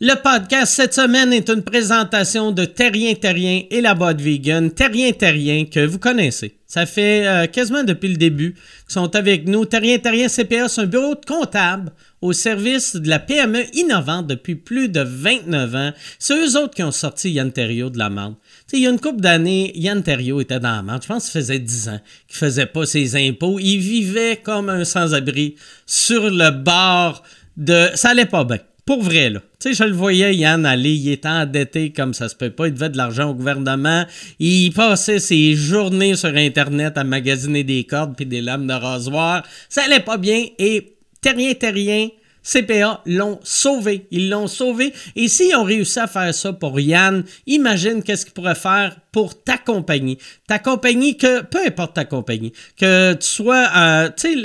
Le 0.00 0.14
podcast 0.14 0.74
cette 0.74 0.94
semaine 0.94 1.32
est 1.32 1.50
une 1.50 1.64
présentation 1.64 2.52
de 2.52 2.64
Terrien 2.64 3.14
Terrien 3.14 3.62
et 3.68 3.80
la 3.80 3.96
boîte 3.96 4.20
vegan. 4.20 4.70
Terrien 4.70 5.10
Terrien 5.10 5.64
que 5.64 5.84
vous 5.84 5.98
connaissez. 5.98 6.54
Ça 6.68 6.86
fait 6.86 7.26
euh, 7.26 7.46
quasiment 7.48 7.82
depuis 7.82 8.06
le 8.06 8.16
début 8.16 8.52
qu'ils 8.52 8.92
sont 8.92 9.16
avec 9.16 9.48
nous. 9.48 9.64
Terrien 9.64 9.98
Terrien 9.98 10.28
CPA, 10.28 10.68
c'est 10.68 10.82
un 10.82 10.86
bureau 10.86 11.16
de 11.16 11.24
comptable 11.26 11.90
au 12.22 12.32
service 12.32 12.94
de 12.94 13.08
la 13.08 13.18
PME 13.18 13.64
innovante 13.74 14.28
depuis 14.28 14.54
plus 14.54 14.88
de 14.88 15.00
29 15.00 15.74
ans. 15.74 15.92
C'est 16.20 16.34
eux 16.34 16.56
autres 16.56 16.74
qui 16.74 16.84
ont 16.84 16.92
sorti 16.92 17.32
Yann 17.32 17.50
Terriot 17.50 17.90
de 17.90 17.98
la 17.98 18.08
merde. 18.08 18.36
il 18.72 18.78
y 18.78 18.86
a 18.86 18.90
une 18.90 19.00
couple 19.00 19.20
d'années, 19.20 19.72
Yann 19.74 20.04
Terriot 20.04 20.40
était 20.40 20.60
dans 20.60 20.76
la 20.76 20.82
merde. 20.84 21.02
Je 21.02 21.08
pense 21.08 21.26
que 21.26 21.32
ça 21.32 21.40
faisait 21.40 21.58
10 21.58 21.88
ans 21.88 22.00
qu'il 22.28 22.36
faisait 22.36 22.66
pas 22.66 22.86
ses 22.86 23.16
impôts. 23.16 23.58
Il 23.58 23.78
vivait 23.78 24.36
comme 24.36 24.68
un 24.68 24.84
sans-abri 24.84 25.56
sur 25.86 26.30
le 26.30 26.52
bord 26.52 27.24
de... 27.56 27.88
Ça 27.96 28.10
allait 28.10 28.26
pas 28.26 28.44
bien. 28.44 28.58
Pour 28.86 29.02
vrai, 29.02 29.30
là. 29.30 29.40
Tu 29.60 29.74
sais, 29.74 29.74
je 29.74 29.88
le 29.88 29.96
voyais, 29.96 30.36
Yann, 30.36 30.64
aller, 30.64 30.94
il 30.94 31.10
était 31.10 31.26
endetté 31.26 31.90
comme 31.90 32.14
ça 32.14 32.28
se 32.28 32.36
peut 32.36 32.50
pas. 32.50 32.68
Il 32.68 32.74
devait 32.74 32.90
de 32.90 32.96
l'argent 32.96 33.30
au 33.30 33.34
gouvernement. 33.34 34.04
Il 34.38 34.72
passait 34.72 35.18
ses 35.18 35.56
journées 35.56 36.14
sur 36.14 36.32
Internet 36.32 36.96
à 36.96 37.02
magasiner 37.02 37.64
des 37.64 37.82
cordes 37.82 38.14
puis 38.14 38.24
des 38.24 38.40
lames 38.40 38.68
de 38.68 38.72
rasoir. 38.72 39.44
Ça 39.68 39.82
allait 39.82 39.98
pas 39.98 40.16
bien 40.16 40.44
et 40.60 40.96
terrien, 41.20 41.54
terrien, 41.54 42.08
CPA 42.44 43.02
l'ont 43.04 43.40
sauvé. 43.42 44.06
Ils 44.12 44.30
l'ont 44.30 44.46
sauvé. 44.46 44.92
Et 45.16 45.26
s'ils 45.26 45.56
ont 45.56 45.64
réussi 45.64 45.98
à 45.98 46.06
faire 46.06 46.32
ça 46.32 46.52
pour 46.52 46.78
Yann, 46.78 47.24
imagine 47.48 48.04
qu'est-ce 48.04 48.26
qu'ils 48.26 48.34
pourraient 48.34 48.54
faire 48.54 48.96
pour 49.12 49.42
ta 49.42 49.56
compagnie. 49.58 50.18
Ta 50.46 50.58
compagnie, 50.58 51.16
que 51.16 51.42
peu 51.42 51.58
importe 51.66 51.94
ta 51.94 52.04
compagnie, 52.04 52.52
que 52.76 53.14
tu 53.14 53.26
sois, 53.26 53.68
euh, 53.76 54.10
tu 54.16 54.42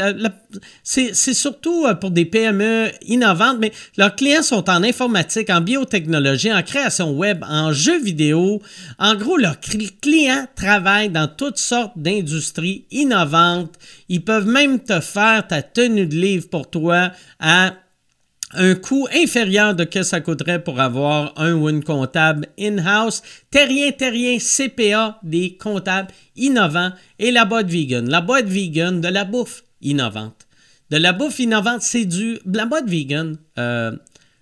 sais, 0.83 1.11
c'est 1.13 1.33
surtout 1.33 1.85
euh, 1.85 1.93
pour 1.95 2.11
des 2.11 2.25
PME 2.25 2.89
innovantes, 3.05 3.57
mais 3.59 3.71
leurs 3.97 4.15
clients 4.15 4.43
sont 4.43 4.69
en 4.69 4.83
informatique, 4.83 5.49
en 5.49 5.61
biotechnologie, 5.61 6.53
en 6.53 6.61
création 6.63 7.11
web, 7.11 7.43
en 7.47 7.73
jeux 7.73 8.01
vidéo. 8.01 8.61
En 8.99 9.15
gros, 9.15 9.37
leurs 9.37 9.59
clients 9.59 10.47
travaillent 10.55 11.09
dans 11.09 11.27
toutes 11.27 11.57
sortes 11.57 11.93
d'industries 11.97 12.85
innovantes. 12.91 13.73
Ils 14.09 14.23
peuvent 14.23 14.47
même 14.47 14.79
te 14.79 14.99
faire 14.99 15.47
ta 15.47 15.61
tenue 15.61 16.07
de 16.07 16.15
livre 16.15 16.49
pour 16.49 16.69
toi 16.69 17.11
à 17.39 17.73
un 18.55 18.75
coût 18.75 19.07
inférieur 19.13 19.75
de 19.75 19.83
que 19.83 20.03
ça 20.03 20.21
coûterait 20.21 20.63
pour 20.63 20.79
avoir 20.79 21.33
un 21.37 21.53
ou 21.53 21.69
une 21.69 21.83
comptable 21.83 22.47
in-house. 22.59 23.21
Terrien, 23.51 23.91
terrien, 23.91 24.37
CPA, 24.39 25.19
des 25.23 25.57
comptables 25.57 26.09
innovants 26.35 26.91
et 27.19 27.31
la 27.31 27.45
boîte 27.45 27.67
vegan. 27.67 28.09
La 28.09 28.21
boîte 28.21 28.47
vegan 28.47 29.01
de 29.01 29.07
la 29.07 29.25
bouffe 29.25 29.63
innovante. 29.81 30.47
De 30.89 30.97
la 30.97 31.13
bouffe 31.13 31.39
innovante, 31.39 31.81
c'est 31.81 32.05
du... 32.05 32.39
La 32.45 32.65
boîte 32.65 32.87
vegan, 32.87 33.37
euh, 33.57 33.91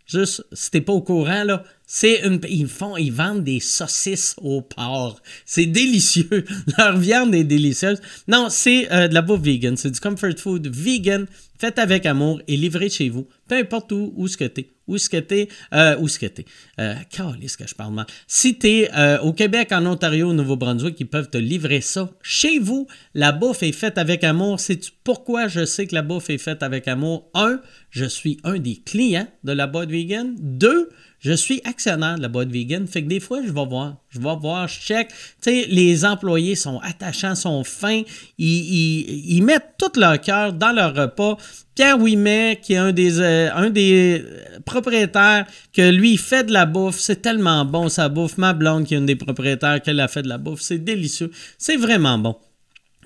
juste, 0.05 0.45
si 0.51 0.71
t'es 0.71 0.81
pas 0.81 0.93
au 0.93 1.01
courant, 1.01 1.43
là, 1.43 1.63
c'est 1.93 2.25
une, 2.25 2.39
ils 2.47 2.69
font, 2.69 2.95
ils 2.95 3.11
vendent 3.11 3.43
des 3.43 3.59
saucisses 3.59 4.33
au 4.37 4.61
porc. 4.61 5.21
C'est 5.45 5.65
délicieux. 5.65 6.45
Leur 6.77 6.97
viande 6.97 7.35
est 7.35 7.43
délicieuse. 7.43 7.99
Non, 8.29 8.47
c'est 8.49 8.89
euh, 8.93 9.09
de 9.09 9.13
la 9.13 9.21
bouffe 9.21 9.41
vegan. 9.41 9.75
C'est 9.75 9.91
du 9.91 9.99
comfort 9.99 10.37
food 10.37 10.73
vegan, 10.73 11.27
fait 11.59 11.77
avec 11.77 12.05
amour 12.05 12.41
et 12.47 12.55
livré 12.55 12.87
chez 12.87 13.09
vous. 13.09 13.27
Peu 13.49 13.57
importe 13.57 13.91
où, 13.91 14.13
où 14.15 14.29
ce 14.29 14.37
que 14.37 14.45
t'es. 14.45 14.69
Où 14.87 14.97
ce 14.97 15.09
que 15.09 15.17
t'es. 15.17 15.49
Euh, 15.73 15.97
où 15.99 16.07
ce 16.07 16.17
que 16.17 16.27
t'es. 16.27 16.45
Euh, 16.79 16.95
ce 17.11 17.57
que 17.57 17.67
je 17.67 17.75
parle 17.75 17.93
mal. 17.93 18.05
Si 18.25 18.57
t'es 18.57 18.89
euh, 18.95 19.19
au 19.19 19.33
Québec, 19.33 19.73
en 19.73 19.85
Ontario, 19.85 20.29
au 20.29 20.33
Nouveau-Brunswick, 20.33 20.97
ils 20.97 21.09
peuvent 21.09 21.29
te 21.29 21.37
livrer 21.37 21.81
ça 21.81 22.09
chez 22.21 22.57
vous. 22.59 22.87
La 23.13 23.33
bouffe 23.33 23.63
est 23.63 23.73
faite 23.73 23.97
avec 23.97 24.23
amour. 24.23 24.61
C'est 24.61 24.79
pourquoi 25.03 25.49
je 25.49 25.65
sais 25.65 25.87
que 25.87 25.95
la 25.95 26.03
bouffe 26.03 26.29
est 26.29 26.37
faite 26.37 26.63
avec 26.63 26.87
amour? 26.87 27.29
Un, 27.33 27.59
je 27.89 28.05
suis 28.05 28.37
un 28.45 28.59
des 28.59 28.77
clients 28.77 29.27
de 29.43 29.51
la 29.51 29.67
boîte 29.67 29.89
vegan. 29.89 30.35
Deux, 30.39 30.87
je 31.21 31.33
suis 31.33 31.61
actionnaire 31.65 32.17
de 32.17 32.23
la 32.23 32.29
boîte 32.29 32.49
vegan, 32.49 32.87
fait 32.87 33.03
que 33.03 33.07
des 33.07 33.19
fois, 33.19 33.41
je 33.45 33.51
vais 33.51 33.65
voir. 33.65 33.97
Je 34.09 34.19
vais 34.19 34.35
voir, 34.41 34.67
je 34.67 34.79
check. 34.79 35.09
Tu 35.09 35.15
sais, 35.41 35.67
les 35.69 36.03
employés 36.03 36.55
sont 36.55 36.79
attachants, 36.79 37.35
sont 37.35 37.63
fins. 37.63 38.01
Ils, 38.39 39.35
ils, 39.35 39.43
mettent 39.43 39.75
tout 39.77 39.91
leur 39.99 40.19
cœur 40.19 40.51
dans 40.51 40.71
leur 40.71 40.95
repas. 40.95 41.37
Pierre 41.75 41.99
Ouimet, 41.99 42.59
qui 42.61 42.73
est 42.73 42.77
un 42.77 42.91
des, 42.91 43.19
euh, 43.19 43.53
un 43.53 43.69
des 43.69 44.25
propriétaires, 44.65 45.45
que 45.71 45.91
lui, 45.91 46.17
fait 46.17 46.43
de 46.43 46.53
la 46.53 46.65
bouffe. 46.65 46.97
C'est 46.97 47.21
tellement 47.21 47.65
bon, 47.65 47.87
sa 47.87 48.09
bouffe. 48.09 48.39
Ma 48.39 48.53
blonde, 48.53 48.85
qui 48.85 48.95
est 48.95 48.97
une 48.97 49.05
des 49.05 49.15
propriétaires, 49.15 49.79
qu'elle 49.79 49.99
a 49.99 50.07
fait 50.07 50.23
de 50.23 50.27
la 50.27 50.39
bouffe. 50.39 50.61
C'est 50.61 50.79
délicieux. 50.79 51.29
C'est 51.59 51.77
vraiment 51.77 52.17
bon. 52.17 52.35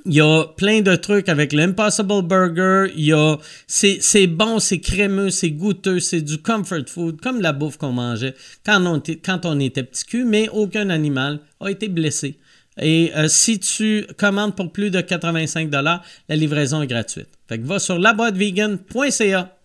Il 0.08 0.14
y 0.14 0.22
a 0.22 0.44
plein 0.56 0.82
de 0.82 0.96
trucs 0.96 1.30
avec 1.30 1.52
l'Impossible 1.52 2.22
Burger. 2.22 2.94
Il 2.96 3.06
y 3.06 3.14
a, 3.14 3.38
c'est, 3.66 4.28
bon, 4.28 4.60
c'est 4.60 4.80
crémeux, 4.80 5.32
c'est 5.32 5.50
goûteux, 5.50 6.00
c'est 6.00 6.22
du 6.22 6.38
comfort 6.38 6.88
food, 6.88 7.20
comme 7.20 7.42
la 7.42 7.54
bouffe 7.54 7.78
qu'on 7.78 7.92
mangeait 7.92 8.36
quand 8.64 8.86
on, 8.86 9.60
était, 9.60 9.84
petit 9.84 10.06
cul, 10.06 10.24
mais 10.24 10.48
aucun 10.50 10.92
animal 10.92 11.40
a 11.60 11.72
été 11.72 11.88
blessé. 11.88 12.38
Et 12.80 13.12
euh, 13.16 13.28
si 13.28 13.60
tu 13.60 14.06
commandes 14.18 14.56
pour 14.56 14.72
plus 14.72 14.92
de 14.92 15.02
85 15.02 15.72
la 15.72 16.02
livraison 16.30 16.84
est 16.84 16.88
gratuite. 16.88 17.30
Fait 17.48 17.58
que 17.58 17.66
va 17.66 17.80
sur 17.80 17.98
laboitevegan.ca 17.98 19.58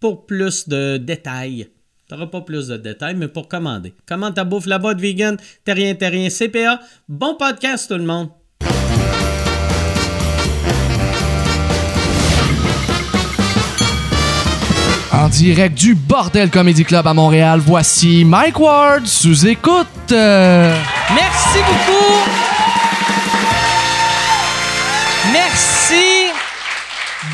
pour 0.00 0.26
plus 0.26 0.68
de 0.68 0.98
détails. 0.98 1.68
Tu 2.08 2.14
n'auras 2.14 2.26
pas 2.26 2.40
plus 2.42 2.68
de 2.68 2.76
détails, 2.76 3.14
mais 3.14 3.28
pour 3.28 3.48
commander. 3.48 3.94
Commande 4.06 4.34
ta 4.34 4.44
bouffe, 4.44 4.66
la 4.66 4.78
boîte 4.78 5.00
vegan, 5.00 5.38
terrien, 5.64 5.94
terrien, 5.94 6.28
CPA. 6.28 6.80
Bon 7.08 7.36
podcast 7.36 7.88
tout 7.88 7.96
le 7.96 8.04
monde! 8.04 8.39
Direct 15.30 15.78
du 15.78 15.94
Bordel 15.94 16.50
Comedy 16.50 16.84
Club 16.84 17.06
à 17.06 17.14
Montréal, 17.14 17.60
voici 17.64 18.24
Mike 18.24 18.58
Ward 18.58 19.06
sous 19.06 19.46
écoute. 19.46 19.86
Merci 20.10 21.58
beaucoup. 21.66 22.18
Merci. 25.32 26.30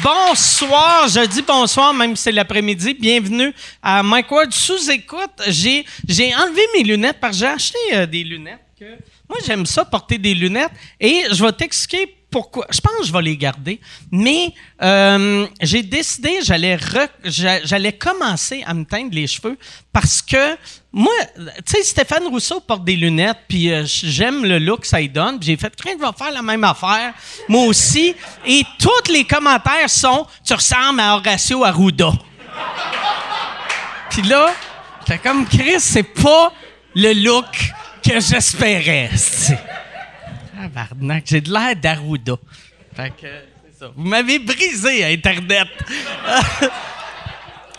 Bonsoir, 0.03 1.09
je 1.09 1.27
dis 1.27 1.43
bonsoir, 1.43 1.95
même 1.95 2.15
si 2.17 2.25
c'est 2.25 2.33
l'après-midi. 2.33 2.95
Bienvenue 2.95 3.53
à 3.83 4.03
Mike 4.03 4.31
Ward 4.31 4.53
sous 4.53 4.91
écoute. 4.91 5.43
J'ai, 5.47 5.85
enlevé 6.37 6.63
mes 6.77 6.83
lunettes 6.83 7.17
parce 7.19 7.33
que 7.33 7.39
j'ai 7.41 7.47
acheté 7.47 7.79
euh, 7.95 8.07
des 8.07 8.25
lunettes. 8.25 8.61
Moi, 9.29 9.39
j'aime 9.47 9.65
ça, 9.65 9.87
porter 9.87 10.19
des 10.19 10.35
lunettes. 10.35 10.73
Et 11.01 11.23
je 11.33 11.43
vais 11.43 11.53
t'expliquer 11.53 12.16
Je 12.71 12.81
pense 12.81 12.93
que 13.01 13.07
je 13.07 13.13
vais 13.13 13.23
les 13.23 13.37
garder. 13.37 13.81
Mais 14.11 14.53
euh, 14.83 15.47
j'ai 15.61 15.83
décidé, 15.83 16.39
j'allais, 16.43 16.79
j'allais 17.25 17.93
commencer 17.93 18.63
à 18.67 18.75
me 18.75 18.85
teindre 18.85 19.15
les 19.15 19.27
cheveux 19.27 19.57
parce 19.93 20.21
que 20.23 20.57
moi, 20.93 21.13
tu 21.37 21.43
sais, 21.67 21.83
Stéphane 21.83 22.27
Rousseau 22.27 22.61
porte 22.61 22.85
des 22.85 22.97
lunettes, 22.97 23.39
puis 23.49 23.71
euh, 23.71 23.85
j'aime 23.87 24.45
le 24.45 24.59
look 24.59 24.81
que 24.81 24.87
ça 24.87 25.01
y 25.01 25.09
donne. 25.09 25.39
J'ai 25.43 25.57
fait, 25.57 25.75
craindre 25.77 26.01
va 26.01 26.13
faire 26.13 26.33
la 26.33 26.43
même 26.43 26.65
affaire, 26.65 27.13
moi 27.49 27.65
aussi. 27.65 28.15
Et 28.47 28.63
tous 28.79 29.13
les 29.13 29.25
commentaires 29.25 29.91
sont, 29.91 30.27
tu 30.45 30.55
ressembles 30.55 31.01
à 31.01 31.17
Horacio 31.17 31.65
Arruda. 31.65 32.13
puis 34.11 34.23
là, 34.23 34.55
t'es 35.05 35.19
comme 35.19 35.47
Chris, 35.47 35.81
c'est 35.81 36.03
pas 36.03 36.53
le 36.95 37.13
look 37.13 37.73
que 38.03 38.21
j'espérais. 38.21 39.11
J'ai 41.25 41.41
de 41.41 41.53
l'air 41.53 41.77
d'Arruda. 41.77 42.37
Fait 42.95 43.11
que, 43.11 43.27
c'est 43.27 43.79
ça. 43.79 43.93
Vous 43.95 44.05
m'avez 44.05 44.39
brisé, 44.39 45.05
Internet. 45.05 45.69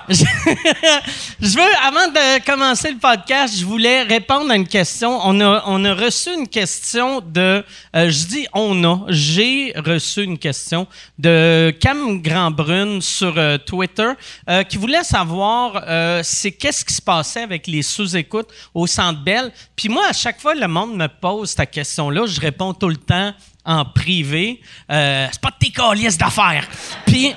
je 0.10 1.58
veux, 1.58 1.76
avant 1.86 2.08
de 2.08 2.46
commencer 2.46 2.92
le 2.92 2.98
podcast, 2.98 3.60
je 3.60 3.66
voulais 3.66 4.04
répondre 4.04 4.50
à 4.52 4.56
une 4.56 4.68
question. 4.68 5.20
On 5.22 5.42
a, 5.42 5.64
on 5.66 5.84
a 5.84 5.94
reçu 5.94 6.34
une 6.34 6.48
question 6.48 7.20
de, 7.20 7.62
euh, 7.94 8.10
je 8.10 8.26
dis 8.28 8.48
on 8.54 8.86
a, 8.86 9.06
j'ai 9.10 9.74
reçu 9.76 10.24
une 10.24 10.38
question 10.38 10.88
de 11.20 11.76
Cam 11.82 12.22
Grandbrune 12.22 13.02
sur 13.02 13.38
euh, 13.38 13.58
Twitter 13.58 14.12
euh, 14.50 14.64
qui 14.64 14.78
voulait 14.78 15.04
savoir 15.04 15.84
c'est 16.24 16.54
qu'est-ce 16.54 16.86
qui 16.86 16.94
se 16.94 17.02
passait 17.02 17.42
avec 17.42 17.68
les 17.68 17.82
sous-écoutes 17.82 18.50
au 18.74 18.88
Centre 18.88 19.22
Bell? 19.22 19.52
Puis 19.76 19.90
moi, 19.90 20.06
à 20.10 20.14
chaque 20.14 20.40
fois, 20.40 20.56
le 20.56 20.70
monde 20.70 20.96
me 20.96 21.08
pose 21.08 21.50
cette 21.50 21.72
question-là, 21.72 22.26
je 22.28 22.40
réponds 22.40 22.74
tout 22.74 22.90
le 22.90 22.96
temps 22.96 23.34
en 23.66 23.84
privé. 23.84 24.62
c'est 24.90 25.42
pas 25.42 25.50
de 25.50 25.66
tes 25.66 25.72
calices 25.72 26.18
d'affaires. 26.18 26.68
Puis 27.06 27.36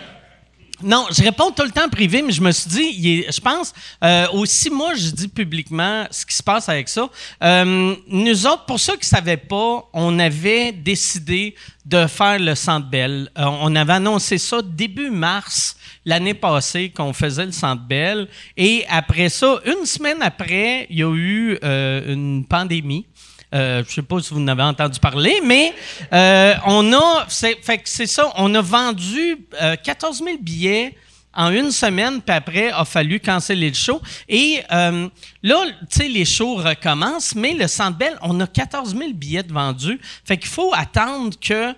non, 0.82 1.06
je 1.11 1.23
réponds 1.23 1.50
tout 1.50 1.62
le 1.62 1.71
temps 1.71 1.88
privé, 1.88 2.23
mais 2.23 2.32
je 2.32 2.41
me 2.41 2.50
suis 2.53 2.71
dit, 2.71 3.25
je 3.31 3.41
pense, 3.41 3.73
euh, 4.03 4.27
aussi 4.32 4.71
moi, 4.71 4.94
je 4.94 5.11
dis 5.11 5.29
publiquement 5.29 6.06
ce 6.11 6.25
qui 6.25 6.35
se 6.35 6.43
passe 6.43 6.69
avec 6.69 6.88
ça. 6.88 7.09
Euh, 7.43 7.94
nous 8.09 8.47
autres, 8.47 8.65
pour 8.65 8.81
ceux 8.81 8.94
qui 8.94 9.05
ne 9.05 9.17
savaient 9.17 9.37
pas, 9.37 9.88
on 9.93 10.19
avait 10.19 10.73
décidé 10.73 11.55
de 11.85 12.06
faire 12.06 12.38
le 12.38 12.55
Centre 12.55 12.88
Bell. 12.88 13.31
Euh, 13.38 13.44
on 13.44 13.75
avait 13.77 13.94
annoncé 13.94 14.38
ça 14.38 14.62
début 14.62 15.11
mars 15.11 15.77
l'année 16.05 16.35
passée 16.35 16.91
qu'on 16.91 17.12
faisait 17.12 17.47
le 17.47 17.53
Centre 17.53 17.82
Bell. 17.82 18.29
Et 18.56 18.85
après 18.88 19.29
ça, 19.29 19.61
une 19.67 19.85
semaine 19.85 20.23
après, 20.23 20.87
il 20.88 20.99
y 20.99 21.03
a 21.03 21.15
eu 21.15 21.59
une 21.62 22.44
pandémie. 22.49 23.06
Euh, 23.52 23.82
je 23.87 23.94
sais 23.94 24.02
pas 24.02 24.20
si 24.20 24.32
vous 24.32 24.41
en 24.41 24.49
avez 24.49 24.62
entendu 24.62 25.00
parler, 25.00 25.41
mais 25.44 25.75
euh, 26.12 26.55
on 26.67 26.93
a, 26.93 27.26
fait 27.29 27.58
c'est 27.85 28.06
ça, 28.06 28.32
on 28.37 28.55
a 28.55 28.61
vendu 28.61 29.38
14 29.82 30.20
euh, 30.20 30.25
000 30.25 30.38
billets 30.41 30.97
en 31.35 31.52
une 31.52 31.70
semaine, 31.70 32.20
puis 32.20 32.35
après, 32.35 32.70
a 32.70 32.85
fallu 32.85 33.20
canceller 33.20 33.69
le 33.69 33.75
show. 33.75 34.00
Et 34.29 34.61
euh, 34.73 35.08
là, 35.43 35.64
tu 35.81 35.87
sais, 35.91 36.08
les 36.08 36.25
shows 36.25 36.56
recommencent, 36.56 37.35
mais 37.37 37.55
le 37.55 37.69
Centre 37.69 37.97
Bell, 37.97 38.17
on 38.23 38.38
a 38.41 38.47
14 38.47 38.97
000 38.97 39.12
billets 39.14 39.44
vendus. 39.49 40.00
Fait 40.25 40.37
qu'il 40.37 40.50
faut 40.50 40.73
attendre 40.75 41.35
que 41.41 41.75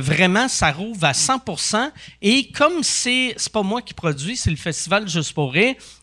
vraiment 0.00 0.48
ça 0.48 0.72
rouvre 0.72 1.04
à 1.04 1.12
100% 1.12 1.92
Et 2.22 2.50
comme 2.50 2.82
c'est 2.82 3.34
c'est 3.36 3.52
pas 3.52 3.62
moi 3.62 3.80
qui 3.82 3.94
produis, 3.94 4.36
c'est 4.36 4.50
le 4.50 4.56
festival 4.56 5.08
Juste 5.08 5.32
pour 5.32 5.54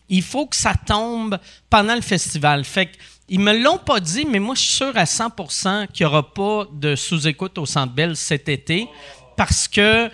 il 0.08 0.22
faut 0.22 0.46
que 0.46 0.56
ça 0.56 0.72
tombe 0.74 1.38
pendant 1.68 1.94
le 1.94 2.00
festival. 2.00 2.64
Fait 2.64 2.86
que 2.86 2.96
ils 3.28 3.40
me 3.40 3.52
l'ont 3.52 3.78
pas 3.78 4.00
dit, 4.00 4.24
mais 4.24 4.38
moi, 4.38 4.54
je 4.54 4.60
suis 4.60 4.72
sûr 4.72 4.92
à 4.94 5.04
100% 5.04 5.88
qu'il 5.88 6.06
n'y 6.06 6.12
aura 6.12 6.22
pas 6.22 6.66
de 6.72 6.94
sous-écoute 6.94 7.58
au 7.58 7.66
Centre 7.66 7.92
Bell 7.92 8.14
cet 8.16 8.48
été 8.48 8.88
parce 9.36 9.68
que 9.68 10.08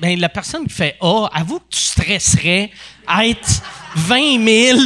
ben, 0.00 0.18
la 0.18 0.28
personne 0.28 0.66
qui 0.66 0.74
fait 0.74 0.96
A, 1.00 1.28
avoue 1.32 1.60
que 1.60 1.70
tu 1.70 1.80
stresserais 1.80 2.70
à 3.06 3.26
être 3.26 3.62
20 3.94 4.44
000 4.44 4.78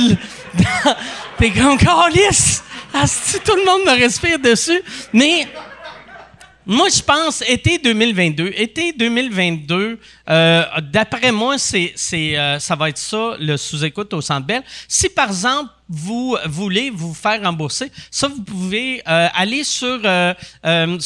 dans 0.58 0.96
tes 1.38 1.50
grands 1.50 1.76
calices. 1.76 2.62
Si 3.06 3.38
tout 3.40 3.55
le 3.55 3.64
monde 3.64 3.87
me 3.87 3.99
respire 3.99 4.38
dessus. 4.38 4.82
Mais 5.12 5.46
moi, 6.70 6.88
je 6.88 7.02
pense 7.02 7.43
été 7.49 7.78
2022. 7.78 8.52
Été 8.55 8.93
2022, 8.93 9.99
euh, 10.28 10.64
d'après 10.93 11.32
moi, 11.32 11.58
c'est, 11.58 11.93
euh, 12.14 12.61
ça 12.61 12.76
va 12.76 12.90
être 12.90 12.96
ça, 12.96 13.34
le 13.40 13.56
sous-écoute 13.56 14.14
au 14.14 14.20
Centre 14.20 14.46
Bell. 14.46 14.62
Si, 14.87 15.08
par 15.08 15.26
exemple, 15.31 15.70
vous 15.88 16.37
voulez 16.46 16.90
vous 16.90 17.12
faire 17.12 17.43
rembourser, 17.43 17.90
ça, 18.08 18.28
vous 18.28 18.43
pouvez 18.43 19.02
euh, 19.08 19.26
aller 19.34 19.64
sur 19.64 20.00
euh, 20.05 20.32
euh, 20.64 20.96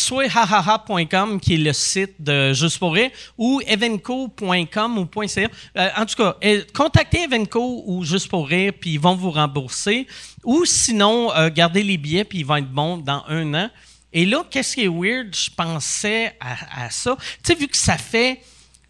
qui 1.41 1.55
est 1.55 1.57
le 1.57 1.73
site 1.73 2.13
de 2.21 2.53
Juste 2.53 2.79
pour 2.79 2.93
rire, 2.93 3.11
ou 3.39 3.63
evenco.com 3.67 4.99
ou 4.99 5.27
.ca. 5.27 5.49
Euh, 5.79 5.89
en 5.97 6.05
tout 6.05 6.17
cas, 6.17 6.37
contactez 6.75 7.23
Evenco 7.23 7.85
ou 7.87 8.05
Juste 8.05 8.29
pour 8.29 8.47
rire, 8.47 8.75
puis 8.79 8.91
ils 8.91 9.01
vont 9.01 9.17
vous 9.17 9.31
rembourser. 9.31 10.07
Ou 10.45 10.67
sinon, 10.67 11.31
gardez 11.55 11.83
les 11.83 11.97
billets, 11.97 12.25
puis 12.25 12.41
ils 12.41 12.47
vont 12.47 12.57
être 12.57 12.71
bons 12.71 12.99
dans 12.99 13.25
un 13.29 13.55
an. 13.55 13.71
Et 14.15 14.25
là, 14.25 14.45
qu'est-ce 14.49 14.77
qui 14.77 14.85
est 14.85 14.89
weird? 14.89 15.35
Je 15.35 15.51
pensais 15.51 16.37
à, 16.41 16.89
ça. 16.89 17.17
Tu 17.19 17.25
sais, 17.43 17.55
vu 17.55 17.67
que 17.67 17.77
ça 17.77 17.99
fait 17.99 18.41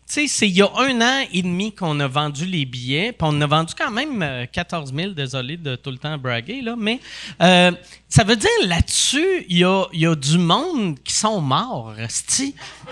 sais, 0.06 0.26
c'est 0.28 0.48
il 0.48 0.54
y 0.54 0.62
a 0.62 0.68
un 0.76 1.00
an 1.00 1.26
et 1.32 1.42
demi 1.42 1.74
qu'on 1.74 1.98
a 2.00 2.06
vendu 2.06 2.44
les 2.44 2.64
billets, 2.64 3.12
puis 3.12 3.26
on 3.28 3.40
a 3.40 3.46
vendu 3.46 3.74
quand 3.76 3.90
même 3.90 4.46
14 4.52 4.92
euh, 4.92 4.96
000, 4.96 5.12
désolé 5.12 5.56
de 5.56 5.76
tout 5.76 5.90
le 5.90 5.98
temps 5.98 6.16
braguer, 6.18 6.60
là, 6.60 6.74
mais 6.76 7.00
euh, 7.42 7.72
ça 8.08 8.22
veut 8.22 8.36
dire 8.36 8.50
là-dessus, 8.66 9.46
il 9.48 9.58
y 9.58 9.64
a, 9.64 9.86
y 9.92 10.06
a, 10.06 10.14
du 10.14 10.38
monde 10.38 10.98
qui 11.02 11.12
sont 11.12 11.40
morts, 11.40 11.94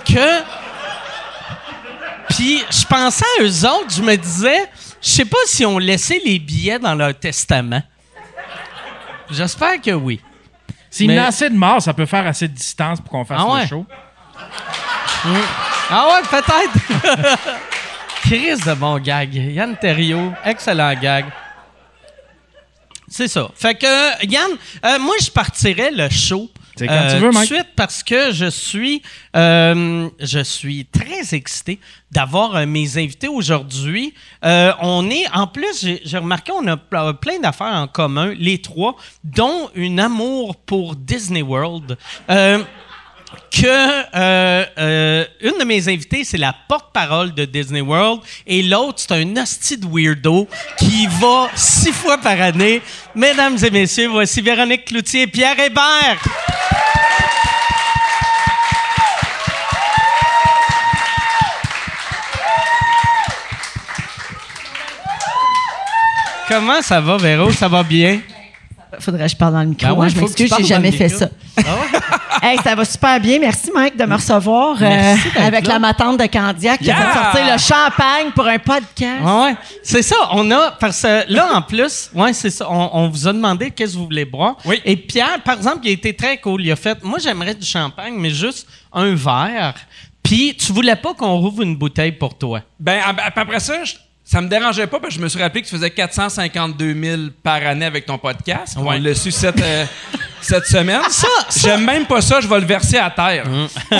que... 0.04 0.42
Puis 2.30 2.62
je 2.70 2.86
pensais 2.86 3.26
à 3.38 3.42
eux 3.42 3.66
autres, 3.68 3.94
je 3.94 4.02
me 4.02 4.16
disais, 4.16 4.70
je 5.02 5.08
sais 5.08 5.24
pas 5.26 5.36
si 5.44 5.66
on 5.66 5.78
laissait 5.78 6.20
les 6.24 6.38
billets 6.38 6.78
dans 6.78 6.94
leur 6.94 7.18
testament. 7.18 7.82
J'espère 9.30 9.80
que 9.82 9.90
oui. 9.90 10.20
S'il 10.92 11.18
a 11.18 11.28
assez 11.28 11.48
de 11.48 11.56
morts, 11.56 11.80
ça 11.80 11.94
peut 11.94 12.04
faire 12.04 12.26
assez 12.26 12.46
de 12.46 12.52
distance 12.52 13.00
pour 13.00 13.10
qu'on 13.10 13.24
fasse 13.24 13.40
ah 13.42 13.60
le 13.62 13.66
show. 13.66 13.86
Ah 15.90 16.08
ouais, 16.08 16.28
peut-être. 16.30 17.38
Chris 18.22 18.56
de 18.56 18.74
bon 18.74 18.98
gag. 18.98 19.34
Yann 19.34 19.74
Terriot, 19.80 20.34
excellent 20.44 20.94
gag. 21.00 21.24
C'est 23.08 23.28
ça. 23.28 23.48
Fait 23.54 23.74
que, 23.74 24.26
Yann, 24.26 24.50
euh, 24.84 24.98
moi, 24.98 25.14
je 25.18 25.30
partirais 25.30 25.90
le 25.90 26.10
show. 26.10 26.50
C'est 26.76 26.86
quand 26.86 27.06
tu 27.10 27.16
veux, 27.16 27.30
Mike. 27.30 27.46
suite 27.46 27.68
parce 27.76 28.02
que 28.02 28.32
je 28.32 28.46
suis, 28.46 29.02
euh, 29.36 30.08
je 30.20 30.40
suis 30.40 30.86
très 30.86 31.34
excité 31.34 31.78
d'avoir 32.10 32.56
euh, 32.56 32.66
mes 32.66 32.98
invités 32.98 33.28
aujourd'hui. 33.28 34.14
on 34.42 35.10
est, 35.10 35.28
en 35.34 35.46
plus, 35.46 35.86
j'ai 36.04 36.18
remarqué, 36.18 36.52
on 36.52 36.66
a 36.66 36.76
plein 36.76 37.38
d'affaires 37.40 37.74
en 37.74 37.88
commun, 37.88 38.34
les 38.38 38.58
trois, 38.60 38.96
dont 39.24 39.70
une 39.74 40.00
amour 40.00 40.56
pour 40.56 40.96
Disney 40.96 41.42
World 41.42 41.96
que 43.50 43.66
euh, 43.66 44.64
euh, 44.78 45.24
une 45.40 45.58
de 45.58 45.64
mes 45.64 45.88
invités, 45.88 46.24
c'est 46.24 46.38
la 46.38 46.54
porte-parole 46.68 47.34
de 47.34 47.44
Disney 47.44 47.80
World, 47.80 48.20
et 48.46 48.62
l'autre, 48.62 48.98
c'est 48.98 49.12
un 49.12 49.36
hostie 49.36 49.76
de 49.76 49.86
weirdo 49.86 50.48
qui 50.78 51.06
va 51.20 51.48
six 51.54 51.92
fois 51.92 52.18
par 52.18 52.40
année. 52.40 52.80
Mesdames 53.14 53.58
et 53.62 53.70
messieurs, 53.70 54.08
voici 54.08 54.40
Véronique 54.40 54.86
Cloutier 54.86 55.22
et 55.22 55.26
Pierre 55.26 55.58
Hébert. 55.58 56.18
Comment 66.48 66.82
ça 66.82 67.00
va, 67.00 67.16
Véro? 67.16 67.50
Ça 67.52 67.68
va 67.68 67.82
bien? 67.82 68.20
Faudrait 69.00 69.24
que 69.24 69.30
je 69.30 69.36
parle 69.36 69.54
dans 69.54 69.62
le 69.62 69.68
micro. 69.68 69.96
Ben 69.96 70.08
je 70.08 70.20
m'excuse, 70.20 70.52
j'ai 70.58 70.64
jamais 70.64 70.92
fait 70.92 71.08
ça. 71.08 71.28
Ah 71.64 72.54
ça 72.64 72.74
va 72.74 72.84
super 72.84 73.20
bien. 73.20 73.38
Merci, 73.38 73.70
Mike, 73.74 73.96
de 73.96 74.04
me 74.04 74.14
recevoir 74.14 74.76
euh, 74.80 75.14
avec 75.36 75.66
la 75.66 75.78
matante 75.78 76.18
de 76.18 76.26
Candiac 76.26 76.80
qui 76.80 76.90
a 76.90 76.96
fait 76.96 77.18
sortir 77.18 77.52
le 77.52 77.58
champagne 77.58 78.30
pour 78.34 78.46
un 78.46 78.58
podcast. 78.58 79.24
ouais, 79.24 79.56
c'est 79.82 80.02
ça. 80.02 80.16
On 80.32 80.50
a, 80.50 80.72
parce 80.72 81.02
que 81.02 81.32
là, 81.32 81.54
en 81.54 81.62
plus, 81.62 82.10
ouais, 82.14 82.32
c'est 82.32 82.50
ça. 82.50 82.66
On, 82.70 83.08
vous 83.08 83.28
a 83.28 83.32
demandé 83.32 83.70
qu'est-ce 83.70 83.92
que 83.92 83.98
vous 83.98 84.04
voulez 84.04 84.24
boire. 84.24 84.56
Oui. 84.64 84.80
Et 84.84 84.96
Pierre, 84.96 85.40
par 85.44 85.56
exemple, 85.56 85.80
il 85.84 85.90
a 85.90 85.92
été 85.92 86.14
très 86.14 86.38
cool. 86.38 86.64
Il 86.64 86.72
a 86.72 86.76
fait, 86.76 87.02
moi, 87.02 87.18
j'aimerais 87.18 87.54
du 87.54 87.66
champagne, 87.66 88.14
mais 88.16 88.30
juste 88.30 88.66
un 88.92 89.14
verre. 89.14 89.74
Puis, 90.22 90.54
tu 90.56 90.72
voulais 90.72 90.96
pas 90.96 91.14
qu'on 91.14 91.36
rouvre 91.38 91.62
une 91.62 91.76
bouteille 91.76 92.12
pour 92.12 92.36
toi? 92.36 92.60
Ben, 92.78 93.00
après 93.34 93.60
ça, 93.60 93.84
je 93.84 93.94
ça 94.32 94.40
me 94.40 94.48
dérangeait 94.48 94.86
pas 94.86 94.98
parce 94.98 95.12
que 95.12 95.20
je 95.20 95.22
me 95.22 95.28
suis 95.28 95.38
rappelé 95.38 95.60
que 95.60 95.66
tu 95.66 95.74
faisais 95.74 95.90
452 95.90 96.94
000 96.94 97.22
par 97.42 97.56
année 97.66 97.84
avec 97.84 98.06
ton 98.06 98.16
podcast. 98.16 98.78
On 98.78 98.90
l'a 98.90 99.14
su 99.14 99.30
cette, 99.30 99.60
euh, 99.60 99.84
cette 100.40 100.64
semaine. 100.64 101.02
Ça, 101.10 101.28
J'aime 101.54 101.84
même 101.84 102.06
pas 102.06 102.22
ça, 102.22 102.40
je 102.40 102.48
vais 102.48 102.60
le 102.60 102.64
verser 102.64 102.96
à 102.96 103.10
terre. 103.10 103.46
Mm. 103.46 103.66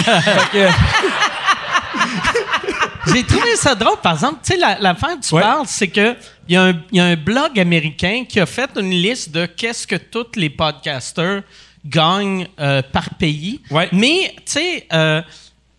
J'ai 3.12 3.24
trouvé 3.24 3.56
ça 3.56 3.74
drôle, 3.74 3.98
par 4.02 4.14
exemple. 4.14 4.38
Tu 4.42 4.54
sais, 4.54 4.58
l'affaire 4.80 5.20
que 5.20 5.26
tu 5.26 5.34
parles, 5.34 5.66
c'est 5.66 5.88
que 5.88 6.16
il 6.48 6.54
y, 6.92 7.00
a 7.00 7.04
un 7.04 7.16
blog 7.16 7.60
américain 7.60 8.24
qui 8.26 8.40
a 8.40 8.46
fait 8.46 8.70
une 8.76 8.88
liste 8.88 9.32
de 9.32 9.44
qu'est-ce 9.44 9.86
que 9.86 9.96
tous 9.96 10.28
les 10.36 10.48
podcasters 10.48 11.42
gagnent 11.84 12.46
euh, 12.58 12.80
par 12.80 13.10
pays. 13.16 13.60
Mais, 13.92 14.34
tu 14.36 14.42
sais, 14.46 14.86
euh, 14.94 15.20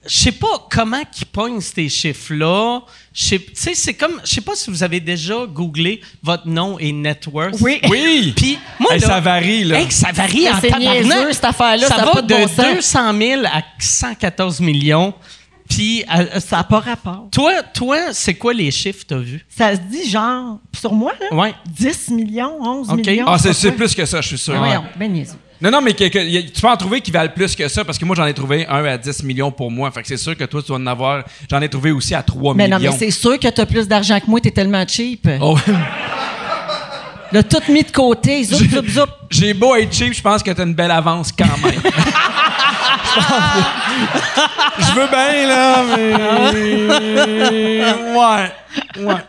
je 0.05 0.15
sais 0.15 0.31
pas 0.31 0.67
comment 0.69 1.01
ils 1.19 1.25
pognent 1.25 1.61
ces 1.61 1.87
chiffres-là. 1.87 2.81
Tu 3.13 3.39
sais, 3.53 3.73
c'est 3.73 3.93
comme, 3.93 4.19
je 4.23 4.33
sais 4.33 4.41
pas 4.41 4.55
si 4.55 4.69
vous 4.69 4.83
avez 4.83 4.99
déjà 4.99 5.45
googlé 5.45 6.01
votre 6.21 6.47
nom 6.47 6.77
et 6.79 6.91
net 6.91 7.27
worth. 7.31 7.55
Oui. 7.61 7.79
Oui. 7.89 8.33
Puis, 8.35 8.57
moi, 8.79 8.97
ça 8.99 9.19
varie, 9.19 9.63
là. 9.63 9.79
ça 9.89 10.11
varie 10.11 10.49
en 10.49 10.59
tabarnak. 10.59 11.33
cette 11.33 11.45
affaire-là. 11.45 11.87
Ça, 11.87 12.05
va 12.05 12.21
de 12.21 12.75
200 12.75 13.17
000 13.17 13.41
à 13.45 13.61
114 13.79 14.59
millions. 14.61 15.13
Puis, 15.69 16.03
euh, 16.03 16.39
ça 16.39 16.57
n'a 16.57 16.63
pas 16.63 16.79
rapport. 16.79 17.27
Toi, 17.31 17.61
toi 17.73 17.97
c'est 18.13 18.33
quoi 18.33 18.53
les 18.53 18.71
chiffres 18.71 19.03
que 19.03 19.07
tu 19.07 19.13
as 19.13 19.19
vus? 19.19 19.45
Ça 19.49 19.75
se 19.75 19.81
dit 19.81 20.09
genre, 20.09 20.59
sur 20.77 20.93
moi, 20.93 21.13
là, 21.19 21.35
ouais. 21.35 21.53
10 21.67 22.09
millions, 22.09 22.57
11 22.61 22.93
millions. 22.93 23.25
Ah, 23.27 23.37
c'est 23.37 23.71
plus 23.71 23.93
que 23.95 24.05
ça, 24.05 24.21
je 24.21 24.27
suis 24.29 24.37
sûr. 24.37 24.59
Ouais, 24.59 24.77
ben 24.97 25.25
non, 25.63 25.71
non, 25.71 25.81
mais 25.81 25.93
tu 25.93 26.09
peux 26.09 26.67
en 26.67 26.75
trouver 26.75 26.99
qui 26.99 27.09
valent 27.09 27.31
plus 27.33 27.55
que 27.55 27.65
ça 27.69 27.85
parce 27.85 27.97
que 27.97 28.03
moi, 28.03 28.17
j'en 28.17 28.25
ai 28.25 28.33
trouvé 28.33 28.67
un 28.67 28.83
à 28.83 28.97
10 28.97 29.23
millions 29.23 29.49
pour 29.49 29.71
moi. 29.71 29.89
Fait 29.91 30.01
que 30.01 30.09
c'est 30.09 30.17
sûr 30.17 30.35
que 30.35 30.43
toi, 30.43 30.61
tu 30.61 30.73
vas 30.73 30.77
en 30.77 30.85
avoir. 30.87 31.23
J'en 31.49 31.61
ai 31.61 31.69
trouvé 31.69 31.91
aussi 31.91 32.13
à 32.13 32.21
3 32.21 32.53
mais 32.53 32.65
millions. 32.65 32.79
Mais 32.79 32.85
non, 32.85 32.91
mais 32.91 32.97
c'est 32.97 33.11
sûr 33.11 33.39
que 33.39 33.47
tu 33.47 33.61
as 33.61 33.65
plus 33.65 33.87
d'argent 33.87 34.19
que 34.19 34.29
moi, 34.29 34.41
tu 34.41 34.49
es 34.49 34.51
tellement 34.51 34.83
cheap. 34.85 35.25
Oh. 35.39 35.57
Là, 37.31 37.43
tout 37.43 37.61
mis 37.71 37.83
de 37.83 37.91
côté. 37.91 38.43
Zoup, 38.43 38.69
zoup, 38.69 38.89
zoup. 38.89 39.09
J'ai 39.29 39.53
beau 39.53 39.73
être 39.75 39.93
cheap, 39.93 40.13
je 40.13 40.21
pense 40.21 40.43
que 40.43 40.51
tu 40.51 40.59
as 40.59 40.65
une 40.65 40.73
belle 40.73 40.91
avance 40.91 41.31
quand 41.31 41.45
même. 41.63 41.81
je 44.79 44.91
veux 44.93 45.07
bien, 45.07 45.47
là, 45.47 45.83
mais. 45.95 46.13
Ouais. 48.13 48.51
Ouais. 49.05 49.21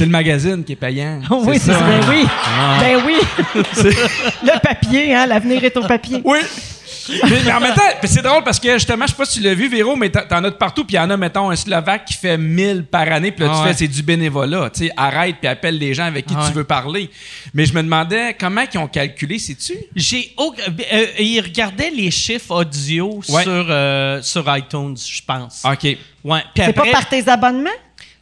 C'est 0.00 0.06
le 0.06 0.12
magazine 0.12 0.64
qui 0.64 0.72
est 0.72 0.76
payant. 0.76 1.20
oui, 1.30 1.58
c'est 1.58 1.74
ça. 1.74 1.80
Ben 1.80 2.00
oui. 2.08 2.24
Ben 2.80 3.02
oui. 3.04 3.18
le 4.42 4.58
papier, 4.58 5.14
hein, 5.14 5.26
l'avenir 5.26 5.62
est 5.62 5.76
au 5.76 5.82
papier. 5.82 6.22
Oui 6.24 6.38
mais, 7.08 7.52
en 7.52 7.60
même 7.60 7.74
temps, 7.74 7.82
c'est 8.04 8.22
drôle 8.22 8.42
parce 8.44 8.58
que 8.58 8.72
justement, 8.74 9.06
je 9.06 9.10
sais 9.10 9.16
pas 9.16 9.24
si 9.24 9.38
tu 9.38 9.44
l'as 9.44 9.54
vu, 9.54 9.68
Véro, 9.68 9.96
mais 9.96 10.10
t'en 10.10 10.44
as 10.44 10.50
de 10.50 10.56
partout. 10.56 10.84
Puis 10.84 10.94
il 10.94 10.98
y 10.98 11.00
en 11.00 11.10
a, 11.10 11.16
mettons, 11.16 11.50
un 11.50 11.56
Slovaque 11.56 12.04
qui 12.04 12.14
fait 12.14 12.36
1000 12.36 12.84
par 12.84 13.10
année. 13.10 13.32
Puis 13.32 13.44
là, 13.44 13.50
tu 13.50 13.56
ah 13.60 13.66
fais, 13.66 13.74
c'est 13.74 13.88
du 13.88 14.02
bénévolat. 14.02 14.70
Tu 14.70 14.86
sais, 14.86 14.92
arrête 14.96 15.36
puis 15.40 15.48
appelle 15.48 15.78
les 15.78 15.94
gens 15.94 16.04
avec 16.04 16.26
qui 16.26 16.34
ah 16.36 16.44
tu 16.46 16.52
veux 16.52 16.64
parler. 16.64 17.10
Mais 17.54 17.66
je 17.66 17.74
me 17.74 17.82
demandais 17.82 18.36
comment 18.38 18.62
ils 18.72 18.78
ont 18.78 18.88
calculé, 18.88 19.38
sais-tu? 19.38 19.74
J'ai. 19.94 20.34
Euh, 20.38 21.06
ils 21.18 21.40
regardaient 21.40 21.90
les 21.90 22.10
chiffres 22.10 22.54
audio 22.54 23.20
sur, 23.22 23.38
euh, 23.46 24.22
sur 24.22 24.56
iTunes, 24.56 24.96
je 24.96 25.22
pense. 25.26 25.62
OK. 25.64 25.96
Ouais. 26.22 26.42
c'est 26.56 26.72
pas 26.72 26.90
par 26.92 27.08
tes 27.08 27.28
abonnements? 27.28 27.70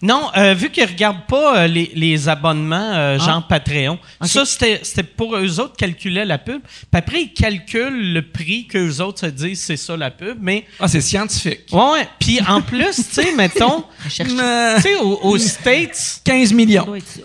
Non, 0.00 0.30
euh, 0.36 0.54
vu 0.54 0.70
qu'ils 0.70 0.84
ne 0.84 0.88
regardent 0.88 1.26
pas 1.26 1.64
euh, 1.64 1.66
les, 1.66 2.28
abonnements 2.28 2.92
euh, 2.94 3.18
genre 3.18 3.42
ah. 3.42 3.46
Patreon, 3.48 3.98
ça, 4.22 4.44
c'était 4.44 5.02
pour 5.02 5.36
eux 5.36 5.58
autres 5.58 5.76
calculer 5.76 6.24
la 6.24 6.38
pub. 6.38 6.60
Puis 6.62 6.86
après, 6.92 7.22
ils 7.22 7.32
calculent 7.32 8.12
le 8.12 8.22
prix 8.22 8.68
qu'eux 8.68 9.00
autres 9.00 9.20
se 9.20 9.26
disent, 9.26 9.60
c'est 9.60 9.76
ça 9.76 9.96
la 9.96 10.12
pub. 10.12 10.38
Mais... 10.40 10.64
Ah, 10.78 10.86
c'est 10.86 11.00
scientifique. 11.00 11.66
Ouais, 11.72 12.08
Puis 12.20 12.38
en 12.46 12.62
plus, 12.62 12.94
tu 12.96 13.02
sais, 13.02 13.34
mettons, 13.34 13.84
tu 14.08 14.24
sais, 14.24 14.96
aux, 15.00 15.38
States... 15.38 16.20
15 16.24 16.52
millions. 16.52 16.86
Tu 16.94 17.22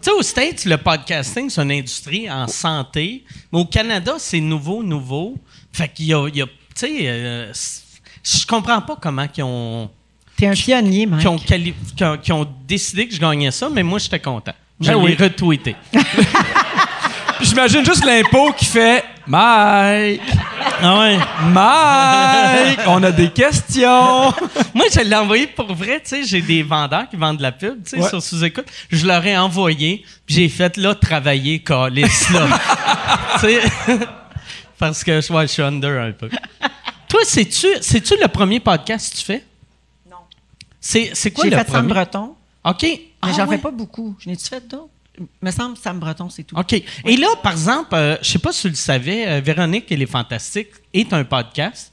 sais, 0.00 0.10
aux 0.10 0.22
States, 0.22 0.64
le 0.64 0.76
podcasting, 0.76 1.48
c'est 1.50 1.62
une 1.62 1.70
industrie 1.70 2.28
en 2.28 2.48
santé. 2.48 3.24
Mais 3.52 3.60
au 3.60 3.64
Canada, 3.64 4.14
c'est 4.18 4.40
nouveau, 4.40 4.82
nouveau. 4.82 5.36
Fait 5.72 5.88
qu'il 5.88 6.06
y 6.06 6.14
a, 6.14 6.28
tu 6.28 6.42
sais, 6.74 7.52
je 8.24 8.46
comprends 8.46 8.82
pas 8.82 8.96
comment 9.00 9.26
ils 9.36 9.42
ont 9.44 9.88
T'es 10.38 10.46
un 10.46 10.52
pionnier, 10.52 11.04
Mike. 11.04 11.26
Qui 12.22 12.32
ont, 12.32 12.46
décidé 12.66 13.08
que 13.08 13.14
je 13.14 13.20
gagnais 13.20 13.50
ça, 13.50 13.68
mais 13.68 13.82
moi, 13.82 13.98
j'étais 13.98 14.20
content. 14.20 14.52
Je 14.80 14.92
ben 14.92 15.04
l'ai 15.04 15.14
retweeté. 15.14 15.74
J'imagine 17.40 17.84
juste 17.84 18.04
l'impôt 18.04 18.52
qui 18.52 18.64
fait 18.64 19.04
Mike! 19.26 20.20
Ah 20.80 20.98
ouais. 21.00 21.18
Mike! 21.50 22.80
On 22.86 23.02
a 23.02 23.10
des 23.10 23.30
questions! 23.30 24.32
Moi, 24.74 24.86
je 24.92 25.00
l'ai 25.00 25.16
envoyé 25.16 25.48
pour 25.48 25.74
vrai, 25.74 26.00
tu 26.00 26.10
sais. 26.10 26.24
J'ai 26.24 26.40
des 26.40 26.62
vendeurs 26.62 27.08
qui 27.08 27.16
vendent 27.16 27.38
de 27.38 27.42
la 27.42 27.52
pub, 27.52 27.82
tu 27.82 28.00
sais, 28.00 28.08
sur 28.08 28.22
sous-écoute. 28.22 28.66
Je 28.90 29.06
leur 29.06 29.24
ai 29.26 29.36
envoyé, 29.36 30.04
puis 30.24 30.36
j'ai 30.36 30.48
fait, 30.48 30.76
là, 30.76 30.94
travailler, 30.94 31.58
Calis, 31.58 32.02
là. 32.32 32.46
tu 33.40 33.46
sais, 33.46 33.60
parce 34.78 35.02
que 35.02 35.20
je 35.20 35.46
suis 35.46 35.62
under 35.62 36.00
un 36.00 36.12
peu. 36.12 36.28
Toi, 37.08 37.20
c'est-tu 37.24 38.14
le 38.20 38.28
premier 38.28 38.60
podcast 38.60 39.12
que 39.12 39.18
tu 39.18 39.24
fais? 39.24 39.44
C'est 40.80 41.30
quoi 41.32 41.44
J'ai 41.44 41.50
fait 41.50 41.70
Sam 41.70 41.88
Breton. 41.88 42.34
OK. 42.64 42.82
Mais 42.82 43.00
ah 43.22 43.32
j'en 43.36 43.46
fais 43.48 43.58
pas 43.58 43.70
beaucoup. 43.70 44.14
Je 44.18 44.28
n'ai-tu 44.28 44.46
fait 44.46 44.66
d'autres? 44.66 44.90
me 45.42 45.50
semble 45.50 45.76
Sam 45.76 45.98
Breton, 45.98 46.28
c'est 46.28 46.44
tout. 46.44 46.56
OK. 46.56 46.72
Et 46.72 47.16
là, 47.16 47.28
par 47.42 47.52
exemple, 47.52 47.88
je 47.92 47.96
euh, 47.96 48.16
je 48.22 48.30
sais 48.30 48.38
pas 48.38 48.52
si 48.52 48.62
tu 48.62 48.68
le 48.68 48.74
savais, 48.74 49.26
euh, 49.26 49.40
Véronique, 49.40 49.90
elle 49.90 50.02
est 50.02 50.06
fantastique, 50.06 50.68
est 50.92 51.12
un 51.12 51.24
podcast. 51.24 51.92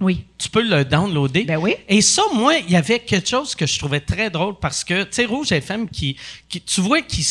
Oui. 0.00 0.24
Tu 0.38 0.48
peux 0.48 0.62
le 0.62 0.84
downloader. 0.84 1.44
Ben 1.44 1.56
oui. 1.56 1.74
Et 1.88 2.00
ça, 2.00 2.22
moi, 2.32 2.54
il 2.56 2.70
y 2.70 2.76
avait 2.76 3.00
quelque 3.00 3.28
chose 3.28 3.56
que 3.56 3.66
je 3.66 3.78
trouvais 3.78 3.98
très 3.98 4.30
drôle 4.30 4.54
parce 4.60 4.84
que, 4.84 5.02
tu 5.02 5.08
sais, 5.10 5.24
Rouge 5.24 5.50
FM, 5.50 5.88
qui, 5.88 6.16
tu 6.48 6.80
vois, 6.80 7.00
qu'il 7.02 7.24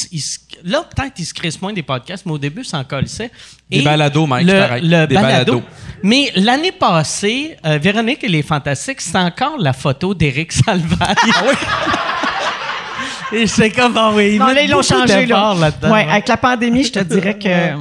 là, 0.66 0.84
peut-être 0.84 1.14
qu'il 1.14 1.26
se 1.26 1.34
crisse 1.34 1.62
moins 1.62 1.72
des 1.72 1.84
podcasts, 1.84 2.26
mais 2.26 2.34
au 2.34 2.38
début, 2.38 2.66
ça 2.66 2.80
en 2.80 2.84
colissait. 2.84 3.32
Des 3.70 3.82
balados, 3.82 4.26
Mike, 4.26 4.48
le, 4.48 4.60
pareil. 4.60 4.82
Le 4.84 5.08
des 5.08 5.16
balado. 5.16 5.64
Mais 6.04 6.32
l'année 6.36 6.74
passée, 6.74 7.56
euh, 7.66 7.78
Véronique, 7.78 8.20
elle 8.24 8.36
est 8.36 8.42
fantastique, 8.42 9.00
c'est 9.00 9.18
encore 9.18 9.58
la 9.58 9.72
photo 9.72 10.14
d'Éric 10.14 10.52
Salvaille. 10.52 11.16
ah 11.34 11.44
oui? 11.48 11.56
Et 13.40 13.48
c'est 13.48 13.72
comme, 13.72 13.98
ah 13.98 14.12
oui, 14.14 14.38
non, 14.38 14.48
là, 14.48 14.62
ils 14.62 14.70
l'ont 14.70 14.82
changé, 14.82 15.26
là. 15.26 15.54
ouais, 15.54 16.08
avec 16.10 16.28
la 16.28 16.38
pandémie, 16.38 16.84
je 16.86 16.94
te 16.94 17.00
dirais 17.00 17.38
que 17.38 17.76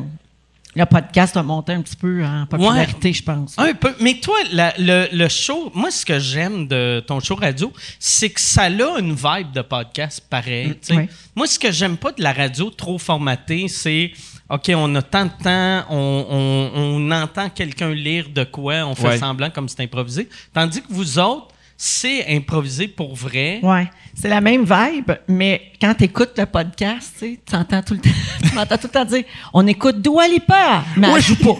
le 0.76 0.85
podcast 0.85 1.35
a 1.38 1.42
monté 1.42 1.73
un 1.73 1.80
petit 1.80 1.97
peu 1.97 2.23
en 2.23 2.45
popularité, 2.45 3.11
je 3.11 3.23
pense. 3.23 3.54
Un 3.59 3.73
peu. 3.73 3.95
Mais 3.99 4.21
toi, 4.21 4.37
le, 4.52 5.28
show, 5.28 5.73
moi, 5.75 5.90
ce 5.90 6.04
que 6.04 6.18
j'aime 6.18 6.68
de 6.68 7.02
ton 7.06 7.18
show 7.18 7.35
radio, 7.35 7.73
c'est 7.99 8.28
que 8.28 8.40
ça 8.40 8.64
a 8.64 8.68
une 8.68 9.14
vibe 9.14 9.52
de 9.54 9.62
podcast 9.62 10.23
pareil. 10.28 10.78
Mm, 10.90 11.04
moi, 11.35 11.47
ce 11.47 11.59
que 11.59 11.73
j'aime 11.73 11.97
pas 11.97 12.12
de 12.12 12.23
la 12.23 12.35
radio 12.35 12.68
trop 12.68 12.99
formatée, 12.99 13.68
c'est 13.68 14.12
OK, 14.50 14.71
on 14.76 14.95
a 14.95 15.02
tant 15.02 15.25
de 15.25 15.30
temps, 15.42 15.85
on, 15.90 17.11
entend 17.11 17.49
quelqu'un 17.49 17.95
lire 17.95 18.28
de 18.28 18.45
quoi, 18.45 18.85
on 18.87 18.95
fait 18.95 19.18
semblant 19.18 19.49
comme 19.49 19.68
c'est 19.71 19.83
improvisé. 19.83 20.28
Tandis 20.52 20.83
que 20.83 20.92
vous 20.92 21.18
autres, 21.18 21.49
c'est 21.76 22.35
improvisé 22.35 22.88
pour 22.88 23.14
vrai. 23.14 23.61
Oui, 23.62 23.80
c'est 24.14 24.28
la 24.28 24.40
même 24.40 24.64
vibe, 24.64 25.12
mais 25.28 25.73
quand 25.80 25.95
tu 25.95 26.04
écoutes 26.04 26.33
le 26.38 26.47
podcast, 26.47 27.16
tu 27.21 27.54
entends 27.54 27.83
tout 27.83 27.95
le 27.95 28.00
temps, 28.00 28.11
tu 28.49 28.54
m'entends 28.54 28.78
tout 28.78 28.87
le 28.87 28.92
temps 28.92 29.04
dire 29.04 29.25
on 29.52 29.66
écoute 29.66 30.00
Dua 30.00 30.26
Lipa, 30.26 30.85
mais 30.97 31.09
elle 31.14 31.23
joue 31.23 31.37
pas. 31.37 31.56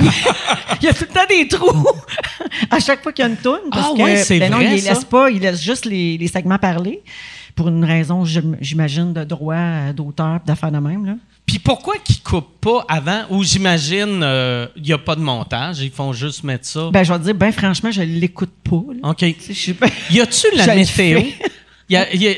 il 0.80 0.84
y 0.84 0.88
a 0.88 0.94
tout 0.94 1.04
le 1.08 1.14
temps 1.14 1.26
des 1.28 1.46
trous 1.46 1.88
à 2.70 2.80
chaque 2.80 3.02
fois 3.02 3.12
qu'il 3.12 3.24
y 3.24 3.28
a 3.28 3.30
une 3.30 3.36
toune 3.36 3.70
parce 3.70 3.88
ah, 3.92 4.02
que 4.02 4.16
c'est 4.16 4.38
ben 4.38 4.50
non, 4.50 4.60
il 4.60 4.70
les 4.70 4.80
laisse 4.80 5.04
pas, 5.04 5.30
il 5.30 5.40
laisse 5.40 5.60
juste 5.60 5.84
les, 5.84 6.16
les 6.16 6.28
segments 6.28 6.58
parler 6.58 7.02
pour 7.54 7.68
une 7.68 7.84
raison 7.84 8.24
j'imagine 8.24 9.12
de 9.12 9.24
droit 9.24 9.92
d'auteur 9.94 10.40
d'affaires 10.46 10.72
de 10.72 10.78
même 10.78 11.04
là. 11.04 11.14
Puis 11.52 11.58
pourquoi 11.58 11.98
qu'ils 11.98 12.22
coupent 12.22 12.58
pas 12.62 12.82
avant? 12.88 13.24
Ou 13.28 13.44
j'imagine, 13.44 14.16
il 14.16 14.22
euh, 14.22 14.66
n'y 14.82 14.90
a 14.94 14.96
pas 14.96 15.14
de 15.14 15.20
montage, 15.20 15.80
ils 15.80 15.90
font 15.90 16.14
juste 16.14 16.44
mettre 16.44 16.64
ça. 16.64 16.88
Ben, 16.90 17.04
je 17.04 17.12
vais 17.12 17.18
te 17.18 17.24
dire, 17.24 17.34
ben 17.34 17.52
franchement, 17.52 17.90
je 17.90 18.00
l'écoute 18.00 18.54
pas. 18.64 18.82
OK. 19.10 19.20
y 19.20 20.20
a-tu 20.22 20.46
la 20.56 20.74
météo? 20.74 21.20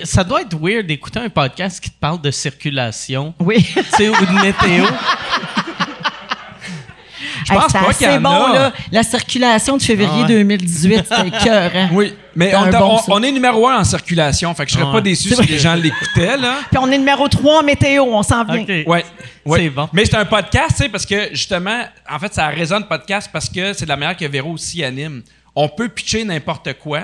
ça 0.02 0.24
doit 0.24 0.42
être 0.42 0.58
weird 0.60 0.88
d'écouter 0.88 1.20
un 1.20 1.28
podcast 1.28 1.78
qui 1.80 1.90
te 1.90 2.00
parle 2.00 2.20
de 2.20 2.32
circulation. 2.32 3.34
Oui. 3.38 3.64
ou 3.76 4.26
de 4.26 4.42
météo. 4.42 4.84
Je 7.44 7.52
pense 7.52 7.72
pas 7.72 7.92
qu'il 7.92 8.06
y 8.06 8.10
en 8.10 8.20
bon, 8.20 8.30
a. 8.30 8.52
Là, 8.52 8.72
la 8.90 9.02
circulation 9.02 9.76
de 9.76 9.82
février 9.82 10.24
2018, 10.26 11.04
c'était 11.08 11.30
cœur. 11.44 11.70
Oui, 11.92 12.14
mais 12.34 12.52
on, 12.56 13.22
est 13.22 13.32
numéro 13.32 13.68
un 13.68 13.78
en 13.78 13.84
circulation, 13.84 14.54
fait 14.54 14.64
que 14.64 14.72
je 14.72 14.78
serais 14.78 14.90
pas 14.90 15.00
déçu 15.00 15.34
si 15.34 15.46
les 15.46 15.58
gens 15.58 15.74
l'écoutaient. 15.74 16.36
Là. 16.36 16.56
Puis 16.70 16.78
on 16.80 16.90
est 16.90 16.98
numéro 16.98 17.28
trois 17.28 17.60
en 17.60 17.62
météo, 17.62 18.04
on 18.04 18.22
s'en 18.22 18.44
vient. 18.44 18.64
Oui, 18.86 19.02
ouais. 19.44 19.60
C'est 19.60 19.70
bon. 19.70 19.88
Mais 19.92 20.04
c'est 20.04 20.16
un 20.16 20.24
podcast, 20.24 20.70
tu 20.70 20.82
sais, 20.84 20.88
parce 20.88 21.06
que 21.06 21.28
justement, 21.30 21.84
en 22.10 22.18
fait, 22.18 22.34
ça 22.34 22.48
résonne 22.48 22.84
podcast 22.84 23.30
parce 23.32 23.48
que 23.48 23.72
c'est 23.72 23.84
de 23.84 23.90
la 23.90 23.96
manière 23.96 24.16
que 24.16 24.24
Véro 24.24 24.52
aussi 24.52 24.82
anime. 24.82 25.22
On 25.54 25.68
peut 25.68 25.88
pitcher 25.88 26.24
n'importe 26.24 26.74
quoi. 26.74 27.02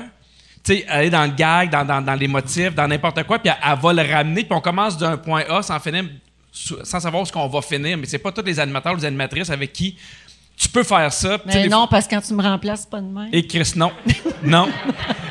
Tu 0.65 0.77
sais, 0.77 0.87
aller 0.89 1.11
dans 1.11 1.25
le 1.25 1.31
gag, 1.31 1.71
dans, 1.71 1.85
dans, 1.85 2.03
dans 2.03 2.15
les 2.15 2.29
motifs, 2.29 2.75
dans 2.75 2.89
n'importe 2.89 3.23
quoi, 3.25 3.39
puis 3.39 3.51
elle, 3.51 3.79
va 3.79 3.93
le 3.93 4.03
ramener, 4.03 4.45
puis 4.45 4.53
on 4.53 4.61
commence 4.61 4.99
d'un 4.99 5.17
point 5.17 5.45
A 5.49 5.63
sans 5.63 5.79
finir 5.79 6.05
sans 6.53 7.01
savoir 7.01 7.23
où 7.23 7.27
ce 7.27 7.33
qu'on 7.33 7.47
va 7.47 7.63
finir, 7.63 7.97
mais 7.97 8.07
c'est 8.07 8.19
pas 8.19 8.33
tous 8.33 8.43
les 8.43 8.59
animateurs 8.59 8.95
ou 8.95 8.97
les 8.97 9.05
animatrices 9.05 9.51
avec 9.51 9.73
qui 9.73 9.97
tu 10.61 10.69
peux 10.69 10.83
faire 10.83 11.11
ça. 11.11 11.39
Mais 11.47 11.69
non, 11.69 11.87
parce 11.91 12.07
que 12.07 12.15
quand 12.15 12.21
tu 12.21 12.35
me 12.35 12.43
remplaces, 12.43 12.85
pas 12.85 13.01
de 13.01 13.07
même. 13.07 13.31
Et 13.33 13.47
Chris, 13.47 13.73
non. 13.77 13.91
non. 14.43 14.69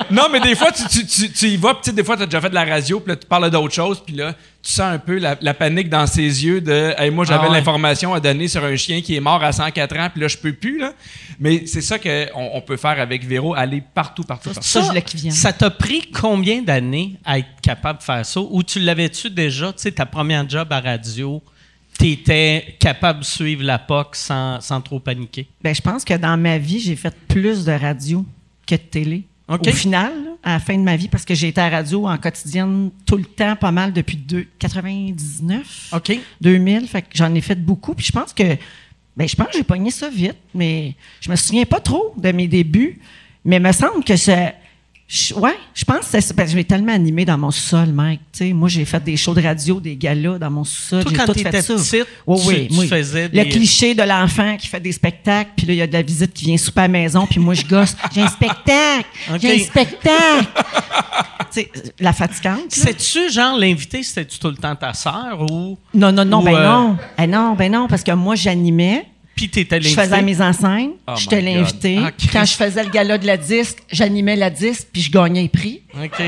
Non, 0.09 0.23
mais 0.31 0.39
des 0.39 0.55
fois, 0.55 0.71
tu, 0.71 1.05
tu, 1.05 1.31
tu, 1.31 1.45
y 1.49 1.55
vas, 1.55 1.75
puis 1.75 1.93
des 1.93 2.03
fois, 2.03 2.17
tu 2.17 2.23
as 2.23 2.25
déjà 2.25 2.41
fait 2.41 2.49
de 2.49 2.55
la 2.55 2.65
radio, 2.65 2.99
puis 2.99 3.09
là, 3.09 3.15
tu 3.15 3.27
parles 3.27 3.51
d'autre 3.51 3.71
chose, 3.71 4.01
puis 4.03 4.15
là, 4.15 4.33
tu 4.63 4.71
sens 4.71 4.91
un 4.91 4.97
peu 4.97 5.19
la, 5.19 5.53
panique 5.53 5.87
dans 5.87 6.07
ses 6.07 6.23
yeux 6.23 6.61
de 6.61 6.95
hey, 6.97 7.11
moi, 7.11 7.25
j'avais 7.25 7.45
ah 7.47 7.53
l'information 7.53 8.11
à 8.11 8.19
donner 8.19 8.47
sur 8.47 8.63
un 8.63 8.75
chien 8.75 9.01
qui 9.01 9.15
est 9.15 9.19
mort 9.19 9.43
à 9.43 9.51
104 9.51 9.97
ans, 9.99 10.09
puis 10.11 10.19
là, 10.19 10.27
je 10.27 10.37
peux 10.37 10.53
plus. 10.53 10.79
Là. 10.79 10.93
Mais 11.39 11.67
c'est 11.67 11.81
ça 11.81 11.99
qu'on 11.99 12.25
on 12.33 12.61
peut 12.61 12.77
faire 12.77 12.99
avec 12.99 13.23
Véro, 13.23 13.53
aller 13.53 13.83
partout, 13.93 14.23
partout, 14.23 14.49
partout. 14.49 14.67
Ça, 14.67 14.81
ça, 14.81 15.29
ça 15.29 15.53
t'a 15.53 15.69
pris 15.69 16.09
combien 16.11 16.63
d'années 16.63 17.17
à 17.23 17.37
être 17.37 17.61
capable 17.61 17.99
de 17.99 18.03
faire 18.03 18.25
ça? 18.25 18.39
Ou 18.41 18.63
tu 18.63 18.79
l'avais-tu 18.79 19.29
déjà, 19.29 19.67
tu 19.67 19.83
sais, 19.83 19.91
ta 19.91 20.07
première 20.07 20.49
job 20.49 20.73
à 20.73 20.79
radio? 20.79 21.39
Tu 21.99 22.11
étais 22.11 22.77
capable 22.79 23.19
de 23.19 23.25
suivre 23.25 23.63
la 23.63 23.77
POC 23.77 24.15
sans, 24.15 24.61
sans 24.61 24.81
trop 24.81 24.99
paniquer? 24.99 25.47
Ben, 25.61 25.75
je 25.75 25.81
pense 25.81 26.05
que 26.05 26.13
dans 26.13 26.37
ma 26.37 26.57
vie, 26.57 26.79
j'ai 26.79 26.95
fait 26.95 27.13
plus 27.27 27.65
de 27.65 27.71
radio 27.71 28.25
que 28.65 28.75
de 28.75 28.81
télé. 28.81 29.23
Au 29.47 29.57
final, 29.71 30.11
à 30.43 30.53
la 30.53 30.59
fin 30.59 30.77
de 30.77 30.83
ma 30.83 30.95
vie, 30.95 31.07
parce 31.07 31.25
que 31.25 31.33
j'ai 31.33 31.47
été 31.47 31.59
à 31.59 31.69
radio 31.69 32.07
en 32.07 32.17
quotidienne 32.17 32.91
tout 33.05 33.17
le 33.17 33.25
temps, 33.25 33.55
pas 33.55 33.71
mal 33.71 33.91
depuis 33.91 34.15
1999, 34.15 35.89
OK. 35.93 36.19
2000. 36.39 36.87
Fait 36.87 37.01
que 37.01 37.07
j'en 37.15 37.33
ai 37.33 37.41
fait 37.41 37.55
beaucoup. 37.55 37.95
Puis 37.95 38.05
je 38.05 38.11
pense 38.11 38.31
que, 38.31 38.55
ben, 39.17 39.27
je 39.27 39.35
pense 39.35 39.47
que 39.47 39.57
j'ai 39.57 39.63
pogné 39.63 39.89
ça 39.89 40.07
vite, 40.07 40.37
mais 40.53 40.95
je 41.19 41.31
me 41.31 41.35
souviens 41.35 41.65
pas 41.65 41.79
trop 41.79 42.13
de 42.15 42.31
mes 42.31 42.47
débuts. 42.47 42.99
Mais 43.43 43.55
il 43.55 43.63
me 43.63 43.71
semble 43.71 44.03
que 44.03 44.15
c'est 45.11 45.35
oui, 45.35 45.49
je 45.73 45.83
pense 45.85 46.07
que 46.07 46.21
c'est 46.21 46.47
Je 46.49 46.55
vais 46.55 46.63
tellement 46.63 46.93
animé 46.93 47.25
dans 47.25 47.37
mon 47.37 47.49
sol, 47.49 47.87
Mike. 47.87 48.21
moi, 48.53 48.69
j'ai 48.69 48.85
fait 48.85 49.03
des 49.03 49.17
shows 49.17 49.33
de 49.33 49.41
radio, 49.41 49.79
des 49.79 49.95
galas 49.95 50.37
dans 50.37 50.51
mon 50.51 50.63
sol. 50.63 51.03
Toi, 51.03 51.11
quand 51.15 51.33
tu 51.33 51.39
étais 51.39 51.63
petite, 51.63 52.07
oui, 52.27 52.67
tu, 52.67 52.87
faisais 52.87 53.27
des... 53.27 53.43
Le 53.43 53.49
cliché 53.49 53.95
de 53.95 54.03
l'enfant 54.03 54.55
qui 54.57 54.67
fait 54.67 54.79
des 54.79 54.91
spectacles, 54.91 55.49
puis 55.57 55.65
là, 55.65 55.73
il 55.73 55.77
y 55.77 55.81
a 55.81 55.87
de 55.87 55.93
la 55.93 56.03
visite 56.03 56.31
qui 56.31 56.45
vient 56.45 56.57
souper 56.57 56.81
à 56.81 56.83
la 56.83 56.89
maison, 56.89 57.25
puis 57.25 57.39
moi, 57.39 57.55
je 57.55 57.65
gosse. 57.65 57.95
J'ai 58.13 58.21
un 58.21 58.27
spectacle! 58.27 59.07
J'ai 59.41 59.55
un 59.55 59.65
spectacle! 59.65 60.47
la 61.99 62.13
fatigante. 62.13 62.65
C'est-tu, 62.69 63.31
genre, 63.31 63.57
l'invité, 63.57 64.03
c'était-tu 64.03 64.37
tout 64.37 64.49
le 64.49 64.57
temps 64.57 64.75
ta 64.75 64.93
sœur 64.93 65.41
ou... 65.41 65.77
Non, 65.91 66.11
non, 66.11 66.23
non, 66.23 66.43
ben 66.43 66.55
euh, 66.55 66.63
non. 66.63 66.97
Eh 67.17 67.25
non, 67.25 67.55
ben 67.55 67.71
non, 67.71 67.87
parce 67.87 68.03
que 68.03 68.11
moi, 68.11 68.35
j'animais. 68.35 69.07
Je 69.47 69.89
faisais 69.89 70.21
mes 70.21 70.41
enceintes, 70.41 70.91
oh 71.07 71.13
je 71.17 71.27
te 71.27 71.35
l'invité. 71.35 71.99
Ah, 72.03 72.11
Quand 72.31 72.45
je 72.45 72.55
faisais 72.55 72.83
le 72.83 72.89
gala 72.89 73.17
de 73.17 73.25
la 73.25 73.37
disque, 73.37 73.77
j'animais 73.91 74.35
la 74.35 74.49
disque, 74.49 74.87
puis 74.91 75.01
je 75.01 75.11
gagnais 75.11 75.43
les 75.43 75.49
prix. 75.49 75.81
OK. 76.01 76.21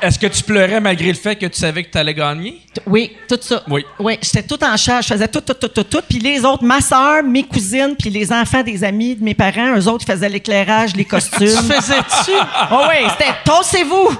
Est-ce 0.00 0.18
que 0.18 0.28
tu 0.28 0.44
pleurais 0.44 0.80
malgré 0.80 1.08
le 1.08 1.14
fait 1.14 1.34
que 1.34 1.46
tu 1.46 1.58
savais 1.58 1.82
que 1.82 1.90
tu 1.90 1.98
allais 1.98 2.14
gagner? 2.14 2.60
Oui, 2.86 3.12
tout 3.28 3.38
ça. 3.40 3.64
Oui. 3.68 3.84
Oui, 3.98 4.16
j'étais 4.22 4.44
tout 4.44 4.62
en 4.62 4.76
charge. 4.76 5.08
Je 5.08 5.14
faisais 5.14 5.26
tout, 5.26 5.40
tout, 5.40 5.54
tout, 5.54 5.68
tout, 5.68 5.82
tout. 5.82 6.02
Puis 6.08 6.20
les 6.20 6.44
autres, 6.44 6.62
ma 6.62 6.80
soeur, 6.80 7.24
mes 7.24 7.42
cousines, 7.42 7.96
puis 7.98 8.08
les 8.08 8.32
enfants 8.32 8.62
des 8.62 8.84
amis 8.84 9.16
de 9.16 9.24
mes 9.24 9.34
parents, 9.34 9.76
eux 9.76 9.88
autres 9.88 10.04
faisaient 10.06 10.28
l'éclairage, 10.28 10.94
les 10.94 11.04
costumes. 11.04 11.38
tu 11.40 11.46
faisais-tu? 11.74 12.30
Oh 12.70 12.84
oui, 12.88 13.08
c'était 13.18 13.34
«Tossez-vous!» 13.44 14.16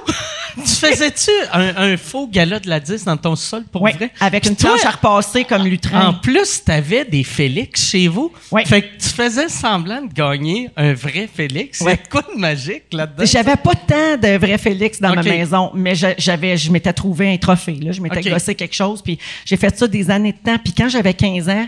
tu 0.55 0.61
faisais-tu 0.61 1.31
un, 1.51 1.97
faux 1.97 2.27
gala 2.27 2.59
de 2.59 2.69
la 2.69 2.79
10 2.79 3.05
dans 3.05 3.17
ton 3.17 3.35
sol 3.35 3.63
pour 3.71 3.81
oui, 3.81 3.91
vrai? 3.93 4.11
avec 4.19 4.45
une 4.45 4.55
planche 4.55 4.85
à 4.85 4.91
repasser 4.91 5.43
comme 5.43 5.65
lutrin. 5.65 6.07
En 6.07 6.13
plus, 6.13 6.63
tu 6.63 6.71
avais 6.71 7.05
des 7.05 7.23
Félix 7.23 7.89
chez 7.89 8.07
vous. 8.07 8.31
Oui. 8.51 8.65
Fait 8.65 8.81
que 8.81 8.97
tu 8.97 9.09
faisais 9.09 9.49
semblant 9.49 10.01
de 10.01 10.13
gagner 10.13 10.69
un 10.75 10.93
vrai 10.93 11.29
Félix. 11.33 11.81
Oui. 11.81 11.93
quoi 12.09 12.21
de 12.21 12.39
magique 12.39 12.85
là-dedans? 12.91 13.25
J'avais 13.25 13.55
pas 13.55 13.75
tant 13.75 14.17
de 14.17 14.37
vrais 14.37 14.57
Félix 14.57 14.99
dans 14.99 15.13
ma 15.13 15.23
maison, 15.23 15.71
mais 15.73 15.93
j'avais, 15.95 16.57
je 16.57 16.71
m'étais 16.71 16.93
trouvé 16.93 17.33
un 17.33 17.37
trophée. 17.37 17.79
Là. 17.81 17.91
Je 17.91 18.01
m'étais 18.01 18.21
gossé 18.29 18.55
quelque 18.55 18.75
chose, 18.75 19.01
puis 19.01 19.17
j'ai 19.45 19.57
fait 19.57 19.77
ça 19.77 19.87
des 19.87 20.09
années 20.09 20.33
de 20.33 20.37
temps. 20.37 20.57
Puis 20.63 20.73
quand 20.73 20.89
j'avais 20.89 21.13
15 21.13 21.49
ans, 21.49 21.67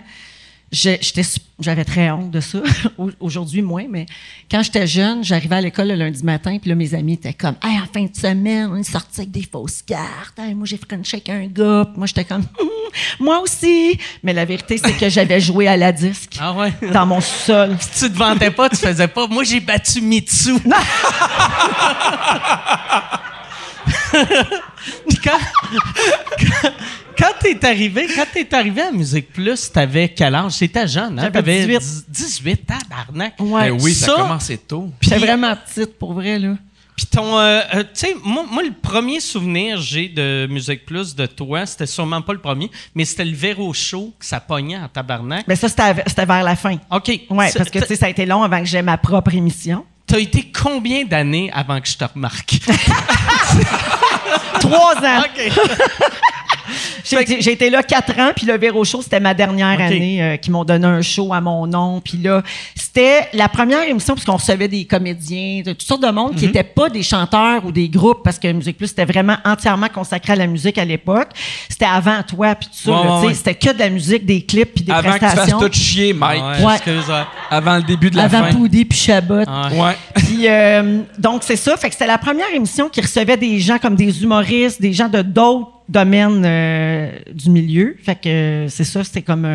j'avais 0.72 1.84
très 1.84 2.10
honte 2.12 2.32
de 2.32 2.40
ça. 2.40 2.60
Aujourd'hui, 3.20 3.62
moins, 3.62 3.86
mais 3.90 4.06
quand 4.50 4.64
j'étais 4.64 4.88
jeune, 4.88 5.24
j'arrivais 5.24 5.58
à 5.58 5.62
l'école 5.62 5.90
le 5.90 5.96
lundi 5.96 6.24
matin, 6.24 6.58
puis 6.60 6.70
là, 6.70 6.76
mes 6.76 6.94
amis 6.94 7.14
étaient 7.14 7.34
comme, 7.34 7.56
hey, 7.64 7.78
en 7.80 7.86
fin 7.92 8.06
de 8.06 8.16
semaine, 8.16 8.70
on 8.72 8.78
est 8.78 8.84
sorti 8.84 9.22
avec 9.22 9.32
des 9.32 9.44
fausses 9.44 9.82
cartes. 9.82 10.38
moi, 10.56 10.66
j'ai 10.66 10.78
fait 10.78 10.94
avec 10.94 11.30
un 11.30 11.48
gars. 11.48 11.88
moi, 11.96 12.08
j'étais 12.08 12.24
comme, 12.24 12.44
moi 13.20 13.40
aussi. 13.42 14.00
Mais 14.24 14.34
la 14.34 14.46
vérité, 14.46 14.78
c'est 14.78 14.94
que 14.98 15.10
j'avais 15.10 15.42
joué 15.42 15.68
à 15.68 15.76
la 15.76 15.92
disque. 15.92 16.38
Ah 16.40 16.54
ouais? 16.54 16.74
Dans 16.94 17.06
mon 17.06 17.22
sol. 17.22 17.76
Si 17.80 18.06
tu 18.06 18.14
te 18.14 18.18
vantais 18.18 18.52
pas, 18.52 18.70
tu 18.70 18.78
faisais 18.78 19.08
pas. 19.08 19.28
Moi, 19.28 19.44
j'ai 19.44 19.60
battu 19.60 20.02
Mitsu. 20.02 20.54
quand, 25.24 25.40
quand, 26.40 26.72
t'es 27.40 27.66
arrivé, 27.66 28.08
quand 28.16 28.26
t'es 28.34 28.54
arrivé 28.54 28.82
à 28.82 28.92
Musique 28.92 29.32
Plus, 29.32 29.72
t'avais 29.72 30.10
quel 30.10 30.36
âge? 30.36 30.54
C'était 30.54 30.88
jeune, 30.88 31.20
hein? 31.20 31.32
T'avais 31.32 31.66
18. 31.66 32.06
18, 32.10 32.66
tabarnak. 32.66 33.34
Ouais. 33.40 33.70
Ben 33.72 33.80
oui, 33.82 33.94
ça, 33.94 34.08
ça 34.08 34.14
commençait 34.14 34.58
tôt. 34.58 34.90
J'étais 35.02 35.20
vraiment 35.20 35.56
petite, 35.56 35.98
pour 35.98 36.14
vrai, 36.14 36.40
là. 36.40 36.56
Puis 36.96 37.06
ton, 37.06 37.40
euh, 37.40 37.62
euh, 37.74 37.84
tu 37.84 37.90
sais, 37.94 38.16
moi, 38.24 38.46
moi, 38.50 38.64
le 38.64 38.74
premier 38.74 39.20
souvenir 39.20 39.82
j'ai 39.82 40.08
de 40.10 40.48
Musique 40.50 40.86
Plus 40.86 41.16
de 41.16 41.26
toi, 41.26 41.66
c'était 41.66 41.88
sûrement 41.88 42.22
pas 42.22 42.34
le 42.34 42.40
premier, 42.40 42.70
mais 42.94 43.06
c'était 43.06 43.26
le 43.26 43.36
Véro 43.36 43.74
Show 43.74 44.14
que 44.20 44.26
ça 44.26 44.40
pognait 44.40 44.78
en 44.78 44.88
tabarnak. 44.88 45.46
Mais 45.48 45.56
ça, 45.56 45.70
c'était 45.70 46.26
vers 46.26 46.44
la 46.44 46.56
fin. 46.56 46.78
OK. 46.92 47.08
Oui, 47.08 47.46
parce 47.56 47.70
que, 47.70 47.80
tu 47.80 47.86
sais, 47.88 47.96
ça 47.96 48.06
a 48.08 48.10
été 48.10 48.26
long 48.26 48.44
avant 48.44 48.60
que 48.60 48.66
j'aie 48.66 48.82
ma 48.82 48.98
propre 48.98 49.34
émission. 49.34 49.86
T'as 50.06 50.20
été 50.20 50.52
combien 50.52 51.06
d'années 51.06 51.50
avant 51.54 51.80
que 51.80 51.88
je 51.88 51.98
te 51.98 52.04
remarque? 52.04 52.60
Trois 54.60 54.96
ans. 54.98 55.24
OK. 55.26 55.52
J'ai 57.04 57.52
été 57.52 57.70
là 57.70 57.84
quatre 57.84 58.18
ans, 58.20 58.32
puis 58.36 58.46
le 58.46 58.58
Véro 58.58 58.84
Show, 58.84 59.02
c'était 59.02 59.20
ma 59.20 59.34
dernière 59.34 59.80
année 59.80 60.22
euh, 60.22 60.38
qui 60.38 60.52
m'ont 60.52 60.64
donné 60.64 60.86
un 60.86 61.02
show 61.02 61.34
à 61.34 61.42
mon 61.42 61.68
nom. 61.68 62.02
Puis 62.02 62.18
là, 62.18 62.42
c'était 62.76 63.28
la 63.34 63.50
première 63.50 63.88
émission, 63.88 64.14
puisqu'on 64.14 64.38
recevait 64.38 64.68
des 64.68 64.86
comédiens, 64.86 65.62
de 65.66 65.72
toutes 65.72 65.84
sortes 65.84 66.04
de 66.04 66.12
monde 66.12 66.36
qui 66.36 66.46
n'étaient 66.46 66.64
mhm. 66.64 66.74
pas 66.76 66.90
des 66.90 67.04
chanteurs 67.04 67.66
ou 67.66 67.72
des 67.72 67.90
groupes, 67.90 68.24
parce 68.24 68.40
que 68.40 68.52
Musique 68.52 68.78
Plus, 68.78 68.88
c'était 68.88 69.06
vraiment 69.06 69.38
entièrement 69.46 69.88
consacré 69.88 70.34
à 70.34 70.36
la 70.36 70.48
musique 70.48 70.78
à 70.78 70.86
l'époque. 70.86 71.30
C'était 71.70 71.86
avant 71.86 72.22
toi, 72.24 72.56
puis 72.56 72.70
tout 72.70 72.92
ça. 72.92 73.34
C'était 73.34 73.56
que 73.56 73.74
de 73.74 73.80
la 73.80 73.90
musique, 73.90 74.26
des 74.26 74.42
clips, 74.42 74.74
puis 74.76 74.84
des 74.84 74.92
avant 74.92 75.10
prestations. 75.10 75.36
Avant 75.36 75.46
que 75.46 75.48
tu 75.48 75.60
fasses 75.60 75.72
tout 75.72 75.78
chier, 75.78 76.14
Mike. 76.14 76.44
Ouais. 76.64 76.96
Avant 77.50 77.78
le 77.78 77.84
début 77.84 78.10
de 78.10 78.18
la 78.18 78.30
fin. 78.30 78.44
Avant 78.44 78.58
Poudi 78.58 78.86
puis 78.86 78.98
Chabot. 78.98 79.40
Ouais. 79.40 79.96
Puis, 80.16 80.48
euh, 80.48 81.02
donc, 81.18 81.44
c'est 81.44 81.56
ça. 81.56 81.76
Fait 81.78 81.88
que 81.88 81.94
c'était 81.94 82.08
la 82.08 82.18
première 82.18 82.54
émission 82.54 82.90
qui 82.90 83.02
recevait 83.02 83.38
des 83.38 83.60
gens 83.60 83.78
comme 83.78 83.96
des 83.96 84.24
humoristes, 84.24 84.82
des 84.82 84.94
gens 84.94 85.08
de 85.08 85.22
d'autres 85.22 85.82
domaine 85.92 86.44
euh, 86.46 86.91
du 87.34 87.50
milieu. 87.50 87.96
Fait 88.02 88.16
que 88.16 88.30
euh, 88.30 88.70
c'est 88.70 88.84
ça, 88.84 89.04
c'était 89.04 89.22
comme 89.22 89.46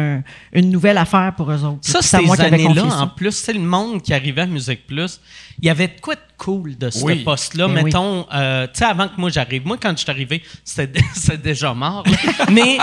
une 0.52 0.70
nouvelle 0.70 0.98
affaire 0.98 1.34
pour 1.36 1.50
eux 1.50 1.64
autres. 1.64 1.78
Ça, 1.82 2.02
ces 2.02 2.40
années-là, 2.40 2.84
en 3.00 3.08
plus, 3.08 3.32
c'est 3.32 3.52
le 3.52 3.60
monde 3.60 4.02
qui 4.02 4.12
arrivait 4.12 4.42
à 4.42 4.46
Musique 4.46 4.86
Plus. 4.86 5.20
Il 5.60 5.66
y 5.66 5.70
avait 5.70 5.88
de 5.88 6.00
quoi 6.00 6.14
de 6.14 6.20
cool 6.36 6.76
de 6.76 6.90
ce 6.90 7.24
poste-là? 7.24 7.68
Ben 7.68 7.84
Mettons, 7.84 8.26
euh, 8.32 8.66
tu 8.66 8.78
sais, 8.78 8.84
avant 8.84 9.08
que 9.08 9.18
moi 9.18 9.30
j'arrive, 9.30 9.66
moi, 9.66 9.78
quand 9.80 9.92
je 9.92 10.02
suis 10.02 10.10
arrivé, 10.10 10.42
c'était 10.64 11.02
déjà 11.42 11.72
mort. 11.74 12.04
Mais, 12.52 12.78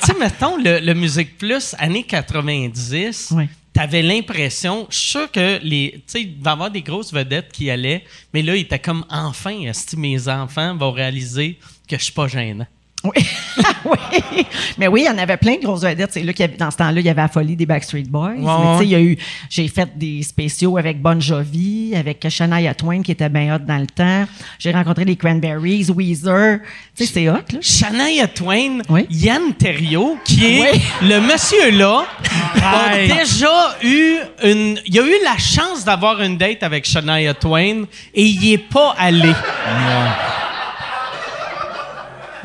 tu 0.00 0.06
sais, 0.06 0.18
mettons, 0.18 0.56
le, 0.56 0.80
le, 0.80 0.94
Musique 0.94 1.38
Plus, 1.38 1.74
années 1.78 2.04
90, 2.04 3.34
tu 3.74 3.80
avais 3.80 4.02
l'impression, 4.02 4.86
je 4.90 4.96
suis 4.96 5.10
sûr 5.10 5.30
que 5.30 5.58
les, 5.62 5.92
tu 5.92 6.02
sais, 6.06 6.22
il 6.22 6.42
va 6.42 6.50
y 6.50 6.52
avoir 6.52 6.70
des 6.70 6.82
grosses 6.82 7.12
vedettes 7.12 7.50
qui 7.52 7.70
allaient, 7.70 8.04
mais 8.34 8.42
là, 8.42 8.54
il 8.54 8.62
était 8.62 8.78
comme 8.78 9.04
enfin, 9.08 9.72
si 9.72 9.96
mes 9.96 10.28
enfants 10.28 10.76
vont 10.76 10.92
réaliser 10.92 11.58
que 11.88 11.96
je 11.96 12.04
suis 12.04 12.12
pas 12.12 12.28
gênant? 12.28 12.66
Oui. 13.04 13.26
oui. 13.84 14.46
Mais 14.78 14.86
oui, 14.86 15.02
il 15.02 15.06
y 15.06 15.08
en 15.10 15.18
avait 15.18 15.36
plein 15.36 15.56
de 15.56 15.62
grosses 15.62 15.82
vedettes. 15.82 16.10
C'est 16.12 16.22
là 16.22 16.32
qu'il 16.32 16.56
dans 16.56 16.70
ce 16.70 16.76
temps-là, 16.76 17.00
il 17.00 17.06
y 17.06 17.08
avait 17.08 17.22
la 17.22 17.28
folie 17.28 17.56
des 17.56 17.66
Backstreet 17.66 18.04
Boys. 18.04 18.34
mais 18.36 18.44
tu 18.44 18.78
sais, 18.78 18.84
il 18.84 18.90
y 18.90 18.94
a 18.94 19.00
eu, 19.00 19.18
j'ai 19.50 19.68
fait 19.68 19.88
des 19.96 20.22
spéciaux 20.22 20.76
avec 20.76 21.00
Bon 21.00 21.20
Jovi, 21.20 21.94
avec 21.96 22.26
Shania 22.28 22.74
Twain 22.74 23.02
qui 23.02 23.12
était 23.12 23.28
bien 23.28 23.56
hot 23.56 23.60
dans 23.66 23.78
le 23.78 23.86
temps. 23.86 24.26
J'ai 24.58 24.70
rencontré 24.70 25.04
les 25.04 25.16
Cranberries, 25.16 25.86
Weezer. 25.94 26.60
Tu 26.96 27.04
sais, 27.04 27.12
c'est 27.12 27.28
hot, 27.28 27.38
là. 27.52 27.58
Shania 27.60 28.28
Twain, 28.28 28.78
Yann 29.10 29.54
Terriot, 29.58 30.18
qui 30.24 30.44
est 30.44 30.80
le 31.02 31.20
monsieur-là, 31.20 32.04
a 32.62 32.96
déjà 32.96 33.76
eu 33.82 34.16
une, 34.44 34.78
il 34.86 34.98
a 34.98 35.02
eu 35.02 35.24
la 35.24 35.38
chance 35.38 35.84
d'avoir 35.84 36.20
une 36.22 36.36
date 36.36 36.62
avec 36.62 36.86
Shania 36.86 37.34
Twain 37.34 37.84
et 38.14 38.24
il 38.24 38.38
n'y 38.38 38.52
est 38.52 38.58
pas 38.58 38.94
allé. 38.98 39.32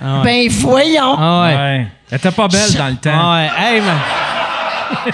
Ah 0.01 0.21
ben 0.23 0.47
voyons. 0.49 1.15
Ah 1.17 1.43
ouais. 1.43 1.88
Elle 2.12 2.17
était 2.17 2.31
pas 2.31 2.47
belle 2.47 2.73
dans 2.73 2.88
le 2.88 2.95
temps. 2.95 3.12
Ah 3.13 3.36
ouais. 3.36 3.49
Hey, 3.57 3.81
man. 3.81 3.97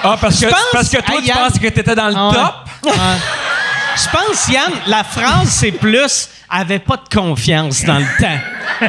Ah, 0.04 0.18
parce 0.20 0.40
que, 0.40 0.46
parce 0.72 0.90
que 0.90 1.02
toi, 1.02 1.16
tu 1.24 1.32
penses 1.32 1.60
que 1.60 1.68
t'étais 1.68 1.96
dans 1.96 2.08
le 2.08 2.14
top? 2.14 2.94
Je 3.96 4.10
pense, 4.10 4.48
Yann, 4.50 4.72
la 4.88 5.04
phrase, 5.04 5.50
c'est 5.50 5.72
plus 5.72 6.30
«avait 6.50 6.80
pas 6.80 6.98
de 6.98 7.16
confiance 7.16 7.84
dans 7.84 8.00
le 8.00 8.06
temps». 8.20 8.40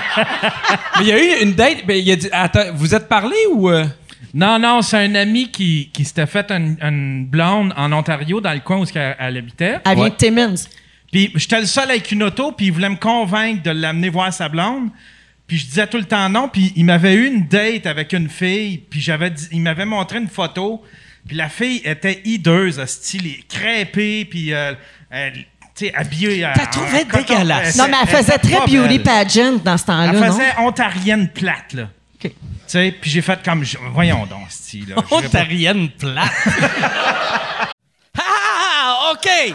Mais 0.98 1.02
il 1.02 1.06
y 1.06 1.12
a 1.12 1.22
eu 1.22 1.42
une 1.42 1.52
date... 1.52 1.78
Il 1.88 2.10
a 2.10 2.16
dit, 2.16 2.28
attends, 2.32 2.72
vous 2.74 2.94
êtes 2.94 3.08
parlé 3.08 3.36
ou... 3.52 3.68
Euh? 3.68 3.84
Non, 4.32 4.58
non, 4.58 4.82
c'est 4.82 4.96
un 4.96 5.14
ami 5.14 5.50
qui, 5.50 5.90
qui 5.92 6.04
s'était 6.04 6.26
fait 6.26 6.50
une, 6.50 7.26
blonde 7.26 7.72
en 7.76 7.92
Ontario, 7.92 8.40
dans 8.40 8.52
le 8.52 8.60
coin 8.60 8.78
où 8.78 8.84
elle, 8.94 9.36
habitait. 9.36 9.78
Elle 9.84 9.96
vient 9.96 10.08
de 10.08 10.14
Timmins. 10.14 10.54
Puis 11.12 11.30
j'étais 11.36 11.60
le 11.60 11.66
seul 11.66 11.90
avec 11.90 12.10
une 12.10 12.24
auto, 12.24 12.50
puis 12.50 12.66
il 12.66 12.72
voulait 12.72 12.88
me 12.88 12.96
convaincre 12.96 13.62
de 13.62 13.70
l'amener 13.70 14.08
voir 14.08 14.32
sa 14.32 14.48
blonde. 14.48 14.88
Puis 15.46 15.58
je 15.58 15.66
disais 15.66 15.86
tout 15.86 15.98
le 15.98 16.04
temps 16.04 16.28
non. 16.28 16.48
Puis 16.48 16.72
il 16.76 16.84
m'avait 16.84 17.14
eu 17.14 17.26
une 17.26 17.46
date 17.46 17.86
avec 17.86 18.12
une 18.12 18.28
fille. 18.28 18.78
Puis 18.78 19.00
j'avais, 19.00 19.32
il 19.52 19.60
m'avait 19.60 19.84
montré 19.84 20.18
une 20.18 20.28
photo. 20.28 20.82
Puis 21.26 21.36
la 21.36 21.48
fille 21.48 21.80
était 21.84 22.20
hideuse, 22.24 22.84
style 22.84 23.44
crêpée, 23.48 24.26
puis 24.26 24.52
euh, 24.52 24.74
tu 25.74 25.86
sais, 25.86 25.94
habillée. 25.94 26.46
T'as 26.54 26.66
trouvé 26.66 27.04
dégueulasse. 27.04 27.76
Non, 27.76 27.86
mais 27.88 27.96
elle 28.02 28.08
faisait 28.08 28.38
très 28.38 28.60
beauty 28.66 28.98
pageant 28.98 29.56
dans 29.56 29.78
ce 29.78 29.86
temps-là. 29.86 30.12
Elle 30.14 30.32
faisait 30.32 30.58
ontarienne 30.58 31.28
plate, 31.28 31.72
là. 31.72 31.82
OK. 32.14 32.30
Tu 32.30 32.30
sais, 32.66 32.94
puis 33.00 33.10
j'ai 33.10 33.22
fait 33.22 33.42
comme. 33.42 33.64
Voyons 33.92 34.26
donc, 34.26 34.50
style. 34.50 34.94
Ontarienne 35.10 35.90
plate. 35.90 36.30
ah, 38.18 39.12
OK! 39.12 39.54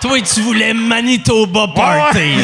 Toi, 0.00 0.20
tu 0.20 0.40
voulais 0.40 0.74
Manitoba 0.74 1.68
Party. 1.68 2.34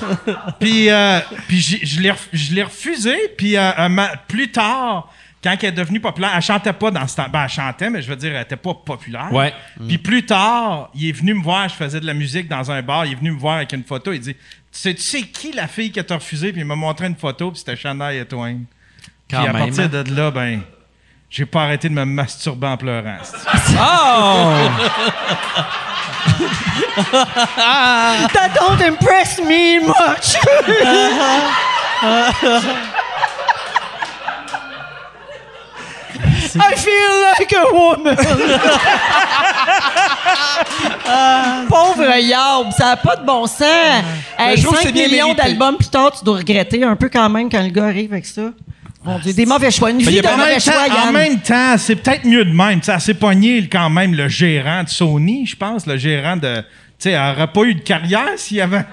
puis 0.60 0.88
euh, 0.88 1.18
puis 1.48 1.60
je 1.60 2.00
l'ai 2.54 2.62
refusé. 2.62 3.16
Puis 3.36 3.56
euh, 3.56 3.70
plus 4.28 4.52
tard, 4.52 5.12
quand 5.42 5.56
elle 5.60 5.70
est 5.70 5.72
devenue 5.72 5.98
populaire, 5.98 6.30
elle 6.34 6.40
chantait 6.40 6.72
pas 6.72 6.92
dans 6.92 7.06
ce 7.08 7.16
temps. 7.16 7.26
Ben, 7.30 7.42
elle 7.42 7.48
chantait, 7.48 7.90
mais 7.90 8.00
je 8.00 8.08
veux 8.08 8.16
dire, 8.16 8.34
elle 8.34 8.42
était 8.42 8.56
pas 8.56 8.74
populaire. 8.74 9.32
Ouais. 9.32 9.52
Puis 9.88 9.98
plus 9.98 10.24
tard, 10.24 10.90
il 10.94 11.08
est 11.08 11.12
venu 11.12 11.34
me 11.34 11.42
voir, 11.42 11.68
je 11.68 11.74
faisais 11.74 12.00
de 12.00 12.06
la 12.06 12.14
musique 12.14 12.46
dans 12.46 12.70
un 12.70 12.80
bar, 12.80 13.06
il 13.06 13.12
est 13.12 13.16
venu 13.16 13.32
me 13.32 13.38
voir 13.38 13.56
avec 13.56 13.72
une 13.72 13.84
photo, 13.84 14.12
il 14.12 14.20
dit 14.20 14.34
Tu 14.34 14.40
sais, 14.70 14.94
tu 14.94 15.02
sais 15.02 15.22
qui 15.22 15.50
la 15.52 15.66
fille 15.66 15.90
qui 15.90 16.02
t'a 16.04 16.14
refusé 16.14 16.52
Puis 16.52 16.60
il 16.60 16.66
m'a 16.66 16.76
montré 16.76 17.08
une 17.08 17.16
photo, 17.16 17.50
puis 17.50 17.58
c'était 17.58 17.76
Shania 17.76 18.24
Twain. 18.24 18.60
Puis 19.26 19.36
à 19.36 19.52
partir 19.52 19.84
hein? 19.84 19.88
de 19.88 20.14
là, 20.14 20.30
ben 20.30 20.62
j'ai 21.30 21.46
pas 21.46 21.62
arrêté 21.62 21.88
de 21.88 21.94
me 21.94 22.04
masturber 22.04 22.66
en 22.66 22.76
pleurant. 22.76 23.16
Oh! 23.78 24.52
That 26.96 28.52
don't 28.54 28.80
impress 28.82 29.38
me 29.40 29.78
much! 29.78 30.36
I 36.52 36.74
feel 36.74 37.12
like 37.38 37.52
a 37.52 37.72
woman! 37.72 38.16
Pauvre 41.68 42.18
Yob, 42.18 42.72
ça 42.76 42.86
n'a 42.86 42.96
pas 42.96 43.16
de 43.16 43.24
bon 43.24 43.46
sens. 43.46 44.04
Hey, 44.36 44.56
je 44.56 44.62
trouve 44.64 44.76
que 44.76 44.82
5 44.82 44.86
c'est 44.88 44.92
bien 44.92 45.08
millions 45.08 45.34
d'albums 45.34 45.76
plus 45.76 45.88
tard, 45.88 46.10
tu 46.18 46.24
dois 46.24 46.38
regretter 46.38 46.82
un 46.82 46.96
peu 46.96 47.08
quand 47.08 47.28
même 47.28 47.48
quand 47.48 47.62
le 47.62 47.68
gars 47.68 47.86
arrive 47.86 48.12
avec 48.12 48.26
ça. 48.26 48.50
Mon 49.02 49.18
Dieu, 49.18 49.32
des 49.32 49.46
mauvais 49.46 49.70
choix. 49.70 49.90
Une 49.90 50.00
y 50.00 50.04
vie 50.04 50.20
de 50.20 50.28
mauvais 50.28 50.36
même, 50.36 50.60
temps, 50.60 50.72
choix, 50.72 51.08
en 51.08 51.12
même 51.12 51.40
temps, 51.40 51.78
c'est 51.78 51.96
peut-être 51.96 52.24
mieux 52.26 52.44
de 52.44 52.52
même. 52.52 52.82
Ça 52.82 52.98
s'est 52.98 53.14
pogné 53.14 53.66
quand 53.66 53.88
même 53.88 54.14
le 54.14 54.28
gérant 54.28 54.84
de 54.84 54.88
Sony, 54.88 55.46
je 55.46 55.56
pense, 55.56 55.86
le 55.86 55.96
gérant 55.96 56.36
de. 56.36 56.56
Tu 56.56 56.64
sais, 56.98 57.10
elle 57.12 57.32
n'aurait 57.32 57.46
pas 57.46 57.62
eu 57.62 57.74
de 57.74 57.80
carrière 57.80 58.28
s'il 58.36 58.60
avait. 58.60 58.84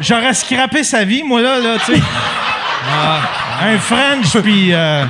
J'aurais 0.00 0.34
scrappé 0.34 0.84
sa 0.84 1.04
vie, 1.04 1.22
moi, 1.22 1.40
là, 1.40 1.60
là, 1.60 1.76
tu 1.84 1.94
sais. 1.94 2.00
Un 3.62 3.78
French, 3.78 4.36
puis. 4.42 4.74
Euh, 4.74 5.04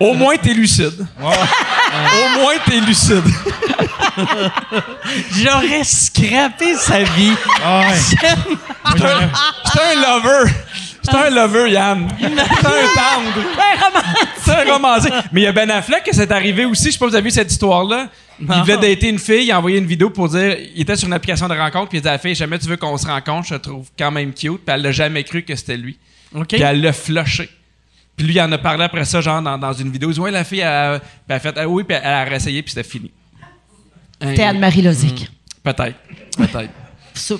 Au, 0.00 0.06
au 0.06 0.14
moins, 0.14 0.36
t'es 0.36 0.52
lucide. 0.52 1.06
Au 1.22 2.40
moins, 2.40 2.54
t'es 2.66 2.80
lucide. 2.80 3.24
J'aurais 5.32 5.84
scrappé 5.84 6.74
sa 6.76 7.02
vie. 7.02 7.32
Ah 7.64 7.80
ouais. 7.80 7.96
C'est 9.72 9.80
un 9.80 9.94
lover. 9.94 10.50
C'est 11.02 11.14
un 11.14 11.30
lover, 11.30 11.70
Yann. 11.70 12.08
C'est 12.18 12.26
un 12.26 12.30
tendre. 12.94 13.46
Un 14.46 14.72
romancier. 14.72 15.10
Mais 15.32 15.42
il 15.42 15.44
y 15.44 15.46
a 15.46 15.52
Ben 15.52 15.70
Affleck 15.70 16.04
que 16.04 16.14
c'est 16.14 16.30
arrivé 16.30 16.64
aussi. 16.64 16.86
Je 16.86 16.90
sais 16.92 16.98
pas 16.98 17.06
si 17.06 17.10
vous 17.10 17.16
avez 17.16 17.24
vu 17.24 17.30
cette 17.30 17.50
histoire-là. 17.50 18.08
Il 18.40 18.46
voulait 18.46 18.76
dater 18.76 19.08
une 19.08 19.18
fille. 19.18 19.44
Il 19.46 19.52
a 19.52 19.58
envoyé 19.58 19.78
une 19.78 19.86
vidéo 19.86 20.10
pour 20.10 20.28
dire. 20.28 20.56
Il 20.74 20.80
était 20.82 20.96
sur 20.96 21.06
une 21.08 21.14
application 21.14 21.48
de 21.48 21.54
rencontre. 21.54 21.88
Puis 21.88 21.98
il 21.98 22.00
dit 22.02 22.08
à 22.08 22.12
la 22.12 22.18
fille 22.18 22.34
Jamais 22.34 22.58
tu 22.58 22.66
veux 22.68 22.76
qu'on 22.76 22.96
se 22.96 23.06
rencontre. 23.06 23.48
Je 23.48 23.54
te 23.54 23.68
trouve 23.68 23.88
quand 23.98 24.10
même 24.10 24.32
cute. 24.32 24.56
Puis 24.64 24.74
elle 24.74 24.82
l'a 24.82 24.92
jamais 24.92 25.24
cru 25.24 25.42
que 25.42 25.54
c'était 25.56 25.76
lui. 25.76 25.98
OK. 26.34 26.48
Puis 26.48 26.62
elle 26.62 26.80
l'a 26.82 26.92
flushé. 26.92 27.48
Puis 28.16 28.26
lui, 28.26 28.34
il 28.34 28.40
en 28.40 28.52
a 28.52 28.58
parlé 28.58 28.84
après 28.84 29.04
ça, 29.06 29.20
genre 29.20 29.40
dans, 29.40 29.56
dans 29.56 29.72
une 29.72 29.90
vidéo. 29.90 30.10
Il 30.10 30.14
dit 30.14 30.20
Ouais, 30.20 30.30
la 30.30 30.44
fille, 30.44 30.60
elle, 30.60 30.66
a- 30.68 30.98
puis 31.00 31.08
elle 31.28 31.36
a 31.36 31.40
fait 31.40 31.54
Ah 31.56 31.66
oui, 31.68 31.84
puis 31.84 31.96
elle 32.02 32.10
a 32.12 32.24
réessayé, 32.24 32.62
puis 32.62 32.72
c'était 32.74 32.88
fini. 32.88 33.10
T'es 34.18 34.42
Anne-Marie 34.42 34.82
Lozic. 34.82 35.30
Peut-être. 35.62 35.96
Peut-être. 36.36 36.70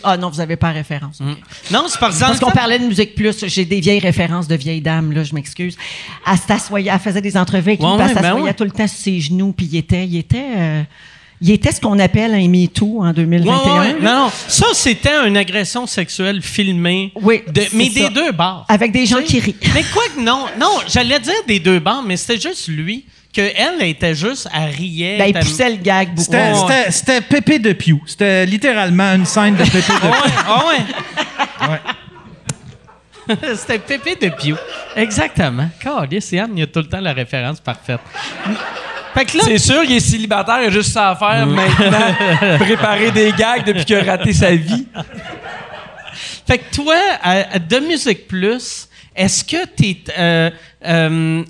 Ah 0.05 0.17
non, 0.17 0.31
vous 0.31 0.39
n'avez 0.39 0.57
pas 0.57 0.71
référence. 0.71 1.21
Non, 1.21 1.85
c'est 1.89 1.99
par 1.99 2.11
Parce 2.11 2.21
exemple. 2.21 2.39
qu'on 2.41 2.51
parlait 2.51 2.79
de 2.79 2.85
musique 2.85 3.15
plus, 3.15 3.45
j'ai 3.47 3.65
des 3.65 3.81
vieilles 3.81 4.01
références 4.01 4.49
de 4.49 4.55
vieilles 4.55 4.81
dames, 4.81 5.13
là, 5.13 5.25
je 5.25 5.35
m'excuse. 5.35 5.77
Elle 6.31 6.37
s'assoyait, 6.39 6.91
elle 6.93 6.99
faisait 7.01 7.21
des 7.23 7.37
entrevues 7.37 7.71
avec 7.71 7.81
lui, 7.81 7.87
Ouais, 7.87 7.93
elle 7.95 8.01
ouais, 8.09 8.15
ben 8.15 8.23
s'assoyait 8.23 8.45
ouais. 8.45 8.55
tout 8.55 8.65
le 8.65 8.71
temps 8.71 8.87
sur 8.89 8.99
ses 8.99 9.21
genoux, 9.21 9.53
puis 9.57 9.67
il 9.71 9.77
était, 9.79 10.05
il 10.07 10.17
était, 10.17 10.45
euh, 10.57 10.83
il 11.41 11.51
était 11.51 11.73
ce 11.73 11.81
qu'on 11.81 11.99
appelle 11.99 12.35
un 12.35 12.49
MeToo 12.49 13.03
en 13.03 13.13
2021. 13.13 13.55
Ouais, 13.57 13.71
ouais, 13.71 13.79
ouais. 13.95 14.01
Non, 14.03 14.25
non. 14.27 14.31
Ça, 14.49 14.67
c'était 14.75 15.27
une 15.27 15.37
agression 15.37 15.87
sexuelle 15.87 16.43
filmée. 16.43 17.13
Oui, 17.23 17.43
de- 17.49 17.63
mais 17.73 17.89
ça. 17.91 18.09
des 18.09 18.15
deux 18.15 18.33
bords. 18.33 18.67
Avec 18.69 18.93
des 18.93 19.07
gens 19.07 19.23
qui 19.23 19.41
rient. 19.41 19.57
Mais 19.75 19.85
quoi 19.93 20.03
que 20.15 20.21
non, 20.21 20.45
non, 20.59 20.71
j'allais 20.87 21.19
dire 21.21 21.33
des 21.49 21.59
deux 21.61 21.79
bords, 21.81 22.03
mais 22.07 22.17
c'était 22.17 22.41
juste 22.49 22.69
lui. 22.69 23.05
Que 23.33 23.43
elle 23.43 23.83
était 23.83 24.15
juste 24.15 24.49
à 24.53 24.65
rier. 24.65 25.17
Ben, 25.19 25.27
il 25.29 25.37
elle- 25.37 25.45
poussait 25.45 25.71
le 25.71 25.77
gag 25.77 26.09
beaucoup. 26.09 26.23
C'était, 26.23 26.55
c'était, 26.55 26.91
c'était 26.91 27.21
Pépé 27.21 27.59
de 27.61 27.73
Pew. 27.73 28.01
C'était 28.07 28.45
littéralement 28.45 29.15
une 29.15 29.25
scène 29.25 29.55
de 29.55 29.63
Pépé 29.63 29.79
de 29.79 29.99
Ah 30.03 30.09
Pew. 30.11 30.67
ouais, 30.67 30.85
ah 31.61 31.69
ouais. 31.69 31.71
Ouais. 33.39 33.55
C'était 33.55 33.79
Pépé 33.79 34.17
de 34.17 34.31
Pew. 34.35 34.57
Exactement. 34.97 35.69
Calice, 35.81 36.33
Yann, 36.33 36.51
il 36.55 36.61
y 36.61 36.63
a 36.63 36.67
tout 36.67 36.81
le 36.81 36.87
temps 36.89 37.01
la 37.01 37.13
référence 37.13 37.61
parfaite. 37.61 38.01
Fait 39.15 39.25
que 39.25 39.39
là, 39.39 39.45
C'est 39.47 39.59
sûr, 39.59 39.83
il 39.85 39.93
est 39.93 40.01
célibataire, 40.01 40.59
il 40.63 40.67
a 40.67 40.71
juste 40.71 40.93
ça 40.93 41.11
à 41.11 41.17
faire 41.17 41.47
maintenant. 41.47 42.57
Préparer 42.59 43.11
des 43.13 43.33
gags 43.33 43.65
depuis 43.65 43.85
qu'il 43.85 43.97
a 43.97 44.03
raté 44.03 44.33
sa 44.33 44.51
vie. 44.55 44.87
fait 46.47 46.59
que 46.59 46.75
toi, 46.75 46.97
à- 47.23 47.55
à 47.55 47.59
de 47.61 47.79
Musique 47.79 48.27
Plus, 48.27 48.89
est-ce 49.23 49.45
que 49.45 49.57
tu 49.77 49.97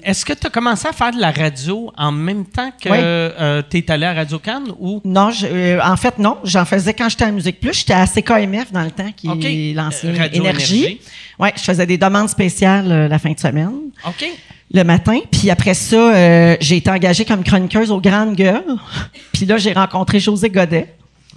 est-ce 0.05 0.25
que 0.25 0.33
tu 0.33 0.47
as 0.47 0.51
commencé 0.51 0.89
à 0.89 0.93
faire 0.93 1.13
de 1.13 1.21
la 1.21 1.31
radio 1.31 1.93
en 1.97 2.11
même 2.13 2.45
temps 2.45 2.71
que 2.83 2.89
Oui. 2.89 3.63
tu 3.71 3.79
es 3.79 3.91
allé 3.91 4.07
à 4.07 4.15
Radio 4.15 4.39
Cannes 4.39 4.73
ou? 4.79 5.01
Non, 5.05 5.31
je- 5.31 5.47
euh, 5.47 5.81
en 5.83 5.97
fait, 5.97 6.19
non. 6.19 6.39
J'en 6.45 6.65
faisais 6.65 6.95
quand 6.95 7.09
j'étais 7.09 7.25
à 7.25 7.31
Musique 7.31 7.61
Plus. 7.61 7.73
J'étais 7.79 7.93
à 7.95 8.07
CKMF 8.07 8.73
dans 8.73 8.83
le 8.83 8.91
temps, 8.91 9.11
qui 9.17 9.29
OK. 9.29 9.45
est 9.45 9.73
l'ancienne 9.75 10.15
Euh, 10.17 10.19
Radio 10.19 10.43
Énergie. 10.43 10.79
Énergie. 10.85 11.01
Ouais, 11.39 11.53
je 11.57 11.63
faisais 11.63 11.87
des 11.87 11.97
demandes 11.99 12.29
spéciales 12.29 12.91
euh, 12.91 13.09
la 13.09 13.19
fin 13.19 13.33
de 13.33 13.39
semaine. 13.39 13.71
OK. 14.07 14.25
le 14.73 14.85
matin. 14.85 15.19
Puis 15.33 15.51
après 15.51 15.75
ça, 15.75 15.97
euh, 15.97 16.57
j'ai 16.61 16.77
été 16.77 16.89
engagée 16.91 17.25
comme 17.25 17.43
chroniqueuse 17.43 17.91
aux 17.91 18.01
Grandes 18.01 18.37
Gueules. 18.37 18.77
Puis 19.33 19.45
là, 19.47 19.59
j'ai 19.59 19.73
rencontré 19.73 20.21
José 20.21 20.49
Godet. 20.49 20.95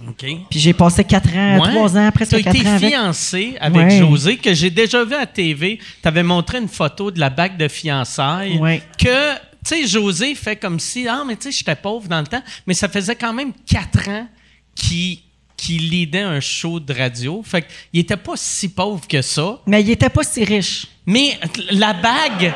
OK. 0.08 0.24
Puis 0.50 0.58
j'ai 0.60 0.72
passé 0.72 1.04
quatre 1.04 1.34
ans, 1.34 1.58
Ouais. 1.60 1.70
trois 1.70 1.96
ans, 1.96 2.10
presque 2.12 2.32
T'as 2.32 2.42
quatre 2.42 2.56
été 2.56 2.68
ans 2.68 2.74
avec. 2.74 2.88
fiancé 2.90 3.56
avec 3.60 3.76
Ouais. 3.88 3.98
José, 3.98 4.36
que 4.36 4.52
j'ai 4.54 4.70
déjà 4.70 5.04
vu 5.04 5.14
à 5.14 5.26
TV. 5.26 5.78
Tu 6.02 6.08
avais 6.08 6.22
montré 6.22 6.58
une 6.58 6.68
photo 6.68 7.10
de 7.10 7.18
la 7.20 7.30
bague 7.30 7.56
de 7.56 7.68
fiançailles. 7.68 8.58
Ouais. 8.58 8.82
Que, 8.98 9.34
tu 9.34 9.40
sais, 9.64 9.86
José 9.86 10.34
fait 10.34 10.56
comme 10.56 10.78
si, 10.80 11.06
ah, 11.08 11.22
mais 11.26 11.36
tu 11.36 11.44
sais, 11.44 11.52
j'étais 11.58 11.76
pauvre 11.76 12.08
dans 12.08 12.20
le 12.20 12.26
temps. 12.26 12.42
Mais 12.66 12.74
ça 12.74 12.88
faisait 12.88 13.16
quand 13.16 13.32
même 13.32 13.52
quatre 13.66 14.08
ans 14.08 14.26
qu'il 14.74 15.18
qui 15.56 15.78
leadait 15.78 16.20
un 16.20 16.40
show 16.40 16.80
de 16.80 16.92
radio. 16.92 17.40
Fait 17.46 17.62
qu'il 17.90 18.00
était 18.00 18.16
pas 18.16 18.32
si 18.36 18.68
pauvre 18.68 19.06
que 19.06 19.22
ça. 19.22 19.60
Mais 19.66 19.80
il 19.82 19.90
était 19.90 20.08
pas 20.10 20.24
si 20.24 20.44
riche. 20.44 20.86
Mais 21.06 21.38
la 21.70 21.92
bague, 21.92 22.52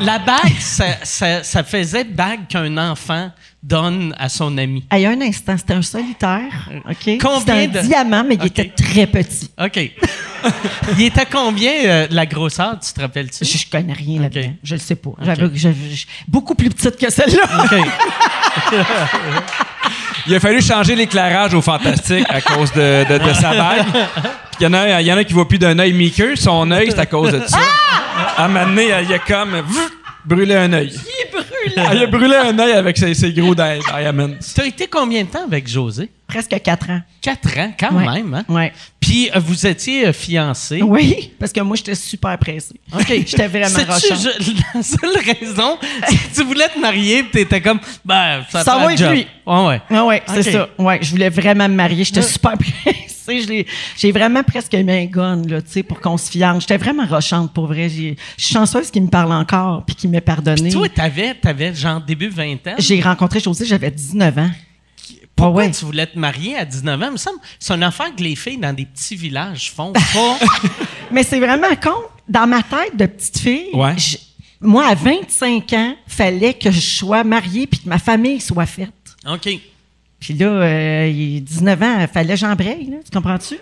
la 0.00 0.18
bague, 0.18 0.58
ça, 0.60 0.86
ça- 1.02 1.42
ça 1.42 1.62
faisait 1.64 2.04
bague 2.04 2.46
qu'un 2.48 2.76
enfant 2.78 3.30
donne 3.62 4.14
à 4.18 4.28
son 4.28 4.56
ami. 4.58 4.84
Il 4.92 5.00
y 5.00 5.06
a 5.06 5.10
un 5.10 5.20
instant, 5.20 5.56
c'était 5.58 5.74
un 5.74 5.82
solitaire. 5.82 6.68
OK? 6.88 7.18
Combien 7.20 7.38
C'était 7.40 7.52
un 7.52 7.66
de- 7.82 7.86
diamant, 7.86 8.24
mais 8.26 8.36
il 8.36 8.46
était 8.46 8.68
très 8.76 9.06
petit. 9.06 9.50
OK. 9.60 9.90
Il 10.96 11.02
était 11.02 11.26
combien 11.26 11.72
euh, 11.84 12.06
la 12.10 12.26
grosseur, 12.26 12.78
tu 12.78 12.92
te 12.92 13.00
rappelles-tu? 13.00 13.44
Je, 13.44 13.58
je 13.58 13.66
connais 13.68 13.92
rien 13.92 14.20
là-dedans. 14.22 14.52
Je 14.62 14.74
le 14.76 14.80
sais 14.80 14.94
pas. 14.94 15.10
J'avais- 15.22 15.74
beaucoup 16.28 16.54
plus 16.54 16.68
petite 16.70 16.96
que 16.96 17.10
celle-là. 17.10 17.42
OK. 17.64 17.74
Il 20.28 20.34
a 20.34 20.40
fallu 20.40 20.60
changer 20.60 20.94
l'éclairage 20.96 21.54
au 21.54 21.62
Fantastique 21.62 22.26
à 22.28 22.40
cause 22.40 22.72
de, 22.72 23.04
de- 23.08 23.18
de 23.28 23.32
sa 23.32 23.50
bague. 23.54 23.86
Il 24.60 24.64
y, 24.64 24.66
en 24.66 24.72
a, 24.72 25.00
il 25.00 25.06
y 25.06 25.12
en 25.12 25.16
a 25.18 25.24
qui 25.24 25.32
voient 25.34 25.46
plus 25.46 25.58
d'un 25.58 25.78
œil 25.78 25.92
Mickey. 25.92 26.34
Son 26.36 26.70
œil, 26.70 26.88
c'est 26.90 26.98
à 26.98 27.06
cause 27.06 27.32
de 27.32 27.42
ça. 27.46 27.58
À 28.36 28.44
un 28.46 28.48
moment 28.48 28.66
donné, 28.66 28.88
il 29.06 29.12
a 29.14 29.18
comme 29.18 29.50
vf, 29.52 29.90
brûlé 30.24 30.54
un 30.54 30.72
œil. 30.72 30.92
Il 30.94 31.30
brûle. 31.30 31.92
il 31.94 32.02
a 32.02 32.06
brûlé 32.06 32.34
un 32.36 32.58
œil 32.58 32.72
avec 32.72 32.96
ses, 32.96 33.14
ses 33.14 33.32
gros 33.32 33.54
di- 33.54 33.62
diamonds. 33.94 34.36
Tu 34.54 34.60
as 34.60 34.66
été 34.66 34.86
combien 34.86 35.22
de 35.24 35.28
temps 35.28 35.44
avec 35.46 35.68
José? 35.68 36.10
Presque 36.26 36.60
quatre 36.62 36.90
ans. 36.90 37.00
Quatre 37.22 37.56
ans, 37.58 37.72
quand 37.78 37.94
Ouais. 37.94 38.14
même. 38.22 38.34
Hein? 38.34 38.44
Ouais. 38.48 38.72
Puis 39.00 39.30
euh, 39.34 39.38
vous 39.38 39.64
étiez 39.66 40.06
euh, 40.08 40.12
fiancés. 40.12 40.82
Oui, 40.82 41.32
parce 41.38 41.52
que 41.52 41.60
moi, 41.60 41.76
j'étais 41.76 41.94
super 41.94 42.36
pressée. 42.36 42.74
OK. 42.92 43.06
J'étais 43.08 43.46
vraiment 43.46 43.78
rochante. 43.92 44.28
La 44.74 44.82
seule 44.82 45.16
raison, 45.24 45.78
c'est 46.08 46.16
que 46.16 46.34
tu 46.34 46.44
voulais 46.44 46.68
te 46.68 46.78
marier 46.80 47.18
et 47.20 47.24
t'étais 47.26 47.60
comme, 47.60 47.78
ben, 48.04 48.44
ça, 48.50 48.64
Ça 48.64 48.76
va 48.78 48.92
être 48.92 49.10
lui. 49.12 49.26
Ouais, 49.46 49.66
ouais. 49.66 49.80
Ah 49.90 50.04
ouais, 50.04 50.22
c'est 50.26 50.42
ça. 50.52 50.68
Ouais, 50.78 50.98
je 51.00 51.10
voulais 51.12 51.28
vraiment 51.30 51.68
me 51.68 51.74
marier. 51.74 52.02
J'étais 52.02 52.22
super 52.22 52.54
pressée. 52.58 53.64
J'ai 53.96 54.12
vraiment 54.12 54.42
presque 54.42 54.72
mis 54.74 54.92
un 54.92 55.04
gun, 55.06 55.42
là, 55.46 55.62
tu 55.62 55.70
sais, 55.70 55.82
pour 55.84 56.00
qu'on 56.00 56.16
se 56.16 56.28
fiance. 56.30 56.62
J'étais 56.62 56.76
vraiment 56.76 57.06
rochante, 57.06 57.52
pour 57.52 57.66
vrai. 57.68 57.88
Je 57.88 58.14
suis 58.36 58.54
chanceuse 58.54 58.90
qu'il 58.90 59.02
me 59.02 59.08
parle 59.08 59.32
encore 59.32 59.84
puis 59.84 59.94
qu'il 59.94 60.10
m'ait 60.10 60.20
pardonné. 60.20 60.70
Toi, 60.70 60.88
t'avais, 60.88 61.34
t'avais 61.34 61.72
genre 61.74 62.00
début 62.00 62.28
vingtaine. 62.28 62.74
J'ai 62.78 63.00
rencontré 63.00 63.38
José, 63.38 63.64
j'avais 63.64 63.90
19 63.92 64.38
ans. 64.38 64.50
Pourquoi? 65.36 65.62
Ah 65.64 65.66
ouais. 65.66 65.70
tu 65.72 65.84
voulais 65.84 66.06
te 66.06 66.18
marier 66.18 66.56
à 66.56 66.64
19 66.64 67.02
ans? 67.02 67.06
Il 67.06 67.12
me 67.12 67.16
semble 67.18 67.38
c'est 67.58 67.74
une 67.74 67.82
affaire 67.82 68.14
que 68.16 68.22
les 68.22 68.34
filles 68.36 68.58
dans 68.58 68.72
des 68.72 68.86
petits 68.86 69.16
villages 69.16 69.70
font 69.70 69.92
pas. 70.14 70.38
Mais 71.10 71.22
c'est 71.22 71.38
vraiment 71.40 71.74
con. 71.82 71.90
Dans 72.28 72.46
ma 72.46 72.62
tête 72.62 72.96
de 72.96 73.06
petite 73.06 73.38
fille, 73.38 73.68
Ouais. 73.74 73.96
je- 73.96 74.16
moi, 74.60 74.86
à 74.88 74.94
25 74.94 75.72
ans, 75.74 75.94
fallait 76.08 76.54
que 76.54 76.70
je 76.70 76.80
sois 76.80 77.22
mariée 77.22 77.66
puis 77.66 77.80
que 77.80 77.88
ma 77.88 77.98
famille 77.98 78.40
soit 78.40 78.66
faite. 78.66 78.90
OK. 79.30 79.48
Puis 80.18 80.34
là, 80.34 80.46
euh, 80.46 81.06
il- 81.14 81.42
19 81.44 81.80
ans, 81.82 82.00
il 82.00 82.08
fallait 82.08 82.34
que 82.34 82.40
j'embraye, 82.40 82.86
tu 83.04 83.10
comprends-tu? 83.12 83.56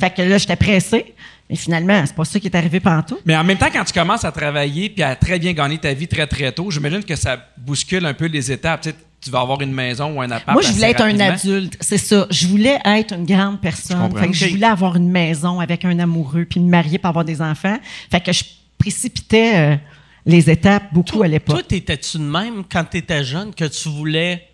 Fait 0.00 0.10
que 0.10 0.22
là, 0.22 0.36
j'étais 0.38 0.56
pressée. 0.56 1.14
Mais 1.48 1.56
finalement, 1.56 2.02
c'est 2.04 2.14
pas 2.14 2.24
ça 2.24 2.38
qui 2.38 2.46
est 2.48 2.54
arrivé 2.54 2.78
partout. 2.80 3.18
Mais 3.24 3.36
en 3.36 3.42
même 3.44 3.58
temps, 3.58 3.70
quand 3.72 3.84
tu 3.84 3.92
commences 3.92 4.24
à 4.24 4.30
travailler 4.32 4.88
puis 4.90 5.02
à 5.02 5.16
très 5.16 5.38
bien 5.38 5.52
gagner 5.52 5.78
ta 5.78 5.92
vie 5.94 6.06
très, 6.06 6.26
très 6.26 6.52
tôt, 6.52 6.70
j'imagine 6.70 7.02
que 7.04 7.16
ça 7.16 7.44
bouscule 7.56 8.04
un 8.06 8.14
peu 8.14 8.26
les 8.26 8.52
étapes. 8.52 8.82
Tu, 8.82 8.90
sais, 8.90 8.96
tu 9.20 9.30
vas 9.30 9.40
avoir 9.40 9.60
une 9.60 9.72
maison 9.72 10.14
ou 10.16 10.22
un 10.22 10.30
appart. 10.30 10.52
Moi, 10.52 10.62
je 10.62 10.68
assez 10.68 10.76
voulais 10.76 10.90
être 10.90 11.02
un 11.02 11.20
adulte, 11.20 11.76
c'est 11.80 11.98
ça. 11.98 12.26
Je 12.30 12.46
voulais 12.46 12.78
être 12.84 13.14
une 13.14 13.26
grande 13.26 13.60
personne. 13.60 13.98
comprends. 13.98 14.20
Fait 14.20 14.28
que 14.28 14.34
je 14.34 14.46
voulais 14.46 14.66
avoir 14.66 14.96
une 14.96 15.10
maison 15.10 15.60
avec 15.60 15.84
un 15.84 15.98
amoureux, 15.98 16.46
puis 16.48 16.60
me 16.60 16.70
marier 16.70 16.98
pour 16.98 17.08
avoir 17.08 17.24
des 17.24 17.42
enfants. 17.42 17.78
Fait 18.10 18.20
que 18.20 18.32
je 18.32 18.44
précipitais 18.78 19.52
euh, 19.56 19.76
les 20.24 20.48
étapes 20.48 20.84
beaucoup 20.92 21.22
à 21.22 21.28
l'époque. 21.28 21.56
Toi, 21.56 21.62
t'étais-tu 21.62 22.18
de 22.18 22.22
même 22.22 22.64
quand 22.70 22.84
t'étais 22.84 23.24
jeune 23.24 23.54
que 23.54 23.66
tu 23.66 23.88
voulais 23.90 24.50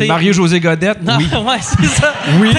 Mario-José 0.00 0.58
Godette, 0.58 0.98
oui. 1.02 1.26
ouais, 1.46 1.58
c'est 1.60 1.86
ça. 1.86 2.14
Oui. 2.40 2.50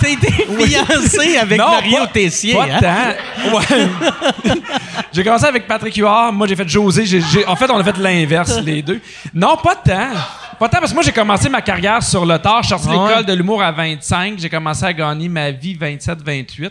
T'as 0.00 0.08
été, 0.08 0.28
euh, 0.48 0.66
fiancé 0.66 1.36
avec 1.36 1.58
Mario 1.58 2.06
Tessier. 2.12 2.54
Pas 2.54 2.66
hein? 2.82 3.14
Ouais. 3.52 4.52
j'ai 5.12 5.22
commencé 5.22 5.46
avec 5.46 5.66
Patrick 5.66 5.94
Huard. 5.96 6.32
Moi, 6.32 6.46
j'ai 6.48 6.56
fait 6.56 6.68
José. 6.68 7.04
en 7.46 7.54
fait, 7.54 7.70
on 7.70 7.78
a 7.78 7.84
fait 7.84 7.96
l'inverse, 7.98 8.60
les 8.60 8.82
deux. 8.82 9.00
Non, 9.32 9.56
pas 9.56 9.76
tant. 9.76 10.10
Pas 10.58 10.68
tant, 10.68 10.78
parce 10.78 10.90
que 10.90 10.94
moi, 10.94 11.02
j'ai 11.02 11.12
commencé 11.12 11.48
ma 11.48 11.62
carrière 11.62 12.02
sur 12.02 12.26
le 12.26 12.38
tard. 12.38 12.62
Je 12.62 12.68
suis 12.68 12.76
sorti 12.76 12.88
de 12.88 12.92
l'école 12.92 13.24
de 13.24 13.32
l'humour 13.32 13.62
à 13.62 13.70
25. 13.70 14.38
J'ai 14.38 14.50
commencé 14.50 14.84
à 14.84 14.92
gagner 14.92 15.28
ma 15.28 15.50
vie 15.50 15.76
27-28. 15.76 16.70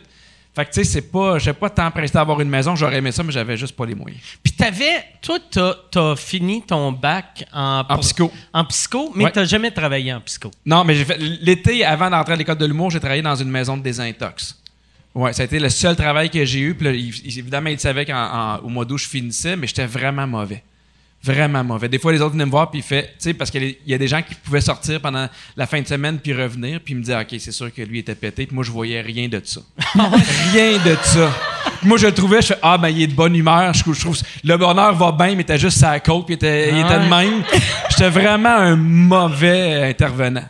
Fait 0.54 0.66
que, 0.66 0.72
tu 0.72 0.84
sais, 0.84 0.84
c'est 0.84 1.12
pas. 1.12 1.38
J'ai 1.38 1.54
pas 1.54 1.70
tant 1.70 1.90
pressé 1.92 2.14
d'avoir 2.16 2.42
une 2.42 2.50
maison. 2.50 2.76
J'aurais 2.76 2.98
aimé 2.98 3.12
ça, 3.12 3.22
mais 3.22 3.32
j'avais 3.32 3.56
juste 3.56 3.76
pas 3.76 3.86
les 3.86 3.94
moyens. 3.94 4.20
Puis, 4.42 4.54
t'avais. 4.54 5.04
Toi, 5.22 5.38
t'as 5.52 6.12
as 6.12 6.16
fini 6.16 6.64
ton 6.64 6.92
bac 6.92 7.46
en. 7.54 7.86
En 7.88 7.98
psycho. 8.00 8.32
En 8.52 8.66
psycho, 8.66 9.12
mais 9.16 9.32
t'as 9.32 9.46
jamais 9.46 9.70
travaillé 9.72 10.12
en 10.12 10.20
psycho. 10.22 10.50
Non, 10.66 10.84
mais 10.84 10.96
j'ai 10.96 11.06
fait. 11.06 11.18
L'été, 11.18 11.86
avant 11.86 12.10
d'entrer 12.10 12.34
à 12.34 12.36
l'école 12.36 12.58
de 12.58 12.66
l'humour, 12.66 12.90
j'ai 12.90 13.00
travaillé 13.00 13.22
dans 13.22 13.36
une 13.36 13.50
maison 13.50 13.78
de 13.78 13.84
désintox. 13.84 14.58
Ouais, 15.14 15.32
ça 15.32 15.44
a 15.44 15.46
été 15.46 15.60
le 15.60 15.70
seul 15.70 15.96
travail 15.96 16.30
que 16.30 16.44
j'ai 16.44 16.60
eu. 16.60 16.76
Puis, 16.76 17.24
évidemment, 17.26 17.70
il 17.70 17.80
savait 17.80 18.06
qu'au 18.06 18.68
mois 18.68 18.86
d'août, 18.86 18.98
je 18.98 19.08
finissais, 19.08 19.56
mais 19.56 19.68
j'étais 19.68 19.86
vraiment 19.86 20.26
mauvais. 20.26 20.64
Vraiment 21.24 21.64
mauvais. 21.64 21.90
Des 21.90 22.00
fois, 22.00 22.14
les 22.14 22.22
autres 22.22 22.34
venaient 22.34 22.46
me 22.46 22.52
voir, 22.52 22.70
puis 22.70 22.80
il 22.80 22.84
fait, 22.84 23.04
tu 23.04 23.16
sais, 23.20 23.34
parce 23.34 23.50
qu'il 23.50 23.76
y 23.86 23.94
a 23.94 23.98
des 23.98 24.08
gens 24.08 24.22
qui 24.22 24.36
pouvaient 24.36 24.62
sortir 24.62 25.02
pendant 25.02 25.28
la 25.56 25.68
fin 25.68 25.82
de 25.82 25.88
semaine, 25.88 26.20
puis 26.20 26.34
revenir, 26.34 26.80
puis 26.80 26.96
me 26.96 27.02
disaient, 27.02 27.20
OK, 27.20 27.36
c'est 27.40 27.52
sûr 27.52 27.74
que 27.74 27.82
lui 27.82 28.00
était 28.00 28.16
pété, 28.16 28.46
puis 28.46 28.56
moi, 28.56 28.64
je 28.64 28.72
voyais 28.72 29.02
rien 29.02 29.28
de 29.28 29.42
ça. 29.44 29.62
rien 30.54 30.78
de 30.78 30.96
ça. 31.04 31.30
moi, 31.84 31.98
je 31.98 32.08
le 32.08 32.14
trouvais, 32.14 32.42
je 32.42 32.48
fais, 32.48 32.60
ah, 32.62 32.78
ben, 32.78 32.90
il 32.90 33.02
est 33.02 33.08
de 33.08 33.16
bonne 33.16 33.36
humeur, 33.36 33.74
je, 33.74 33.82
trouve, 33.82 34.18
le 34.44 34.58
bonheur 34.58 34.96
va 34.96 35.12
bien, 35.12 35.36
mais 35.36 35.42
était 35.42 35.58
juste 35.58 35.80
sa 35.80 36.00
côte, 36.00 36.28
puis 36.28 36.36
il 36.36 36.38
était, 36.38 36.70
il 36.72 36.80
était 36.80 37.00
de 37.00 37.10
même. 37.10 37.44
J'étais 37.90 38.10
vraiment 38.10 38.56
un 38.56 38.76
mauvais 38.76 39.90
intervenant. 39.90 40.46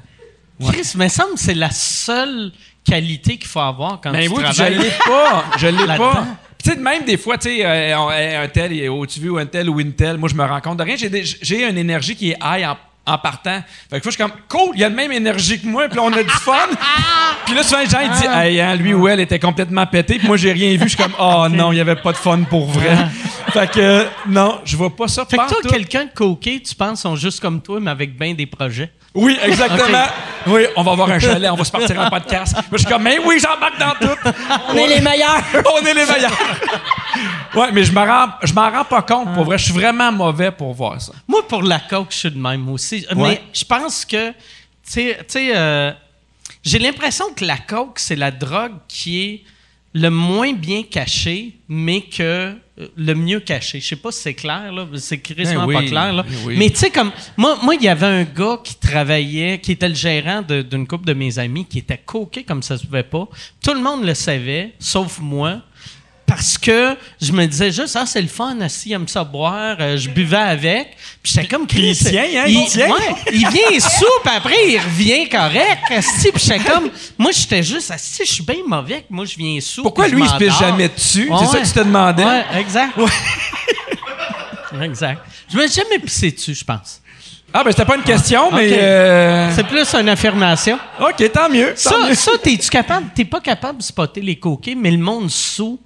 Chris, 0.62 0.94
mais 0.96 1.10
ça 1.10 1.24
me 1.24 1.28
semble 1.28 1.34
que 1.36 1.40
c'est 1.40 1.54
la 1.54 1.72
seule 1.72 2.52
qualité 2.84 3.38
qu'il 3.38 3.48
faut 3.48 3.60
avoir 3.60 4.00
quand 4.02 4.12
ben 4.12 4.24
tu 4.24 4.30
oui, 4.30 4.44
travailles. 4.44 4.76
Je 4.76 4.82
l'ai 4.82 4.92
pas. 5.06 5.46
Je 5.58 5.68
l'ai 5.68 5.86
pas 5.98 6.28
tu 6.68 6.74
sais, 6.74 6.80
même 6.80 7.06
des 7.06 7.18
fois, 7.18 7.38
tu 7.38 7.50
sais, 7.50 7.66
euh, 7.66 8.44
un 8.44 8.48
tel, 8.50 8.90
au-tu 8.90 9.30
ou 9.30 9.38
un 9.38 9.46
tel 9.46 9.70
ou 9.70 9.80
une 9.80 9.94
telle, 9.94 10.18
moi, 10.18 10.28
je 10.28 10.36
me 10.36 10.44
rends 10.44 10.60
compte 10.60 10.78
de 10.78 10.84
rien. 10.84 10.96
J'ai 10.98 11.68
une 11.68 11.78
énergie 11.78 12.16
qui 12.16 12.32
est 12.32 12.38
high 12.44 12.66
en, 13.06 13.18
partant. 13.20 13.64
Fait 13.90 14.00
que 14.00 14.04
je 14.04 14.10
suis 14.10 14.22
comme, 14.22 14.34
cool, 14.50 14.72
il 14.74 14.82
y 14.82 14.84
a 14.84 14.90
la 14.90 14.96
même 14.96 15.14
énergie 15.14 15.62
que 15.62 15.66
moi, 15.66 15.88
puis 15.88 15.96
là, 15.96 16.04
on 16.04 16.12
a 16.12 16.22
du 16.22 16.30
fun. 16.30 16.68
puis 17.46 17.56
là, 17.56 17.64
souvent, 17.64 17.80
les 17.80 17.90
gens, 17.90 18.02
ils 18.02 18.10
disent, 18.10 18.30
ah. 18.30 18.46
hey, 18.46 18.60
hein, 18.60 18.76
lui 18.76 18.94
ou 18.94 19.08
elle 19.08 19.22
était 19.22 19.40
complètement 19.40 19.86
pété, 19.86 20.18
puis 20.18 20.28
moi, 20.28 20.36
j'ai 20.36 20.52
rien 20.52 20.72
vu. 20.74 20.90
Je 20.90 20.96
suis 20.96 20.98
comme, 20.98 21.14
oh 21.20 21.48
non, 21.50 21.72
il 21.72 21.76
n'y 21.76 21.82
avait 21.82 21.96
pas 21.96 22.12
de 22.12 22.18
fun 22.18 22.44
pour 22.44 22.66
vrai. 22.66 22.90
Ah. 22.92 23.52
fait 23.52 23.72
que, 23.72 24.06
non, 24.28 24.60
je 24.66 24.76
vois 24.76 24.94
pas 24.94 25.08
ça. 25.08 25.24
Fait 25.26 25.38
que 25.38 25.48
toi, 25.48 25.60
quelqu'un 25.70 26.06
de 26.06 26.12
coquet, 26.14 26.60
tu 26.60 26.76
penses, 26.76 27.02
sont 27.02 27.16
juste 27.16 27.40
comme 27.40 27.62
toi, 27.62 27.80
mais 27.80 27.92
avec 27.92 28.18
bien 28.20 28.34
des 28.34 28.46
projets? 28.46 28.92
Oui, 29.18 29.38
exactement. 29.44 30.06
Oui, 30.46 30.62
on 30.76 30.84
va 30.84 30.92
avoir 30.92 31.10
un 31.10 31.20
chalet, 31.20 31.50
on 31.52 31.56
va 31.56 31.64
se 31.64 31.72
partir 31.72 32.00
en 32.00 32.10
podcast. 32.10 32.56
je 32.72 32.78
suis 32.78 32.86
comme, 32.86 33.02
mais 33.02 33.18
oui, 33.20 33.40
j'embarque 33.40 33.80
dans 33.80 33.94
tout. 34.00 34.32
On 34.70 34.76
est 34.76 34.88
les 34.88 35.02
meilleurs. 35.02 35.42
on 35.74 35.86
est 35.86 35.94
les 35.94 36.06
meilleurs. 36.06 36.38
ouais, 37.56 37.72
mais 37.74 37.84
je 37.84 37.92
m'en 37.92 38.06
rends, 38.06 38.30
je 38.44 38.54
m'en 38.54 38.70
rends 38.70 38.86
pas 38.86 39.02
compte. 39.02 39.34
Pour 39.34 39.44
vrai, 39.44 39.58
je 39.58 39.66
suis 39.66 39.74
vraiment 39.74 40.12
mauvais 40.12 40.52
pour 40.52 40.74
voir 40.74 41.02
ça. 41.02 41.14
Moi, 41.28 41.46
pour 41.48 41.64
la 41.64 41.80
coke, 41.80 42.12
je 42.12 42.18
suis 42.18 42.32
de 42.32 42.38
même 42.38 42.70
aussi. 42.70 43.06
Mais 43.16 43.42
je 43.52 43.66
pense 43.66 44.06
que, 44.06 44.30
tu 44.90 45.14
sais, 45.28 45.52
euh, 45.56 45.92
j'ai 46.64 46.80
l'impression 46.80 47.26
que 47.36 47.44
la 47.44 47.58
coke, 47.58 47.98
c'est 47.98 48.16
la 48.16 48.32
drogue 48.32 48.76
qui 48.88 49.26
est 49.26 49.44
le 49.94 50.10
moins 50.10 50.54
bien 50.54 50.84
caché, 50.84 51.58
mais 51.68 52.02
que 52.02 52.22
euh, 52.22 52.54
le 52.96 53.14
mieux 53.14 53.40
caché. 53.40 53.80
Je 53.80 53.88
sais 53.88 53.96
pas 53.96 54.12
si 54.12 54.22
c'est 54.22 54.34
clair, 54.34 54.72
là. 54.72 54.88
C'est 54.96 55.18
quasiment 55.18 55.66
ben 55.66 55.74
pas 55.74 55.84
clair, 55.84 56.14
là. 56.14 56.24
Ben 56.24 56.58
mais 56.58 56.70
tu 56.70 56.78
sais, 56.78 56.90
comme, 56.90 57.12
moi, 57.36 57.58
moi, 57.64 57.76
il 57.76 57.84
y 57.84 57.88
avait 57.88 58.06
un 58.06 58.24
gars 58.24 58.60
qui 58.64 58.76
travaillait, 58.76 59.60
qui 59.60 59.72
était 59.72 59.90
le 59.90 59.96
gérant 59.96 60.42
d'une 60.42 60.88
couple 60.88 61.06
de 61.06 61.14
mes 61.14 61.40
amis, 61.40 61.66
qui 61.66 61.80
était 61.80 61.98
coqué 61.98 62.44
comme 62.44 62.62
ça 62.62 62.78
se 62.78 62.86
pouvait 62.86 63.04
pas. 63.04 63.28
Tout 63.64 63.74
le 63.74 63.82
monde 63.82 64.06
le 64.06 64.14
savait, 64.14 64.74
sauf 64.80 65.20
moi 65.20 65.62
parce 66.38 66.56
que 66.60 66.96
je 67.20 67.32
me 67.32 67.48
disais 67.48 67.72
juste, 67.72 67.98
ah, 68.00 68.06
c'est 68.06 68.22
le 68.22 68.28
fun, 68.28 68.56
si 68.70 68.90
il 68.90 68.94
aime 68.94 69.08
ça 69.08 69.24
boire, 69.24 69.76
euh, 69.80 69.98
je 69.98 70.08
buvais 70.08 70.38
avec. 70.38 70.96
Puis 71.24 71.34
j'étais 71.34 71.48
comme 71.48 71.66
Chris. 71.66 71.90
Il 71.90 71.98
tient, 71.98 72.22
hein, 72.22 72.46
il. 72.46 72.60
Ouais, 72.60 73.16
il 73.34 73.48
vient 73.50 73.80
sous, 73.80 74.06
puis 74.24 74.36
après, 74.36 74.70
il 74.70 74.78
revient 74.78 75.28
correct. 75.28 75.80
Puis 75.90 76.32
j'étais 76.36 76.60
comme, 76.60 76.92
moi, 77.18 77.32
j'étais 77.32 77.64
juste, 77.64 77.92
si 77.98 78.24
je 78.24 78.32
suis 78.32 78.44
bien 78.44 78.58
mauvais, 78.68 79.04
moi, 79.10 79.26
je 79.26 79.36
viens 79.36 79.60
sous. 79.60 79.82
Pourquoi 79.82 80.08
lui, 80.10 80.22
il 80.22 80.30
se 80.30 80.36
pisse 80.36 80.60
jamais 80.60 80.90
dessus? 80.90 81.28
c'est 81.40 81.46
ça 81.48 81.60
que 81.60 81.66
tu 81.66 81.74
te 81.74 81.80
demandais? 81.80 82.24
Ouais, 82.24 82.46
exact. 82.60 82.94
exact. 84.84 85.22
Je 85.52 85.58
me 85.58 85.66
suis 85.66 85.82
jamais 85.82 85.98
pissé 85.98 86.30
dessus, 86.30 86.54
je 86.54 86.64
pense. 86.64 87.02
Ah, 87.52 87.64
ben, 87.64 87.72
c'était 87.72 87.86
pas 87.86 87.96
une 87.96 88.04
question, 88.04 88.52
mais. 88.52 88.78
Euh, 88.80 89.56
c'est 89.56 89.66
plus 89.66 89.92
une 89.96 90.10
affirmation. 90.10 90.78
OK, 91.00 91.32
tant 91.32 91.50
mieux. 91.50 91.74
ça, 91.76 92.14
ça 92.14 92.34
t'es-tu 92.44 92.70
capable? 92.70 93.08
T'es 93.16 93.26
pas 93.26 93.42
capable 93.42 93.80
de 93.80 93.84
spotter 93.84 94.22
les 94.22 94.36
coquets, 94.36 94.76
mais 94.76 94.92
le 94.92 95.00
monde 95.00 95.32
sous 95.32 95.80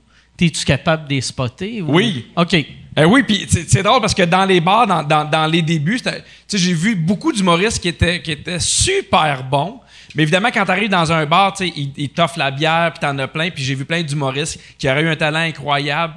es-tu 0.45 0.65
capable 0.65 1.07
de 1.07 1.13
les 1.15 1.21
spotter? 1.21 1.81
Oui. 1.81 2.27
OK. 2.35 2.53
Eh 2.97 3.05
oui, 3.05 3.23
puis 3.23 3.47
c'est 3.49 3.83
drôle 3.83 4.01
parce 4.01 4.13
que 4.13 4.23
dans 4.23 4.43
les 4.43 4.59
bars, 4.59 4.85
dans, 4.85 5.47
les 5.49 5.61
débuts, 5.61 6.01
j'ai 6.51 6.73
vu 6.73 6.95
beaucoup 6.95 7.31
d'humoristes 7.31 7.81
qui 7.81 7.87
étaient, 7.87 8.21
qui 8.21 8.31
étaient 8.31 8.59
super 8.59 9.43
bons. 9.45 9.79
Mais 10.13 10.23
évidemment, 10.23 10.49
quand 10.53 10.65
tu 10.65 10.71
arrives 10.71 10.89
dans 10.89 11.09
un 11.09 11.25
bar, 11.25 11.55
ils, 11.61 11.93
ils 11.95 12.09
t'offrent 12.09 12.37
la 12.37 12.51
bière, 12.51 12.91
puis 12.91 12.99
t'en 12.99 13.17
as 13.17 13.29
plein. 13.29 13.49
Puis 13.49 13.63
j'ai 13.63 13.75
vu 13.75 13.85
plein 13.85 14.03
d'humoristes 14.03 14.59
qui 14.77 14.89
auraient 14.89 15.03
eu 15.03 15.07
un 15.07 15.15
talent 15.15 15.39
incroyable, 15.39 16.15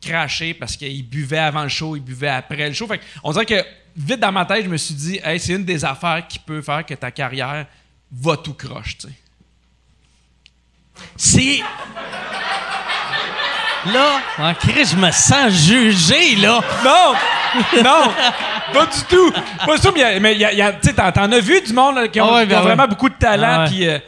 craché 0.00 0.54
parce 0.54 0.76
qu'ils 0.76 1.06
buvaient 1.06 1.38
avant 1.38 1.64
le 1.64 1.68
show, 1.68 1.96
ils 1.96 2.02
buvaient 2.02 2.28
après 2.28 2.68
le 2.68 2.74
show. 2.74 2.86
Fait 2.86 3.00
on 3.22 3.32
dirait 3.32 3.44
que 3.44 3.62
vite 3.94 4.20
dans 4.20 4.32
ma 4.32 4.46
tête, 4.46 4.64
je 4.64 4.70
me 4.70 4.76
suis 4.76 4.94
dit, 4.94 5.20
hey, 5.22 5.38
c'est 5.38 5.52
une 5.52 5.64
des 5.64 5.84
affaires 5.84 6.26
qui 6.26 6.38
peut 6.38 6.62
faire 6.62 6.84
que 6.84 6.94
ta 6.94 7.10
carrière 7.10 7.66
va 8.10 8.36
tout 8.36 8.54
croche. 8.54 8.96
C'est. 11.16 11.60
Là, 13.92 14.20
en 14.38 14.54
Christ, 14.54 14.92
je 14.92 14.96
me 14.96 15.10
sens 15.10 15.52
jugé, 15.52 16.36
là. 16.36 16.60
Non! 16.84 17.82
Non! 17.82 18.12
pas 18.72 18.86
du 18.86 19.02
tout! 19.08 19.32
Pas 19.64 19.76
du 19.76 19.82
tout, 19.82 19.94
mais 20.20 20.36
tu 20.82 20.94
t'en 20.94 21.32
as 21.32 21.40
vu 21.40 21.60
du 21.60 21.72
monde 21.72 22.10
qui 22.10 22.20
ont, 22.20 22.34
ah 22.34 22.44
ben 22.44 22.60
vraiment 22.60 22.88
beaucoup 22.88 23.08
de 23.08 23.14
talent, 23.14 23.64
ah 23.64 23.64
puis 23.68 23.86
euh, 23.86 23.98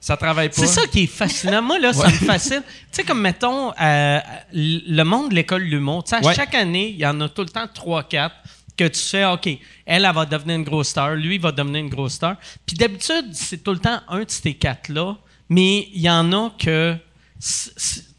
ça 0.00 0.16
travaille 0.16 0.48
pas. 0.48 0.54
C'est 0.54 0.66
ça 0.66 0.86
qui 0.86 1.04
est 1.04 1.06
fascinant. 1.06 1.62
Moi, 1.62 1.78
là, 1.78 1.92
ça 1.92 2.08
me 2.08 2.12
fascine. 2.12 2.62
Tu 2.62 2.72
sais, 2.90 3.04
comme, 3.04 3.20
mettons, 3.20 3.72
euh, 3.80 4.18
le 4.52 5.02
monde 5.02 5.30
de 5.30 5.34
l'école 5.34 5.64
de 5.64 5.70
l'humour, 5.70 6.04
tu 6.04 6.16
sais, 6.16 6.34
chaque 6.34 6.54
année, 6.54 6.88
il 6.88 6.98
y 7.00 7.06
en 7.06 7.20
a 7.20 7.28
tout 7.28 7.42
le 7.42 7.48
temps 7.48 7.66
trois, 7.72 8.02
quatre 8.02 8.34
que 8.76 8.88
tu 8.88 8.98
sais, 8.98 9.24
OK, 9.24 9.46
elle, 9.46 9.58
elle 10.04 10.12
va 10.12 10.24
devenir 10.24 10.56
une 10.56 10.64
grosse 10.64 10.88
star, 10.88 11.14
lui, 11.14 11.36
il 11.36 11.40
va 11.40 11.52
devenir 11.52 11.80
une 11.80 11.90
grosse 11.90 12.14
star. 12.14 12.36
Puis 12.66 12.76
d'habitude, 12.76 13.30
c'est 13.32 13.62
tout 13.62 13.72
le 13.72 13.78
temps 13.78 14.00
un 14.08 14.20
de 14.20 14.30
ces 14.30 14.54
quatre-là, 14.54 15.16
mais 15.48 15.88
il 15.92 16.00
y 16.00 16.10
en 16.10 16.32
a 16.32 16.50
que 16.58 16.96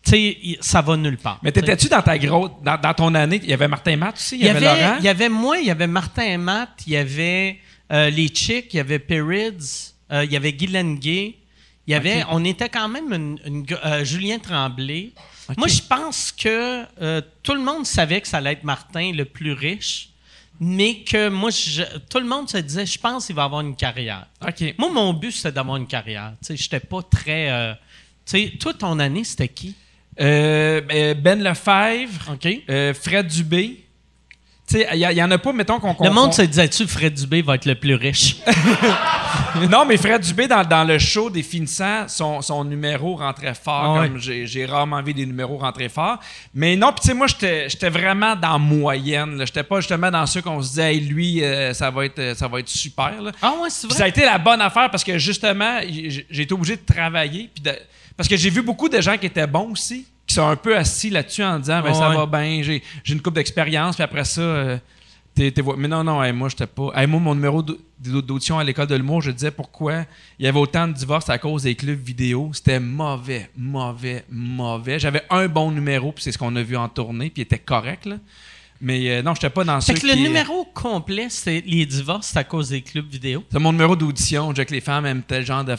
sais, 0.10 0.58
ça 0.62 0.82
va 0.82 0.98
nulle 0.98 1.18
part. 1.18 1.40
Mais 1.42 1.52
t'étais-tu 1.52 1.88
dans 1.88 2.02
ta 2.02 2.18
grosse, 2.18 2.52
dans, 2.64 2.94
ton 2.94 3.16
année, 3.16 3.40
il 3.42 3.50
y 3.50 3.54
avait 3.54 3.68
Martin 3.68 3.92
et 3.92 3.96
Matt 3.96 4.16
aussi, 4.16 4.36
il 4.36 4.46
y, 4.46 4.50
avait, 4.50 4.60
Laurent? 4.60 4.98
Il 5.00 5.06
y 5.06 5.08
avait 5.08 5.30
moi, 5.30 5.58
il 5.60 5.66
y 5.66 5.72
avait 5.72 5.88
Martin 5.88 6.24
et 6.24 6.38
Matt, 6.38 6.84
il 6.86 6.94
y 6.94 6.98
avait 6.98 7.60
euh, 7.92 8.10
les 8.10 8.28
Chicks, 8.28 8.74
il 8.74 8.78
y 8.78 8.80
avait 8.80 9.00
Perrids, 9.00 9.94
euh, 10.12 10.26
il 10.26 10.32
y 10.32 10.36
avait 10.36 10.54
Guylaine 10.54 10.98
Gay, 11.00 11.36
il 11.88 11.92
y 11.92 11.96
avait, 11.96 12.24
on 12.30 12.44
était 12.46 12.70
quand 12.70 12.88
même 12.88 13.14
une, 13.46 13.66
euh, 13.86 14.04
Julien 14.04 14.40
Tremblay. 14.40 15.12
Moi, 15.58 15.68
je 15.68 15.82
pense 15.82 16.32
que 16.32 16.86
tout 17.44 17.54
le 17.54 17.62
monde 17.62 17.86
savait 17.86 18.22
que 18.22 18.28
ça 18.28 18.38
allait 18.38 18.54
être 18.54 18.64
Martin 18.64 19.12
le 19.14 19.26
plus 19.26 19.52
riche, 19.52 20.10
mais 20.60 21.00
que 21.00 21.28
moi, 21.28 21.50
tout 22.10 22.20
le 22.20 22.26
monde 22.26 22.50
se 22.50 22.58
disait, 22.58 22.86
je 22.86 22.98
pense 22.98 23.26
qu'il 23.26 23.36
va 23.36 23.44
avoir 23.44 23.62
une 23.62 23.76
carrière. 23.76 24.28
Moi, 24.78 24.92
mon 24.92 25.14
but, 25.14 25.32
c'était 25.32 25.52
d'avoir 25.52 25.76
une 25.76 25.88
carrière. 25.88 26.34
Je 26.48 26.54
n'étais 26.54 26.80
pas 26.80 27.02
très... 27.04 27.76
tu 28.26 28.32
sais, 28.32 28.54
toi, 28.58 28.74
ton 28.74 29.00
année, 29.00 29.26
c'était 29.26 29.50
qui? 29.50 29.76
Euh, 30.20 30.82
ben, 30.82 31.20
ben 31.20 31.44
Lefebvre, 31.44 32.38
euh, 32.70 32.94
Fred 32.94 33.28
Dubé. 33.28 33.80
Il 34.72 34.98
y, 34.98 35.22
en 35.22 35.30
a 35.30 35.38
pas, 35.38 35.54
mettons 35.54 35.80
qu'on 35.80 35.96
Le 36.04 36.10
monde 36.10 36.34
se 36.34 36.42
disait-tu 36.42 36.88
Fred 36.88 37.14
Dubé 37.14 37.44
va 37.44 37.56
être 37.56 37.66
le 37.66 37.76
plus 37.76 37.94
riche? 37.94 38.38
non, 39.70 39.86
mais 39.86 39.98
Fred 39.98 40.22
Dubé, 40.22 40.48
dans, 40.48 40.88
le 40.88 40.98
show 40.98 41.30
des 41.30 41.44
finissants, 41.44 42.08
son, 42.08 42.64
numéro 42.64 43.16
rentrait 43.16 43.54
fort. 43.54 43.98
Ah 44.00 44.08
comme 44.08 44.18
j'ai 44.18 44.66
rarement 44.66 45.04
vu 45.04 45.14
des 45.14 45.28
numéros 45.28 45.58
rentrer 45.58 45.90
fort. 45.90 46.18
Mais 46.56 46.76
non, 46.76 46.92
puis 46.92 47.02
tu 47.02 47.08
sais, 47.10 47.14
moi, 47.14 47.28
j'étais 47.28 47.90
vraiment 47.90 48.36
dans 48.36 48.58
moyenne. 48.58 49.44
J'étais 49.46 49.64
pas 49.64 49.80
justement 49.80 50.10
dans 50.10 50.26
ceux 50.26 50.42
qu'on 50.42 50.62
se 50.62 50.70
disait, 50.70 50.94
lui, 50.96 51.44
euh, 51.44 51.74
ça, 51.74 51.92
va 51.92 52.06
être, 52.06 52.36
ça 52.36 52.48
va 52.48 52.60
être 52.60 52.70
super. 52.70 53.14
Ah 53.42 53.54
ouais, 53.62 53.70
c'est 53.70 53.86
vrai. 53.88 53.96
ça 53.96 54.06
a 54.06 54.08
été 54.08 54.26
la 54.26 54.40
bonne 54.40 54.62
affaire 54.62 54.90
parce 54.90 55.04
que 55.04 55.20
justement, 55.20 55.82
j'ai 55.88 56.42
été 56.42 56.54
obligé 56.54 56.78
de 56.78 56.86
travailler. 56.86 57.50
Puis 57.54 57.64
de, 57.64 57.74
parce 58.16 58.30
que 58.30 58.38
j'ai 58.38 58.50
vu 58.50 58.62
beaucoup 58.62 58.90
de 58.90 59.00
gens 59.02 59.18
qui 59.18 59.26
étaient 59.26 59.48
bons 59.48 59.72
aussi, 59.72 60.06
qui 60.28 60.36
sont 60.36 60.48
un 60.48 60.56
peu 60.56 60.76
assis 60.78 61.10
là-dessus 61.10 61.44
en 61.44 61.60
disant 61.60 61.82
ben, 61.82 61.94
ça 61.94 62.10
va 62.10 62.26
bien, 62.26 62.62
j'ai 62.62 62.82
une 63.10 63.22
coupe 63.22 63.36
d'expérience, 63.36 63.96
puis 63.96 64.04
après 64.04 64.26
ça, 64.26 64.42
euh, 64.42 64.78
t'es, 65.36 65.54
Mais 65.78 65.88
non, 65.88 66.04
non, 66.04 66.34
moi, 66.34 66.50
j'étais 66.50 66.68
pas. 66.68 67.08
moi, 67.08 67.20
mon 67.20 67.36
numéro 67.36 67.64
d'audition 68.00 68.60
à 68.60 68.64
l'école 68.64 68.88
de 68.88 68.96
l'humour, 68.96 69.22
je 69.22 69.32
disais 69.32 69.52
pourquoi 69.52 70.06
il 70.40 70.46
y 70.46 70.48
avait 70.48 70.60
autant 70.60 70.88
de 70.88 70.94
divorces 70.94 71.30
à 71.30 71.38
cause 71.38 71.64
des 71.64 71.76
clubs 71.76 72.00
vidéo. 72.00 72.52
C'était 72.54 72.80
mauvais, 72.80 73.50
mauvais, 73.58 74.26
mauvais. 74.30 75.00
J'avais 75.00 75.24
un 75.30 75.48
bon 75.48 75.72
numéro, 75.72 76.12
puis 76.12 76.24
c'est 76.24 76.32
ce 76.32 76.38
qu'on 76.38 76.56
a 76.56 76.64
vu 76.64 76.78
en 76.78 76.90
tournée, 76.90 77.30
puis 77.30 77.42
il 77.42 77.46
était 77.46 77.60
correct, 77.60 78.06
là. 78.06 78.18
Mais 78.82 79.10
euh, 79.10 79.22
non, 79.22 79.34
j'étais 79.34 79.50
pas 79.50 79.64
dans 79.64 79.80
ce 79.80 79.94
que 79.94 80.06
le 80.06 80.16
numéro 80.16 80.66
complet, 80.74 81.28
c'est 81.30 81.64
les 81.66 81.86
divorces 81.86 82.36
à 82.36 82.44
cause 82.44 82.70
des 82.70 82.82
clubs 82.82 83.08
vidéo. 83.10 83.44
C'est 83.52 83.60
mon 83.60 83.72
numéro 83.72 83.96
d'audition. 83.96 84.54
que 84.54 84.74
les 84.74 84.82
femmes 84.82 85.06
aiment 85.06 85.24
tel 85.24 85.46
genre 85.46 85.64
de, 85.64 85.76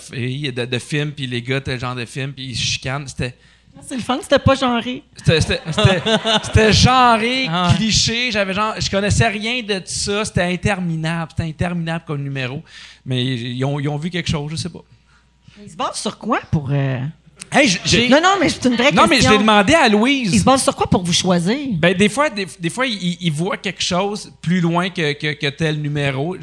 de, 0.51 0.65
de 0.65 0.79
film, 0.79 1.13
puis 1.13 1.27
les 1.27 1.43
gars 1.43 1.61
tel 1.61 1.79
genre 1.79 1.95
de 1.95 2.05
film, 2.07 2.33
puis 2.33 2.47
ils 2.47 2.57
se 2.57 2.63
chicanent. 2.63 3.07
C'était. 3.07 3.35
C'est 3.83 3.97
le 3.97 4.03
fun, 4.03 4.19
c'était 4.23 4.39
pas 4.39 4.55
genré. 4.55 5.03
C'était 5.17 6.73
genré, 6.73 7.47
ah 7.49 7.73
cliché. 7.77 8.31
J'avais 8.31 8.55
genre, 8.55 8.75
je 8.81 8.89
connaissais 8.89 9.29
rien 9.29 9.63
de 9.63 9.83
ça. 9.85 10.25
C'était 10.25 10.43
interminable. 10.43 11.33
C'était 11.37 11.49
interminable 11.49 12.05
comme 12.07 12.23
numéro. 12.23 12.63
Mais 13.05 13.25
ils 13.25 13.65
ont, 13.65 13.81
ils 13.81 13.89
ont, 13.89 13.97
vu 13.97 14.11
quelque 14.11 14.31
chose, 14.31 14.53
je 14.53 14.57
sais 14.57 14.69
pas. 14.69 14.85
Ils 15.63 15.71
se 15.71 15.77
basent 15.77 16.01
sur 16.01 16.17
quoi 16.19 16.41
pour. 16.51 16.71
Euh, 16.71 17.01
non, 18.11 18.21
non, 18.21 18.35
mais 18.41 18.49
c'est 18.49 18.65
une 18.67 18.75
vraie 18.75 18.91
question. 18.91 19.03
Non, 19.03 19.09
mais 19.09 19.21
je 19.21 19.31
l'ai 19.31 19.39
demandé 19.39 19.75
à 19.75 19.89
Louise. 19.89 20.31
Il 20.33 20.41
se 20.41 20.45
base 20.45 20.63
sur 20.63 20.75
quoi 20.75 20.89
pour 20.89 21.03
vous 21.03 21.13
choisir? 21.13 21.57
Ben, 21.73 21.97
des 21.97 22.09
fois, 22.09 22.29
des, 22.31 22.71
fois 22.71 22.87
il, 22.87 23.17
il, 23.21 23.33
voit 23.33 23.57
quelque 23.57 23.83
chose 23.83 24.33
plus 24.43 24.61
loin 24.61 24.91
que, 24.91 25.13
que, 25.13 25.49
tel 25.51 25.81
numéro. 25.81 26.37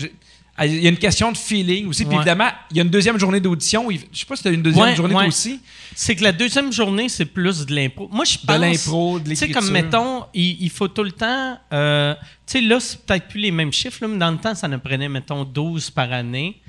Ah, 0.58 0.66
il 0.66 0.84
y 0.84 0.86
a 0.86 0.90
une 0.90 0.98
question 0.98 1.32
de 1.32 1.38
feeling 1.38 1.88
aussi. 1.88 2.06
Puis 2.06 2.16
évidemment, 2.16 2.50
il 2.70 2.78
y 2.78 2.80
a 2.80 2.84
une 2.84 2.90
deuxième 2.90 3.18
journée 3.20 3.40
d'audition. 3.40 3.90
Je 3.90 4.20
sais 4.20 4.26
pas 4.26 4.36
si 4.36 4.44
tu 4.44 4.50
as 4.50 4.52
une 4.52 4.62
deuxième 4.62 4.96
journée 4.96 5.28
aussi. 5.28 5.60
C'est 5.96 6.16
que 6.16 6.24
la 6.24 6.32
deuxième 6.32 6.72
journée, 6.72 7.10
c'est 7.10 7.26
plus 7.26 7.66
de 7.66 7.76
l'impro. 7.76 8.08
Moi, 8.12 8.26
je 8.26 8.38
pense. 8.38 8.56
De 8.56 8.62
l'impro, 8.62 9.20
de 9.20 9.30
l'écriture. 9.30 9.48
Tu 9.48 9.54
sais, 9.54 9.60
comme 9.60 9.72
mettons, 9.72 10.26
il, 10.34 10.70
faut 10.70 10.88
tout 10.88 11.04
le 11.04 11.12
temps. 11.12 11.58
Euh, 11.74 12.14
tu 12.46 12.60
sais, 12.60 12.62
là, 12.62 12.80
c'est 12.80 13.02
peut-être 13.02 13.28
plus 13.28 13.40
les 13.40 13.52
mêmes 13.52 13.74
chiffres, 13.74 14.06
mais 14.08 14.18
dans 14.18 14.32
le 14.32 14.38
temps, 14.38 14.56
ça 14.56 14.68
nous 14.68 14.80
prenait, 14.80 15.10
mettons, 15.10 15.44
12 15.44 15.90
par 15.90 16.12
année. 16.14 16.62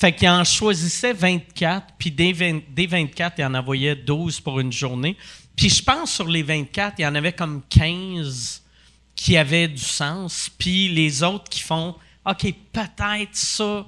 Fait 0.00 0.14
qu'il 0.14 0.30
en 0.30 0.44
choisissait 0.44 1.12
24, 1.12 1.88
puis 1.98 2.10
des, 2.10 2.32
24, 2.32 3.34
il 3.36 3.44
en 3.44 3.52
envoyait 3.52 3.94
12 3.94 4.40
pour 4.40 4.58
une 4.58 4.72
journée. 4.72 5.14
Puis 5.54 5.68
je 5.68 5.82
pense 5.82 6.12
sur 6.12 6.26
les 6.26 6.42
24, 6.42 6.94
il 6.98 7.02
y 7.02 7.06
en 7.06 7.14
avait 7.14 7.34
comme 7.34 7.60
15 7.68 8.62
qui 9.14 9.36
avaient 9.36 9.68
du 9.68 9.82
sens, 9.82 10.50
puis 10.56 10.88
les 10.88 11.22
autres 11.22 11.50
qui 11.50 11.60
font 11.60 11.96
OK, 12.24 12.54
peut-être 12.72 13.34
ça, 13.36 13.84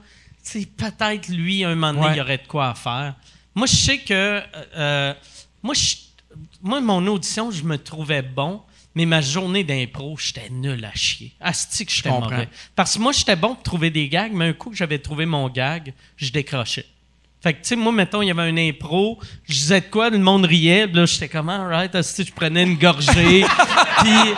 peut-être 0.76 1.28
lui, 1.28 1.64
un 1.64 1.74
moment 1.74 1.94
donné, 1.94 2.14
il 2.14 2.18
y 2.18 2.20
aurait 2.20 2.36
de 2.36 2.46
quoi 2.46 2.74
faire. 2.74 3.14
Moi, 3.54 3.66
je 3.66 3.74
sais 3.74 3.98
que. 3.98 4.12
Euh, 4.12 4.42
euh, 4.76 5.14
moi, 5.62 5.74
moi, 6.60 6.80
mon 6.82 7.06
audition, 7.06 7.50
je 7.50 7.62
me 7.62 7.78
trouvais 7.78 8.20
bon. 8.20 8.60
Mais 8.94 9.06
ma 9.06 9.20
journée 9.20 9.64
d'impro, 9.64 10.16
j'étais 10.18 10.50
nul 10.50 10.84
à 10.84 10.94
chier. 10.94 11.32
Asti 11.40 11.86
que 11.86 11.92
j'étais 11.92 12.10
mauvais. 12.10 12.48
Parce 12.76 12.94
que 12.94 13.00
moi, 13.00 13.12
j'étais 13.12 13.36
bon 13.36 13.54
pour 13.54 13.62
trouver 13.62 13.90
des 13.90 14.08
gags, 14.08 14.32
mais 14.32 14.48
un 14.48 14.52
coup 14.52 14.70
que 14.70 14.76
j'avais 14.76 14.98
trouvé 14.98 15.24
mon 15.24 15.48
gag, 15.48 15.94
je 16.16 16.30
décrochais. 16.30 16.86
Fait 17.42 17.54
que, 17.54 17.62
tu 17.62 17.68
sais, 17.70 17.76
moi, 17.76 17.90
mettons, 17.90 18.22
il 18.22 18.28
y 18.28 18.30
avait 18.30 18.42
un 18.42 18.56
impro, 18.56 19.18
je 19.48 19.54
disais 19.54 19.80
de 19.80 19.86
quoi, 19.86 20.10
le 20.10 20.18
monde 20.18 20.44
riait, 20.44 20.86
là, 20.86 21.06
j'étais 21.06 21.28
comme, 21.28 21.48
alright, 21.48 21.92
asti, 21.94 22.24
je 22.24 22.32
prenais 22.32 22.62
une 22.62 22.76
gorgée, 22.76 23.44
puis 23.98 24.34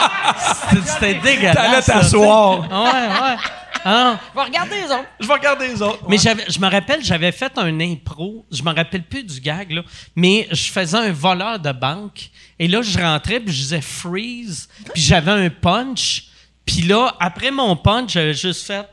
c'était 0.87 1.15
dégueulasse. 1.15 1.55
T'allais 1.55 1.83
t'asseoir. 1.83 2.61
Ouais, 2.61 3.09
ouais. 3.09 3.37
Ah, 3.85 4.19
je 4.33 4.39
vais 4.39 4.45
regarder 4.47 4.77
les 4.81 4.85
autres. 4.87 5.09
Je 5.21 5.27
vais 5.27 5.35
regarder 5.35 5.69
les 5.69 5.83
autres. 5.83 6.05
Mais 6.09 6.17
je 6.17 6.59
me 6.59 6.71
rappelle, 6.71 7.05
j'avais 7.05 7.33
fait 7.33 7.53
un 7.57 7.81
impro, 7.81 8.47
je 8.51 8.63
me 8.63 8.75
rappelle 8.75 9.03
plus 9.03 9.23
du 9.23 9.41
gag, 9.41 9.73
là, 9.73 9.83
mais 10.17 10.49
je 10.51 10.73
faisais 10.73 10.97
un 10.97 11.13
voleur 11.13 11.59
de 11.59 11.73
banque 11.73 12.31
et 12.59 12.69
là, 12.69 12.83
je 12.83 12.99
rentrais, 12.99 13.41
puis 13.41 13.53
je 13.53 13.63
disais 13.63 13.81
freeze, 13.81 14.69
puis 14.93 15.03
j'avais 15.03 15.33
un 15.33 15.51
punch. 15.51 16.29
Puis 16.65 16.83
là, 16.83 17.15
après 17.21 17.51
mon 17.51 17.77
punch, 17.77 18.13
j'avais 18.13 18.35
juste 18.35 18.67
fait. 18.67 18.89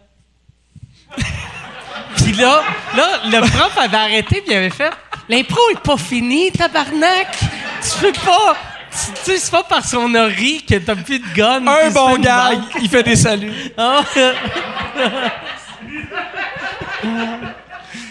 puis 2.17 2.33
là, 2.33 2.61
là, 2.95 3.21
le 3.25 3.39
prof 3.49 3.77
avait 3.77 3.97
arrêté, 3.97 4.41
puis 4.41 4.51
il 4.51 4.55
avait 4.55 4.69
fait 4.69 4.91
L'impro 5.29 5.59
est 5.71 5.79
pas 5.79 5.97
fini, 5.97 6.51
tabarnak! 6.51 7.37
Tu 7.81 7.99
peux 8.01 8.11
pas. 8.11 8.57
Tu 8.91 8.97
sais, 9.23 9.37
c'est 9.37 9.51
pas 9.51 9.63
parce 9.63 9.91
qu'on 9.91 10.13
a 10.15 10.25
ri 10.25 10.63
que 10.67 10.75
t'as 10.75 10.95
plus 10.95 11.19
de 11.19 11.33
gun. 11.33 11.65
Un 11.65 11.91
bon 11.91 12.17
gars, 12.19 12.51
il 12.81 12.89
fait 12.89 13.03
des 13.03 13.15
saluts. 13.15 13.53
Ah. 13.77 14.03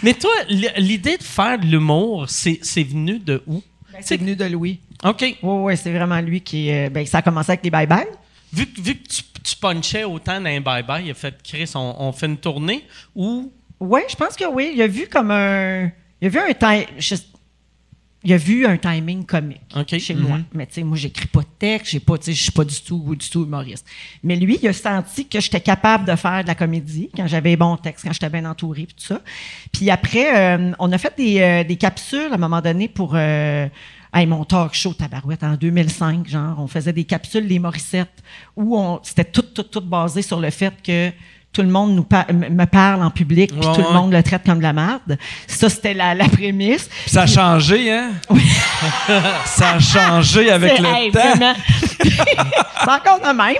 Mais 0.03 0.13
toi, 0.13 0.31
l'idée 0.49 1.17
de 1.17 1.23
faire 1.23 1.59
de 1.59 1.65
l'humour, 1.65 2.25
c'est 2.27 2.83
venu 2.83 3.19
de 3.19 3.43
où? 3.45 3.61
Ben, 3.93 3.99
c'est 4.01 4.17
venu 4.17 4.35
de 4.35 4.45
Louis. 4.45 4.79
OK. 5.03 5.21
Oui, 5.21 5.37
oui, 5.41 5.77
c'est 5.77 5.91
vraiment 5.91 6.19
lui 6.21 6.41
qui. 6.41 6.71
Euh, 6.71 6.89
ben, 6.89 7.05
ça 7.05 7.19
a 7.19 7.21
commencé 7.21 7.51
avec 7.51 7.63
les 7.63 7.69
bye-bye. 7.69 8.07
Vu, 8.53 8.67
vu, 8.77 8.95
que 8.95 9.07
tu, 9.07 9.23
tu, 9.43 9.55
punchais 9.55 10.03
autant 10.03 10.41
dans 10.41 10.49
bye-bye, 10.49 11.03
il 11.05 11.11
a 11.11 11.13
fait 11.13 11.35
Chris, 11.43 11.71
on, 11.75 12.11
fait 12.11 12.25
une 12.25 12.37
tournée 12.37 12.85
ou? 13.15 13.51
Oui, 13.79 14.01
je 14.09 14.15
pense 14.15 14.35
que 14.35 14.45
oui. 14.45 14.71
Il 14.75 14.81
a 14.81 14.87
vu 14.87 15.07
comme 15.07 15.31
un. 15.31 15.91
Il 16.19 16.27
a 16.27 16.29
vu 16.29 16.39
un 16.39 16.53
temps 16.53 16.79
il 18.23 18.33
a 18.33 18.37
vu 18.37 18.65
un 18.65 18.77
timing 18.77 19.25
comique 19.25 19.61
chez 19.97 20.13
moi. 20.13 20.37
Mm-hmm. 20.37 20.43
Mais 20.53 20.67
tu 20.67 20.73
sais, 20.73 20.83
moi, 20.83 20.95
j'écris 20.95 21.27
pas 21.27 21.41
de 21.41 21.47
texte, 21.57 21.91
j'ai 21.91 21.99
pas, 21.99 22.15
je 22.23 22.31
suis 22.31 22.51
pas 22.51 22.63
du 22.63 22.79
tout, 22.79 23.15
du 23.15 23.29
tout 23.29 23.43
humoriste. 23.43 23.87
Mais 24.23 24.35
lui, 24.35 24.59
il 24.61 24.67
a 24.67 24.73
senti 24.73 25.27
que 25.27 25.39
j'étais 25.39 25.61
capable 25.61 26.05
de 26.05 26.15
faire 26.15 26.43
de 26.43 26.47
la 26.47 26.55
comédie 26.55 27.09
quand 27.15 27.25
j'avais 27.25 27.55
bon 27.55 27.77
texte, 27.77 28.05
quand 28.05 28.13
j'étais 28.13 28.29
bien 28.29 28.45
entouré, 28.45 28.85
tout 28.85 29.03
ça. 29.03 29.21
Puis 29.71 29.89
après, 29.89 30.57
euh, 30.57 30.71
on 30.77 30.91
a 30.91 30.97
fait 30.99 31.15
des, 31.17 31.39
euh, 31.41 31.63
des, 31.63 31.77
capsules 31.77 32.31
à 32.31 32.35
un 32.35 32.37
moment 32.37 32.61
donné 32.61 32.87
pour 32.87 33.13
euh, 33.15 33.67
mon 34.13 34.45
talk 34.45 34.75
show 34.75 34.93
tabarouette 34.93 35.43
en 35.43 35.55
2005, 35.55 36.27
genre, 36.27 36.59
on 36.59 36.67
faisait 36.67 36.93
des 36.93 37.05
capsules 37.05 37.47
les 37.47 37.57
Morissettes 37.57 38.21
où 38.55 38.77
on, 38.77 38.99
c'était 39.01 39.25
tout, 39.25 39.41
tout, 39.41 39.63
tout 39.63 39.81
basé 39.81 40.21
sur 40.21 40.39
le 40.39 40.51
fait 40.51 40.73
que 40.83 41.11
tout 41.53 41.61
le 41.61 41.67
monde 41.67 41.95
nous 41.95 42.07
me 42.49 42.65
parle 42.65 43.03
en 43.03 43.11
public, 43.11 43.51
puis 43.51 43.59
tout 43.59 43.81
le 43.81 43.93
monde 43.93 44.13
le 44.13 44.23
traite 44.23 44.43
comme 44.45 44.59
de 44.59 44.63
la 44.63 44.73
merde. 44.73 45.17
Ça, 45.47 45.69
c'était 45.69 45.93
la, 45.93 46.15
prémisse. 46.29 46.89
ça 47.05 47.23
a 47.23 47.27
changé, 47.27 47.91
hein? 47.91 48.11
Oui. 48.29 48.41
ça 49.45 49.73
a 49.73 49.79
changé 49.79 50.49
avec 50.49 50.79
le 50.79 51.11
temps. 51.11 51.55
c'est 52.03 52.89
encore 52.89 53.19
le 53.25 53.33
même. 53.33 53.55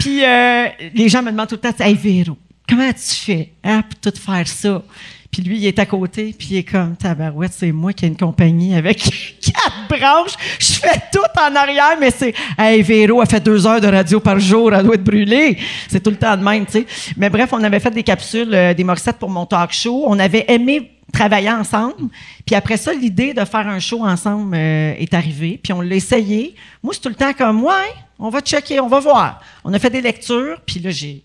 Puis 0.00 0.24
euh, 0.24 0.68
les 0.94 1.08
gens 1.08 1.22
me 1.22 1.32
demandent 1.32 1.48
tout 1.48 1.58
le 1.60 1.72
temps, 1.72 1.74
«Hey, 1.84 1.94
Véro, 1.94 2.38
comment 2.68 2.92
tu 2.92 3.14
fais 3.14 3.52
hein, 3.64 3.82
pour 3.82 4.12
tout 4.12 4.20
faire 4.20 4.46
ça?» 4.46 4.82
Puis 5.32 5.40
lui, 5.40 5.56
il 5.56 5.66
est 5.66 5.78
à 5.78 5.86
côté, 5.86 6.34
puis 6.38 6.48
il 6.50 6.56
est 6.58 6.62
comme, 6.62 6.94
tabarouette, 6.94 7.54
c'est 7.54 7.72
moi 7.72 7.94
qui 7.94 8.04
ai 8.04 8.08
une 8.08 8.18
compagnie 8.18 8.74
avec 8.74 8.98
quatre 9.40 9.88
branches. 9.88 10.34
Je 10.58 10.74
fais 10.74 11.00
tout 11.10 11.40
en 11.40 11.56
arrière, 11.56 11.96
mais 11.98 12.10
c'est, 12.10 12.34
hey, 12.58 12.82
Véro 12.82 13.18
a 13.22 13.24
fait 13.24 13.40
deux 13.40 13.66
heures 13.66 13.80
de 13.80 13.86
radio 13.86 14.20
par 14.20 14.38
jour, 14.38 14.74
elle 14.74 14.84
doit 14.84 14.94
être 14.96 15.02
brûlée. 15.02 15.56
C'est 15.88 16.02
tout 16.02 16.10
le 16.10 16.16
temps 16.16 16.36
de 16.36 16.44
même, 16.44 16.66
tu 16.66 16.72
sais. 16.72 16.86
Mais 17.16 17.30
bref, 17.30 17.48
on 17.52 17.64
avait 17.64 17.80
fait 17.80 17.90
des 17.90 18.02
capsules, 18.02 18.52
euh, 18.52 18.74
des 18.74 18.84
morcettes 18.84 19.16
pour 19.16 19.30
mon 19.30 19.46
talk 19.46 19.72
show. 19.72 20.04
On 20.06 20.18
avait 20.18 20.44
aimé 20.48 20.90
travailler 21.10 21.50
ensemble. 21.50 22.10
Puis 22.44 22.54
après 22.54 22.76
ça, 22.76 22.92
l'idée 22.92 23.32
de 23.32 23.44
faire 23.46 23.66
un 23.66 23.78
show 23.78 24.04
ensemble 24.04 24.54
euh, 24.54 24.92
est 24.98 25.14
arrivée. 25.14 25.58
Puis 25.62 25.72
on 25.72 25.80
l'a 25.80 25.94
essayé. 25.94 26.54
Moi, 26.82 26.92
c'est 26.92 27.00
tout 27.00 27.08
le 27.08 27.14
temps 27.14 27.32
comme, 27.32 27.64
ouais, 27.64 27.94
on 28.18 28.28
va 28.28 28.42
checker, 28.42 28.80
on 28.80 28.88
va 28.88 29.00
voir. 29.00 29.40
On 29.64 29.72
a 29.72 29.78
fait 29.78 29.88
des 29.90 30.02
lectures, 30.02 30.60
puis 30.66 30.78
là, 30.78 30.90
j'ai 30.90 31.22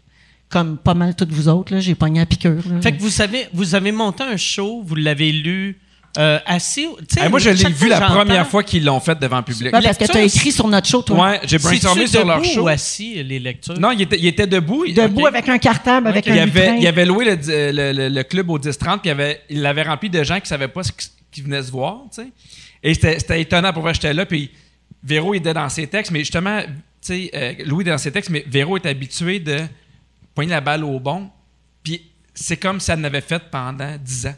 comme 0.49 0.77
pas 0.77 0.93
mal 0.93 1.15
toutes 1.15 1.31
vous 1.31 1.47
autres, 1.49 1.79
j'ai 1.79 1.95
pogné 1.95 2.21
à 2.21 2.25
piqûre. 2.25 2.63
Fait 2.81 2.93
que 2.93 3.01
vous 3.01 3.09
savez, 3.09 3.47
vous 3.53 3.75
avez 3.75 3.91
monté 3.91 4.23
un 4.23 4.37
show, 4.37 4.81
vous 4.85 4.95
l'avez 4.95 5.31
lu 5.31 5.79
euh, 6.17 6.39
assis. 6.45 6.87
moi, 7.29 7.37
je 7.37 7.49
l'ai 7.49 7.69
vu 7.69 7.89
la 7.89 8.01
première 8.01 8.47
fois 8.47 8.63
qu'ils 8.63 8.83
l'ont 8.83 8.99
fait 8.99 9.19
devant 9.19 9.37
le 9.37 9.43
public. 9.43 9.71
parce 9.71 9.97
que 9.97 10.05
tu 10.05 10.17
as 10.17 10.23
écrit 10.23 10.51
sur 10.51 10.67
notre 10.67 10.87
show, 10.87 11.01
toi. 11.01 11.31
Ouais, 11.31 11.41
j'ai 11.43 11.59
brainstormé 11.59 12.07
sur 12.07 12.25
leur 12.25 12.43
show. 12.43 12.63
ou 12.63 12.67
assis, 12.67 13.23
les 13.23 13.39
lectures? 13.39 13.79
Non, 13.79 13.91
il 13.91 14.01
était, 14.01 14.17
il 14.17 14.25
était 14.25 14.47
debout. 14.47 14.85
Debout 14.87 15.27
avec 15.27 15.47
un 15.49 15.57
cartable, 15.57 16.07
avec 16.07 16.27
un 16.27 16.35
il 16.35 16.39
avait, 16.39 16.79
il 16.79 16.87
avait 16.87 17.05
loué 17.05 17.25
le, 17.25 17.91
le, 17.93 18.09
le, 18.09 18.23
club 18.23 18.49
au 18.49 18.57
10-30, 18.57 18.99
puis 18.99 19.01
il, 19.05 19.09
avait, 19.11 19.41
il 19.49 19.61
l'avait 19.61 19.83
rempli 19.83 20.09
de 20.09 20.23
gens 20.23 20.35
qui 20.35 20.43
ne 20.43 20.47
savaient 20.47 20.67
pas 20.67 20.83
ce 20.83 20.91
qui 21.31 21.41
venaient 21.41 21.63
se 21.63 21.71
voir, 21.71 22.01
tu 22.13 22.21
sais. 22.21 22.29
Et 22.81 22.93
c'était 22.93 23.41
étonnant 23.41 23.73
pour 23.73 23.83
moi, 23.83 23.93
j'étais 23.93 24.13
là, 24.13 24.25
puis 24.25 24.51
Véro 25.03 25.33
était 25.33 25.53
dans 25.53 25.69
ses 25.69 25.87
textes, 25.87 26.11
mais 26.11 26.19
justement, 26.19 26.61
tu 26.61 26.67
sais, 27.01 27.31
euh, 27.33 27.53
Louis 27.65 27.81
était 27.81 27.91
dans 27.91 27.97
ses 27.97 28.11
textes, 28.11 28.29
mais 28.29 28.43
Véro 28.47 28.77
est 28.77 28.85
habitué 28.85 29.39
de 29.39 29.59
poigner 30.37 30.51
la 30.51 30.61
balle 30.61 30.83
au 30.83 30.99
bon. 30.99 31.31
Puis 31.81 31.99
c'est 32.31 32.57
comme 32.57 32.79
si 32.79 32.91
elle 32.91 33.01
l'avait 33.01 33.21
fait 33.21 33.41
pendant 33.49 33.97
dix 33.99 34.27
ans. 34.27 34.35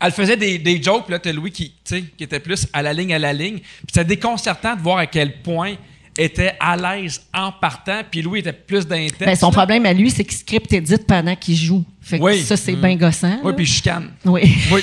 Elle 0.00 0.12
faisait 0.12 0.36
des, 0.36 0.58
des 0.58 0.80
jokes, 0.80 1.06
puis 1.06 1.12
là, 1.12 1.18
t'as 1.18 1.32
Louis 1.32 1.50
qui, 1.50 1.74
qui 1.84 2.04
était 2.20 2.38
plus 2.38 2.68
à 2.72 2.82
la 2.82 2.92
ligne, 2.92 3.12
à 3.12 3.18
la 3.18 3.32
ligne. 3.32 3.58
Puis 3.58 3.92
c'est 3.92 4.04
déconcertant 4.04 4.76
de 4.76 4.80
voir 4.80 4.98
à 4.98 5.06
quel 5.06 5.42
point 5.42 5.74
était 6.16 6.54
à 6.60 6.76
l'aise 6.76 7.20
en 7.34 7.50
partant, 7.50 8.02
puis 8.08 8.22
Louis 8.22 8.38
était 8.38 8.52
plus 8.52 8.86
d'intense. 8.86 9.18
Ben, 9.18 9.34
son 9.34 9.50
problème 9.50 9.86
à 9.86 9.92
lui, 9.92 10.08
c'est 10.08 10.22
qu'il 10.22 10.38
script 10.38 10.72
édite 10.72 11.04
pendant 11.04 11.34
qu'il 11.34 11.56
joue. 11.56 11.84
Fait 12.00 12.20
que 12.20 12.36
ça, 12.36 12.56
c'est 12.56 12.76
bien 12.76 12.94
gossant. 12.94 13.40
Oui, 13.42 13.54
puis 13.56 13.66
je 13.66 13.72
chicane. 13.72 14.12
Oui. 14.24 14.56
oui. 14.70 14.82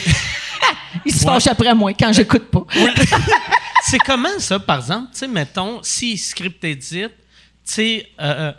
Il 1.05 1.13
se 1.15 1.23
fâche 1.23 1.47
après 1.47 1.73
moi 1.73 1.93
quand 1.93 2.11
j'écoute 2.11 2.51
pas. 2.51 2.65
Oui. 2.75 2.89
c'est 3.83 3.99
comment 3.99 4.37
ça, 4.39 4.59
par 4.59 4.79
exemple? 4.79 5.11
Tu 5.13 5.19
sais, 5.19 5.27
mettons, 5.29 5.79
si 5.81 6.17
script 6.17 6.61
édite, 6.65 7.11
tu 7.65 7.73
sais, 7.73 8.07
euh, 8.19 8.51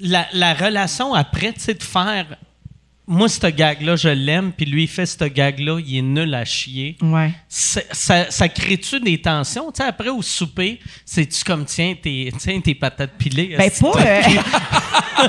la, 0.00 0.54
relation 0.54 1.14
après, 1.14 1.52
tu 1.52 1.74
de 1.74 1.82
faire 1.82 2.26
moi, 3.08 3.28
ce 3.28 3.46
gag-là, 3.46 3.94
je 3.94 4.08
l'aime, 4.08 4.50
puis 4.50 4.66
lui, 4.66 4.82
il 4.82 4.88
fait 4.88 5.06
ce 5.06 5.24
gag-là, 5.24 5.78
il 5.78 5.98
est 5.98 6.02
nul 6.02 6.34
à 6.34 6.44
chier. 6.44 6.96
Ouais. 7.00 7.30
Ça, 7.48 7.80
ça 8.30 8.48
crée-tu 8.48 8.98
des 8.98 9.20
tensions? 9.20 9.70
Tu 9.70 9.80
sais, 9.80 9.88
après, 9.88 10.08
au 10.08 10.22
souper, 10.22 10.80
c'est-tu 11.04 11.44
comme, 11.44 11.64
tiens, 11.64 11.94
tes, 12.00 12.32
tiens, 12.36 12.60
tes 12.60 12.74
patates 12.74 13.12
pilées? 13.16 13.54
Ben, 13.56 13.70
pas, 13.70 13.92
euh, 14.00 14.22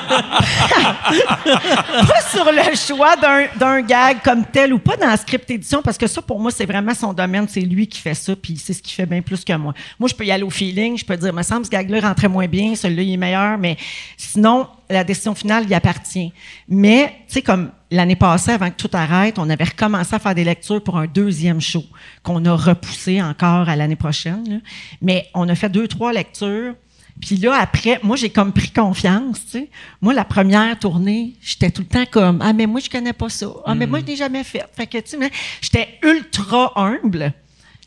pas 2.08 2.22
sur 2.32 2.52
le 2.52 2.76
choix 2.76 3.16
d'un 3.60 3.82
gag 3.82 4.24
comme 4.24 4.44
tel 4.46 4.74
ou 4.74 4.80
pas 4.80 4.98
dans 4.98 5.08
la 5.08 5.18
script 5.18 5.50
édition, 5.52 5.84
parce 5.84 6.00
que 6.00 6.08
ça, 6.08 6.24
pour 6.24 6.40
moi, 6.40 6.50
c'est 6.50 6.66
vraiment 6.66 6.96
son 6.96 7.14
domaine. 7.14 7.48
C'est 7.48 7.62
lui 7.62 7.86
qui 7.88 8.00
fait 8.00 8.16
ça, 8.16 8.36
puis 8.36 8.58
c'est 8.58 8.74
ce 8.74 8.82
qui 8.82 8.94
fait 8.94 9.06
bien 9.06 9.22
plus 9.22 9.46
que 9.46 9.54
moi. 9.54 9.76
Moi, 10.00 10.10
je 10.10 10.16
peux 10.16 10.26
y 10.26 10.32
aller 10.32 10.44
au 10.44 10.50
feeling, 10.50 10.98
je 10.98 11.06
peux 11.06 11.16
dire, 11.16 11.32
me 11.32 11.44
semble 11.44 11.66
ce 11.66 11.70
gag-là 11.70 12.00
rentrait 12.02 12.28
moins 12.28 12.48
bien, 12.48 12.74
celui-là, 12.76 13.04
il 13.04 13.14
est 13.14 13.18
meilleur, 13.18 13.60
mais 13.60 13.78
sinon, 14.18 14.68
la 14.90 15.04
décision 15.04 15.36
finale 15.36 15.70
y 15.70 15.74
appartient. 15.74 16.32
Mais, 16.68 17.16
tu 17.28 17.36
sais, 17.36 17.42
comme 17.42 17.72
l'année 17.92 18.16
passée, 18.16 18.52
avant 18.52 18.70
que 18.70 18.76
tout 18.76 18.90
arrête, 18.94 19.40
on 19.40 19.50
avait 19.50 19.66
recommencé 19.66 20.16
à 20.16 20.20
faire 20.20 20.36
des 20.36 20.44
lectures 20.44 20.84
pour 20.84 20.98
un 20.98 21.08
deuxième 21.08 21.62
show 21.62 21.84
qu'on 22.24 22.44
a 22.46 22.56
repoussé 22.56 23.22
encore 23.22 23.70
à 23.70 23.76
l'année 23.76 23.96
prochaine. 23.96 24.62
Mais 25.02 25.28
on 25.34 25.48
a 25.50 25.56
fait 25.56 25.70
deux, 25.70 25.88
trois 25.88 26.14
lectures. 26.14 26.76
Puis 27.20 27.38
là, 27.38 27.56
après, 27.60 28.00
moi, 28.04 28.16
j'ai 28.16 28.30
comme 28.30 28.54
pris 28.54 28.70
confiance, 28.70 29.44
tu 29.46 29.52
sais. 29.52 29.70
Moi, 30.02 30.14
la 30.14 30.24
première 30.24 30.78
tournée, 30.78 31.34
j'étais 31.42 31.72
tout 31.72 31.82
le 31.82 31.88
temps 31.88 32.06
comme, 32.10 32.42
ah, 32.44 32.54
mais 32.54 32.68
moi, 32.68 32.80
je 32.80 32.90
connais 32.90 33.14
pas 33.14 33.30
ça. 33.30 33.48
Ah, 33.66 33.74
mais 33.74 33.88
moi, 33.88 34.00
je 34.02 34.06
l'ai 34.06 34.16
jamais 34.16 34.44
fait. 34.44 34.64
Fait 34.76 34.86
que, 34.86 35.00
tu 35.00 35.18
sais, 35.18 35.32
j'étais 35.62 35.88
ultra 36.04 36.74
humble. 36.76 37.34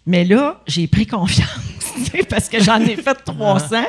Mais 0.05 0.25
là, 0.25 0.61
j'ai 0.66 0.89
pris 0.89 1.07
confiance, 1.07 1.49
parce 2.29 2.49
que 2.49 2.61
j'en 2.61 2.81
ai 2.81 2.97
fait 2.97 3.14
300. 3.14 3.85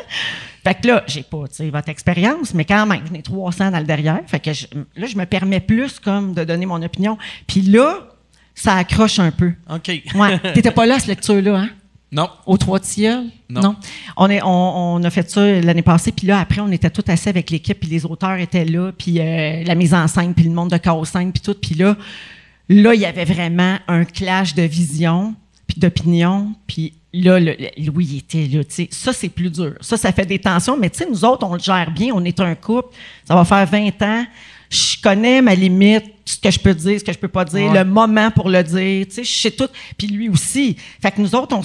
Fait 0.64 0.80
que 0.80 0.88
là, 0.88 1.04
j'ai 1.08 1.24
pas, 1.24 1.48
tu 1.48 1.56
sais, 1.56 1.70
votre 1.70 1.90
expérience, 1.90 2.54
mais 2.54 2.66
quand 2.66 2.86
même, 2.86 3.02
j'en 3.08 3.16
ai 3.16 3.22
300 3.22 3.72
dans 3.72 3.80
le 3.80 3.86
derrière. 3.86 4.22
Fait 4.28 4.40
que 4.40 4.52
là, 4.52 5.08
je 5.08 5.18
me 5.18 5.26
permets 5.26 5.60
plus 5.60 6.00
comme 6.00 6.34
de 6.34 6.44
donner 6.44 6.66
mon 6.66 6.82
opinion. 6.84 7.18
Puis 7.48 7.62
là, 7.62 7.96
ça 8.54 8.76
accroche 8.76 9.20
un 9.20 9.32
peu. 9.32 9.54
OK. 9.70 9.88
ouais. 9.88 10.40
T'étais 10.54 10.72
pas 10.72 10.86
là, 10.86 11.00
cette 11.00 11.08
lecture-là, 11.08 11.58
hein? 11.58 11.70
Non. 12.12 12.30
Au 12.46 12.58
Trois 12.58 12.80
Tilleuls? 12.80 13.30
Non. 13.50 13.62
non. 13.62 13.76
On, 14.18 14.30
est, 14.30 14.42
on, 14.44 15.02
a 15.02 15.10
fait 15.10 15.30
ça 15.32 15.62
l'année 15.62 15.82
passée, 15.82 16.12
puis 16.12 16.28
là, 16.28 16.40
après, 16.40 16.60
on 16.60 16.72
était 16.72 16.90
tous 16.90 17.10
assis 17.10 17.30
avec 17.30 17.50
l'équipe, 17.50 17.80
puis 17.80 17.90
les 17.90 18.06
auteurs 18.06 18.38
étaient 18.38 18.66
là, 18.66 18.92
puis 18.92 19.20
euh, 19.20 19.64
la 19.64 19.76
mise 19.76 19.94
en 19.94 20.08
scène, 20.08 20.34
puis 20.34 20.44
le 20.44 20.52
monde 20.52 20.72
de 20.72 20.78
Chaos 20.78 21.06
5, 21.06 21.32
puis 21.32 21.42
tout. 21.42 21.54
Puis 21.54 21.76
là, 21.76 21.96
là, 22.68 22.94
il 22.94 23.00
y 23.00 23.06
avait 23.06 23.24
vraiment 23.24 23.78
un 23.88 24.04
clash 24.04 24.56
de 24.56 24.64
vision, 24.64 25.36
puis 25.68 25.80
d'opinion, 25.80 26.54
puis 26.68 26.94
là, 27.14 27.40
le, 27.40 27.56
Louis 27.78 28.18
était 28.18 28.48
là, 28.48 28.64
tu 28.64 28.74
sais. 28.74 28.90
Ça, 28.92 29.14
c'est 29.14 29.30
plus 29.30 29.50
dur. 29.50 29.74
Ça, 29.82 29.98
ça 29.98 30.12
fait 30.12 30.26
des 30.26 30.40
tensions, 30.40 30.78
mais 30.78 30.90
tu 30.90 31.00
sais, 31.00 31.08
nous 31.10 31.26
autres, 31.26 31.46
on 31.46 31.54
le 31.54 31.60
gère 31.60 31.92
bien, 31.92 32.12
on 32.14 32.24
est 32.24 32.40
un 32.40 32.56
couple, 32.56 32.96
ça 33.26 33.36
va 33.36 33.46
faire 33.46 33.66
20 33.66 34.02
ans. 34.02 34.26
Je 34.70 35.02
connais 35.02 35.42
ma 35.42 35.54
limite, 35.54 36.06
ce 36.24 36.38
que 36.38 36.50
je 36.50 36.60
peux 36.60 36.74
dire, 36.74 37.00
ce 37.00 37.04
que 37.04 37.12
je 37.12 37.20
peux 37.20 37.28
pas 37.28 37.44
dire, 37.44 37.74
le 37.74 37.84
moment 37.84 38.32
pour 38.32 38.48
le 38.48 38.64
dire, 38.64 39.06
tu 39.08 39.16
sais, 39.16 39.24
je 39.24 39.40
sais 39.42 39.52
tout. 39.52 39.68
Puis 39.98 40.08
lui 40.08 40.30
aussi. 40.30 40.78
Fait 41.02 41.12
que 41.12 41.20
nous 41.20 41.36
autres, 41.36 41.56
on 41.56 41.64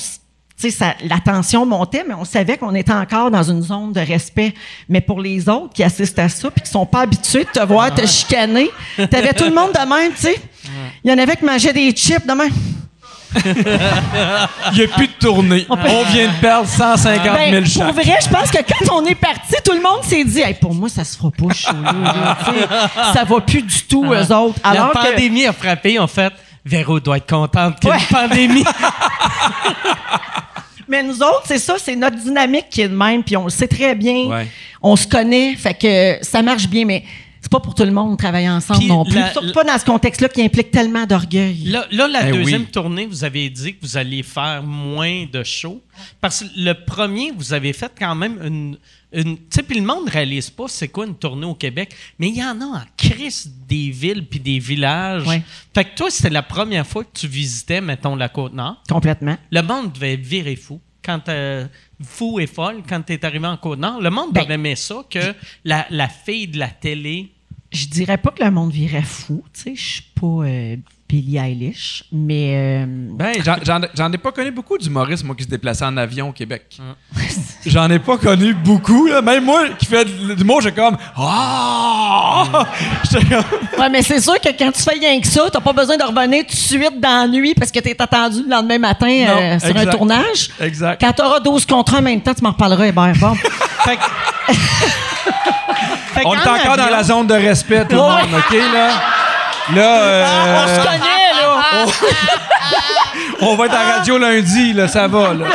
tu 0.58 0.70
sais, 0.70 0.96
la 1.04 1.18
tension 1.18 1.66
montait, 1.66 2.02
mais 2.08 2.14
on 2.14 2.24
savait 2.24 2.56
qu'on 2.56 2.74
était 2.74 2.92
encore 2.92 3.30
dans 3.30 3.42
une 3.42 3.62
zone 3.62 3.92
de 3.92 4.00
respect. 4.00 4.54
Mais 4.88 5.02
pour 5.02 5.20
les 5.20 5.48
autres 5.50 5.74
qui 5.74 5.82
assistent 5.82 6.18
à 6.18 6.30
ça, 6.30 6.50
puis 6.50 6.62
qui 6.62 6.70
sont 6.70 6.86
pas 6.86 7.02
habitués 7.02 7.44
de 7.44 7.50
te 7.50 7.64
voir 7.64 7.94
te 7.94 8.06
chicaner, 8.06 8.70
t'avais 8.96 9.34
tout 9.34 9.44
le 9.44 9.54
monde 9.54 9.72
de 9.72 9.86
même, 9.86 10.12
tu 10.12 10.22
sais. 10.22 10.36
Il 11.04 11.10
y 11.10 11.14
en 11.14 11.18
avait 11.18 11.36
qui 11.36 11.44
mangeaient 11.44 11.74
des 11.74 11.92
chips 11.92 12.26
de 12.26 12.32
même. 12.32 12.50
Il 13.44 14.78
n'y 14.78 14.84
a 14.84 14.88
plus 14.88 15.08
de 15.08 15.12
tournée. 15.18 15.66
On, 15.68 15.76
vient 15.76 16.28
de 16.28 16.40
perdre 16.40 16.68
150 16.68 17.24
000 17.24 17.34
ben, 17.34 17.64
Pour 17.64 17.92
vrai, 17.92 18.18
je 18.22 18.28
pense 18.28 18.50
que 18.50 18.58
quand 18.58 18.94
on 18.94 19.04
est 19.04 19.14
parti, 19.14 19.54
tout 19.64 19.72
le 19.72 19.82
monde 19.82 20.02
s'est 20.02 20.24
dit 20.24 20.42
pour 20.60 20.74
moi, 20.74 20.88
ça 20.88 21.04
se 21.04 21.16
fera 21.16 21.30
pas 21.30 21.54
chaud. 21.54 21.70
Ça 23.12 23.24
va 23.24 23.40
plus 23.40 23.62
du 23.62 23.82
tout, 23.82 24.04
eux 24.12 24.32
autres. 24.32 24.58
Alors 24.62 24.92
La 24.94 25.00
pandémie 25.00 25.46
a 25.46 25.52
frappé, 25.52 25.98
en 25.98 26.06
fait. 26.06 26.32
Véro 26.64 26.98
doit 26.98 27.18
être 27.18 27.28
contente 27.28 27.78
qu'il 27.80 27.90
y 27.90 27.92
ait 27.92 27.96
une 27.96 28.06
pandémie. 28.06 28.64
Mais 30.88 31.02
nous 31.02 31.20
autres, 31.22 31.42
c'est 31.46 31.58
ça, 31.58 31.76
c'est 31.78 31.96
notre 31.96 32.16
dynamique 32.16 32.66
qui 32.70 32.82
est 32.82 32.88
de 32.88 32.96
même, 32.96 33.22
puis 33.22 33.36
on 33.36 33.44
le 33.44 33.50
sait 33.50 33.68
très 33.68 33.94
bien. 33.94 34.44
On 34.82 34.94
se 34.94 35.06
connaît, 35.06 35.54
fait 35.56 35.74
que 35.74 36.24
ça 36.24 36.42
marche 36.42 36.68
bien, 36.68 36.84
mais 36.84 37.02
c'est 37.46 37.52
pas 37.52 37.60
pour 37.60 37.76
tout 37.76 37.84
le 37.84 37.92
monde 37.92 38.10
de 38.10 38.16
travailler 38.16 38.48
ensemble 38.48 38.86
non 38.86 39.04
plus. 39.04 39.22
Surtout 39.30 39.52
pas 39.52 39.62
dans 39.62 39.78
ce 39.78 39.84
contexte-là 39.84 40.28
qui 40.28 40.42
implique 40.42 40.72
tellement 40.72 41.06
d'orgueil. 41.06 41.66
Là, 41.66 41.86
la 41.92 42.28
eh 42.28 42.32
deuxième 42.32 42.66
tournée, 42.66 43.06
vous 43.06 43.22
avez 43.22 43.48
dit 43.50 43.76
que 43.76 43.86
vous 43.86 43.96
alliez 43.96 44.24
faire 44.24 44.64
moins 44.64 45.26
de 45.32 45.44
shows. 45.44 45.80
Parce 46.20 46.40
que 46.40 46.46
le 46.56 46.72
premier, 46.72 47.30
vous 47.30 47.52
avez 47.52 47.72
fait 47.72 47.92
quand 47.96 48.16
même 48.16 48.40
une. 48.42 48.78
une 49.12 49.36
tu 49.36 49.44
sais, 49.50 49.62
puis 49.62 49.78
le 49.78 49.86
monde 49.86 50.06
ne 50.06 50.10
réalise 50.10 50.50
pas 50.50 50.64
c'est 50.66 50.88
quoi 50.88 51.06
une 51.06 51.14
tournée 51.14 51.46
au 51.46 51.54
Québec, 51.54 51.94
mais 52.18 52.30
il 52.30 52.36
y 52.36 52.42
en 52.42 52.60
a 52.60 52.64
en 52.64 52.82
crise 52.96 53.48
des 53.68 53.90
villes 53.90 54.26
puis 54.26 54.40
des 54.40 54.58
villages. 54.58 55.22
Fait 55.72 55.84
que 55.84 55.94
toi, 55.94 56.10
c'était 56.10 56.30
la 56.30 56.42
première 56.42 56.84
fois 56.84 57.04
que 57.04 57.16
tu 57.16 57.28
visitais, 57.28 57.80
mettons, 57.80 58.16
la 58.16 58.28
Côte-Nord. 58.28 58.82
Complètement. 58.88 59.36
Le 59.52 59.62
monde 59.62 59.92
devait 59.92 60.16
virer 60.16 60.56
fou 60.56 60.80
quand 61.04 61.28
euh, 61.28 61.68
fou 62.02 62.40
et 62.40 62.48
folle 62.48 62.82
quand 62.88 63.02
tu 63.02 63.12
es 63.12 63.24
arrivé 63.24 63.46
en 63.46 63.56
Côte-Nord. 63.56 64.00
Le 64.00 64.10
monde 64.10 64.32
ben, 64.32 64.42
devait 64.42 64.54
aimer 64.54 64.74
ça, 64.74 65.04
que 65.08 65.32
la, 65.64 65.86
la, 65.90 66.08
fille 66.08 66.48
de 66.48 66.58
la 66.58 66.70
télé 66.70 67.35
je 67.72 67.86
dirais 67.86 68.18
pas 68.18 68.30
que 68.30 68.42
le 68.42 68.50
monde 68.50 68.72
virait 68.72 69.02
fou. 69.02 69.44
Tu 69.52 69.60
sais, 69.60 69.74
je 69.74 69.82
suis 69.82 70.02
pas 70.14 70.26
euh, 70.26 70.76
Billie 71.08 71.38
Eilish, 71.38 72.04
mais. 72.10 72.52
Euh, 72.54 72.84
ben, 72.88 73.34
j'en 73.94 74.12
ai 74.12 74.18
pas 74.18 74.32
connu 74.32 74.50
beaucoup 74.50 74.76
d'humoristes, 74.76 75.24
moi, 75.24 75.36
qui 75.36 75.44
se 75.44 75.48
déplaçaient 75.48 75.84
en 75.84 75.96
avion 75.96 76.30
au 76.30 76.32
Québec. 76.32 76.78
j'en 77.66 77.88
ai 77.90 78.00
pas 78.00 78.18
connu 78.18 78.54
beaucoup, 78.54 79.06
là. 79.06 79.22
Même 79.22 79.44
moi, 79.44 79.68
qui 79.78 79.86
fais 79.86 80.04
du 80.04 80.44
mot, 80.44 80.60
j'ai 80.60 80.72
comme. 80.72 80.96
Ah! 81.16 82.66
ouais, 83.78 83.90
mais 83.90 84.02
c'est 84.02 84.20
sûr 84.20 84.40
que 84.40 84.48
quand 84.58 84.72
tu 84.72 84.82
fais 84.82 84.98
rien 84.98 85.20
que 85.20 85.28
ça, 85.28 85.48
t'as 85.52 85.60
pas 85.60 85.72
besoin 85.72 85.96
de 85.96 86.02
revenir 86.02 86.44
tout 86.44 86.54
de 86.54 86.56
suite 86.56 87.00
dans 87.00 87.22
la 87.22 87.28
nuit 87.28 87.54
parce 87.54 87.70
que 87.70 87.78
t'es 87.78 88.00
attendu 88.00 88.42
le 88.42 88.50
lendemain 88.50 88.78
matin 88.78 89.26
euh, 89.28 89.58
sur 89.60 89.76
un 89.76 89.86
tournage. 89.86 90.50
Exact. 90.60 91.00
Quand 91.00 91.12
t'auras 91.12 91.40
12 91.40 91.66
contrats 91.66 91.98
en 91.98 92.02
même 92.02 92.20
temps, 92.20 92.34
tu 92.34 92.42
m'en 92.42 92.50
reparleras, 92.50 92.90
ben, 92.90 93.12
bon. 93.20 93.34
fait 93.84 93.98
on 96.24 96.34
est 96.34 96.48
encore 96.48 96.76
dans 96.76 96.90
la 96.90 97.02
zone 97.02 97.26
de 97.26 97.34
respect, 97.34 97.84
tout 97.84 97.96
le 97.96 98.02
monde, 98.02 98.34
OK, 98.36 98.56
là? 98.72 98.90
Là, 99.74 100.02
euh, 100.02 100.64
on 100.64 100.68
se 100.68 100.86
connaît, 100.86 101.32
là. 101.40 101.86
On, 103.40 103.56
va 103.56 103.66
être 103.66 103.74
à 103.74 103.96
radio 103.96 104.18
lundi, 104.18 104.72
là, 104.72 104.88
ça 104.88 105.08
va, 105.08 105.34
là. 105.34 105.46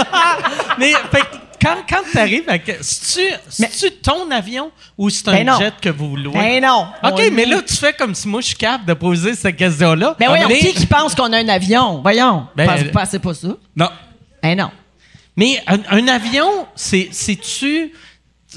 Mais, 0.77 0.93
fait, 1.11 1.23
quand, 1.61 1.77
quand 1.87 2.01
tu 2.11 2.17
arrives, 2.17 2.43
c'est-tu 2.81 3.91
ton 4.01 4.29
avion 4.31 4.71
ou 4.97 5.09
c'est 5.09 5.27
un 5.27 5.43
ben 5.43 5.57
jet 5.57 5.73
que 5.79 5.89
vous 5.89 6.15
louez? 6.15 6.33
Ben 6.33 6.61
non. 6.61 6.87
OK, 7.03 7.21
mais 7.31 7.45
là, 7.45 7.61
tu 7.61 7.75
fais 7.75 7.93
comme 7.93 8.15
si 8.15 8.27
moi, 8.27 8.41
je 8.41 8.47
suis 8.47 8.55
capable 8.55 8.85
de 8.85 8.93
poser 8.93 9.35
cette 9.35 9.55
question-là. 9.55 10.15
Ben 10.19 10.27
voyons, 10.27 10.47
qui 10.47 10.73
qui 10.73 10.85
pense 10.85 11.13
qu'on 11.13 11.31
a 11.31 11.37
un 11.37 11.49
avion? 11.49 12.01
Voyons. 12.01 12.47
Ben, 12.55 12.91
pensez 12.91 13.19
pas 13.19 13.33
ça? 13.33 13.49
Non. 13.75 13.89
Ben 14.41 14.57
non. 14.57 14.71
Mais 15.37 15.63
un, 15.67 15.79
un 15.89 16.07
avion, 16.07 16.67
c'est-tu 16.75 17.93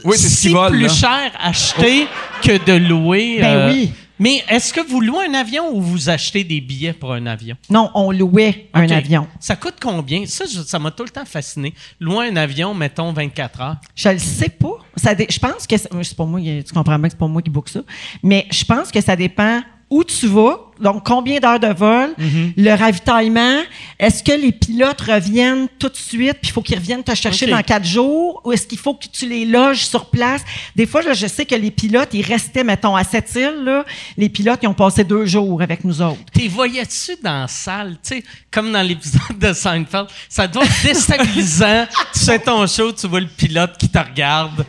oui, 0.04 0.16
c'est 0.18 0.28
si 0.28 0.54
plus 0.70 0.94
cher 0.94 1.32
acheter 1.38 2.06
que 2.42 2.64
de 2.64 2.72
louer. 2.72 3.38
Ben 3.40 3.56
euh, 3.56 3.72
oui. 3.72 3.92
Mais 4.18 4.44
est-ce 4.48 4.72
que 4.72 4.80
vous 4.80 5.00
louez 5.00 5.26
un 5.26 5.34
avion 5.34 5.74
ou 5.74 5.80
vous 5.80 6.08
achetez 6.08 6.44
des 6.44 6.60
billets 6.60 6.92
pour 6.92 7.12
un 7.12 7.26
avion? 7.26 7.56
Non, 7.68 7.90
on 7.94 8.12
louait 8.12 8.68
un 8.72 8.88
avion. 8.88 9.26
Ça 9.40 9.56
coûte 9.56 9.74
combien? 9.82 10.24
Ça, 10.26 10.44
ça 10.46 10.78
m'a 10.78 10.92
tout 10.92 11.02
le 11.02 11.10
temps 11.10 11.24
fasciné. 11.24 11.74
Louer 11.98 12.28
un 12.28 12.36
avion, 12.36 12.74
mettons, 12.74 13.12
24 13.12 13.60
heures. 13.60 13.76
Je 13.96 14.08
le 14.10 14.18
sais 14.18 14.48
pas. 14.48 14.78
Ça 14.96 15.14
je 15.18 15.38
pense 15.38 15.66
que... 15.66 15.76
C'est 15.76 16.16
pas 16.16 16.24
moi, 16.24 16.40
tu 16.40 16.72
comprends 16.72 16.98
bien 16.98 17.08
que 17.08 17.14
c'est 17.14 17.18
pas 17.18 17.26
moi 17.26 17.42
qui 17.42 17.50
book 17.50 17.68
ça. 17.68 17.80
Mais 18.22 18.46
je 18.52 18.64
pense 18.64 18.92
que 18.92 19.00
ça 19.00 19.16
dépend 19.16 19.62
où 19.94 20.02
tu 20.02 20.26
vas, 20.26 20.58
donc 20.80 21.06
combien 21.06 21.38
d'heures 21.38 21.60
de 21.60 21.72
vol, 21.72 22.14
mhm. 22.18 22.54
le 22.56 22.74
ravitaillement, 22.74 23.62
est-ce 24.00 24.24
que 24.24 24.32
les 24.32 24.50
pilotes 24.50 25.02
reviennent 25.02 25.68
tout 25.78 25.88
de 25.88 25.96
suite, 25.96 26.38
puis 26.42 26.50
il 26.50 26.50
faut 26.50 26.62
qu'ils 26.62 26.78
reviennent 26.78 27.04
te 27.04 27.14
chercher 27.14 27.46
dans 27.46 27.62
quatre 27.62 27.84
jours, 27.86 28.40
ou 28.44 28.50
est-ce 28.50 28.66
qu'il 28.66 28.78
faut 28.78 28.94
que 28.94 29.06
tu 29.06 29.28
les 29.28 29.44
loges 29.44 29.86
sur 29.86 30.06
place? 30.06 30.42
Des 30.74 30.84
fois, 30.84 31.00
je 31.12 31.26
sais 31.28 31.46
que 31.46 31.54
les 31.54 31.70
pilotes, 31.70 32.08
ils 32.12 32.26
restaient, 32.26 32.64
mettons, 32.64 32.96
à 32.96 33.04
cette 33.04 33.32
île, 33.36 33.62
là, 33.62 33.84
les 34.16 34.28
pilotes, 34.28 34.58
ils 34.64 34.66
ont 34.66 34.74
passé 34.74 35.04
deux 35.04 35.26
jours 35.26 35.62
avec 35.62 35.84
nous 35.84 36.02
autres. 36.02 36.18
T'es 36.32 36.48
voyais-tu 36.48 37.12
dans 37.22 37.42
la 37.42 37.48
salle, 37.48 37.92
tu 38.02 38.16
sais, 38.16 38.24
comme 38.50 38.72
dans 38.72 38.82
l'épisode 38.82 39.38
de 39.38 39.52
Seinfeld, 39.52 40.08
ça 40.28 40.48
doit 40.48 40.64
être 40.64 40.82
déstabilisant. 40.82 41.86
tu 42.12 42.18
fais 42.18 42.40
ton 42.40 42.66
show, 42.66 42.90
tu 42.90 43.06
vois 43.06 43.20
le 43.20 43.28
pilote 43.28 43.78
qui 43.78 43.88
te 43.88 43.98
regarde. 43.98 44.66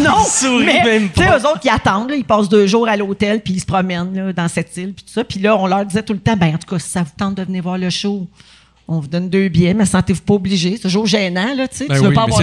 Non, 0.00 0.58
mais 0.64 0.84
même 0.84 1.08
pas. 1.08 1.38
eux 1.38 1.46
autres, 1.46 1.60
ils 1.64 1.70
attendent, 1.70 2.12
ils 2.14 2.24
passent 2.24 2.48
deux 2.48 2.66
jours 2.66 2.88
à 2.88 2.96
l'hôtel, 2.96 3.40
puis 3.40 3.54
ils 3.54 3.60
se 3.60 3.66
promènent 3.66 4.14
là, 4.14 4.32
dans 4.32 4.48
cette 4.48 4.76
île, 4.76 4.92
puis 4.92 5.04
tout 5.04 5.12
ça. 5.12 5.24
Puis 5.24 5.40
là, 5.40 5.56
on 5.56 5.66
leur 5.66 5.84
disait 5.84 6.02
tout 6.02 6.12
le 6.12 6.20
temps, 6.20 6.36
ben 6.36 6.54
en 6.54 6.58
tout 6.58 6.68
cas, 6.68 6.78
si 6.78 6.88
ça 6.88 7.02
vous 7.02 7.12
tente 7.16 7.34
de 7.34 7.42
venir 7.42 7.62
voir 7.62 7.78
le 7.78 7.90
show, 7.90 8.26
on 8.88 9.00
vous 9.00 9.08
donne 9.08 9.28
deux 9.28 9.48
billets, 9.48 9.74
mais 9.74 9.86
sentez-vous 9.86 10.22
pas 10.22 10.34
obligé. 10.34 10.76
C'est 10.76 10.82
toujours 10.82 11.06
gênant, 11.06 11.54
là, 11.54 11.66
tu 11.68 11.76
sais. 11.76 11.86
Ben 11.88 11.96
tu 11.96 12.04
veux 12.04 12.12
pas 12.12 12.22
avoir 12.22 12.40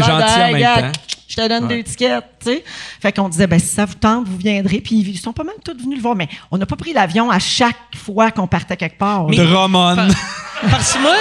l'air 0.52 0.92
je 1.36 1.42
te 1.42 1.48
donne 1.48 1.68
deux 1.68 1.82
tickets, 1.82 2.24
tu 2.40 2.52
sais. 2.52 2.64
Fait 3.02 3.12
qu'on 3.12 3.28
disait, 3.28 3.48
ben 3.48 3.60
si 3.60 3.68
ça 3.68 3.86
vous 3.86 3.96
tente, 3.96 4.28
vous 4.28 4.38
viendrez. 4.38 4.82
Puis 4.82 4.98
ils 4.98 5.18
sont 5.18 5.34
pas 5.34 5.44
même 5.44 5.56
tous 5.64 5.74
venus 5.82 5.98
le 5.98 6.02
voir. 6.02 6.16
Mais 6.16 6.30
on 6.52 6.58
n'a 6.58 6.68
pas 6.68 6.76
pris 6.76 6.94
l'avion 6.94 7.32
à 7.32 7.40
chaque 7.40 7.96
fois 7.96 8.30
qu'on 8.30 8.46
partait 8.46 8.78
quelque 8.78 9.00
part. 9.00 9.28
Mais, 9.28 9.38
Drummond. 9.38 9.96
parce 10.70 10.94
que 10.94 11.02
moi... 11.02 11.16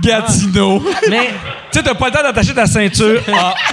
Gatineau. 0.00 0.82
Mais... 1.08 1.28
tu 1.72 1.78
sais, 1.78 1.82
t'as 1.82 1.94
pas 1.94 2.06
le 2.06 2.12
temps 2.12 2.22
d'attacher 2.22 2.54
ta 2.54 2.66
ceinture. 2.66 3.22
Ah. 3.32 3.54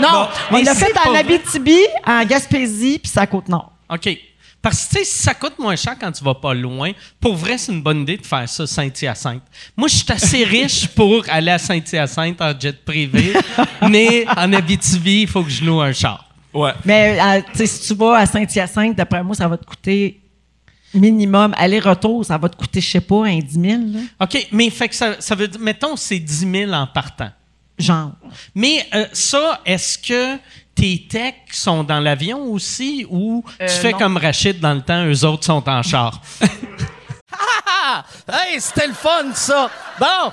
Non, 0.00 0.28
on 0.50 0.62
l'a 0.62 0.74
fait 0.74 0.94
en 1.06 1.14
Abitibi, 1.14 1.76
en 2.06 2.24
Gaspésie, 2.24 2.98
puis 2.98 3.10
c'est 3.12 3.20
à 3.20 3.26
Côte-Nord. 3.26 3.70
OK. 3.90 4.16
Parce 4.60 4.86
que, 4.86 4.90
tu 4.90 4.98
sais, 4.98 5.04
si 5.04 5.22
ça 5.22 5.34
coûte 5.34 5.58
moins 5.58 5.76
cher 5.76 5.94
quand 6.00 6.10
tu 6.10 6.24
vas 6.24 6.34
pas 6.34 6.52
loin, 6.52 6.92
pour 7.20 7.36
vrai, 7.36 7.58
c'est 7.58 7.72
une 7.72 7.82
bonne 7.82 8.00
idée 8.00 8.16
de 8.16 8.26
faire 8.26 8.48
ça 8.48 8.66
Saint-Hyacinthe. 8.66 9.42
Moi, 9.76 9.88
je 9.88 9.96
suis 9.96 10.12
assez 10.12 10.44
riche 10.44 10.88
pour 10.88 11.24
aller 11.28 11.52
à 11.52 11.58
Saint-Hyacinthe 11.58 12.40
en 12.40 12.58
jet 12.58 12.84
privé, 12.84 13.34
mais 13.88 14.26
en 14.36 14.52
Abitibi, 14.52 15.22
il 15.22 15.28
faut 15.28 15.42
que 15.42 15.50
je 15.50 15.64
loue 15.64 15.80
un 15.80 15.92
char. 15.92 16.28
Ouais. 16.52 16.72
Mais, 16.84 17.18
euh, 17.20 17.40
tu 17.52 17.58
sais, 17.58 17.66
si 17.66 17.88
tu 17.88 17.94
vas 17.94 18.16
à 18.16 18.26
Saint-Hyacinthe, 18.26 18.96
d'après 18.96 19.22
moi, 19.22 19.36
ça 19.36 19.46
va 19.46 19.56
te 19.56 19.64
coûter 19.64 20.20
minimum 20.94 21.54
aller-retour, 21.56 22.24
ça 22.24 22.38
va 22.38 22.48
te 22.48 22.56
coûter, 22.56 22.80
je 22.80 22.90
sais 22.90 23.00
pas, 23.00 23.26
un 23.26 23.38
10 23.38 23.52
000. 23.60 23.64
Là. 23.92 24.00
OK, 24.20 24.48
mais 24.52 24.70
fait 24.70 24.88
que 24.88 24.94
ça, 24.94 25.20
ça 25.20 25.34
veut 25.34 25.48
dire, 25.48 25.60
mettons, 25.60 25.96
c'est 25.96 26.18
10 26.18 26.50
000 26.50 26.72
en 26.72 26.86
partant. 26.86 27.30
Genre. 27.78 28.12
Mais 28.54 28.86
euh, 28.94 29.06
ça, 29.12 29.60
est-ce 29.64 29.98
que 29.98 30.36
tes 30.74 31.06
techs 31.08 31.52
sont 31.52 31.84
dans 31.84 32.00
l'avion 32.00 32.42
aussi 32.52 33.06
ou 33.08 33.44
tu 33.58 33.64
Euh, 33.64 33.68
fais 33.68 33.92
non. 33.92 33.98
comme 33.98 34.16
Rachid 34.16 34.58
dans 34.60 34.74
le 34.74 34.80
temps, 34.82 35.04
eux 35.06 35.24
autres 35.24 35.44
sont 35.44 35.68
en 35.68 35.82
char? 35.82 36.20
Ah! 37.90 38.04
Hey, 38.30 38.60
c'était 38.60 38.86
le 38.88 38.92
fun, 38.92 39.32
ça! 39.34 39.70
Bon! 39.98 40.32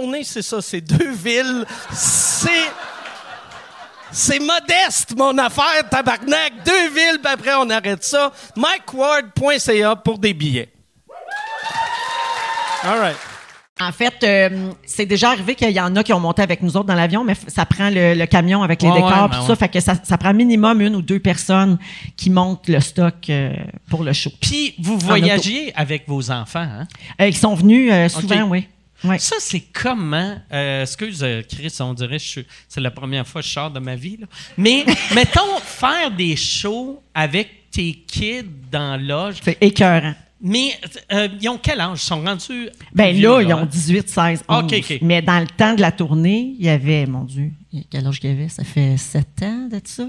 c'est 0.23 0.41
ça, 0.41 0.61
c'est 0.61 0.81
deux 0.81 1.11
villes. 1.11 1.65
C'est. 1.93 2.49
C'est 4.13 4.39
modeste, 4.39 5.15
mon 5.17 5.37
affaire, 5.37 5.87
tabarnak. 5.89 6.51
Deux 6.65 6.89
villes, 6.89 7.19
puis 7.23 7.31
après, 7.33 7.53
on 7.57 7.69
arrête 7.69 8.03
ça. 8.03 8.31
MikeWard.ca 8.57 9.95
pour 9.95 10.19
des 10.19 10.33
billets. 10.33 10.67
All 12.83 12.99
right. 12.99 13.15
En 13.79 13.91
fait, 13.91 14.13
euh, 14.23 14.71
c'est 14.85 15.05
déjà 15.05 15.29
arrivé 15.31 15.55
qu'il 15.55 15.71
y 15.71 15.79
en 15.79 15.95
a 15.95 16.03
qui 16.03 16.11
ont 16.13 16.19
monté 16.19 16.41
avec 16.43 16.61
nous 16.61 16.75
autres 16.77 16.85
dans 16.87 16.93
l'avion, 16.93 17.23
mais 17.23 17.35
ça 17.47 17.65
prend 17.65 17.89
le, 17.89 18.13
le 18.13 18.25
camion 18.25 18.61
avec 18.63 18.81
les 18.81 18.89
Ouais, 18.89 18.95
décors 18.95 19.09
ouais, 19.23 19.27
ben 19.29 19.35
tout 19.37 19.41
ouais. 19.43 19.47
ça. 19.47 19.55
Fait 19.55 19.69
que 19.69 19.79
ça, 19.79 19.95
ça 20.03 20.17
prend 20.17 20.33
minimum 20.33 20.81
une 20.81 20.95
ou 20.95 21.01
deux 21.01 21.19
personnes 21.19 21.79
qui 22.17 22.29
montent 22.29 22.67
le 22.67 22.79
stock 22.79 23.15
euh, 23.29 23.53
pour 23.89 24.03
le 24.03 24.13
show. 24.13 24.29
Puis 24.41 24.75
vous 24.77 24.99
voyagez 24.99 25.71
avec 25.75 26.07
vos 26.07 26.29
enfants, 26.29 26.59
hein? 26.59 26.85
Euh, 27.21 27.27
ils 27.27 27.37
sont 27.37 27.55
venus 27.55 27.91
souvent, 28.11 28.43
oui. 28.43 28.67
Ouais. 29.03 29.19
Ça, 29.19 29.37
c'est 29.39 29.61
comment. 29.73 30.37
Euh, 30.51 30.83
excuse, 30.83 31.23
euh, 31.23 31.41
Chris, 31.47 31.75
on 31.79 31.93
dirait 31.93 32.17
que 32.17 32.41
c'est 32.67 32.81
la 32.81 32.91
première 32.91 33.27
fois 33.27 33.41
que 33.41 33.47
je 33.47 33.53
sors 33.53 33.71
de 33.71 33.79
ma 33.79 33.95
vie. 33.95 34.17
là. 34.17 34.27
Mais 34.57 34.85
mettons, 35.15 35.57
faire 35.59 36.11
des 36.11 36.35
shows 36.35 37.01
avec 37.13 37.71
tes 37.71 37.93
kids 37.93 38.43
dans 38.71 38.97
la 38.97 38.97
loge. 38.97 39.35
C'est 39.43 39.57
écœurant. 39.61 40.13
Mais 40.43 40.71
euh, 41.13 41.27
ils 41.39 41.49
ont 41.49 41.59
quel 41.61 41.79
âge? 41.79 41.99
Ils 42.01 42.05
sont 42.05 42.23
rendus. 42.23 42.69
Ben 42.93 43.15
vieux, 43.15 43.29
là, 43.29 43.41
ils 43.43 43.53
ont 43.53 43.59
hein? 43.59 43.65
18, 43.65 44.09
16, 44.09 44.43
11. 44.47 44.63
Ok, 44.63 44.73
ok. 44.77 44.97
Mais 45.01 45.21
dans 45.21 45.39
le 45.39 45.47
temps 45.47 45.75
de 45.75 45.81
la 45.81 45.91
tournée, 45.91 46.55
il 46.57 46.65
y 46.65 46.69
avait, 46.69 47.05
mon 47.05 47.23
Dieu, 47.23 47.51
quel 47.91 48.07
âge 48.07 48.19
il 48.23 48.29
y 48.29 48.33
avait? 48.33 48.49
Ça 48.49 48.63
fait 48.63 48.97
7 48.97 49.27
ans 49.43 49.67
d'être 49.69 49.87
ça? 49.87 50.07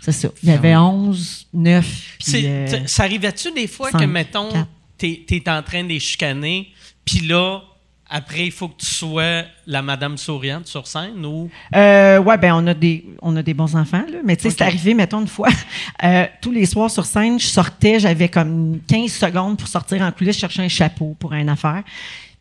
C'est 0.00 0.12
ça. 0.12 0.28
Il 0.42 0.48
y 0.48 0.52
avait 0.52 0.76
11, 0.76 1.48
9. 1.52 2.16
puis, 2.18 2.46
euh, 2.46 2.86
ça 2.86 3.02
arrivait-tu 3.02 3.52
des 3.52 3.66
fois 3.66 3.90
cinq, 3.90 4.00
que, 4.00 4.04
mettons, 4.04 4.50
quatre. 4.50 4.68
t'es 4.96 5.26
es 5.28 5.50
en 5.50 5.62
train 5.62 5.82
de 5.82 5.88
les 5.88 6.00
chicaner, 6.00 6.68
puis 7.04 7.20
là, 7.20 7.62
après, 8.10 8.46
il 8.46 8.52
faut 8.52 8.68
que 8.68 8.78
tu 8.78 8.86
sois 8.86 9.42
la 9.66 9.82
madame 9.82 10.16
souriante 10.16 10.66
sur 10.66 10.86
scène 10.86 11.26
ou? 11.26 11.50
Euh, 11.76 12.18
ouais, 12.18 12.38
ben 12.38 12.54
on 12.54 12.66
a 12.66 12.72
des 12.72 13.04
on 13.20 13.36
a 13.36 13.42
des 13.42 13.52
bons 13.52 13.76
enfants 13.76 14.04
là, 14.10 14.18
mais 14.24 14.34
tu 14.36 14.44
sais 14.44 14.50
c'est 14.50 14.62
arrivé 14.62 14.94
mettons 14.94 15.20
une 15.20 15.28
fois 15.28 15.48
euh, 16.04 16.26
tous 16.40 16.50
les 16.50 16.64
soirs 16.64 16.90
sur 16.90 17.04
scène, 17.04 17.38
je 17.38 17.46
sortais, 17.46 18.00
j'avais 18.00 18.30
comme 18.30 18.80
15 18.88 19.12
secondes 19.12 19.58
pour 19.58 19.68
sortir 19.68 20.00
en 20.00 20.10
coulisses 20.10 20.38
chercher 20.38 20.62
un 20.62 20.68
chapeau 20.68 21.16
pour 21.18 21.34
une 21.34 21.50
affaire. 21.50 21.82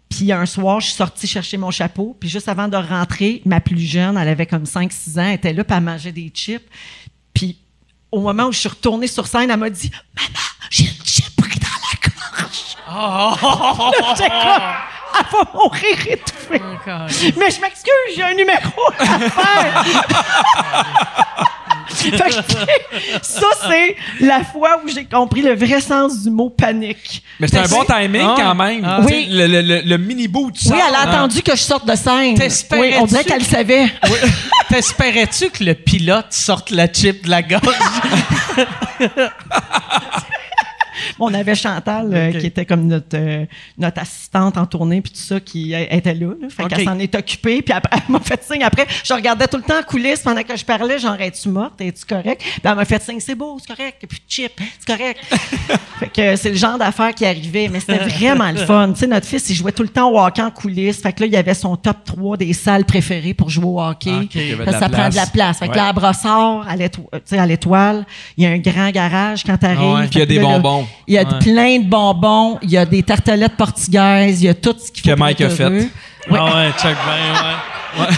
Puis 0.10 0.32
un 0.32 0.46
soir, 0.46 0.80
je 0.80 0.86
suis 0.88 0.96
sortie 0.96 1.28
chercher 1.28 1.58
mon 1.58 1.70
chapeau, 1.70 2.16
puis 2.18 2.30
juste 2.30 2.48
avant 2.48 2.70
de 2.70 2.78
rentrer, 2.78 3.42
ma 3.44 3.60
plus 3.60 3.78
jeune, 3.78 4.18
elle 4.18 4.30
avait 4.30 4.46
comme 4.46 4.66
5 4.66 4.90
6 4.90 5.20
ans, 5.20 5.24
elle 5.24 5.34
était 5.34 5.52
là 5.52 5.66
puis 5.66 5.76
elle 5.76 5.84
mangeait 5.84 6.14
des 6.14 6.32
chips. 6.34 6.64
Puis 7.34 7.58
au 8.10 8.22
moment 8.22 8.46
où 8.46 8.54
je 8.54 8.60
suis 8.60 8.70
retournée 8.70 9.08
sur 9.08 9.28
scène, 9.28 9.52
elle 9.52 9.60
m'a 9.60 9.70
dit 9.70 9.92
"Maman, 10.16 10.30
j'ai 10.70 10.86
le 10.86 11.04
chip 11.04 11.36
pris 11.36 11.60
dans 11.60 11.68
la 11.68 12.10
gorge." 12.10 12.78
Comme, 14.18 14.97
elle 15.20 15.26
va 15.32 15.52
mourir 15.54 15.98
étouffée. 16.10 16.62
Mais 17.38 17.52
je 17.52 17.62
m'excuse, 17.62 18.16
j'ai 18.16 18.24
un 18.24 18.34
numéro 18.34 18.82
à 19.00 19.20
faire. 19.30 19.86
Que, 21.98 22.32
ça, 23.22 23.48
c'est 23.68 23.96
la 24.20 24.44
fois 24.44 24.80
où 24.84 24.88
j'ai 24.88 25.06
compris 25.06 25.42
le 25.42 25.56
vrai 25.56 25.82
sens 25.82 26.22
du 26.22 26.30
mot 26.30 26.50
panique. 26.50 27.24
Mais 27.40 27.48
c'est 27.48 27.58
un 27.58 27.68
bon 27.68 27.84
timing 27.86 28.22
Ah. 28.30 28.36
quand 28.38 28.56
même. 28.56 28.86
Ah. 28.86 29.00
Tu 29.02 29.08
sais, 29.08 29.14
Oui. 29.16 29.28
Le, 29.32 29.48
le, 29.48 29.62
le, 29.62 29.82
le 29.82 29.98
mini 29.98 30.28
bout 30.28 30.52
du 30.52 30.60
Oui, 30.70 30.78
elle 30.88 30.94
a 30.96 31.00
attendu 31.10 31.42
que 31.42 31.52
je 31.56 31.62
sorte 31.62 31.88
de 31.88 31.96
scène. 31.96 32.38
Oui, 32.74 32.94
on 33.00 33.06
dirait 33.06 33.24
qu'elle 33.24 33.40
le 33.40 33.46
savait. 33.46 33.88
T'espérais-tu 34.70 35.50
que 35.50 35.64
le 35.64 35.74
pilote 35.74 36.28
sorte 36.32 36.70
la 36.72 36.88
chip 36.92 37.24
de 37.26 37.30
la 37.32 37.42
gorge? 37.42 37.64
On 41.20 41.34
avait 41.34 41.56
Chantal, 41.56 42.10
euh, 42.14 42.32
qui 42.32 42.46
était 42.46 42.66
comme 42.66 42.88
notre, 42.88 43.16
euh, 43.16 43.46
notre 43.78 44.02
assistante 44.02 44.58
en 44.58 44.66
tournée, 44.66 45.02
puis 45.02 45.12
tout 45.12 45.20
ça, 45.20 45.40
qui 45.40 45.74
euh, 45.74 45.86
était 45.90 46.14
là. 46.14 46.34
là. 46.40 46.50
Fait 46.50 46.66
qu'elle 46.68 46.86
s'en 46.86 47.00
est 47.00 47.14
occupée, 47.16 47.62
puis 47.62 47.74
après, 47.74 48.00
elle 48.08 48.12
m'a 48.12 48.20
fait 48.20 48.42
signe. 48.44 48.64
Après, 48.64 48.86
je 49.04 49.14
regardais 49.14 49.48
tout 49.48 49.58
le 49.58 49.64
temps 49.64 49.80
en 49.80 49.84
coulisses 49.84 50.22
pendant 50.22 50.44
que 50.44 50.56
je 50.56 50.66
parlais, 50.66 51.00
genre, 51.00 51.20
es-tu 51.20 51.50
morte, 51.50 51.80
es-tu 51.82 52.06
correct? 52.06 52.42
Puis 52.42 52.62
elle 52.64 52.76
m'a 52.76 52.86
fait 52.86 53.02
signe, 53.02 53.20
c'est 53.20 53.36
beau, 53.36 53.58
c'est 53.60 53.76
correct, 53.76 54.06
puis 54.08 54.22
chip, 54.28 54.60
c'est 54.80 54.98
correct. 54.98 55.20
fait 56.00 56.10
que 56.10 56.36
c'est 56.36 56.50
le 56.50 56.56
genre 56.56 56.78
d'affaires 56.78 57.14
qui 57.14 57.26
arrivait, 57.26 57.70
mais 57.70 57.80
c'était 57.80 57.98
vraiment 57.98 58.52
le 58.52 58.58
fun. 58.58 58.92
Tu 58.94 59.00
sais, 59.00 59.08
notre 59.08 59.28
fils, 59.28 59.50
il 59.50 59.56
jouait 59.56 59.72
tout 59.72 59.84
le 59.84 59.90
temps 59.90 60.12
au 60.12 60.20
hockey 60.20 60.42
en 60.42 60.52
coulisses. 60.52 61.02
Fait 61.02 61.14
que 61.14 61.22
là, 61.22 61.28
il 61.28 61.34
y 61.34 61.38
avait 61.38 61.54
son 61.54 61.76
top 61.76 61.98
3 62.06 62.38
des 62.38 62.54
salles 62.54 62.86
préférées 62.86 63.34
pour 63.34 63.50
jouer 63.50 63.66
au 63.66 63.82
hockey. 63.82 64.30
Ça 64.80 64.90
prend 64.90 65.10
de 65.10 65.16
la 65.16 65.26
place. 65.26 65.60
Fait 65.60 65.68
que 65.68 65.76
là, 65.76 65.88
à 65.88 65.94
Brossard, 65.94 66.68
à 66.68 67.46
l'étoile, 67.46 68.06
il 68.38 68.44
y 68.44 68.48
a 68.48 68.52
un 68.52 68.58
grand 68.58 68.90
garage 68.92 69.44
quand 69.44 69.58
t'arrives. 69.58 69.80
Ah 69.82 70.02
ouais. 70.02 70.08
Puis 70.08 70.16
il 70.16 70.20
y 70.20 70.22
a 70.22 70.26
des 70.26 70.40
bonbons. 70.40 70.87
Il 71.08 71.14
y 71.14 71.18
a 71.18 71.24
Ouais. 71.24 71.40
plein 71.40 71.80
de 71.80 71.86
bonbons, 71.90 72.60
il 72.62 72.72
y 72.72 72.78
a 72.78 72.86
des 72.86 73.02
tartelettes 73.04 73.56
portugaises, 73.58 74.42
il 74.42 74.46
y 74.46 74.50
a 74.50 74.54
tout 74.54 74.76
ce 74.78 74.92
qu'il 74.92 75.04
faut 75.04 75.16
Que 75.16 75.20
Mike 75.20 75.42
a 75.42 75.50
fait. 75.50 75.66
Ouais. 75.68 75.90
Ah 76.32 76.44
ouais, 76.56 76.72
check 76.82 76.96
bien, 77.06 78.04
ouais. 78.04 78.14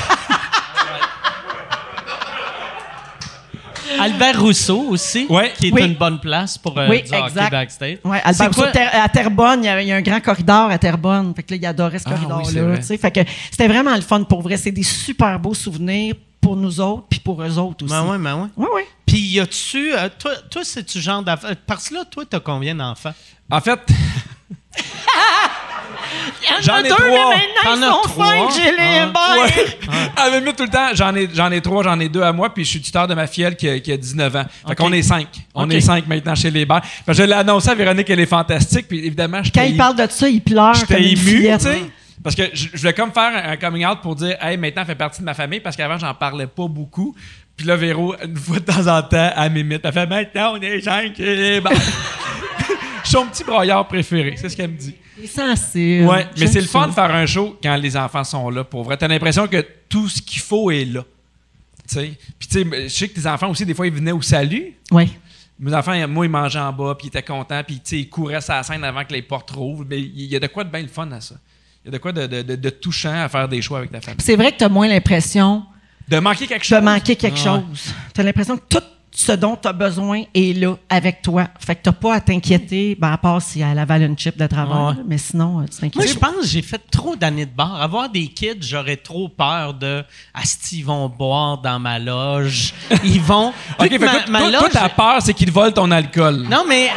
Albert 3.99 4.39
Rousseau 4.41 4.86
aussi, 4.89 5.26
Ouais. 5.30 5.51
qui 5.59 5.67
est 5.70 5.72
Oui. 5.74 5.82
une 5.84 5.95
bonne 5.95 6.20
place 6.20 6.57
pour 6.57 6.78
euh, 6.78 6.88
Oui, 6.89 7.01
du 7.01 7.09
hockey 7.09 7.26
exact. 7.28 7.51
backstage. 7.51 7.97
Ouais, 8.05 8.22
Albert 8.24 8.47
Rousseau, 8.53 8.72
Ter- 8.72 8.89
à 8.93 9.09
Terrebonne, 9.09 9.63
il 9.63 9.65
y, 9.65 9.70
a, 9.70 9.82
il 9.82 9.88
y 9.88 9.91
a 9.91 9.95
un 9.95 10.01
grand 10.01 10.22
corridor 10.22 10.70
à 10.70 10.78
Terrebonne. 10.78 11.34
Fait 11.36 11.43
que 11.43 11.53
là, 11.53 11.57
il 11.61 11.65
adorait 11.65 11.97
ce 11.99 12.03
Ah 12.07 12.11
oui, 12.13 12.28
corridor-là. 12.28 12.61
vrai. 12.74 12.82
sais. 12.82 12.97
fait 12.97 13.11
que 13.11 13.20
c'était 13.51 13.67
vraiment 13.67 13.93
le 13.95 14.01
fun 14.01 14.24
pour 14.24 14.41
vrai. 14.41 14.57
C'est 14.57 14.72
des 14.72 14.84
super 14.84 15.38
beaux 15.39 15.53
souvenirs 15.55 16.15
pour 16.42 16.56
nous 16.56 16.80
autres, 16.80 17.06
puis 17.10 17.20
pour 17.20 17.42
eux 17.44 17.58
autres 17.58 17.86
aussi. 17.86 17.94
Ben 17.94 18.06
ouais, 18.06 18.18
ben 18.18 18.36
ouais. 18.36 18.48
Ouais, 18.58 18.70
ouais. 18.76 18.88
Puis 19.06 19.20
y 19.20 19.40
a-tu. 19.40 19.94
euh, 19.94 20.10
toi, 20.18 20.32
toi 20.50 20.62
c'est-tu 20.64 21.00
genre 21.02 21.22
d'affaires? 21.24 21.56
Parce 21.68 21.90
que 21.90 21.96
là, 21.96 22.06
toi, 22.06 22.24
t'as 22.30 22.40
combien 22.40 22.76
d'enfants? 22.76 23.14
En 23.52 23.60
fait, 23.62 23.80
Il 26.42 26.48
y 26.48 26.58
en 26.58 26.62
J'en 26.62 26.74
a 26.76 26.80
ai 26.80 26.84
deux, 26.84 26.96
trois. 26.96 27.08
mais 27.36 27.48
maintenant, 27.64 27.64
T'en 27.64 27.76
ils 27.76 28.04
sont 28.04 28.10
trois. 28.10 28.26
cinq, 28.28 28.64
j'ai 28.64 28.72
les 28.72 29.00
à 30.16 30.30
la 30.30 30.40
limite, 30.40 30.56
tout 30.56 30.64
le 30.64 30.70
temps, 30.70 30.88
j'en 30.94 31.14
ai, 31.16 31.30
j'en 31.34 31.52
ai 31.52 31.62
trois, 31.62 31.84
j'en 31.84 32.00
ai 32.00 32.10
deux 32.10 32.22
à 32.22 32.32
moi, 32.34 32.54
puis 32.54 32.64
je 32.66 32.70
suis 32.70 32.82
tuteur 32.82 33.08
de 33.08 33.14
ma 33.14 33.28
fille 33.28 33.48
qui 33.58 33.70
a, 33.70 33.80
qui 33.80 33.92
a 33.92 33.98
19 33.98 34.36
ans. 34.36 34.44
Fait 34.68 34.72
Ok. 34.72 34.78
qu'on 34.78 34.92
est 34.92 35.02
cinq. 35.04 35.28
On 35.54 35.70
est 35.70 35.82
cinq 35.82 36.08
maintenant 36.08 36.36
chez 36.36 36.50
les 36.52 36.66
que 36.66 37.14
je 37.14 37.24
l'ai 37.24 37.34
annoncé 37.34 37.70
à 37.70 37.76
Véronique, 37.76 38.10
elle 38.10 38.20
est 38.20 38.26
fantastique, 38.26 38.88
puis 38.88 39.00
évidemment, 39.06 39.44
je 39.44 39.52
Quand 39.52 39.64
il 39.64 39.78
parle 39.78 39.96
de 39.96 40.08
ça, 40.10 40.28
il 40.28 40.42
pleure 40.42 40.72
comme 40.74 40.98
J'étais 40.98 41.12
ému, 41.12 41.48
tu 41.58 41.60
sais. 41.60 41.82
Parce 42.24 42.36
que 42.36 42.43
je, 42.53 42.70
je 42.74 42.78
voulais 42.78 42.93
comme 42.93 43.11
faire 43.11 43.32
un, 43.49 43.55
coming 43.57 43.86
out 43.86 43.99
pour 44.01 44.15
dire, 44.15 44.36
hey, 44.41 44.57
maintenant, 44.57 44.82
elle 44.82 44.88
fait 44.88 44.95
partie 44.95 45.22
de 45.22 45.26
ma 45.26 45.34
famille, 45.34 45.59
parce 45.59 45.76
qu'avant, 45.76 45.97
j'en 45.97 46.13
parlais 46.13 46.47
pas 46.47 46.67
beaucoup. 46.67 47.15
Puis 47.55 47.65
là, 47.65 47.76
Véro, 47.76 48.15
une 48.24 48.36
fois 48.36 48.59
de 48.59 48.65
temps 48.65 48.88
en 48.88 49.01
temps, 49.03 49.32
elle 49.36 49.51
m'imite. 49.51 49.82
Elle 49.84 49.93
fait, 49.93 50.07
maintenant, 50.07 50.53
on 50.55 50.61
est 50.61 50.82
cinq. 50.82 51.13
Je 51.17 51.61
suis 53.03 53.17
son 53.17 53.26
petit 53.26 53.43
broyard 53.43 53.88
préféré, 53.88 54.36
c'est 54.38 54.49
ce 54.49 54.55
qu'elle 54.55 54.72
me 54.72 54.78
dit. 54.78 54.95
Il 55.17 55.26
est 55.26 55.28
sensible. 55.28 56.05
Ouais, 56.05 56.28
mais 56.38 56.47
c'est 56.47 56.61
le 56.61 56.67
fun 56.67 56.88
de 56.88 56.93
faire 56.93 57.13
un 57.13 57.26
show 57.26 57.57
quand 57.61 57.76
les 57.76 57.97
enfants 57.97 58.24
sont 58.24 58.49
là, 58.49 58.63
pour 58.63 58.84
vrai. 58.84 58.97
T'as 58.97 59.07
l'impression 59.07 59.47
que 59.47 59.65
tout 59.89 60.07
ce 60.07 60.22
qu'il 60.22 60.41
faut 60.41 60.72
est 60.72 60.86
là. 60.86 61.03
Tu 61.88 61.95
sais. 61.95 62.11
Puis, 62.38 62.47
tu 62.47 62.63
sais, 62.63 62.84
je 62.84 62.88
sais 62.88 63.07
que 63.07 63.20
tes 63.20 63.28
enfants 63.28 63.49
aussi, 63.49 63.65
des 63.65 63.74
fois, 63.74 63.88
ils 63.88 63.93
venaient 63.93 64.11
au 64.11 64.22
salut. 64.22 64.76
Oui. 64.91 65.11
Mes 65.59 65.74
enfants, 65.74 66.07
moi, 66.07 66.26
ils 66.26 66.30
mangeaient 66.30 66.59
en 66.59 66.72
bas, 66.72 66.95
puis 66.95 67.07
ils 67.07 67.09
étaient 67.09 67.24
contents, 67.24 67.61
puis 67.65 67.82
ils 67.91 68.09
couraient 68.09 68.39
sur 68.39 68.53
la 68.53 68.63
scène 68.63 68.84
avant 68.84 69.03
que 69.03 69.11
les 69.11 69.22
portes 69.22 69.51
rouvrent. 69.51 69.86
Mais 69.89 69.99
il 69.99 70.26
y 70.26 70.36
a 70.36 70.39
de 70.39 70.47
quoi 70.47 70.63
de 70.63 70.70
bien 70.70 70.82
le 70.82 70.88
fun 70.88 71.11
à 71.11 71.20
ça. 71.20 71.36
Il 71.84 71.88
y 71.88 71.89
a 71.89 71.91
de 71.91 71.97
quoi 71.97 72.11
de, 72.11 72.27
de- 72.27 72.41
de- 72.41 72.55
de 72.55 72.69
touchant 72.69 73.23
à 73.23 73.30
faire 73.30 73.47
des 73.47 73.61
choix 73.61 73.80
avec 73.80 73.91
ta 73.91 74.01
famille. 74.01 74.19
C'est 74.23 74.36
vrai 74.36 74.51
que 74.51 74.57
tu 74.57 74.63
as 74.63 74.69
moins 74.69 74.88
l'impression 74.88 75.63
De 76.07 76.19
manquer 76.19 76.45
quelque 76.47 76.61
de 76.61 76.65
chose. 76.75 76.82
manquer 76.84 77.15
quelque 77.15 77.38
chose. 77.39 77.93
Tu 78.13 78.21
as 78.21 78.23
l'impression 78.23 78.57
que 78.57 78.63
tout 78.69 78.84
ce 79.11 79.32
dont 79.32 79.55
tu 79.55 79.67
as 79.67 79.73
besoin 79.73 80.23
est 80.36 80.55
là 80.57 80.75
avec 80.89 81.21
toi. 81.21 81.47
Fait 81.59 81.75
que 81.75 81.82
tu 81.84 81.89
n'as 81.89 81.93
pas 81.93 82.15
à 82.15 82.19
t'inquiéter, 82.21 82.95
ben, 82.99 83.11
à 83.13 83.17
part 83.17 83.41
si 83.41 83.61
elle 83.61 83.80
avale 83.80 84.03
une 84.03 84.17
chip 84.17 84.38
de 84.38 84.45
travail. 84.45 84.95
Mais 85.07 85.17
sinon, 85.17 85.61
euh, 85.61 85.65
tu 85.65 85.77
t'inquiètes. 85.77 85.95
Moi, 85.95 86.05
je 86.05 86.13
pense 86.13 86.36
que 86.41 86.47
j'ai 86.47 86.61
fait 86.61 86.82
trop 86.91 87.15
d'années 87.15 87.45
de 87.45 87.51
bar. 87.55 87.82
Avoir 87.82 88.09
des 88.09 88.27
kids, 88.27 88.59
j'aurais 88.61 88.97
trop 88.97 89.27
peur 89.30 89.73
de 89.73 90.03
Asti, 90.34 90.80
ils 90.80 90.86
vont 90.86 91.07
boire 91.09 91.57
dans 91.59 91.80
ma 91.80 91.97
loge. 91.97 92.73
Ils 93.03 93.21
vont. 93.21 93.49
OK, 93.80 93.89
fait 93.89 93.99
ma, 94.30 94.39
toi, 94.41 94.51
loge... 94.51 94.71
ta 94.73 94.89
peur, 94.89 95.17
c'est 95.21 95.34
qu'ils 95.34 95.51
volent 95.51 95.71
ton 95.71 95.89
alcool. 95.91 96.45
Non, 96.49 96.65
mais. 96.67 96.89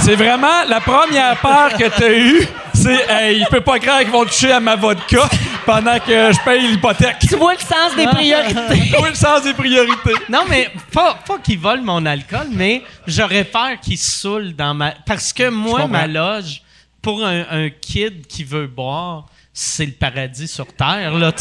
C'est 0.00 0.16
vraiment 0.16 0.64
la 0.68 0.80
première 0.80 1.36
peur 1.40 1.74
que 1.74 1.96
tu 1.96 2.02
as 2.04 2.18
eue. 2.18 2.48
C'est, 2.82 3.10
hey, 3.10 3.40
il 3.40 3.46
peut 3.46 3.60
pas 3.60 3.78
croire 3.78 4.00
qu'ils 4.00 4.10
vont 4.10 4.24
toucher 4.24 4.52
à 4.52 4.60
ma 4.60 4.74
vodka 4.74 5.28
pendant 5.66 5.98
que 5.98 6.32
je 6.32 6.44
paye 6.44 6.66
l'hypothèque. 6.66 7.18
Tu 7.20 7.36
vois 7.36 7.52
le 7.52 7.58
sens 7.58 7.94
des 7.94 8.06
priorités. 8.06 8.88
tu 8.90 8.96
vois 8.96 9.10
le 9.10 9.14
sens 9.14 9.42
des 9.42 9.52
priorités. 9.52 10.14
Non, 10.30 10.44
mais 10.48 10.70
pas, 10.90 11.18
pas 11.26 11.38
qu'ils 11.38 11.58
volent 11.58 11.82
mon 11.82 12.06
alcool, 12.06 12.46
mais 12.50 12.82
j'aurais 13.06 13.44
peur 13.44 13.78
qu'ils 13.82 13.98
saoulent 13.98 14.54
dans 14.54 14.72
ma. 14.72 14.92
Parce 15.04 15.34
que 15.34 15.50
moi, 15.50 15.86
ma 15.88 16.06
loge, 16.06 16.62
pour 17.02 17.22
un, 17.22 17.68
kid 17.68 18.26
qui 18.26 18.44
veut 18.44 18.66
boire, 18.66 19.26
c'est 19.52 19.84
le 19.84 19.92
paradis 19.92 20.48
sur 20.48 20.66
Terre. 20.68 21.12
Là, 21.12 21.32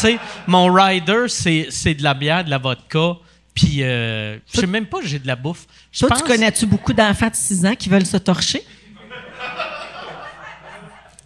mon 0.45 0.73
rider, 0.73 1.25
c'est, 1.29 1.93
de 1.93 2.03
la 2.03 2.15
bière, 2.15 2.43
de 2.43 2.49
la 2.49 2.57
vodka. 2.57 3.13
Puis, 3.53 3.81
euh, 3.81 4.37
je 4.53 4.59
sais 4.59 4.67
même 4.67 4.87
pas 4.87 4.99
j'ai 5.03 5.19
de 5.19 5.27
la 5.27 5.37
bouffe. 5.37 5.65
Toi, 5.97 6.09
tu 6.17 6.23
connais-tu 6.23 6.65
beaucoup 6.65 6.93
d'enfants 6.93 7.29
de 7.29 7.35
6 7.35 7.65
ans 7.65 7.75
qui 7.75 7.87
veulent 7.87 8.05
se 8.05 8.17
torcher? 8.17 8.61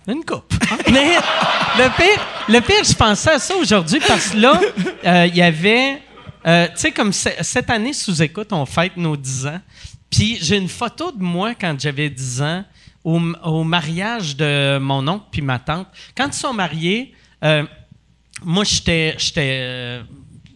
Une 0.07 0.23
coupe. 0.25 0.53
Mais 0.91 1.15
le 1.77 1.95
pire, 1.95 2.27
le 2.49 2.59
pire, 2.59 2.83
je 2.83 2.93
pensais 2.93 3.31
à 3.31 3.39
ça 3.39 3.55
aujourd'hui 3.55 3.99
parce 4.05 4.29
que 4.29 4.37
là, 4.37 4.59
euh, 5.05 5.27
il 5.27 5.35
y 5.35 5.41
avait. 5.41 6.01
Euh, 6.45 6.67
tu 6.67 6.73
sais, 6.75 6.91
comme 6.91 7.13
cette 7.13 7.69
année, 7.69 7.93
sous 7.93 8.21
écoute, 8.21 8.51
on 8.51 8.65
fête 8.65 8.97
nos 8.97 9.15
10 9.15 9.47
ans. 9.47 9.61
Puis 10.09 10.37
j'ai 10.41 10.57
une 10.57 10.67
photo 10.67 11.11
de 11.11 11.23
moi 11.23 11.55
quand 11.55 11.79
j'avais 11.79 12.09
10 12.09 12.41
ans 12.41 12.65
au, 13.03 13.63
mariage 13.63 14.35
de 14.35 14.77
mon 14.77 15.07
oncle 15.07 15.25
puis 15.31 15.41
ma 15.41 15.59
tante. 15.59 15.87
Quand 16.15 16.27
ils 16.27 16.33
sont 16.33 16.53
mariés, 16.53 17.13
euh, 17.43 17.63
moi, 18.43 18.63
j'étais. 18.63 19.15
j'étais 19.17 20.01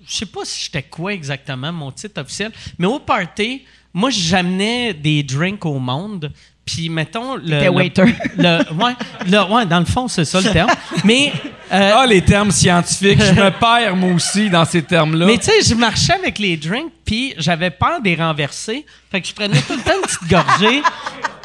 je 0.07 0.15
sais 0.15 0.25
pas 0.25 0.45
si 0.45 0.65
j'étais 0.65 0.83
quoi 0.83 1.13
exactement, 1.13 1.73
mon 1.73 1.91
titre 1.91 2.21
officiel, 2.21 2.53
mais 2.79 2.87
au 2.87 2.97
party, 2.97 3.63
moi, 3.93 4.09
j'amenais 4.09 4.93
des 4.93 5.21
drinks 5.21 5.65
au 5.65 5.79
monde. 5.79 6.31
Puis, 6.67 6.89
mettons. 6.89 7.37
Le, 7.37 7.69
waiter. 7.69 8.03
ouais, 8.37 9.37
ouais, 9.49 9.65
dans 9.65 9.79
le 9.79 9.85
fond, 9.85 10.07
c'est 10.07 10.25
ça 10.25 10.41
le 10.41 10.51
terme. 10.51 10.69
Mais. 11.03 11.31
Euh, 11.71 11.91
ah, 11.95 12.05
les 12.05 12.21
termes 12.21 12.51
scientifiques. 12.51 13.21
Je 13.21 13.33
me 13.33 13.49
perds, 13.59 13.95
moi 13.95 14.13
aussi, 14.13 14.49
dans 14.49 14.65
ces 14.65 14.83
termes-là. 14.83 15.25
Mais 15.25 15.37
tu 15.37 15.45
sais, 15.45 15.61
je 15.61 15.75
marchais 15.75 16.13
avec 16.13 16.39
les 16.39 16.55
drinks, 16.55 16.91
puis 17.03 17.33
j'avais 17.37 17.71
peur 17.71 18.01
des 18.01 18.15
renverser. 18.15 18.85
Fait 19.11 19.21
que 19.21 19.27
je 19.27 19.33
prenais 19.33 19.59
tout 19.61 19.73
le 19.73 19.81
temps 19.81 19.95
une 19.95 20.01
petite 20.01 20.29
gorgée 20.29 20.81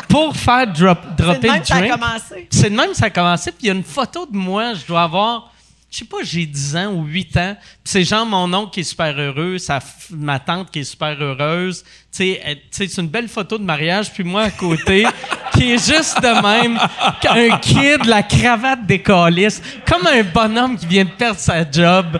pour 0.09 0.37
faire 0.37 0.67
drop, 0.67 0.99
dropper 1.17 1.49
le 1.49 1.61
drink. 1.61 1.65
C'est 1.65 1.81
de 1.81 1.87
même 1.87 1.89
ça 1.89 1.95
a 1.95 1.97
commencé. 1.97 2.49
C'est 2.51 2.71
de 2.71 2.77
même 2.77 2.95
ça 2.95 3.07
a 3.07 3.11
commencé. 3.11 3.51
Puis 3.51 3.61
il 3.63 3.67
y 3.69 3.71
a 3.71 3.75
une 3.75 3.85
photo 3.85 4.27
de 4.27 4.37
moi, 4.37 4.75
je 4.75 4.87
dois 4.87 5.03
avoir 5.03 5.52
je 5.93 5.99
sais 5.99 6.05
pas, 6.07 6.17
j'ai 6.23 6.47
10 6.47 6.77
ans 6.77 6.95
ou 6.95 7.05
8 7.05 7.37
ans, 7.37 7.55
puis 7.61 7.69
c'est 7.85 8.05
genre 8.05 8.25
mon 8.25 8.51
oncle 8.55 8.71
qui 8.71 8.81
est 8.81 8.85
super 8.85 9.15
heureux, 9.15 9.59
sa, 9.59 9.79
ma 10.11 10.39
tante 10.39 10.71
qui 10.71 10.79
est 10.79 10.85
super 10.85 11.21
heureuse. 11.21 11.85
Tu 12.11 12.35
sais, 12.35 12.63
c'est 12.71 12.97
une 12.97 13.09
belle 13.09 13.29
photo 13.29 13.59
de 13.59 13.63
mariage, 13.63 14.11
puis 14.11 14.25
moi 14.25 14.45
à 14.45 14.51
côté, 14.51 15.07
qui 15.55 15.73
est 15.73 15.87
juste 15.87 16.19
de 16.23 16.43
même 16.43 16.79
qu'un 17.21 17.59
kid, 17.59 18.07
la 18.07 18.23
cravate 18.23 18.87
des 18.87 19.03
comme 19.03 20.07
un 20.07 20.23
bonhomme 20.23 20.79
qui 20.79 20.87
vient 20.87 21.05
de 21.05 21.11
perdre 21.11 21.39
sa 21.39 21.71
job, 21.71 22.19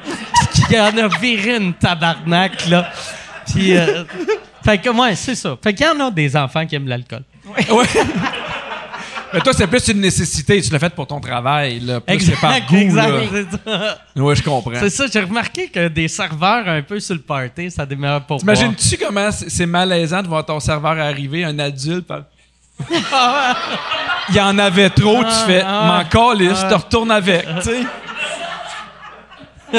puis 0.53 0.63
qui 0.69 0.79
en 0.79 0.95
a 0.99 1.09
viré 1.09 1.57
une 1.57 1.73
tabarnak, 1.73 2.69
là. 2.69 2.93
Puis, 3.51 3.75
euh, 3.75 4.05
fait 4.63 4.79
que, 4.79 4.91
ouais, 4.91 5.17
c'est 5.17 5.35
ça. 5.35 5.57
Fait 5.63 5.73
qu'il 5.73 5.87
y 5.87 5.89
en 5.89 5.99
a 5.99 6.11
des 6.11 6.37
enfants 6.37 6.67
qui 6.67 6.75
aiment 6.77 6.89
l'alcool. 6.89 7.25
Ouais. 7.47 7.65
Mais 9.33 9.41
toi, 9.41 9.53
c'est 9.53 9.67
plus 9.67 9.87
une 9.89 10.01
nécessité. 10.01 10.61
Tu 10.61 10.71
l'as 10.71 10.79
fait 10.79 10.95
pour 10.95 11.07
ton 11.07 11.21
travail, 11.21 11.81
là. 11.81 12.01
Plus 12.01 12.21
c'est 12.21 12.41
par 12.41 12.61
goût, 12.67 12.77
exact, 12.77 13.11
Oui, 14.17 14.37
je 14.37 14.43
comprends. 14.43 14.73
C'est 14.75 14.91
ça. 14.91 15.07
J'ai 15.13 15.21
remarqué 15.21 15.69
que 15.69 15.89
des 15.89 16.09
serveurs 16.09 16.69
un 16.69 16.83
peu 16.83 17.01
sur 17.01 17.15
le 17.15 17.21
party, 17.21 17.71
ça 17.71 17.87
démarre 17.87 18.27
pour 18.27 18.45
moi. 18.45 18.55
T'imagines-tu 18.55 18.99
comment 18.99 19.31
c'est 19.33 19.67
malaisant 19.67 20.23
de 20.23 20.29
voir 20.29 20.45
ton 20.45 20.61
serveur 20.61 20.99
arriver, 20.99 21.45
un 21.45 21.59
adulte, 21.59 22.13
Il 24.29 24.37
y 24.37 24.41
en 24.41 24.59
avait 24.59 24.91
trop, 24.91 25.21
tu 25.21 25.27
ah, 25.29 25.45
fais, 25.47 25.63
ah, 25.65 25.87
m'en 25.87 26.05
calisse, 26.09 26.61
je 26.61 26.69
te 26.69 26.75
retourne 26.75 27.11
avec, 27.11 27.47
tu 27.57 27.63
sais. 27.63 27.83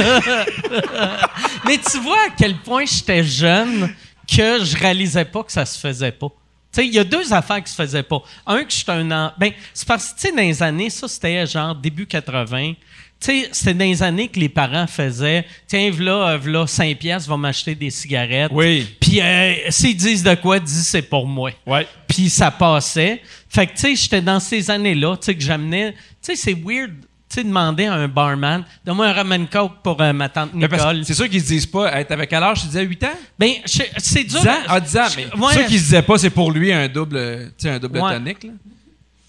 Mais 1.66 1.78
tu 1.78 2.00
vois 2.00 2.18
à 2.28 2.30
quel 2.36 2.56
point 2.58 2.84
j'étais 2.86 3.24
jeune 3.24 3.94
que 4.28 4.64
je 4.64 4.76
réalisais 4.78 5.26
pas 5.26 5.44
que 5.44 5.52
ça 5.52 5.66
se 5.66 5.78
faisait 5.78 6.12
pas 6.12 6.30
il 6.78 6.94
y 6.94 7.00
a 7.00 7.04
deux 7.04 7.34
affaires 7.34 7.64
qui 7.64 7.72
se 7.72 7.76
faisaient 7.76 8.04
pas. 8.04 8.22
Un, 8.46 8.64
que 8.64 8.72
j'étais 8.72 8.92
un 8.92 9.12
an. 9.12 9.32
Ben, 9.38 9.52
c'est 9.74 9.88
parce 9.88 10.10
que, 10.10 10.20
tu 10.20 10.28
sais, 10.28 10.32
dans 10.32 10.42
les 10.42 10.64
années, 10.64 10.90
ça, 10.90 11.08
c'était 11.08 11.46
genre 11.46 11.76
début 11.76 12.06
80. 12.06 12.74
Tu 12.74 12.78
sais, 13.20 13.50
c'était 13.52 13.74
dans 13.74 13.86
les 13.86 14.04
années 14.04 14.28
que 14.28 14.40
les 14.40 14.50
parents 14.50 14.86
faisaient 14.86 15.46
Tiens, 15.68 15.92
voilà, 15.92 16.38
voilà 16.38 16.68
5 16.68 16.98
piastres, 16.98 17.30
va 17.30 17.38
m'acheter 17.38 17.76
des 17.76 17.90
cigarettes. 17.90 18.52
Oui. 18.54 18.88
Puis, 19.00 19.22
euh, 19.22 19.54
s'ils 19.70 19.96
disent 19.96 20.24
de 20.24 20.36
quoi, 20.36 20.60
dis 20.60 20.72
c'est 20.72 21.04
pour 21.04 21.28
moi. 21.28 21.52
Ouais. 21.66 21.88
Puis, 22.08 22.30
ça 22.30 22.52
passait. 22.52 23.22
Fait 23.50 23.68
que, 23.68 23.74
tu 23.74 23.80
sais, 23.80 23.96
j'étais 23.96 24.22
dans 24.22 24.40
ces 24.40 24.70
années-là, 24.70 25.16
tu 25.18 25.26
sais, 25.26 25.36
que 25.36 25.44
j'amenais. 25.44 25.92
Tu 25.92 25.98
sais, 26.22 26.36
c'est 26.36 26.54
weird 26.54 26.94
sais, 27.34 27.44
demander 27.44 27.86
à 27.86 27.94
un 27.94 28.08
barman, 28.08 28.64
donne-moi 28.86 29.08
un 29.08 29.14
ramen 29.14 29.48
coke 29.48 29.82
pour 29.84 30.02
euh, 30.02 30.14
ma 30.14 30.30
tante 30.30 30.54
Nicole. 30.54 31.04
C'est 31.06 31.14
sûr 31.14 31.30
qu'ils 31.30 31.42
se 31.42 31.48
disent 31.48 31.66
pas, 31.66 31.98
hey, 31.98 32.06
t'avais 32.06 32.28
quel 32.28 32.44
âge? 32.44 32.62
Tu 32.62 32.68
disais 32.68 32.84
8 32.84 33.04
ans? 33.04 33.08
Ben, 33.38 33.52
c'est 33.66 34.24
dur. 34.24 34.40
10 34.42 34.48
ans? 34.48 34.52
Ah, 34.68 34.80
10 34.80 34.98
ans, 34.98 35.02
mais 35.18 35.26
ouais, 35.42 35.54
ceux 35.54 35.64
qui 35.64 35.78
se 35.80 35.84
disaient 35.84 36.02
pas, 36.02 36.18
c'est 36.18 36.30
pour 36.30 36.52
lui 36.52 36.72
un 36.72 36.88
double, 36.88 37.52
un 37.66 37.80
double 37.80 38.00
tonique, 38.00 38.44
là. 38.44 38.52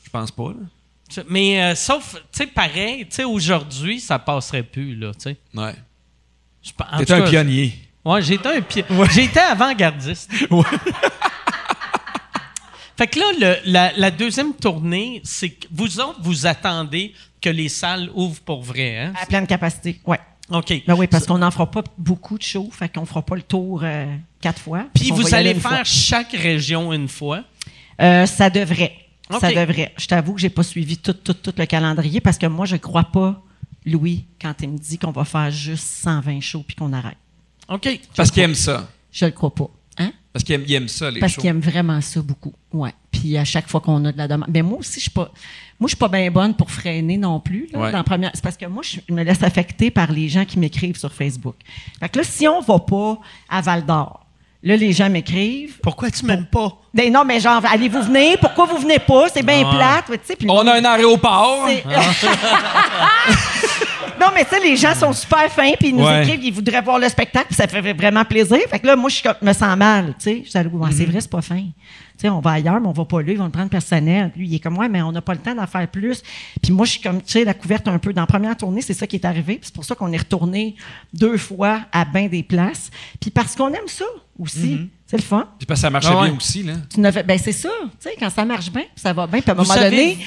Je 0.05 0.11
pense 0.11 0.31
pas, 0.31 0.49
là. 0.49 1.23
Mais 1.29 1.63
euh, 1.63 1.75
sauf, 1.75 2.15
tu 2.15 2.21
sais, 2.33 2.47
pareil, 2.47 3.07
tu 3.07 3.17
sais, 3.17 3.25
aujourd'hui, 3.25 4.01
ça 4.01 4.19
passerait 4.19 4.63
plus, 4.63 4.97
là, 4.97 5.13
tu 5.13 5.31
sais. 5.31 5.37
Ouais. 5.55 5.75
T'étais 6.99 7.13
un 7.13 7.23
pionnier. 7.23 7.75
Ouais, 8.05 8.23
j'étais 8.23 8.49
un 8.49 8.61
pionnier. 8.61 9.07
J'étais 9.11 9.41
avant-gardiste. 9.41 10.31
Ouais. 10.51 10.63
Fait 12.97 13.07
que 13.07 13.19
là, 13.19 13.57
la, 13.65 13.93
la, 13.97 14.11
deuxième 14.11 14.55
tournée, 14.55 15.21
c'est 15.25 15.51
que 15.51 15.67
vous 15.73 16.01
autres, 16.01 16.21
vous 16.23 16.47
attendez 16.47 17.13
que 17.41 17.51
les 17.51 17.69
salles 17.69 18.11
ouvrent 18.15 18.41
pour 18.41 18.63
vrai. 18.63 18.99
Hein? 18.99 19.13
À 19.21 19.27
pleine 19.27 19.47
capacité, 19.47 20.01
oui. 20.07 20.17
OK. 20.51 20.83
Ben 20.87 20.95
oui, 20.95 21.07
parce 21.07 21.27
qu'on 21.27 21.39
n'en 21.39 21.51
fera 21.51 21.71
pas 21.71 21.83
beaucoup 21.97 22.37
de 22.37 22.43
shows, 22.43 22.69
fait 22.71 22.89
qu'on 22.89 23.07
fera 23.07 23.23
pas 23.23 23.35
le 23.35 23.43
tour 23.43 23.81
euh, 23.83 24.15
quatre 24.41 24.61
fois. 24.61 24.87
Puis 24.95 25.11
vous 25.11 25.35
allez 25.35 25.55
faire 25.55 25.85
chaque 25.85 26.33
région 26.33 26.93
une 26.93 27.09
fois? 27.09 27.45
Euh, 28.01 28.27
ça 28.27 28.51
devrait. 28.51 28.93
Ça 29.41 29.51
devrait. 29.51 29.95
Je 29.97 30.07
t'avoue 30.07 30.35
que 30.35 30.41
j'ai 30.41 30.51
pas 30.51 30.63
suivi 30.63 30.99
tout, 30.99 31.15
tout, 31.15 31.33
tout 31.33 31.55
le 31.57 31.65
calendrier 31.65 32.21
parce 32.21 32.37
que 32.37 32.47
moi, 32.47 32.67
je 32.67 32.77
crois 32.77 33.05
pas, 33.05 33.43
Louis, 33.87 34.27
quand 34.41 34.55
il 34.61 34.69
me 34.69 34.79
dit 34.79 34.99
qu'on 34.99 35.13
va 35.13 35.25
faire 35.25 35.51
juste 35.51 35.87
120 36.03 36.41
shows 36.41 36.65
puis 36.67 36.77
qu'on 36.77 36.93
arrête. 36.93 37.17
OK. 37.69 38.01
parce 38.15 38.31
qu'il 38.31 38.43
aime 38.43 38.55
ça. 38.55 38.89
Je 39.11 39.25
le 39.25 39.31
crois 39.31 39.55
pas. 39.55 39.71
Hein? 40.35 40.41
Parce 40.41 40.45
qu'il 40.45 40.75
aime, 40.75 40.89
ça, 40.89 41.11
les 41.11 41.21
Parce 41.21 41.37
qu'il 41.37 41.47
aime 41.47 41.61
vraiment 41.61 42.01
ça 42.01 42.21
beaucoup. 42.21 42.53
Ouais. 42.73 42.93
Puis 43.13 43.39
à 43.39 43.45
chaque 43.45 43.69
fois 43.69 43.81
qu'on 43.81 44.05
a 44.05 44.11
de 44.11 44.19
la 44.19 44.27
demande. 44.27 44.49
Mais 44.49 44.63
ben, 44.63 44.69
moi 44.69 44.79
aussi, 44.79 44.95
je 44.95 45.03
suis 45.03 45.11
pas. 45.11 45.31
Moi, 45.79 45.87
je 45.87 45.95
suis 45.95 45.97
pas 45.97 46.09
bien 46.09 46.31
bonne 46.31 46.55
pour 46.55 46.71
freiner 46.71 47.17
non 47.17 47.41
plus. 47.41 47.69
Là, 47.73 48.03
première... 48.05 48.31
C'est 48.35 48.43
parce 48.43 48.57
que 48.57 48.67
moi, 48.67 48.83
je 48.83 49.13
me 49.13 49.23
laisse 49.25 49.43
affecter 49.43 49.91
par 49.91 50.11
les 50.13 50.29
gens 50.29 50.45
qui 50.45 50.59
m'écrivent 50.59 50.97
sur 50.97 51.13
Facebook. 51.13 51.57
Fait 51.99 52.09
que 52.09 52.19
là, 52.19 52.25
si 52.25 52.47
on 52.47 52.61
va 52.61 52.79
pas 52.79 53.19
à 53.49 53.61
Val 53.61 53.85
d'Or, 53.85 54.25
là, 54.63 54.77
les 54.77 54.93
gens 54.93 55.11
m'écrivent. 55.11 55.79
Pourquoi 55.83 56.11
tu 56.11 56.25
m'aimes 56.27 56.47
pas? 56.47 56.79
Ben 56.93 57.13
non, 57.13 57.25
mais 57.25 57.41
genre, 57.41 57.63
allez-vous 57.67 58.03
venir? 58.03 58.39
Pourquoi 58.41 58.67
vous 58.67 58.79
venez 58.79 59.01
pas? 59.01 59.29
C'est 59.29 59.45
bien 59.45 59.69
plate. 59.69 60.11
on 60.49 60.67
a 60.67 60.75
un 60.75 60.85
aéroport. 60.85 61.69
non, 64.21 64.29
mais 64.35 64.45
tu 64.45 64.51
sais, 64.51 64.61
les 64.61 64.77
gens 64.77 64.95
sont 64.95 65.13
super 65.13 65.51
fins, 65.51 65.73
puis 65.79 65.89
ils 65.89 65.97
nous 65.97 66.09
écrivent, 66.09 66.45
ils 66.45 66.53
voudraient 66.53 66.83
voir 66.83 66.99
le 66.99 67.09
spectacle, 67.09 67.47
puis 67.47 67.57
ça 67.57 67.67
fait 67.67 67.93
vraiment 67.93 68.25
plaisir. 68.25 68.59
Fait 68.69 68.79
que 68.79 68.87
là, 68.87 68.97
moi, 68.97 69.11
je 69.11 69.23
me 69.45 69.53
sens 69.53 69.77
mal, 69.77 70.15
tu 70.19 70.25
sais. 70.25 70.43
Je 70.45 70.51
c'est 70.51 70.65
mhm. 70.65 71.11
vrai, 71.11 71.21
c'est 71.21 71.31
pas 71.31 71.43
fin. 71.43 71.57
Tu 71.61 71.73
sais, 72.19 72.29
on 72.29 72.41
va 72.41 72.53
ailleurs, 72.53 72.81
mais 72.81 72.87
on 72.87 72.93
va 72.93 73.05
pas 73.05 73.23
là, 73.23 73.33
ils 73.33 73.39
vont 73.39 73.45
le 73.45 73.51
prendre 73.51 73.71
personnel. 73.71 74.31
Lui, 74.37 74.47
il 74.47 74.55
est 74.55 74.59
comme, 74.61 74.79
ouais, 74.79 74.89
mais 74.89 75.03
on 75.03 75.11
n'a 75.11 75.21
pas 75.21 75.35
le 75.35 75.41
temps 75.41 75.55
d'en 75.55 75.67
faire 75.67 75.89
plus. 75.89 76.23
Puis 76.63 76.73
moi, 76.73 76.87
je 76.87 76.93
suis 76.93 77.01
comme, 77.01 77.21
tu 77.21 77.33
sais, 77.33 77.45
la 77.45 77.55
couverte 77.55 77.89
un 77.89 77.99
peu. 77.99 78.13
Dans 78.13 78.23
la 78.23 78.27
première 78.27 78.57
tournée, 78.57 78.83
c'est 78.83 78.95
ça 78.95 79.07
qui 79.07 79.17
est 79.17 79.25
arrivé. 79.25 79.59
c'est 79.63 79.75
pour 79.75 79.85
ça 79.85 79.97
qu'on 79.97 80.13
est 80.13 80.19
retourné 80.19 80.77
deux 81.13 81.37
fois 81.37 81.81
à 81.91 82.05
bien 82.05 82.29
des 82.29 82.45
places. 82.45 82.91
Puis 83.21 83.31
parce 83.31 83.57
qu'on 83.57 83.73
aime 83.73 83.89
ça 83.89 84.05
aussi. 84.39 84.77
Mhm. 84.77 84.89
C'est 85.07 85.17
le 85.17 85.23
fun. 85.23 85.49
Puis 85.59 85.67
parce 85.67 85.81
que 85.81 85.83
ça 85.83 85.91
marchait 85.91 86.09
ah 86.13 86.25
bien 86.25 86.37
aussi, 86.37 86.63
là. 86.63 86.75
Tu 86.93 87.01
ben 87.01 87.39
c'est 87.39 87.53
ça. 87.53 87.71
Tu 88.01 88.09
sais, 88.09 88.17
quand 88.19 88.31
ça 88.31 88.45
marche 88.45 88.71
bien, 88.71 88.85
ça 88.97 89.13
va 89.13 89.27
bien. 89.27 89.41
Puis 89.41 89.51
à 89.51 89.55
un 89.55 89.57
moment 89.57 89.75
donné, 89.75 90.19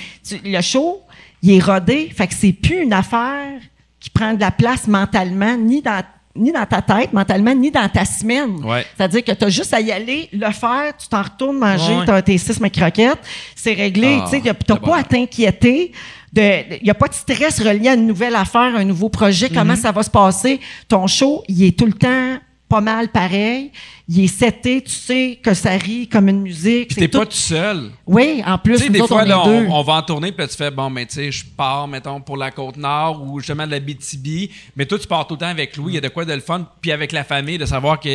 le 0.44 0.62
show, 0.62 1.02
il 1.42 1.52
est 1.52 1.64
rodé. 1.64 2.10
Fait 2.16 2.28
que 2.28 2.34
c'est 2.34 2.54
plus 2.54 2.84
une 2.84 2.94
affaire 2.94 3.60
qui 4.08 4.12
prend 4.12 4.34
de 4.34 4.40
la 4.40 4.52
place 4.52 4.88
mentalement, 4.88 5.58
ni 5.58 5.82
dans 5.82 6.02
ni 6.36 6.52
dans 6.52 6.66
ta 6.66 6.84
tête 6.84 7.12
mentalement, 7.14 7.54
ni 7.56 7.72
dans 7.72 7.90
ta 7.90 8.06
semaine. 8.06 8.58
C'est-à-dire 8.96 9.24
que 9.24 9.32
tu 9.32 9.46
as 9.46 9.50
juste 9.50 9.74
à 9.74 9.82
y 9.82 9.92
aller, 9.92 10.30
le 10.32 10.52
faire, 10.52 10.96
tu 10.96 11.08
t'en 11.08 11.24
retournes 11.24 11.58
manger 11.58 12.04
as 12.08 12.22
tes 12.22 12.38
six 12.38 12.60
croquettes, 12.60 13.20
c'est 13.56 13.74
réglé. 13.74 14.20
Ah, 14.22 14.30
tu 14.30 14.42
n'as 14.42 14.54
pas 14.54 14.98
à 14.98 15.04
t'inquiéter. 15.04 15.92
Il 16.36 16.80
n'y 16.84 16.92
a 16.92 16.94
pas 16.94 17.08
de 17.08 17.16
stress 17.16 17.60
relié 17.60 17.90
à 17.90 17.96
une 17.96 18.06
nouvelle 18.06 18.36
affaire, 18.36 18.76
un 18.76 18.84
nouveau 18.84 19.10
projet, 19.10 19.50
comment 19.50 19.74
mm-hmm. 19.74 19.78
ça 19.78 19.92
va 19.92 20.04
se 20.04 20.12
passer. 20.12 20.60
Ton 20.88 21.08
show, 21.08 21.44
il 21.48 21.64
est 21.64 21.78
tout 21.78 21.88
le 21.88 21.94
temps 21.94 22.38
pas 22.68 22.82
mal 22.82 23.10
pareil. 23.10 23.72
Il 24.10 24.24
est 24.24 24.28
seté, 24.28 24.82
tu 24.82 24.92
sais 24.92 25.40
que 25.42 25.54
ça 25.54 25.72
rit 25.72 26.08
comme 26.08 26.30
une 26.30 26.42
musique. 26.42 26.90
Puis 26.90 26.96
t'es 26.96 27.08
pas 27.08 27.26
tout 27.26 27.32
seul. 27.32 27.92
Oui, 28.06 28.42
en 28.46 28.58
plus, 28.58 28.78
tu 28.78 28.84
sais, 28.84 28.90
des 28.90 29.00
fois, 29.00 29.24
on, 29.26 29.84
va 29.84 29.94
en 29.94 30.02
tourner, 30.02 30.32
puis 30.32 30.48
tu 30.48 30.56
fais, 30.56 30.72
bon, 30.72 30.90
mais 30.90 31.06
tu 31.06 31.16
sais, 31.16 31.32
je 31.32 31.46
pars, 31.46 31.88
mettons, 31.88 32.22
pour 32.22 32.38
la 32.38 32.52
Côte-Nord 32.52 33.24
ou 33.24 33.40
justement 33.40 33.66
de 33.66 33.72
la 33.72 33.80
BTB, 33.80 34.50
mais 34.76 34.86
toi, 34.86 34.98
tu 34.98 35.08
pars 35.08 35.28
tout 35.28 35.36
le 35.36 35.40
temps 35.40 35.48
avec 35.48 35.76
Louis, 35.76 35.94
il 35.94 35.96
y 35.96 35.98
a 35.98 36.02
de 36.02 36.10
quoi 36.10 36.26
de 36.26 36.34
le 36.34 36.40
fun, 36.40 36.66
puis 36.82 36.92
avec 36.92 37.12
la 37.12 37.24
famille, 37.24 37.58
de 37.58 37.66
savoir 37.66 38.00
que 38.00 38.10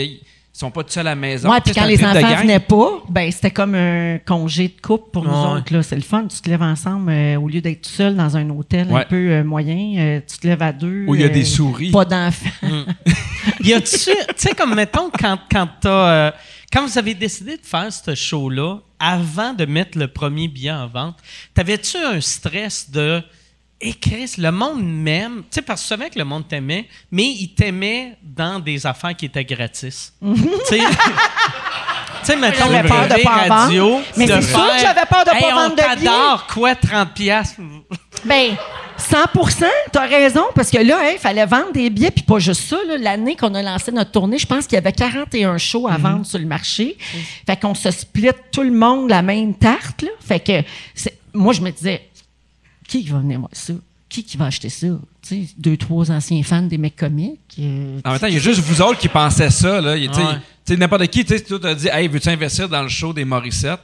ils 0.54 0.58
sont 0.58 0.70
pas 0.70 0.84
tout 0.84 0.90
seuls 0.90 1.06
à 1.06 1.10
la 1.10 1.16
maison. 1.16 1.50
Oui, 1.50 1.56
puis 1.64 1.72
quand 1.72 1.86
les 1.86 2.04
enfants 2.04 2.36
venaient 2.36 2.60
pas, 2.60 3.02
ben 3.08 3.30
c'était 3.30 3.50
comme 3.50 3.74
un 3.74 4.18
congé 4.18 4.68
de 4.68 4.80
couple 4.80 5.10
pour 5.10 5.24
nous 5.24 5.30
autres. 5.30 5.72
Là. 5.72 5.82
C'est 5.82 5.96
le 5.96 6.02
fun. 6.02 6.26
Tu 6.26 6.40
te 6.40 6.50
lèves 6.50 6.62
ensemble 6.62 7.10
euh, 7.10 7.36
au 7.36 7.48
lieu 7.48 7.62
d'être 7.62 7.82
tout 7.82 7.90
seul 7.90 8.14
dans 8.14 8.36
un 8.36 8.48
hôtel 8.50 8.92
un 8.92 9.04
peu 9.04 9.30
euh, 9.30 9.44
moyen. 9.44 9.98
Euh, 9.98 10.20
tu 10.26 10.38
te 10.38 10.46
lèves 10.46 10.62
à 10.62 10.72
deux. 10.72 11.06
Où 11.08 11.14
il 11.14 11.22
y 11.22 11.24
a 11.24 11.30
des 11.30 11.44
souris. 11.44 11.90
Pas 11.90 12.04
d'enfants. 12.04 12.50
Mm. 12.62 12.82
y 13.64 13.72
a-tu, 13.72 13.96
tu 13.96 14.12
sais, 14.36 14.54
comme 14.54 14.74
mettons, 14.74 15.10
quand, 15.18 15.38
quand 15.50 15.68
quand 16.72 16.86
vous 16.86 16.96
avez 16.96 17.12
décidé 17.12 17.58
de 17.58 17.66
faire 17.66 17.92
ce 17.92 18.14
show-là, 18.14 18.78
avant 18.98 19.52
de 19.52 19.66
mettre 19.66 19.98
le 19.98 20.08
premier 20.08 20.48
billet 20.48 20.70
en 20.70 20.86
vente, 20.86 21.16
t'avais-tu 21.52 21.98
un 21.98 22.20
stress 22.20 22.90
de 22.90 23.22
et 23.82 23.94
Chris, 23.94 24.34
le 24.38 24.52
monde 24.52 24.80
m'aime. 24.82 25.42
Tu 25.50 25.56
sais, 25.56 25.62
parce 25.62 25.82
que 25.82 25.88
tu 25.88 25.88
savais 25.88 26.08
que 26.08 26.18
le 26.18 26.24
monde 26.24 26.46
t'aimait, 26.46 26.86
mais 27.10 27.24
il 27.24 27.48
t'aimait 27.48 28.16
dans 28.22 28.60
des 28.60 28.86
affaires 28.86 29.16
qui 29.16 29.26
étaient 29.26 29.44
gratis. 29.44 30.12
tu 30.22 30.78
sais, 32.24 32.36
mettons, 32.36 32.70
j'avais 32.70 32.88
peur 32.88 33.08
de 33.08 33.22
pas 33.24 33.30
radio. 33.48 34.00
Mais 34.16 34.28
c'est 34.28 34.42
sûr 34.42 34.72
que 34.72 34.80
j'avais 34.80 35.06
peur 35.10 35.24
de 35.24 35.40
pas 35.40 35.54
vendre 35.54 35.74
de 35.74 35.98
billets. 35.98 36.54
quoi, 36.54 36.74
30 36.76 37.12
pièces 37.12 37.56
Ben, 38.24 38.54
100% 38.98 39.64
as 39.96 40.00
raison, 40.02 40.44
parce 40.54 40.70
que 40.70 40.78
là, 40.78 41.10
il 41.10 41.18
fallait 41.18 41.44
vendre 41.44 41.72
des 41.72 41.90
billets, 41.90 42.12
puis 42.12 42.22
pas 42.22 42.38
juste 42.38 42.62
ça. 42.68 42.76
L'année 43.00 43.34
qu'on 43.34 43.52
a 43.56 43.62
lancé 43.62 43.90
notre 43.90 44.12
tournée, 44.12 44.38
je 44.38 44.46
pense 44.46 44.66
qu'il 44.68 44.76
y 44.76 44.78
avait 44.78 44.92
41 44.92 45.58
shows 45.58 45.88
à 45.88 45.98
mhm. 45.98 46.02
vendre 46.02 46.26
sur 46.26 46.38
le 46.38 46.46
marché. 46.46 46.96
Fait 47.46 47.60
qu'on 47.60 47.74
se 47.74 47.90
split 47.90 48.30
tout 48.52 48.62
le 48.62 48.70
monde 48.70 49.10
la 49.10 49.22
même 49.22 49.54
tarte. 49.54 50.02
Là. 50.02 50.10
Fait 50.24 50.38
que 50.38 50.62
moi, 51.34 51.52
je 51.52 51.60
me 51.62 51.70
disais, 51.70 52.08
qui 53.00 53.08
va 53.08 53.18
venir 53.18 53.38
voir 53.38 53.50
ça? 53.52 53.72
Qui, 54.08 54.24
qui 54.24 54.36
va 54.36 54.46
acheter 54.46 54.68
ça? 54.68 54.88
Tu 55.26 55.46
sais, 55.46 55.54
deux, 55.56 55.76
trois 55.76 56.10
anciens 56.10 56.42
fans 56.42 56.62
des 56.62 56.76
mecs 56.78 56.96
comiques. 56.96 57.40
Euh, 57.58 58.00
en 58.04 58.10
même 58.10 58.18
temps, 58.18 58.26
il 58.26 58.34
y 58.34 58.36
a 58.36 58.40
juste 58.40 58.60
vous 58.60 58.82
autres 58.82 58.98
qui 58.98 59.08
pensez 59.08 59.48
ça. 59.50 59.80
Là. 59.80 59.96
Tu 59.96 60.08
sais, 60.64 60.76
n'importe 60.76 61.06
qui, 61.06 61.24
tu 61.24 61.36
sais, 61.36 61.42
tu 61.42 61.54
as 61.66 61.74
dit, 61.74 61.88
hey, 61.88 62.08
veux-tu 62.08 62.28
investir 62.28 62.68
dans 62.68 62.82
le 62.82 62.88
show 62.88 63.12
des 63.12 63.24
Morissette? 63.24 63.80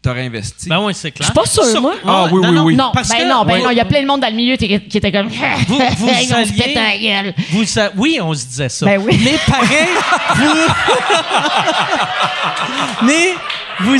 T'aurais 0.00 0.26
investi. 0.26 0.68
Ben 0.68 0.78
oui, 0.80 0.94
c'est 0.94 1.10
clair. 1.10 1.28
Je 1.28 1.40
suis 1.42 1.56
pas 1.56 1.70
sûr, 1.70 1.82
moi. 1.82 1.94
Ah 2.06 2.28
oui, 2.30 2.40
oui, 2.40 2.58
oui. 2.58 2.76
Non, 2.76 2.92
ben 2.94 3.28
non, 3.28 3.44
ben 3.44 3.60
non, 3.64 3.70
il 3.70 3.76
y 3.76 3.80
a 3.80 3.84
plein 3.84 4.00
de 4.00 4.06
monde 4.06 4.20
dans 4.20 4.28
le 4.28 4.36
milieu 4.36 4.56
qui 4.56 4.72
était 4.72 5.10
comme. 5.10 5.26
Vous, 5.26 5.76
vous 5.98 6.08
alliez, 6.08 7.34
vous, 7.50 7.64
oui, 7.96 8.20
on 8.22 8.32
se 8.32 8.46
disait 8.46 8.68
ça. 8.68 8.86
Ben 8.86 9.02
oui. 9.04 9.20
Mais 9.24 9.36
pareil, 9.44 9.88
vous. 10.36 10.72
Mais 13.06 13.34
vous, 13.80 13.96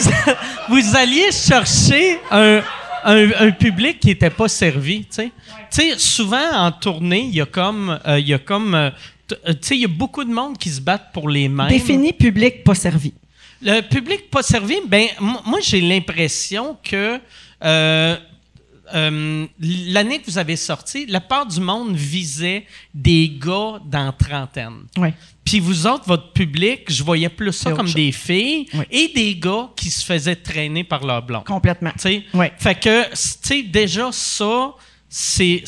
vous 0.68 0.97
alliez 0.97 1.32
chercher 1.32 2.20
un 2.30 2.61
un, 3.05 3.51
public 3.53 4.01
qui 4.01 4.09
n'était 4.09 4.30
pas 4.30 4.49
servi, 4.49 5.07
tu 5.07 5.30
sais. 5.70 5.99
souvent 5.99 6.53
en 6.53 6.72
tournée, 6.72 7.22
il 7.22 7.34
y 7.34 7.40
a 7.40 7.46
comme, 7.46 7.99
euh, 8.07 8.18
il 8.18 8.28
y 8.28 8.34
a 8.34 8.38
comme, 8.38 8.74
euh, 8.74 8.90
euh, 9.32 9.53
tu 9.53 9.59
sais, 9.61 9.76
il 9.76 9.80
y 9.80 9.84
a 9.84 9.88
beaucoup 9.88 10.24
de 10.24 10.32
monde 10.32 10.59
qui 10.59 10.70
se 10.70 10.80
battent 10.80 11.12
pour 11.12 11.28
les 11.28 11.49
mêmes. 11.49 11.68
Défini 11.68 12.12
public 12.12 12.64
pas 12.64 12.74
servi. 12.74 13.12
Le 13.61 13.80
public 13.80 14.30
pas 14.30 14.42
servi, 14.42 14.76
ben 14.86 15.09
moi 15.20 15.59
j'ai 15.61 15.80
l'impression 15.80 16.76
que 16.82 17.18
l'année 17.61 20.20
que 20.20 20.30
vous 20.30 20.38
avez 20.38 20.57
sorti, 20.57 21.07
la 21.07 21.20
part 21.20 21.46
du 21.46 21.61
monde 21.61 21.96
visait 21.96 22.64
des 22.94 23.28
gars 23.28 23.80
dans 23.84 24.12
trentaine. 24.12 24.84
Oui. 24.96 25.09
Puis 25.49 25.61
vous 25.61 25.86
autres, 25.86 26.05
votre 26.07 26.32
public, 26.32 26.92
je 26.92 27.03
voyais 27.03 27.30
plus 27.30 27.55
ça 27.55 27.72
comme 27.72 27.90
des 27.90 28.12
filles 28.12 28.68
et 28.90 29.09
des 29.09 29.34
gars 29.34 29.70
qui 29.74 29.90
se 29.90 30.05
faisaient 30.05 30.36
traîner 30.36 30.84
par 30.84 31.07
leur 31.07 31.22
blond. 31.22 31.42
Complètement. 31.42 31.92
Oui. 32.34 32.46
Fait 32.59 32.74
que, 32.74 33.09
tu 33.09 33.16
sais, 33.16 33.62
déjà 33.62 34.12
ça, 34.12 34.74
c'est 35.09 35.64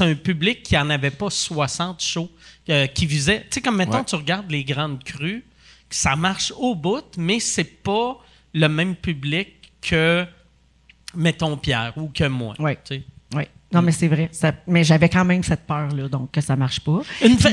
un 0.00 0.14
public 0.14 0.62
qui 0.62 0.78
en 0.78 0.88
avait 0.88 1.10
pas 1.10 1.30
60 1.30 2.00
shows, 2.00 2.30
euh, 2.68 2.86
qui 2.86 3.06
visait. 3.06 3.40
Tu 3.40 3.54
sais, 3.54 3.60
comme 3.60 3.76
maintenant, 3.76 4.04
tu 4.04 4.14
regardes 4.14 4.50
les 4.52 4.62
grandes 4.62 5.02
crues, 5.02 5.44
ça 5.90 6.14
marche 6.14 6.52
au 6.56 6.76
bout, 6.76 7.04
mais 7.18 7.40
c'est 7.40 7.82
pas 7.82 8.16
le 8.52 8.68
même 8.68 8.94
public 8.94 9.72
que, 9.82 10.24
mettons, 11.16 11.56
Pierre 11.56 11.92
ou 11.96 12.08
que 12.08 12.28
moi. 12.28 12.54
Oui. 12.60 12.74
Oui. 13.34 13.44
Non, 13.74 13.82
mais 13.82 13.90
c'est 13.90 14.06
vrai. 14.06 14.30
mais 14.68 14.84
j'avais 14.84 15.08
quand 15.08 15.24
même 15.24 15.42
cette 15.42 15.66
peur-là, 15.66 16.08
donc 16.08 16.30
que 16.30 16.40
ça 16.40 16.54
marche 16.54 16.78
pas. 16.80 17.00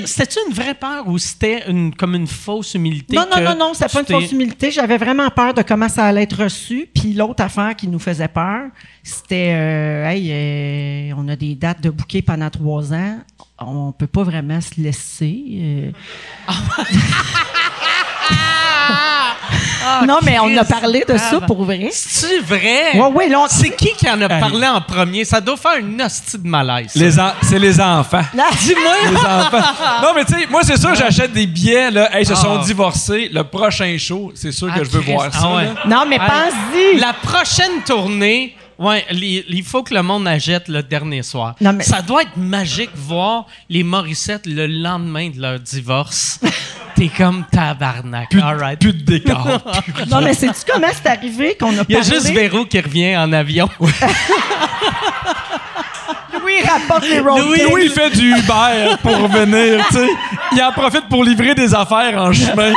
C'était-tu 0.05 0.37
une 0.47 0.53
vraie 0.53 0.75
peur 0.75 1.07
ou 1.07 1.17
c'était 1.17 1.67
une, 1.67 1.95
comme 1.95 2.13
une 2.13 2.27
fausse 2.27 2.75
humilité? 2.75 3.15
Non, 3.15 3.25
non, 3.35 3.41
non, 3.41 3.57
non, 3.57 3.73
c'était 3.73 3.91
pas 3.91 4.01
une 4.01 4.05
fausse 4.05 4.31
humilité. 4.31 4.69
J'avais 4.69 4.97
vraiment 4.97 5.29
peur 5.31 5.55
de 5.55 5.63
comment 5.63 5.89
ça 5.89 6.05
allait 6.05 6.23
être 6.23 6.43
reçu. 6.43 6.87
Puis 6.93 7.13
l'autre 7.13 7.43
affaire 7.43 7.75
qui 7.75 7.87
nous 7.87 7.97
faisait 7.97 8.27
peur, 8.27 8.65
c'était, 9.01 9.53
euh, 9.55 10.07
hey, 10.07 10.29
euh, 10.31 11.15
on 11.17 11.27
a 11.27 11.35
des 11.35 11.55
dates 11.55 11.81
de 11.81 11.89
bouquet 11.89 12.21
pendant 12.21 12.51
trois 12.51 12.93
ans. 12.93 13.19
On 13.57 13.91
peut 13.91 14.07
pas 14.07 14.23
vraiment 14.23 14.61
se 14.61 14.79
laisser. 14.79 15.91
Euh. 16.47 16.51
Ah, 19.83 20.01
non, 20.05 20.19
mais 20.23 20.37
on 20.39 20.55
a 20.57 20.63
parlé 20.63 21.03
de 21.07 21.17
ça 21.17 21.41
pour 21.41 21.63
vrai. 21.63 21.89
C'est 21.91 22.39
vrai? 22.39 22.91
Oui, 22.95 23.07
oui. 23.15 23.25
C'est 23.49 23.75
qui 23.75 23.93
qui 23.93 24.09
en 24.09 24.21
a 24.21 24.29
parlé 24.29 24.67
en 24.67 24.81
premier? 24.81 25.25
Ça 25.25 25.41
doit 25.41 25.57
faire 25.57 25.77
une 25.77 26.01
hostie 26.01 26.37
de 26.37 26.47
malaise. 26.47 26.91
Les 26.95 27.11
c'est 27.41 27.59
les 27.59 27.79
enfants. 27.79 28.21
Dis-moi. 28.33 28.93
les 29.09 29.17
enfants. 29.17 30.01
Non, 30.01 30.09
mais 30.15 30.25
tu 30.25 30.33
sais, 30.33 30.47
moi, 30.49 30.61
c'est 30.63 30.77
sûr, 30.77 30.93
j'achète 30.95 31.33
des 31.33 31.47
billets. 31.47 31.91
Là, 31.91 32.19
ils 32.19 32.25
se 32.25 32.35
sont 32.35 32.59
ah. 32.61 32.65
divorcés. 32.65 33.29
Le 33.31 33.43
prochain 33.43 33.95
show, 33.97 34.31
c'est 34.35 34.51
sûr 34.51 34.73
que 34.73 34.83
je 34.83 34.89
veux 34.89 35.01
voir 35.01 35.33
ça. 35.33 35.47
Non, 35.85 36.05
mais 36.07 36.17
pense-y. 36.17 36.99
La 36.99 37.13
prochaine 37.13 37.81
tournée, 37.85 38.55
Ouais, 38.81 39.05
il 39.11 39.63
faut 39.63 39.83
que 39.83 39.93
le 39.93 40.01
monde 40.01 40.27
achète 40.27 40.67
le 40.67 40.81
dernier 40.81 41.21
soir. 41.21 41.53
Ça 41.81 42.01
doit 42.01 42.23
être 42.23 42.35
magique 42.35 42.89
voir 42.95 43.45
les 43.69 43.83
Morissette 43.83 44.47
le 44.47 44.65
lendemain 44.65 45.29
de 45.29 45.39
leur 45.39 45.59
divorce. 45.59 46.39
T'es 46.95 47.09
comme 47.15 47.45
tabarnak. 47.51 48.29
Plus, 48.31 48.41
right. 48.41 48.79
plus 48.79 48.93
de 48.93 49.03
décor. 49.03 49.61
non, 50.09 50.21
mais 50.21 50.33
sais-tu 50.33 50.61
comment 50.67 50.87
c'est 50.91 51.09
arrivé 51.09 51.55
qu'on 51.59 51.77
a 51.77 51.83
Il 51.87 51.95
y 51.95 51.97
a 51.97 52.01
juste 52.01 52.31
Véro 52.31 52.65
qui 52.65 52.79
revient 52.79 53.15
en 53.17 53.31
avion. 53.31 53.69
Louis 56.33 56.61
rapporte 56.67 57.07
les 57.07 57.19
Louis, 57.19 57.61
Louis, 57.69 57.83
il 57.85 57.91
fait 57.91 58.09
du 58.09 58.31
Uber 58.31 58.95
pour 59.03 59.15
revenir, 59.15 59.85
tu 59.89 59.97
sais. 59.97 60.07
Il 60.53 60.63
en 60.63 60.71
profite 60.71 61.07
pour 61.07 61.23
livrer 61.23 61.53
des 61.53 61.75
affaires 61.75 62.17
en 62.17 62.33
chemin. 62.33 62.73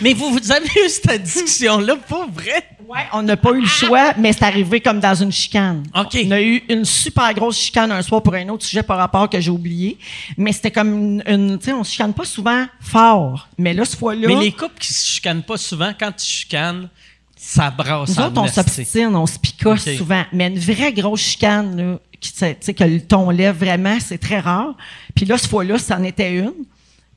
Mais 0.00 0.14
vous, 0.14 0.30
vous 0.30 0.52
avez 0.52 0.66
eu 0.66 0.88
cette 0.88 1.22
discussion-là, 1.22 1.96
pas 1.96 2.26
vrai? 2.32 2.64
Oui, 2.88 2.98
on 3.12 3.22
n'a 3.22 3.36
pas 3.36 3.52
eu 3.52 3.60
le 3.60 3.66
choix, 3.66 4.14
mais 4.16 4.32
c'est 4.32 4.44
arrivé 4.44 4.80
comme 4.80 4.98
dans 4.98 5.14
une 5.14 5.30
chicane. 5.30 5.84
OK. 5.94 6.18
On 6.24 6.30
a 6.30 6.40
eu 6.40 6.62
une 6.70 6.84
super 6.86 7.34
grosse 7.34 7.58
chicane 7.58 7.92
un 7.92 8.00
soir 8.00 8.22
pour 8.22 8.34
un 8.34 8.48
autre 8.48 8.64
sujet 8.64 8.82
par 8.82 8.96
rapport 8.96 9.28
que 9.28 9.38
j'ai 9.40 9.50
oublié. 9.50 9.98
Mais 10.38 10.52
c'était 10.52 10.70
comme 10.70 11.22
une. 11.26 11.58
tu 11.58 11.66
sais, 11.66 11.72
on 11.72 11.84
se 11.84 11.92
chicane 11.92 12.14
pas 12.14 12.24
souvent 12.24 12.64
fort. 12.80 13.48
Mais 13.58 13.74
là, 13.74 13.84
ce 13.84 13.96
fois-là. 13.96 14.28
Mais 14.28 14.36
les 14.36 14.52
couples 14.52 14.78
qui 14.78 14.94
se 14.94 15.06
chicanent 15.06 15.42
pas 15.42 15.58
souvent, 15.58 15.92
quand 15.98 16.12
tu 16.12 16.24
chicanes, 16.24 16.88
ça 17.36 17.70
brasse 17.70 18.16
Nous 18.16 18.24
autres, 18.24 18.40
on 18.40 18.46
s'obstine, 18.48 19.14
on 19.14 19.26
se 19.26 19.38
picosse 19.38 19.96
souvent. 19.96 20.24
Mais 20.32 20.48
une 20.48 20.58
vraie 20.58 20.92
grosse 20.92 21.20
chicane, 21.20 21.76
là, 21.76 21.98
qui, 22.20 22.32
tu 22.32 22.38
sais, 22.38 22.74
que 22.74 22.84
le 22.84 23.00
ton 23.00 23.30
lève 23.30 23.56
vraiment, 23.56 23.98
c'est 24.00 24.18
très 24.18 24.40
rare. 24.40 24.74
Puis 25.14 25.24
là, 25.24 25.38
ce 25.38 25.46
fois-là, 25.46 25.78
c'en 25.78 26.02
était 26.02 26.34
une. 26.34 26.52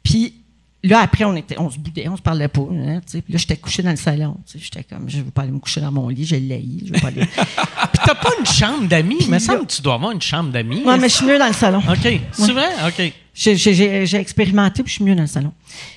Puis 0.04 0.41
Là, 0.84 1.02
après, 1.02 1.26
on, 1.26 1.36
était, 1.36 1.60
on 1.60 1.70
se 1.70 1.78
boudait, 1.78 2.08
on 2.08 2.18
se 2.18 2.22
parlait 2.24 2.48
pas. 2.48 2.62
Hein, 2.62 3.02
puis 3.08 3.22
là, 3.30 3.38
j'étais 3.38 3.58
couché 3.58 3.84
dans 3.84 3.92
le 3.92 3.98
salon. 3.98 4.38
J'étais 4.56 4.84
comme, 4.84 5.08
je 5.08 5.18
veux 5.18 5.30
pas 5.30 5.44
aller 5.44 5.52
me 5.52 5.60
coucher 5.60 5.80
dans 5.80 5.92
mon 5.92 6.10
lit, 6.10 6.26
j'ai 6.26 6.40
l'ai. 6.40 6.66
Je 6.86 6.92
veux 6.92 7.00
pas 7.00 7.10
aller. 7.10 7.22
puis 7.36 8.02
t'as 8.04 8.16
pas 8.16 8.32
une 8.40 8.46
chambre 8.48 8.88
d'amis? 8.88 9.18
Il 9.22 9.30
me 9.30 9.38
semble 9.38 9.68
que 9.68 9.74
tu 9.74 9.82
dois 9.84 9.94
avoir 9.94 10.12
une 10.12 10.22
chambre 10.22 10.52
d'amis. 10.52 10.82
Oui, 10.84 10.94
mais 11.00 11.08
je 11.08 11.16
suis 11.16 11.26
mieux 11.26 11.38
dans 11.38 11.48
le 11.48 11.54
salon. 11.54 11.84
OK. 11.88 12.20
C'est 12.32 12.52
vrai? 12.52 12.70
OK. 12.88 13.14
J'ai 13.34 14.16
expérimenté, 14.16 14.82
puis 14.82 14.92
je 14.92 14.96
suis 14.96 15.04
mieux 15.04 15.16
dans 15.16 15.22
le 15.22 15.28
salon. 15.28 15.54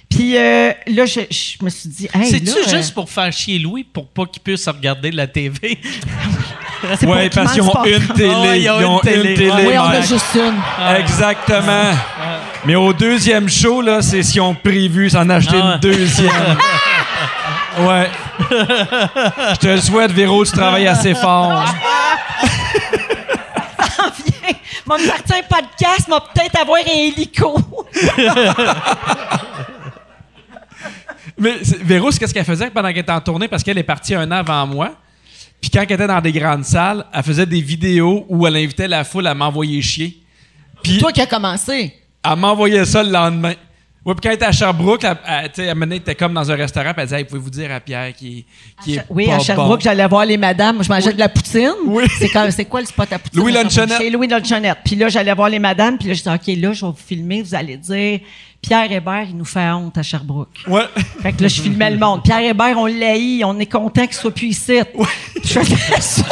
Puis 0.08 0.36
euh, 0.36 0.72
là, 0.86 1.06
je, 1.06 1.20
je, 1.30 1.64
me 1.64 1.70
suis 1.70 1.88
dit, 1.88 2.08
hey, 2.14 2.30
C'est-tu 2.30 2.50
euh, 2.50 2.76
juste 2.76 2.94
pour 2.94 3.10
faire 3.10 3.32
chier 3.32 3.58
Louis, 3.58 3.84
pour 3.84 4.06
pas 4.06 4.26
qu'il 4.26 4.42
puisse 4.42 4.68
regarder 4.68 5.10
la 5.10 5.26
TV? 5.26 5.78
oui, 7.02 7.30
parce 7.34 7.52
qu'ils 7.52 7.62
ont 7.62 7.84
une 7.84 8.06
télé. 8.08 8.60
ils 8.60 8.70
ont 8.70 9.00
une 9.02 9.34
télé. 9.34 9.50
oui, 9.50 9.78
on 9.78 9.82
a 9.82 10.00
juste 10.02 10.34
une. 10.34 10.96
Exactement. 11.00 11.92
Mais 12.66 12.74
au 12.74 12.92
deuxième 12.92 13.48
show, 13.48 13.80
là, 13.82 14.00
c'est 14.00 14.22
ce 14.22 14.32
qu'ils 14.32 14.40
ont 14.40 14.54
prévu, 14.54 15.10
s'en 15.10 15.28
acheter 15.28 15.56
une 15.56 15.78
deuxième. 15.80 16.30
ouais. 17.80 18.08
Je 18.50 19.56
te 19.56 19.66
le 19.66 19.80
souhaite, 19.80 20.12
Véro, 20.12 20.44
tu 20.44 20.52
travailles 20.52 20.86
assez 20.86 21.14
fort. 21.14 21.64
Mon 24.86 24.96
partir 24.96 25.36
un 25.36 25.42
podcast, 25.42 26.08
m'a 26.08 26.20
peut-être 26.20 26.60
avoir 26.60 26.78
un 26.78 26.90
hélico. 26.90 27.58
Mais 31.38 31.54
Véro, 31.82 32.10
qu'est-ce 32.10 32.32
qu'elle 32.32 32.44
faisait 32.44 32.70
pendant 32.70 32.88
qu'elle 32.88 32.98
était 32.98 33.12
en 33.12 33.20
tournée? 33.20 33.48
Parce 33.48 33.62
qu'elle 33.62 33.78
est 33.78 33.82
partie 33.82 34.14
un 34.14 34.30
an 34.30 34.36
avant 34.36 34.66
moi. 34.66 34.94
Puis 35.60 35.70
quand 35.70 35.80
elle 35.80 35.92
était 35.92 36.06
dans 36.06 36.20
des 36.20 36.32
grandes 36.32 36.64
salles, 36.64 37.04
elle 37.12 37.22
faisait 37.22 37.46
des 37.46 37.60
vidéos 37.60 38.26
où 38.28 38.46
elle 38.46 38.56
invitait 38.56 38.88
la 38.88 39.04
foule 39.04 39.26
à 39.26 39.34
m'envoyer 39.34 39.80
chier. 39.80 40.18
Puis 40.82 40.98
toi 40.98 41.12
qui 41.12 41.22
as 41.22 41.26
commencé. 41.26 41.94
Elle 42.24 42.36
m'envoyait 42.36 42.84
ça 42.84 43.02
le 43.02 43.10
lendemain. 43.10 43.54
Oui, 44.04 44.12
puis 44.14 44.20
quand 44.22 44.28
elle 44.28 44.34
était 44.34 44.44
à 44.44 44.52
Sherbrooke, 44.52 45.02
elle, 45.02 45.16
elle, 45.56 45.76
elle, 45.82 45.92
était 45.94 46.14
comme 46.14 46.34
dans 46.34 46.50
un 46.50 46.56
restaurant, 46.56 46.92
puis 46.92 47.02
elle 47.02 47.08
disait 47.08 47.24
Pouvez-vous 47.24 47.48
dire 47.48 47.72
à 47.72 47.80
Pierre 47.80 48.12
qui, 48.12 48.44
qui 48.84 48.96
est. 48.96 49.04
Oui, 49.08 49.30
à 49.30 49.38
Sherbrooke, 49.38 49.80
j'allais 49.80 50.06
voir 50.06 50.26
les 50.26 50.36
madames. 50.36 50.82
Je 50.82 50.90
mangeais 50.90 51.14
de 51.14 51.18
la 51.18 51.30
poutine. 51.30 51.72
Oui. 51.86 52.04
C'est, 52.18 52.64
quoi 52.66 52.80
le 52.80 52.86
spot 52.86 53.10
à 53.10 53.18
poutine? 53.18 53.40
Louis 53.40 53.52
Lunchonette. 53.52 53.96
C'est 53.98 54.10
Louis 54.10 54.28
Lunchonette. 54.28 54.78
Puis 54.84 54.96
là, 54.96 55.08
j'allais 55.08 55.32
voir 55.32 55.48
les 55.48 55.58
madames, 55.58 55.96
puis 55.96 56.08
là, 56.08 56.14
je 56.14 56.18
disais 56.18 56.34
OK, 56.34 56.60
là, 56.60 56.72
je 56.74 56.84
vais 56.84 56.92
vous 56.92 56.98
filmer, 56.98 57.40
vous 57.40 57.54
allez 57.54 57.78
dire 57.78 58.20
Pierre 58.60 58.92
Hébert, 58.92 59.26
il 59.28 59.36
nous 59.36 59.44
fait 59.44 59.70
honte 59.70 59.96
à 59.96 60.02
Sherbrooke. 60.02 60.64
Ouais. 60.66 60.84
Fait 61.22 61.32
que 61.32 61.42
là, 61.42 61.48
je 61.48 61.62
filmais 61.62 61.90
le 61.90 61.98
monde. 61.98 62.22
Pierre 62.22 62.40
Hébert, 62.40 62.76
on 62.76 62.86
l'haït, 62.86 63.42
on 63.44 63.58
est 63.58 63.70
content 63.70 64.06
qu'il 64.06 64.14
soit 64.14 64.30
plus 64.30 64.48
ici. 64.48 64.80
Ouais. 64.94 65.06
Je 65.42 65.60
faisais 65.60 66.00
ça. 66.00 66.24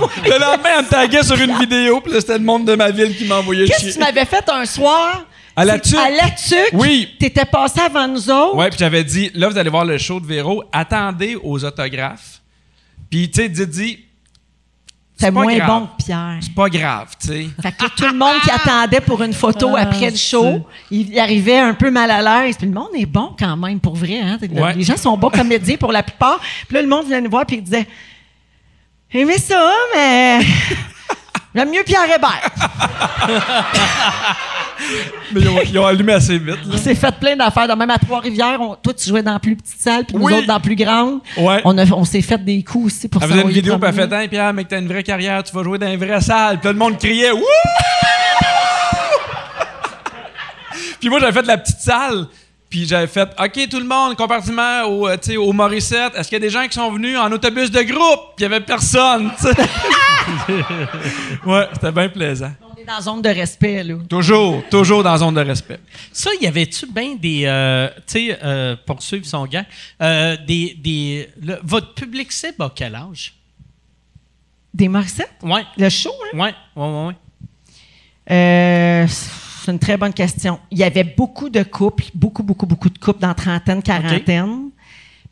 le 0.24 0.38
lendemain, 0.38 0.70
elle 0.78 0.84
me 0.84 0.88
taguait 0.88 1.22
sur 1.22 1.36
une 1.36 1.56
vidéo, 1.58 2.00
puis 2.00 2.12
c'était 2.14 2.38
le 2.38 2.44
monde 2.44 2.64
de 2.66 2.74
ma 2.74 2.90
ville 2.90 3.16
qui 3.16 3.24
m'envoyait 3.24 3.66
chier. 3.66 3.74
Qu'est-ce 3.74 3.88
que 3.88 3.92
tu 3.94 3.98
m'avais 3.98 4.24
fait 4.24 4.48
un 4.48 4.64
soir? 4.64 5.24
À 5.56 5.64
la 5.64 5.78
tuque. 5.78 5.98
À 5.98 6.10
la 6.10 6.30
tuque? 6.30 6.70
Oui. 6.72 7.08
T'étais 7.18 7.44
passé 7.44 7.80
avant 7.80 8.08
nous 8.08 8.30
autres? 8.30 8.56
Oui, 8.56 8.68
puis 8.68 8.78
j'avais 8.78 9.04
dit, 9.04 9.30
là, 9.34 9.48
vous 9.48 9.58
allez 9.58 9.70
voir 9.70 9.84
le 9.84 9.98
show 9.98 10.20
de 10.20 10.26
Véro, 10.26 10.64
attendez 10.72 11.36
aux 11.42 11.64
autographes. 11.64 12.40
Puis, 13.10 13.30
tu 13.30 13.42
sais, 13.42 13.48
Didi, 13.48 13.98
c'est 15.20 15.30
moins 15.30 15.58
bon 15.66 15.86
que 15.86 16.04
Pierre. 16.04 16.38
C'est 16.40 16.54
pas 16.54 16.68
grave, 16.70 17.08
tu 17.20 17.28
sais. 17.28 17.46
Fait 17.60 17.72
que 17.72 17.94
tout 17.94 18.06
le 18.06 18.16
monde 18.16 18.40
qui 18.42 18.50
attendait 18.50 19.02
pour 19.02 19.22
une 19.22 19.34
photo 19.34 19.74
ah, 19.76 19.82
après 19.82 20.10
le 20.10 20.16
show, 20.16 20.66
il 20.90 21.18
arrivait 21.18 21.58
un 21.58 21.74
peu 21.74 21.90
mal 21.90 22.10
à 22.10 22.22
l'aise. 22.44 22.56
Puis 22.56 22.66
le 22.66 22.72
monde 22.72 22.88
est 22.94 23.06
bon 23.06 23.34
quand 23.38 23.56
même, 23.56 23.80
pour 23.80 23.96
vrai. 23.96 24.18
Hein? 24.18 24.38
Les 24.74 24.82
gens 24.82 24.96
sont 24.96 25.16
bons 25.18 25.28
comédiens 25.28 25.76
pour 25.76 25.92
la 25.92 26.02
plupart. 26.02 26.40
Puis 26.66 26.74
là, 26.74 26.82
le 26.82 26.88
monde 26.88 27.04
venait 27.04 27.20
nous 27.20 27.30
voir 27.30 27.44
puis 27.44 27.56
il 27.56 27.62
disait 27.62 27.86
Aimez 29.12 29.38
ça, 29.38 29.72
mais 29.92 30.40
j'aime 31.54 31.70
mieux 31.70 31.82
Pierre 31.84 32.04
Hébert. 32.04 32.48
Mais 35.32 35.42
ils 35.66 35.78
ont, 35.78 35.84
allumé 35.84 36.14
assez 36.14 36.38
vite. 36.38 36.58
On 36.72 36.76
s'est 36.76 36.94
fait 36.94 37.14
plein 37.20 37.36
d'affaires. 37.36 37.76
Même 37.76 37.90
à 37.90 37.98
Trois-Rivières, 37.98 38.58
toi, 38.82 38.94
tu 38.94 39.08
jouais 39.08 39.22
dans 39.22 39.34
la 39.34 39.38
plus 39.38 39.54
petite 39.54 39.78
salle, 39.78 40.04
puis 40.06 40.16
nous 40.16 40.24
autres 40.24 40.46
dans 40.46 40.54
la 40.54 40.60
plus 40.60 40.74
grande. 40.74 41.20
Ouais. 41.36 41.60
On, 41.64 41.76
on 41.78 42.04
s'est 42.04 42.22
fait 42.22 42.42
des 42.42 42.64
coups 42.64 42.86
aussi 42.86 43.08
pour 43.08 43.20
ça. 43.20 43.26
Elle 43.28 43.34
faisait 43.34 43.42
une 43.42 43.50
vidéo, 43.50 43.78
puis 43.78 43.92
fait 43.92 44.28
Pierre, 44.28 44.54
mec, 44.54 44.68
t'as 44.68 44.78
une 44.78 44.88
vraie 44.88 45.02
carrière, 45.02 45.42
tu 45.42 45.54
vas 45.54 45.62
jouer 45.62 45.78
dans 45.78 45.92
une 45.92 45.98
vraie 45.98 46.20
salle. 46.20 46.58
Puis 46.58 46.68
tout 46.68 46.72
le 46.72 46.78
monde 46.78 46.98
criait 46.98 47.30
Wouh! 47.32 47.42
puis 51.00 51.10
moi, 51.10 51.20
j'avais 51.20 51.32
fait 51.32 51.46
la 51.46 51.58
petite 51.58 51.80
salle. 51.80 52.26
Puis 52.70 52.86
j'avais 52.86 53.08
fait 53.08 53.28
OK, 53.38 53.68
tout 53.68 53.80
le 53.80 53.84
monde, 53.84 54.16
compartiment 54.16 54.84
au, 54.84 55.08
euh, 55.08 55.16
au 55.38 55.52
Morissette. 55.52 56.14
Est-ce 56.14 56.28
qu'il 56.28 56.36
y 56.36 56.42
a 56.42 56.46
des 56.46 56.50
gens 56.50 56.66
qui 56.66 56.74
sont 56.74 56.90
venus 56.90 57.18
en 57.18 57.30
autobus 57.32 57.70
de 57.70 57.82
groupe? 57.82 58.36
Puis 58.36 58.44
il 58.44 58.48
n'y 58.48 58.54
avait 58.54 58.64
personne. 58.64 59.30
ouais, 61.46 61.68
c'était 61.74 61.92
bien 61.92 62.08
plaisant 62.08 62.52
dans 62.90 63.00
zone 63.00 63.22
de 63.22 63.28
respect, 63.28 63.84
là. 63.84 63.96
Toujours, 64.08 64.62
toujours 64.68 65.02
dans 65.02 65.16
zone 65.16 65.34
de 65.34 65.40
respect. 65.40 65.80
Ça, 66.12 66.30
y 66.40 66.46
avait-tu 66.46 66.86
bien 66.86 67.14
des. 67.14 67.44
Euh, 67.44 67.88
tu 68.06 68.28
sais, 68.28 68.38
euh, 68.42 68.76
pour 68.86 69.02
suivre 69.02 69.26
son 69.26 69.46
gars, 69.46 69.64
euh, 70.00 70.36
des. 70.46 70.76
des 70.78 71.28
votre 71.62 71.94
public 71.94 72.32
cible 72.32 72.62
à 72.62 72.72
quel 72.74 72.94
âge? 72.94 73.34
Des 74.72 74.88
Morissette? 74.88 75.32
Oui. 75.42 75.60
Le 75.76 75.88
show, 75.88 76.10
hein? 76.10 76.28
Oui, 76.34 76.50
oui, 76.76 76.86
oui. 76.86 77.14
Ouais. 78.30 79.06
C'est 79.70 79.74
une 79.74 79.78
très 79.78 79.96
bonne 79.96 80.12
question. 80.12 80.58
Il 80.72 80.78
y 80.78 80.82
avait 80.82 81.04
beaucoup 81.04 81.48
de 81.48 81.62
couples, 81.62 82.04
beaucoup, 82.12 82.42
beaucoup, 82.42 82.66
beaucoup 82.66 82.90
de 82.90 82.98
couples 82.98 83.20
dans 83.20 83.34
trentaine, 83.34 83.80
quarantaine. 83.80 84.70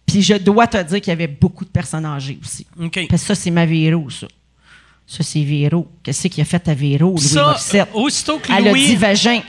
Puis 0.07 0.23
je 0.23 0.35
dois 0.35 0.69
te 0.69 0.81
dire 0.81 1.01
qu'il 1.01 1.11
y 1.11 1.13
avait 1.13 1.27
beaucoup 1.27 1.65
de 1.65 1.71
personnes 1.71 2.07
âgées 2.07 2.39
aussi. 2.41 2.65
OK. 2.81 3.09
Parce 3.09 3.23
que 3.23 3.27
ça, 3.27 3.35
c'est 3.35 3.51
ma 3.51 3.67
Véro, 3.67 4.09
ça. 4.09 4.29
Ça, 5.07 5.25
c'est 5.25 5.43
Véro. 5.43 5.89
Qu'est-ce 6.05 6.29
qu'il 6.29 6.41
a 6.41 6.45
fait 6.45 6.69
à 6.69 6.75
Véro, 6.75 7.11
Louis 7.11 7.21
ça, 7.21 7.43
Morissette? 7.43 7.89
aussitôt 7.95 8.39
que 8.39 8.53
Elle 8.53 8.69
a 8.69 8.73
dit 8.73 8.95
vagin. 8.95 9.41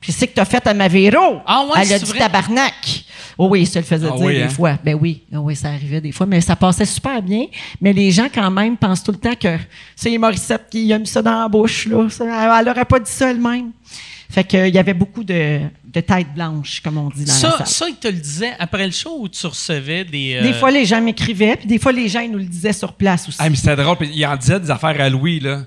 Qu'est-ce 0.00 0.24
que 0.24 0.34
tu 0.34 0.40
as 0.40 0.44
fait 0.44 0.66
à 0.66 0.74
ma 0.74 0.88
Véro? 0.88 1.40
Ah 1.46 1.64
ouais, 1.66 1.82
Elle 1.82 1.92
a 1.92 1.98
dit 2.00 2.12
tabarnak. 2.12 3.04
Oh 3.38 3.48
oui, 3.50 3.66
ça 3.66 3.80
le 3.80 3.86
faisait 3.86 4.08
ah 4.12 4.16
dire 4.16 4.28
des 4.28 4.42
hein? 4.42 4.48
fois. 4.48 4.78
Ben 4.82 4.96
oui, 5.00 5.22
oh 5.32 5.38
oui, 5.38 5.56
ça 5.56 5.68
arrivait 5.68 6.00
des 6.00 6.12
fois, 6.12 6.26
mais 6.26 6.40
ça 6.40 6.56
passait 6.56 6.84
super 6.84 7.22
bien. 7.22 7.46
Mais 7.80 7.92
les 7.92 8.10
gens, 8.10 8.28
quand 8.32 8.50
même, 8.50 8.76
pensent 8.76 9.02
tout 9.02 9.12
le 9.12 9.18
temps 9.18 9.34
que 9.34 9.56
c'est 9.96 10.16
Morissette 10.18 10.66
qui 10.70 10.92
a 10.92 10.98
mis 10.98 11.06
ça 11.06 11.22
dans 11.22 11.40
la 11.40 11.48
bouche. 11.48 11.86
Là. 11.86 12.06
elle 12.20 12.66
n'aurait 12.66 12.84
pas 12.84 13.00
dit 13.00 13.10
ça 13.10 13.30
elle-même. 13.30 13.72
Fait 14.30 14.44
qu'il 14.44 14.74
y 14.74 14.78
avait 14.78 14.94
beaucoup 14.94 15.22
de, 15.22 15.60
de 15.84 16.00
têtes 16.00 16.32
blanches, 16.34 16.80
comme 16.80 16.98
on 16.98 17.08
dit 17.08 17.24
dans 17.24 17.32
ça, 17.32 17.48
la 17.50 17.56
salle. 17.58 17.66
Ça, 17.66 17.88
il 17.88 17.96
te 17.96 18.08
le 18.08 18.14
disait 18.14 18.52
après 18.58 18.86
le 18.86 18.92
show 18.92 19.18
ou 19.20 19.28
tu 19.28 19.46
recevais 19.46 20.04
des... 20.04 20.40
Des 20.40 20.48
euh, 20.48 20.52
fois, 20.54 20.70
les 20.70 20.84
gens 20.84 21.00
m'écrivaient, 21.00 21.56
puis 21.56 21.66
des 21.66 21.78
fois, 21.78 21.92
les 21.92 22.08
gens, 22.08 22.20
ils 22.20 22.30
nous 22.30 22.38
le 22.38 22.44
disaient 22.44 22.72
sur 22.72 22.94
place 22.94 23.28
aussi. 23.28 23.38
Ah, 23.40 23.48
mais 23.48 23.56
c'était 23.56 23.76
drôle. 23.76 23.96
Il 24.12 24.26
en 24.26 24.36
disait 24.36 24.58
des 24.58 24.70
affaires 24.70 25.00
à 25.00 25.08
Louis, 25.08 25.40
là. 25.40 25.62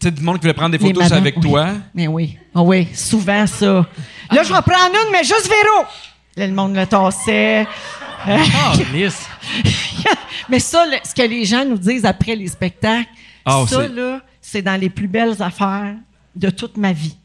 Tu 0.00 0.08
sais, 0.08 0.10
du 0.10 0.22
monde 0.22 0.36
qui 0.36 0.42
voulait 0.42 0.54
prendre 0.54 0.72
des 0.72 0.78
photos 0.78 1.10
avec 1.12 1.40
toi. 1.40 1.68
Mais 1.94 2.06
oui. 2.06 2.36
Oh 2.54 2.62
oui, 2.62 2.88
souvent 2.94 3.46
ça. 3.46 3.86
Là, 4.30 4.42
je 4.42 4.52
vais 4.52 4.62
prendre 4.62 4.94
une, 4.94 5.12
mais 5.12 5.24
juste 5.24 5.48
Véro. 5.48 5.86
Là, 6.36 6.46
le 6.46 6.52
monde 6.52 6.76
le 6.76 6.86
tassait. 6.86 7.66
Ah, 8.26 8.72
lisse. 8.92 9.26
mais 10.48 10.58
ça, 10.58 10.84
ce 11.02 11.14
que 11.14 11.26
les 11.26 11.44
gens 11.44 11.64
nous 11.64 11.78
disent 11.78 12.04
après 12.04 12.36
les 12.36 12.48
spectacles, 12.48 13.08
ah, 13.44 13.64
ça, 13.68 13.88
là, 13.88 14.20
c'est 14.40 14.62
dans 14.62 14.78
les 14.78 14.90
plus 14.90 15.08
belles 15.08 15.40
affaires 15.40 15.94
de 16.34 16.50
toute 16.50 16.76
ma 16.76 16.92
vie 16.92 17.16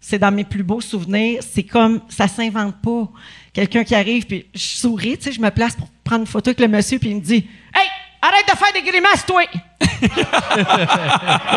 c'est 0.00 0.18
dans 0.18 0.32
mes 0.32 0.44
plus 0.44 0.62
beaux 0.62 0.80
souvenirs. 0.80 1.42
C'est 1.48 1.62
comme, 1.62 2.00
ça 2.08 2.26
s'invente 2.26 2.80
pas. 2.82 3.08
Quelqu'un 3.52 3.84
qui 3.84 3.94
arrive, 3.94 4.26
puis 4.26 4.46
je 4.54 4.60
souris, 4.60 5.18
tu 5.18 5.24
sais, 5.24 5.32
je 5.32 5.40
me 5.40 5.50
place 5.50 5.76
pour 5.76 5.88
prendre 6.02 6.22
une 6.22 6.26
photo 6.26 6.50
avec 6.50 6.60
le 6.60 6.68
monsieur, 6.68 6.98
puis 6.98 7.10
il 7.10 7.16
me 7.16 7.20
dit 7.20 7.46
Hey, 7.74 7.88
arrête 8.22 8.46
de 8.50 8.56
faire 8.56 8.72
des 8.72 8.82
grimaces, 8.82 9.26
toi! 9.26 9.42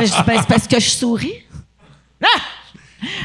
je 0.02 0.06
dis 0.06 0.24
Ben, 0.28 0.40
c'est 0.40 0.48
parce 0.48 0.68
que 0.68 0.80
je 0.80 0.90
souris. 0.90 1.44
Ah! 2.22 2.40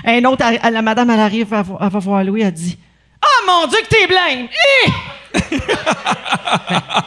Un 0.04 0.24
autre, 0.24 0.44
la 0.70 0.82
madame, 0.82 1.10
elle 1.10 1.20
arrive, 1.20 1.46
elle 1.52 1.88
va, 1.88 1.98
voir 1.98 2.24
Louis, 2.24 2.42
elle 2.42 2.52
dit 2.52 2.78
Oh 3.24 3.46
mon 3.46 3.66
Dieu, 3.66 3.78
que 3.82 3.88
t'es 3.88 4.06
blême! 4.06 4.48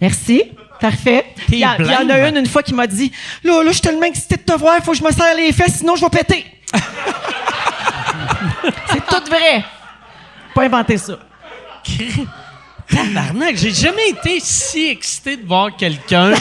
Merci. 0.00 0.52
Parfait. 0.80 1.26
Il 1.48 1.58
y, 1.58 1.66
en 1.66 2.08
a 2.08 2.28
une, 2.28 2.38
une 2.38 2.46
fois, 2.46 2.62
qui 2.62 2.72
m'a 2.74 2.86
dit 2.86 3.12
Là, 3.44 3.62
là, 3.62 3.68
je 3.68 3.72
suis 3.74 3.82
tellement 3.82 4.06
excitée 4.06 4.36
de 4.36 4.42
te 4.42 4.52
voir, 4.52 4.76
il 4.78 4.84
faut 4.84 4.92
que 4.92 4.98
je 4.98 5.04
me 5.04 5.10
serre 5.10 5.34
les 5.36 5.52
fesses, 5.52 5.78
sinon 5.78 5.96
je 5.96 6.02
vais 6.02 6.10
péter. 6.10 6.46
c'est 8.92 9.06
tout 9.06 9.24
vrai. 9.28 9.64
Pas 10.54 10.62
inventé 10.64 10.96
ça. 10.96 11.18
Tabarnak, 12.88 13.56
j'ai 13.56 13.72
jamais 13.72 14.08
été 14.10 14.38
si 14.40 14.88
excité 14.88 15.36
de 15.36 15.46
voir 15.46 15.76
quelqu'un 15.76 16.32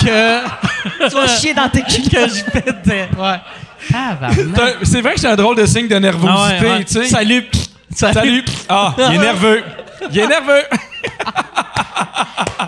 que. 0.00 0.40
tu 1.08 1.14
vas 1.14 1.26
chier 1.28 1.54
dans 1.54 1.68
tes 1.68 1.82
culottes. 1.82 2.10
que 2.10 2.36
je 2.36 2.44
pétais. 2.44 3.08
Ouais. 3.16 3.40
C'est 4.82 5.00
vrai 5.00 5.14
que 5.14 5.20
c'est 5.20 5.28
un 5.28 5.36
drôle 5.36 5.56
de 5.56 5.66
signe 5.66 5.88
de 5.88 5.96
nervosité, 5.96 6.66
ah 6.70 6.78
tu 6.78 6.92
sais. 6.92 7.04
Salut. 7.06 7.46
Salut. 7.94 8.44
Ah, 8.68 8.94
il 8.98 9.14
est 9.14 9.18
nerveux. 9.18 9.64
Il 10.12 10.18
est 10.18 10.26
nerveux. 10.26 10.62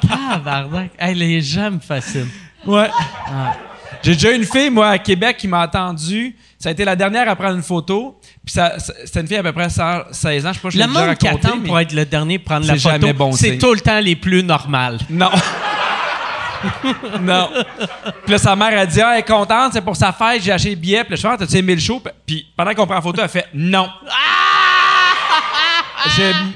Tabarnak. 0.08 0.90
Hey, 0.98 1.14
les 1.14 1.40
gens 1.40 1.70
me 1.70 1.80
fascinent. 1.80 2.30
Ouais. 2.66 2.88
Ah. 3.26 3.54
J'ai 4.02 4.14
déjà 4.14 4.32
une 4.32 4.44
fille, 4.44 4.70
moi, 4.70 4.88
à 4.88 4.98
Québec, 4.98 5.36
qui 5.36 5.46
m'a 5.46 5.60
attendu. 5.60 6.36
Ça 6.58 6.68
a 6.68 6.72
été 6.72 6.84
la 6.84 6.96
dernière 6.96 7.28
à 7.28 7.36
prendre 7.36 7.56
une 7.56 7.62
photo. 7.62 8.18
Puis 8.44 8.54
ça, 8.54 8.74
c'était 8.78 9.20
une 9.20 9.28
fille 9.28 9.36
à 9.36 9.42
peu 9.42 9.52
près 9.52 9.68
16 9.68 9.82
ans. 9.84 10.02
Je 10.12 10.54
sais 10.54 10.60
pas, 10.60 10.70
je 10.70 10.78
Le 10.78 10.86
monde 10.86 11.14
qui 11.16 11.28
attend 11.28 11.60
pour 11.60 11.78
être 11.78 11.92
le 11.92 12.04
dernier 12.04 12.38
pour 12.38 12.46
prendre 12.46 12.66
la 12.66 12.76
photo, 12.76 13.12
bon 13.12 13.32
c'est 13.32 13.58
tout 13.58 13.72
le 13.72 13.80
temps 13.80 14.00
les 14.00 14.16
plus 14.16 14.42
normales. 14.42 14.98
Non. 15.08 15.30
non. 17.20 17.50
Puis 18.24 18.32
là, 18.32 18.38
sa 18.38 18.56
mère 18.56 18.78
a 18.78 18.86
dit 18.86 19.00
Ah, 19.00 19.12
elle 19.14 19.20
est 19.20 19.22
contente, 19.22 19.72
c'est 19.72 19.80
pour 19.80 19.96
sa 19.96 20.12
fête, 20.12 20.42
j'ai 20.42 20.52
acheté 20.52 20.70
le 20.70 20.76
billet. 20.76 21.04
Puis 21.04 21.10
là, 21.10 21.16
je 21.16 21.20
fais 21.20 21.28
ah, 21.28 21.36
T'as-tu 21.38 21.56
aimé 21.56 21.74
le 21.74 21.80
show? 21.80 22.02
Puis 22.26 22.46
pendant 22.56 22.74
qu'on 22.74 22.86
prend 22.86 22.96
la 22.96 23.02
photo, 23.02 23.22
elle 23.22 23.28
fait 23.28 23.46
Non. 23.54 23.88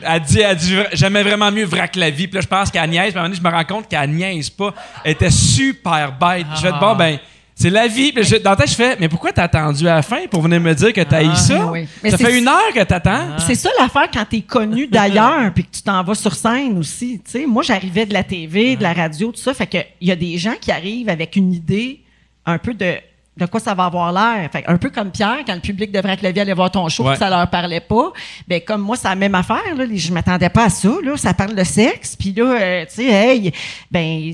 Elle 0.02 0.20
dit, 0.22 0.40
elle 0.40 0.56
dit 0.56 0.76
J'aimais 0.92 1.22
vraiment 1.22 1.50
mieux 1.50 1.64
vrac 1.64 1.94
la 1.96 2.10
vie. 2.10 2.26
Puis 2.26 2.36
là, 2.36 2.40
je 2.40 2.46
pense 2.46 2.70
qu'elle 2.70 2.88
niaise. 2.90 3.12
Puis 3.12 3.18
à 3.18 3.20
un 3.20 3.22
moment 3.22 3.34
donné, 3.34 3.40
je 3.42 3.48
me 3.48 3.54
rends 3.54 3.64
compte 3.64 3.88
qu'elle 3.88 4.10
niaise 4.10 4.50
pas. 4.50 4.74
Elle 5.04 5.12
était 5.12 5.30
super 5.30 6.12
bête. 6.12 6.46
Je 6.56 6.62
vais 6.62 6.72
Bon, 6.78 6.94
ben 6.94 7.18
c'est 7.58 7.70
la 7.70 7.86
vie. 7.86 8.12
Je, 8.14 8.36
dans 8.36 8.54
ta 8.54 8.66
je 8.66 8.74
fais, 8.74 8.96
mais 9.00 9.08
pourquoi 9.08 9.32
t'as 9.32 9.44
attendu 9.44 9.88
à 9.88 9.94
la 9.96 10.02
fin 10.02 10.26
pour 10.30 10.42
venir 10.42 10.60
me 10.60 10.74
dire 10.74 10.92
que 10.92 11.00
t'as 11.00 11.22
eu 11.22 11.30
ah, 11.32 11.36
ça? 11.36 11.72
ça 12.10 12.18
fait 12.18 12.38
une 12.38 12.46
heure 12.46 12.72
que 12.74 12.82
t'attends. 12.82 13.38
C'est 13.38 13.54
ça 13.54 13.70
l'affaire 13.80 14.10
quand 14.12 14.26
t'es 14.28 14.42
connu 14.42 14.86
d'ailleurs 14.90 15.50
puis 15.54 15.64
que 15.64 15.74
tu 15.74 15.82
t'en 15.82 16.02
vas 16.04 16.14
sur 16.14 16.34
scène 16.34 16.76
aussi. 16.78 17.20
moi, 17.48 17.62
j'arrivais 17.62 18.04
de 18.04 18.12
la 18.12 18.22
TV, 18.22 18.76
de 18.76 18.82
la 18.82 18.92
radio, 18.92 19.32
tout 19.32 19.40
ça. 19.40 19.54
Fait 19.54 19.66
que 19.66 19.78
il 20.02 20.08
y 20.08 20.12
a 20.12 20.16
des 20.16 20.36
gens 20.36 20.54
qui 20.60 20.70
arrivent 20.70 21.08
avec 21.08 21.34
une 21.36 21.50
idée 21.50 22.00
un 22.44 22.58
peu 22.58 22.74
de 22.74 22.96
de 23.36 23.46
quoi 23.46 23.60
ça 23.60 23.74
va 23.74 23.84
avoir 23.84 24.12
l'air. 24.12 24.50
Fait 24.50 24.64
un 24.66 24.78
peu 24.78 24.90
comme 24.90 25.10
Pierre, 25.10 25.38
quand 25.46 25.54
le 25.54 25.60
public 25.60 25.92
devrait 25.92 26.14
être 26.14 26.22
levé 26.22 26.40
aller 26.40 26.54
voir 26.54 26.70
ton 26.70 26.88
show, 26.88 27.04
ouais. 27.04 27.16
ça 27.16 27.28
leur 27.28 27.48
parlait 27.50 27.80
pas. 27.80 28.12
Ben 28.48 28.60
comme 28.62 28.80
moi, 28.80 28.96
c'est 28.96 29.08
la 29.08 29.14
même 29.14 29.34
affaire. 29.34 29.74
Là, 29.76 29.84
je 29.92 30.12
m'attendais 30.12 30.48
pas 30.48 30.64
à 30.64 30.70
ça. 30.70 30.88
Là, 31.02 31.16
ça 31.16 31.34
parle 31.34 31.54
de 31.54 31.64
sexe. 31.64 32.16
Puis 32.16 32.32
là, 32.32 32.44
euh, 32.44 32.84
tu 32.86 32.94
sais, 32.94 33.04
hey, 33.04 33.52
ben 33.90 34.32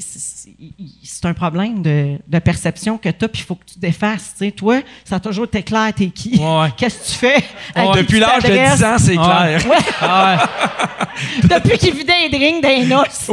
c'est 1.03 1.27
un 1.27 1.35
problème 1.35 1.83
de, 1.83 2.19
de 2.27 2.39
perception 2.39 2.97
que 2.97 3.09
tu 3.09 3.25
as. 3.25 3.29
Puis 3.29 3.43
il 3.43 3.45
faut 3.45 3.57
que 3.57 3.65
tu 3.73 3.79
défasses. 3.79 4.35
sais, 4.37 4.53
toi, 4.53 4.81
ça 5.05 5.17
a 5.17 5.21
toujours 5.21 5.47
été 5.47 5.63
clair. 5.63 5.93
T'es 5.95 6.07
qui? 6.07 6.41
Qu'est-ce 6.77 6.99
que 6.99 7.07
tu 7.07 7.19
fais? 7.19 7.45
Depuis 7.97 8.21
l'âge 8.21 8.45
de 8.45 8.77
10 8.77 8.85
ans, 8.85 8.97
c'est 8.99 9.17
clair. 9.17 9.63
Depuis 11.43 11.79
qu'il 11.79 11.95
vidait 11.95 12.29
les 12.29 12.39
drinks 12.39 12.63
des 12.63 12.85
noces. 12.85 13.31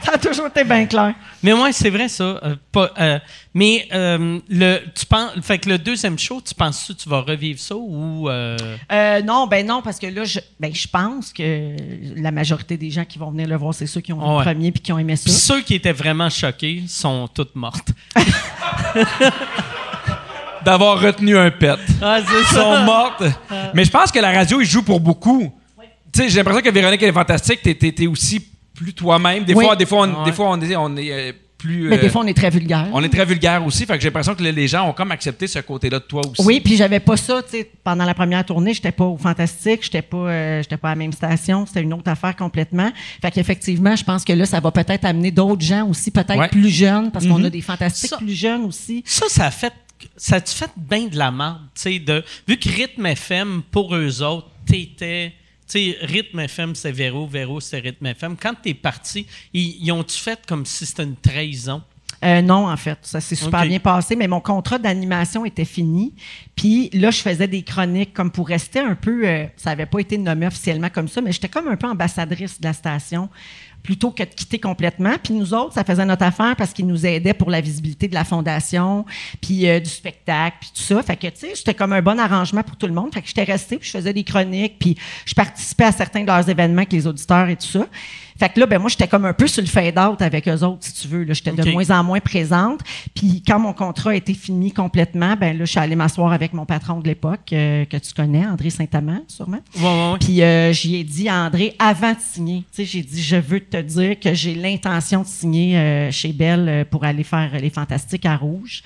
ça 0.04 0.12
a 0.14 0.18
toujours 0.18 0.46
été 0.46 0.64
bien 0.64 0.86
clair. 0.86 1.14
Mais 1.42 1.52
moi, 1.54 1.72
c'est 1.72 1.90
vrai 1.90 2.08
ça. 2.08 2.24
Euh, 2.42 2.56
euh, 2.76 3.18
mais 3.54 3.88
euh, 3.92 4.38
le, 4.48 4.78
tu 4.94 5.06
penses, 5.06 5.32
fait 5.42 5.58
que 5.58 5.68
le 5.68 5.78
deuxième 5.78 6.18
show, 6.18 6.40
tu 6.40 6.54
penses 6.54 6.88
que 6.88 6.92
tu 6.92 7.08
vas 7.08 7.20
revivre 7.20 7.58
ça 7.58 7.74
ou 7.76 8.28
Non, 8.28 9.46
ben 9.46 9.66
non, 9.66 9.82
parce 9.82 9.98
que 9.98 10.06
là, 10.06 10.24
je, 10.24 10.40
ben, 10.58 10.74
je 10.74 10.88
pense 10.88 11.32
que 11.32 11.76
la 12.16 12.30
majorité 12.30 12.76
des 12.76 12.90
gens 12.90 13.04
qui 13.04 13.18
vont 13.18 13.30
venir 13.30 13.48
le 13.48 13.56
voir, 13.56 13.74
c'est 13.74 13.86
ceux 13.86 14.00
qui 14.00 14.12
ont 14.12 14.18
vu 14.18 14.38
le 14.38 14.44
premier 14.44 14.72
puis 14.72 14.80
qui 14.82 14.92
ont 14.92 14.98
aimé 14.98 15.16
ça. 15.16 15.30
ceux 15.30 15.62
qui 15.62 15.74
étaient 15.74 15.92
vraiment 15.92 16.30
choqués 16.30 16.84
sont 16.88 17.28
toutes 17.28 17.54
mortes. 17.54 17.88
D'avoir 20.64 21.00
retenu 21.00 21.38
un 21.38 21.50
pet. 21.50 21.78
Ah, 22.02 22.18
Ils 22.20 22.54
sont 22.54 22.84
mortes. 22.84 23.24
Mais 23.72 23.84
je 23.84 23.90
pense 23.90 24.12
que 24.12 24.18
la 24.18 24.30
radio, 24.30 24.60
il 24.60 24.66
joue 24.66 24.82
pour 24.82 25.00
beaucoup. 25.00 25.50
Tu 26.12 26.22
sais, 26.22 26.28
j'ai 26.28 26.38
l'impression 26.38 26.60
que 26.62 26.70
Véronique, 26.70 27.02
elle 27.02 27.10
est 27.10 27.12
fantastique. 27.12 27.62
T'es, 27.62 27.94
es, 27.98 28.06
aussi 28.06 28.49
plus 28.80 28.94
toi-même. 28.94 29.44
Des, 29.44 29.52
fois, 29.52 29.76
des 29.76 29.84
fois, 29.84 30.08
on, 30.08 30.24
des 30.24 30.32
fois, 30.32 30.50
on 30.50 30.60
est, 30.60 30.74
on 30.74 30.96
est 30.96 31.12
euh, 31.12 31.32
plus. 31.58 31.88
Mais 31.88 31.98
des 31.98 32.06
euh, 32.06 32.10
fois, 32.10 32.22
on 32.22 32.26
est 32.26 32.36
très 32.36 32.48
vulgaire. 32.48 32.88
On 32.94 33.04
est 33.04 33.10
très 33.10 33.26
vulgaire 33.26 33.64
aussi. 33.66 33.84
Fait 33.84 33.94
que 33.94 34.00
j'ai 34.00 34.08
l'impression 34.08 34.34
que 34.34 34.42
les 34.42 34.68
gens 34.68 34.88
ont 34.88 34.94
comme 34.94 35.12
accepté 35.12 35.46
ce 35.46 35.58
côté-là 35.58 35.98
de 35.98 36.04
toi 36.04 36.22
aussi. 36.26 36.42
Oui, 36.46 36.60
puis 36.60 36.76
j'avais 36.76 37.00
pas 37.00 37.18
ça. 37.18 37.42
Tu 37.42 37.58
sais, 37.58 37.70
pendant 37.84 38.06
la 38.06 38.14
première 38.14 38.44
tournée, 38.44 38.72
j'étais 38.72 38.92
pas 38.92 39.04
au 39.04 39.18
Fantastique, 39.18 39.82
j'étais 39.82 40.00
pas, 40.00 40.16
euh, 40.16 40.62
j'étais 40.62 40.78
pas 40.78 40.88
à 40.88 40.92
la 40.92 40.96
même 40.96 41.12
station. 41.12 41.66
C'était 41.66 41.82
une 41.82 41.92
autre 41.92 42.10
affaire 42.10 42.34
complètement. 42.34 42.90
Fait 43.20 43.30
qu'effectivement, 43.30 43.94
je 43.94 44.04
pense 44.04 44.24
que 44.24 44.32
là, 44.32 44.46
ça 44.46 44.60
va 44.60 44.70
peut-être 44.70 45.04
amener 45.04 45.30
d'autres 45.30 45.62
gens 45.62 45.86
aussi, 45.86 46.10
peut-être 46.10 46.48
plus 46.48 46.70
jeunes, 46.70 47.10
parce 47.10 47.26
qu'on 47.26 47.38
mm-hmm. 47.38 47.46
a 47.46 47.50
des 47.50 47.60
fantastiques 47.60 48.16
plus 48.16 48.34
jeunes 48.34 48.64
aussi. 48.64 49.02
Ça, 49.04 49.26
ça 49.28 49.46
a 49.46 49.50
fait. 49.50 49.74
Ça 50.16 50.36
a 50.36 50.40
fait 50.40 50.70
bien 50.78 51.08
de 51.08 51.18
la 51.18 51.30
merde, 51.30 51.58
tu 51.74 51.82
sais, 51.82 51.98
de 51.98 52.24
vu 52.48 52.56
que 52.56 52.70
Rythme 52.70 53.04
FM 53.04 53.60
pour 53.70 53.94
eux 53.94 54.22
autres, 54.22 54.48
t'étais 54.64 55.34
sais, 55.70 55.96
Rythme 56.00 56.40
FM, 56.40 56.74
c'est 56.74 56.92
Véro, 56.92 57.26
Véro, 57.26 57.60
c'est 57.60 57.78
Rythme 57.78 58.06
FM. 58.06 58.36
Quand 58.36 58.54
tu 58.62 58.70
es 58.70 58.74
parti, 58.74 59.26
ils, 59.52 59.90
ont-tu 59.92 60.18
fait 60.18 60.40
comme 60.46 60.66
si 60.66 60.86
c'était 60.86 61.04
une 61.04 61.16
trahison? 61.16 61.82
Euh, 62.22 62.42
non, 62.42 62.68
en 62.68 62.76
fait, 62.76 62.98
ça 63.02 63.20
s'est 63.20 63.34
super 63.34 63.64
bien 63.64 63.78
passé, 63.78 64.14
mais 64.14 64.28
mon 64.28 64.40
contrat 64.40 64.78
d'animation 64.78 65.46
était 65.46 65.64
fini. 65.64 66.12
Puis 66.54 66.90
là, 66.92 67.10
je 67.10 67.20
faisais 67.22 67.48
des 67.48 67.62
chroniques 67.62 68.12
comme 68.12 68.30
pour 68.30 68.48
rester 68.48 68.80
un 68.80 68.94
peu. 68.94 69.26
Euh, 69.26 69.46
ça 69.56 69.70
n'avait 69.70 69.86
pas 69.86 70.00
été 70.00 70.18
nommé 70.18 70.46
officiellement 70.46 70.90
comme 70.90 71.08
ça, 71.08 71.22
mais 71.22 71.32
j'étais 71.32 71.48
comme 71.48 71.68
un 71.68 71.76
peu 71.76 71.86
ambassadrice 71.86 72.60
de 72.60 72.66
la 72.66 72.74
station 72.74 73.30
plutôt 73.82 74.10
que 74.10 74.22
de 74.22 74.28
quitter 74.28 74.58
complètement. 74.58 75.14
Puis 75.22 75.34
nous 75.34 75.54
autres, 75.54 75.74
ça 75.74 75.84
faisait 75.84 76.04
notre 76.04 76.24
affaire 76.24 76.54
parce 76.56 76.72
qu'ils 76.72 76.86
nous 76.86 77.06
aidaient 77.06 77.34
pour 77.34 77.50
la 77.50 77.60
visibilité 77.60 78.08
de 78.08 78.14
la 78.14 78.24
fondation, 78.24 79.04
puis 79.40 79.68
euh, 79.68 79.80
du 79.80 79.90
spectacle, 79.90 80.56
puis 80.60 80.70
tout 80.74 80.82
ça. 80.82 81.02
Fait 81.02 81.16
que, 81.16 81.26
tu 81.28 81.32
sais, 81.36 81.52
c'était 81.54 81.74
comme 81.74 81.92
un 81.92 82.02
bon 82.02 82.18
arrangement 82.18 82.62
pour 82.62 82.76
tout 82.76 82.86
le 82.86 82.92
monde. 82.92 83.12
Fait 83.12 83.22
que 83.22 83.28
j'étais 83.28 83.44
restée, 83.44 83.78
puis 83.78 83.86
je 83.86 83.96
faisais 83.96 84.12
des 84.12 84.24
chroniques, 84.24 84.78
puis 84.78 84.96
je 85.24 85.34
participais 85.34 85.84
à 85.84 85.92
certains 85.92 86.22
de 86.22 86.26
leurs 86.26 86.48
événements 86.48 86.78
avec 86.78 86.92
les 86.92 87.06
auditeurs 87.06 87.48
et 87.48 87.56
tout 87.56 87.66
ça. 87.66 87.86
Fait 88.40 88.48
que 88.48 88.58
là, 88.58 88.64
ben 88.64 88.78
moi, 88.78 88.88
j'étais 88.88 89.06
comme 89.06 89.26
un 89.26 89.34
peu 89.34 89.46
sur 89.46 89.60
le 89.60 89.68
fade-out 89.68 90.22
avec 90.22 90.48
eux 90.48 90.64
autres, 90.64 90.78
si 90.80 90.94
tu 90.94 91.08
veux. 91.08 91.30
J'étais 91.30 91.52
de 91.52 91.70
moins 91.72 91.90
en 91.90 92.02
moins 92.02 92.20
présente. 92.20 92.80
Puis 93.14 93.42
quand 93.46 93.58
mon 93.58 93.74
contrat 93.74 94.12
a 94.12 94.14
été 94.14 94.32
fini 94.32 94.72
complètement, 94.72 95.36
ben 95.36 95.58
là, 95.58 95.66
je 95.66 95.70
suis 95.70 95.78
allée 95.78 95.94
m'asseoir 95.94 96.32
avec 96.32 96.54
mon 96.54 96.64
patron 96.64 97.00
de 97.00 97.06
l'époque, 97.06 97.52
euh, 97.52 97.84
que 97.84 97.98
tu 97.98 98.14
connais, 98.14 98.46
André 98.46 98.70
Saint-Amand, 98.70 99.24
sûrement. 99.28 99.60
Ouais, 99.76 99.82
ouais, 99.82 100.18
Puis 100.18 100.40
euh, 100.40 100.72
j'y 100.72 100.96
ai 100.96 101.04
dit 101.04 101.28
à 101.28 101.34
André, 101.34 101.76
avant 101.78 102.12
de 102.12 102.18
signer, 102.18 102.64
tu 102.74 102.76
sais, 102.76 102.84
j'ai 102.86 103.02
dit, 103.02 103.22
je 103.22 103.36
veux 103.36 103.60
te 103.60 103.76
dire 103.76 104.18
que 104.18 104.32
j'ai 104.32 104.54
l'intention 104.54 105.20
de 105.20 105.26
signer 105.26 105.76
euh, 105.76 106.10
chez 106.10 106.32
Belle 106.32 106.86
pour 106.90 107.04
aller 107.04 107.24
faire 107.24 107.50
les 107.60 107.68
Fantastiques 107.68 108.24
à 108.24 108.38
Rouge. 108.38 108.82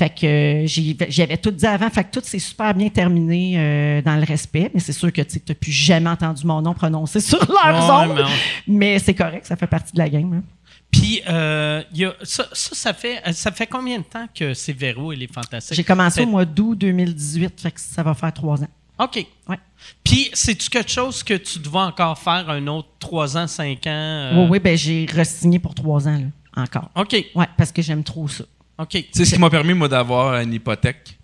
Fait 0.00 0.08
que 0.08 0.64
j'avais 1.10 1.36
tout 1.36 1.50
dit 1.50 1.66
avant. 1.66 1.90
Fait 1.90 2.04
que 2.04 2.10
tout 2.10 2.24
s'est 2.24 2.38
super 2.38 2.72
bien 2.72 2.88
terminé 2.88 3.52
euh, 3.58 4.00
dans 4.00 4.16
le 4.16 4.24
respect. 4.24 4.70
Mais 4.72 4.80
c'est 4.80 4.94
sûr 4.94 5.12
que 5.12 5.20
tu 5.20 5.42
n'as 5.46 5.54
plus 5.54 5.72
jamais 5.72 6.08
entendu 6.08 6.46
mon 6.46 6.62
nom 6.62 6.72
prononcé 6.72 7.20
sur 7.20 7.38
leur 7.46 7.86
zone. 7.86 8.26
Mais, 8.66 8.98
c'est 8.98 9.12
correct, 9.12 9.44
ça 9.44 9.56
fait 9.56 9.66
partie 9.66 9.92
de 9.92 9.98
la 9.98 10.08
game. 10.08 10.32
Hein. 10.32 10.42
Puis, 10.90 11.20
euh, 11.28 11.82
ça, 12.22 12.46
ça, 12.50 12.94
fait, 12.94 13.20
ça 13.34 13.52
fait 13.52 13.66
combien 13.66 13.98
de 13.98 14.04
temps 14.04 14.26
que 14.34 14.54
c'est 14.54 14.72
Véro 14.72 15.12
et 15.12 15.16
les 15.16 15.26
Fantastiques? 15.26 15.76
J'ai 15.76 15.84
commencé 15.84 16.22
au 16.22 16.26
mois 16.26 16.46
d'août 16.46 16.76
2018, 16.76 17.60
fait 17.60 17.70
que 17.70 17.78
ça 17.78 18.02
va 18.02 18.14
faire 18.14 18.32
trois 18.32 18.62
ans. 18.62 18.68
OK. 18.98 19.26
Ouais. 19.50 19.58
Puis, 20.02 20.30
c'est-tu 20.32 20.70
quelque 20.70 20.90
chose 20.90 21.22
que 21.22 21.34
tu 21.34 21.58
dois 21.58 21.84
encore 21.84 22.18
faire 22.18 22.48
un 22.48 22.66
autre 22.68 22.88
trois 22.98 23.36
ans, 23.36 23.46
cinq 23.46 23.86
ans? 23.86 23.90
Euh? 23.90 24.32
Oui, 24.34 24.46
oui, 24.52 24.60
ben 24.60 24.78
j'ai 24.78 25.06
re-signé 25.14 25.58
pour 25.58 25.74
trois 25.74 26.08
ans, 26.08 26.18
là, 26.18 26.62
encore. 26.62 26.90
OK. 26.96 27.22
Oui, 27.34 27.44
parce 27.58 27.70
que 27.70 27.82
j'aime 27.82 28.02
trop 28.02 28.28
ça. 28.28 28.44
OK. 28.80 29.04
C'est 29.12 29.24
ce 29.24 29.34
qui 29.34 29.40
m'a 29.40 29.50
permis, 29.50 29.74
moi, 29.74 29.88
d'avoir 29.88 30.40
une 30.40 30.54
hypothèque. 30.54 31.18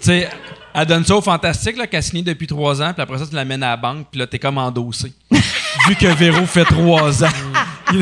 Tu 0.00 0.06
sais, 0.06 0.28
elle 0.72 0.86
donne 0.86 1.04
ça 1.04 1.16
au 1.16 1.20
fantastique, 1.20 1.76
là, 1.76 1.86
qu'elle 1.86 1.98
a 1.98 2.02
signé 2.02 2.22
depuis 2.22 2.46
trois 2.46 2.80
ans, 2.80 2.92
puis 2.92 3.02
après 3.02 3.18
ça, 3.18 3.26
tu 3.26 3.34
l'amènes 3.34 3.62
à 3.62 3.70
la 3.70 3.76
banque, 3.76 4.06
puis 4.10 4.20
là, 4.20 4.26
t'es 4.26 4.38
comme 4.38 4.58
endossé. 4.58 5.12
Vu 5.88 5.96
que 5.96 6.06
Véro 6.06 6.46
fait 6.46 6.64
trois 6.64 7.24
ans. 7.24 7.28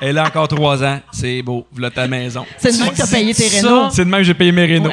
Elle 0.00 0.18
a 0.18 0.26
encore 0.26 0.48
trois 0.48 0.82
ans. 0.82 1.00
C'est 1.12 1.40
beau. 1.42 1.66
Voilà 1.70 1.90
ta 1.90 2.06
maison. 2.06 2.44
C'est 2.58 2.72
de 2.72 2.78
même 2.78 2.90
que 2.90 2.96
tu 2.96 3.02
as 3.02 3.06
payé 3.06 3.32
tes 3.32 3.48
rénaux. 3.48 3.90
C'est 3.90 4.04
de 4.04 4.10
même 4.10 4.20
que 4.20 4.26
j'ai 4.26 4.34
payé 4.34 4.52
mes 4.52 4.66
rénaux. 4.66 4.90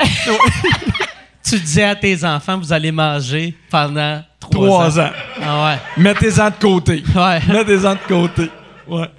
tu 1.43 1.59
disais 1.59 1.83
à 1.83 1.95
tes 1.95 2.23
enfants, 2.23 2.57
vous 2.57 2.71
allez 2.71 2.91
manger 2.91 3.55
pendant 3.69 4.23
trois, 4.39 4.99
ans. 4.99 5.09
Ah 5.41 5.65
ouais. 5.65 6.03
Mettez-en 6.03 6.49
de 6.49 6.55
côté. 6.55 7.03
Ouais. 7.15 7.39
Mettez-en 7.47 7.95
de 7.95 8.07
côté. 8.07 8.49
Ouais. 8.87 9.09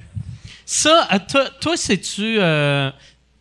Ça, 0.65 1.09
toi, 1.29 1.45
toi 1.61 1.77
c'est-tu. 1.77 2.37
Euh, 2.39 2.91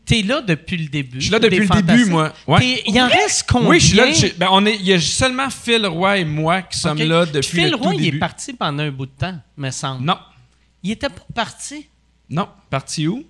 T'es 0.06 0.24
là 0.24 0.42
depuis 0.42 0.78
le 0.78 0.88
début. 0.88 1.20
Je 1.20 1.26
suis 1.26 1.32
là 1.32 1.40
depuis 1.40 1.60
le 1.60 1.82
début, 1.82 2.06
moi. 2.06 2.34
Il 2.60 3.00
en 3.00 3.08
reste 3.08 3.46
combien? 3.48 3.70
Oui, 3.70 3.80
je 3.80 3.88
suis 3.88 3.98
là. 3.98 4.06
Ben, 4.38 4.48
on 4.52 4.66
est, 4.66 4.76
il 4.76 4.86
y 4.86 4.94
a 4.94 5.00
seulement 5.00 5.50
Phil 5.50 5.86
Roy 5.86 6.20
et 6.20 6.26
moi 6.26 6.64
qui 6.64 6.78
sommes 6.78 6.98
là 6.98 7.26
depuis 7.26 7.62
le 7.62 7.68
Phil 7.68 7.76
Roy, 7.76 7.96
il 7.96 8.08
est 8.08 8.20
parti 8.20 8.54
pendant 8.54 8.84
un 8.84 8.92
bout 8.92 9.06
de 9.06 9.12
temps, 9.12 9.36
me 9.58 9.70
semble. 9.72 10.04
Non. 10.06 10.18
Il 10.84 10.92
était 10.92 11.10
pas 11.10 11.22
parti? 11.34 11.88
Non. 12.30 12.48
Parti 12.70 13.08
où? 13.08 13.24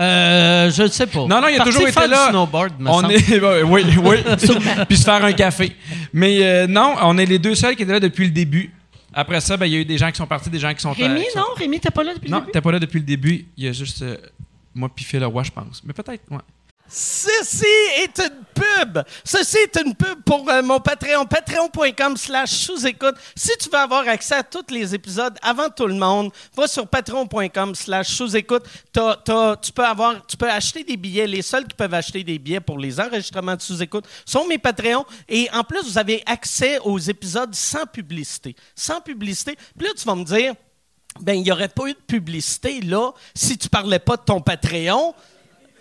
Euh, 0.00 0.70
je 0.70 0.82
ne 0.82 0.88
sais 0.88 1.06
pas. 1.06 1.20
Non, 1.20 1.40
non, 1.40 1.48
il 1.48 1.60
a 1.60 1.64
toujours 1.64 1.86
été 1.86 2.06
là. 2.06 2.28
snowboard, 2.30 2.80
me 2.80 2.90
on 2.90 3.00
semble. 3.00 3.12
Est, 3.14 3.42
oui, 3.62 3.84
oui. 4.02 4.16
Puis 4.88 4.96
se 4.98 5.04
faire 5.04 5.24
un 5.24 5.32
café. 5.32 5.76
Mais 6.12 6.38
euh, 6.42 6.66
non, 6.66 6.94
on 7.02 7.16
est 7.16 7.26
les 7.26 7.38
deux 7.38 7.54
seuls 7.54 7.76
qui 7.76 7.82
étaient 7.82 7.92
là 7.92 8.00
depuis 8.00 8.24
le 8.24 8.32
début. 8.32 8.72
Après 9.12 9.40
ça, 9.40 9.56
ben, 9.56 9.66
il 9.66 9.72
y 9.72 9.76
a 9.76 9.78
eu 9.78 9.84
des 9.84 9.96
gens 9.96 10.10
qui 10.10 10.16
sont 10.16 10.26
partis, 10.26 10.50
des 10.50 10.58
gens 10.58 10.74
qui 10.74 10.80
sont... 10.80 10.92
Rémi, 10.92 11.20
euh, 11.20 11.38
non? 11.38 11.44
Rémi, 11.56 11.78
t'es 11.78 11.90
pas 11.90 12.02
là 12.02 12.14
depuis 12.14 12.28
le 12.28 12.34
début? 12.34 12.46
Non, 12.46 12.52
t'es 12.52 12.60
pas 12.60 12.72
là 12.72 12.80
depuis 12.80 12.98
le 12.98 13.04
début. 13.06 13.46
Il 13.56 13.64
y 13.64 13.68
a 13.68 13.72
juste... 13.72 14.02
Euh, 14.02 14.16
moi 14.74 14.90
puis 14.94 15.06
le 15.18 15.26
roi, 15.26 15.42
je 15.42 15.50
pense. 15.50 15.82
Mais 15.84 15.92
peut-être, 15.92 16.30
ouais. 16.30 16.38
Ceci 16.86 17.64
est 18.02 18.18
une 18.18 18.44
pub. 18.54 19.02
Ceci 19.24 19.56
est 19.56 19.76
une 19.84 19.94
pub 19.94 20.22
pour 20.22 20.48
euh, 20.50 20.62
mon 20.62 20.80
Patreon. 20.80 21.24
Patreon.com 21.24 22.16
slash 22.16 22.50
sous-écoute. 22.50 23.14
Si 23.34 23.50
tu 23.58 23.70
veux 23.70 23.78
avoir 23.78 24.06
accès 24.06 24.34
à 24.34 24.42
tous 24.42 24.66
les 24.70 24.94
épisodes 24.94 25.34
avant 25.40 25.70
tout 25.70 25.86
le 25.86 25.94
monde, 25.94 26.30
va 26.54 26.66
sur 26.66 26.86
patreon.com 26.86 27.74
slash 27.74 28.08
sous-écoute. 28.08 28.64
Tu 28.92 29.00
peux 29.72 29.82
tu 30.28 30.36
peux 30.36 30.50
acheter 30.50 30.84
des 30.84 30.96
billets. 30.98 31.26
Les 31.26 31.42
seuls 31.42 31.66
qui 31.66 31.74
peuvent 31.74 31.94
acheter 31.94 32.22
des 32.22 32.38
billets 32.38 32.60
pour 32.60 32.78
les 32.78 33.00
enregistrements 33.00 33.56
de 33.56 33.62
sous-écoute 33.62 34.04
sont 34.26 34.46
mes 34.46 34.58
Patreons. 34.58 35.06
Et 35.28 35.48
en 35.54 35.64
plus, 35.64 35.82
vous 35.84 35.98
avez 35.98 36.22
accès 36.26 36.78
aux 36.80 36.98
épisodes 36.98 37.54
sans 37.54 37.86
publicité. 37.86 38.54
Sans 38.76 39.00
publicité. 39.00 39.56
Puis 39.76 39.86
là, 39.86 39.94
tu 39.96 40.04
vas 40.04 40.14
me 40.14 40.24
dire, 40.24 40.54
ben, 41.20 41.34
il 41.34 41.42
n'y 41.42 41.52
aurait 41.52 41.68
pas 41.68 41.86
eu 41.86 41.92
de 41.92 41.98
publicité, 42.06 42.80
là, 42.80 43.12
si 43.34 43.56
tu 43.56 43.68
parlais 43.68 43.98
pas 43.98 44.16
de 44.16 44.22
ton 44.22 44.40
Patreon. 44.40 45.14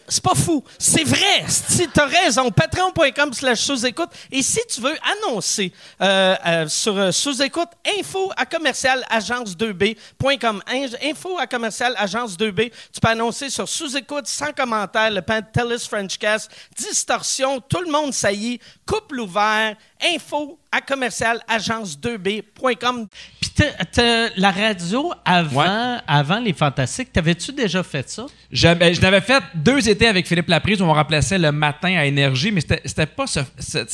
C'est 0.08 0.24
pas 0.24 0.36
fou. 0.36 0.64
C'est 0.78 1.04
vrai. 1.04 1.46
Si 1.48 1.88
tu 1.88 2.00
as 2.00 2.06
raison, 2.06 2.52
patreon.com 2.52 3.34
slash 3.34 3.60
sous-écoute. 3.60 4.10
Et 4.32 4.44
si 4.44 4.60
tu 4.68 4.82
veux 4.82 4.96
annoncer 5.02 5.72
euh, 6.02 6.36
euh, 6.46 6.68
sur 6.68 6.98
euh, 6.98 7.12
sous-écoute, 7.12 7.70
info 7.98 8.32
à 8.36 8.46
commercial 8.46 9.06
agence2b.com. 9.10 10.62
Info 11.04 11.38
à 11.40 11.48
commercial 11.48 11.94
agence2b. 11.96 12.72
Tu 12.92 13.00
peux 13.00 13.08
annoncer 13.08 13.50
sur 13.50 13.68
sous-écoute, 13.68 14.28
sans 14.28 14.52
commentaire, 14.52 15.10
le 15.10 15.22
Pantelis 15.22 15.88
Frenchcast, 15.88 16.52
distorsion, 16.78 17.62
tout 17.62 17.82
le 17.82 17.92
monde 17.92 18.14
saillit, 18.14 18.60
couple 18.86 19.20
ouvert, 19.20 19.76
info 20.16 20.60
à 20.72 20.82
commercial 20.82 21.40
agence2b.com. 21.48 23.08
Puis 23.40 23.52
la 24.38 24.52
radio 24.52 25.14
avant, 25.24 26.00
avant 26.08 26.40
les 26.40 26.54
Fantastiques, 26.54 27.14
t'avais-tu 27.14 27.52
déjà 27.52 27.84
fait 27.84 28.10
ça? 28.10 28.26
Je, 28.52 28.74
ben, 28.74 28.94
n'avais 29.00 29.22
fait 29.22 29.44
deux 29.54 29.88
étés 29.88 30.08
avec 30.08 30.28
Philippe 30.28 30.48
Laprise 30.48 30.82
où 30.82 30.86
on 30.86 30.94
remplaçait 30.94 31.38
le 31.38 31.52
matin 31.52 31.96
à 31.96 32.06
Énergie, 32.06 32.52
mais 32.52 32.62
c'était 32.62 33.06
pas 33.06 33.26
ce, 33.28 33.42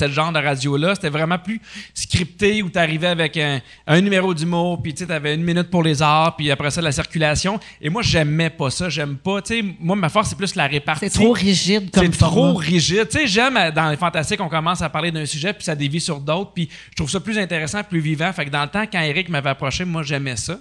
genre 0.08 0.32
de 0.32 0.40
radio-là. 0.40 0.96
C'était 0.96 1.10
vraiment 1.10 1.38
plus 1.38 1.62
scripté 1.94 2.64
où 2.64 2.70
tu 2.70 2.80
arrivais 2.80 3.08
avec 3.08 3.38
un, 3.38 4.02
numéro 4.02 4.34
d'humour, 4.34 4.82
puis 4.82 4.94
tu 4.94 5.04
avais 5.12 5.36
une 5.36 5.44
minute 5.44 5.70
pour 5.70 5.84
les 5.84 6.02
arts, 6.02 6.36
puis 6.38 6.50
après 6.52 6.72
ça, 6.72 6.82
la 6.82 6.94
circulation. 6.94 7.60
Et 7.82 7.90
moi, 7.90 8.02
j'aimais 8.02 8.50
pas 8.50 8.70
ça. 8.70 8.88
J'aime 8.88 9.18
pas. 9.18 9.42
moi, 9.80 9.96
ma 9.98 10.10
force, 10.10 10.30
c'est 10.30 10.38
plus 10.38 10.56
la 10.56 10.68
répartie. 10.68 11.10
C'est 11.10 11.20
trop 11.20 11.34
rigide 11.34 11.92
comme 11.92 12.06
C'est 12.06 12.20
trop 12.20 12.54
rigide. 12.54 13.08
Tu 13.10 13.20
sais, 13.20 13.28
j'aime 13.28 13.58
euh, 13.58 13.72
dans 13.72 13.90
les 13.90 13.98
Fantastiques, 13.98 14.40
on 14.42 14.50
commence 14.50 14.79
à 14.82 14.90
parler 14.90 15.12
d'un 15.12 15.26
sujet, 15.26 15.54
puis 15.54 15.64
ça 15.64 15.76
dévie 15.76 16.02
sur 16.02 16.20
d'autres, 16.20 16.52
puis 16.54 16.70
je 16.92 16.96
trouve 16.96 17.10
ça 17.10 17.20
plus 17.20 17.38
intéressant, 17.38 17.84
plus 17.84 18.00
vivant. 18.00 18.32
Fait 18.34 18.46
que 18.46 18.50
dans 18.50 18.64
le 18.64 18.70
temps, 18.70 18.86
quand 18.92 19.02
Eric 19.02 19.30
m'avait 19.30 19.50
approché, 19.50 19.86
moi, 19.86 20.04
j'aimais 20.04 20.36
ça. 20.36 20.60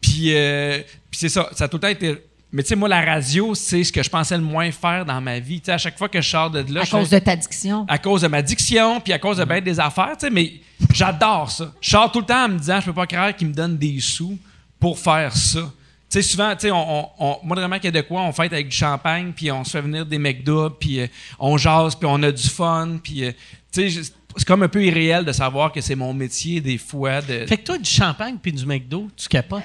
Puis, 0.00 0.34
euh, 0.34 0.80
puis 1.10 1.20
c'est 1.20 1.28
ça, 1.28 1.48
ça 1.52 1.64
a 1.64 1.68
tout 1.68 1.76
le 1.76 1.80
temps 1.80 1.88
été. 1.88 2.16
Mais 2.52 2.62
tu 2.62 2.70
sais, 2.70 2.76
moi, 2.76 2.88
la 2.88 3.00
radio, 3.00 3.54
c'est 3.54 3.82
ce 3.82 3.90
que 3.90 4.02
je 4.02 4.10
pensais 4.10 4.36
le 4.36 4.42
moins 4.42 4.70
faire 4.70 5.06
dans 5.06 5.20
ma 5.22 5.38
vie. 5.38 5.60
Tu 5.60 5.66
sais, 5.66 5.72
à 5.72 5.78
chaque 5.78 5.96
fois 5.96 6.08
que 6.08 6.20
je 6.20 6.28
sors 6.28 6.50
de 6.50 6.72
là. 6.72 6.82
À 6.82 6.86
cause 6.86 7.08
de 7.08 7.18
ta 7.18 7.34
diction. 7.34 7.86
À 7.88 7.98
cause 7.98 8.20
de 8.22 8.28
ma 8.28 8.42
diction, 8.42 9.00
puis 9.00 9.12
à 9.12 9.18
cause 9.18 9.38
de 9.38 9.44
bien 9.44 9.60
des 9.60 9.80
affaires, 9.80 10.12
tu 10.18 10.26
sais, 10.26 10.30
mais 10.30 10.52
j'adore 10.92 11.50
ça. 11.50 11.72
Je 11.80 11.90
sors 11.90 12.12
tout 12.12 12.20
le 12.20 12.26
temps 12.26 12.44
en 12.44 12.48
me 12.50 12.58
disant, 12.58 12.80
je 12.80 12.86
peux 12.86 12.92
pas 12.92 13.06
croire 13.06 13.34
qu'ils 13.34 13.48
me 13.48 13.54
donnent 13.54 13.78
des 13.78 13.98
sous 14.00 14.38
pour 14.78 14.98
faire 14.98 15.34
ça. 15.34 15.72
Sais, 16.12 16.22
souvent, 16.22 16.54
tu 16.54 16.62
sais, 16.62 16.70
on, 16.70 17.08
on, 17.18 17.38
moi, 17.42 17.56
vraiment, 17.56 17.78
quoi, 18.08 18.22
on 18.22 18.32
fête 18.32 18.52
avec 18.52 18.68
du 18.68 18.76
champagne, 18.76 19.32
puis 19.34 19.50
on 19.50 19.64
se 19.64 19.70
fait 19.70 19.80
venir 19.80 20.04
des 20.04 20.18
McDo, 20.18 20.70
puis 20.70 21.00
euh, 21.00 21.06
on 21.38 21.56
jase, 21.56 21.94
puis 21.94 22.08
on 22.10 22.22
a 22.22 22.30
du 22.30 22.48
fun, 22.48 22.98
puis, 23.02 23.24
euh, 23.24 23.32
tu 23.72 23.90
sais, 23.90 24.02
c'est 24.36 24.46
comme 24.46 24.62
un 24.62 24.68
peu 24.68 24.84
irréel 24.84 25.24
de 25.24 25.32
savoir 25.32 25.72
que 25.72 25.80
c'est 25.80 25.94
mon 25.94 26.12
métier 26.14 26.60
des 26.60 26.78
fois. 26.78 27.20
De... 27.20 27.46
Fait 27.46 27.56
que 27.56 27.64
toi, 27.64 27.78
du 27.78 27.88
champagne 27.88 28.36
puis 28.40 28.52
du 28.52 28.64
McDo, 28.64 29.08
tu 29.16 29.28
capotes? 29.28 29.62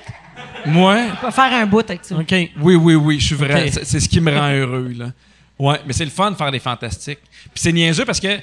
Moi? 0.66 1.06
Tu 1.12 1.26
peux 1.26 1.32
faire 1.32 1.54
un 1.54 1.66
bout 1.66 1.90
avec 1.90 2.04
ça. 2.04 2.18
OK. 2.18 2.32
Oui, 2.32 2.76
oui, 2.76 2.96
oui, 2.96 3.20
je 3.20 3.26
suis 3.28 3.36
vrai. 3.36 3.72
C'est 3.72 4.00
ce 4.00 4.10
qui 4.10 4.20
me 4.20 4.32
rend 4.32 4.52
heureux, 4.52 4.94
là. 4.96 5.12
Ouais, 5.60 5.80
mais 5.88 5.94
c'est 5.94 6.06
le 6.06 6.12
fun 6.12 6.32
de 6.32 6.36
faire 6.36 6.52
des 6.52 6.60
fantastiques. 6.60 7.22
Puis 7.54 7.64
c'est 7.64 7.72
niaiseux 7.72 8.06
parce 8.06 8.20
que, 8.20 8.38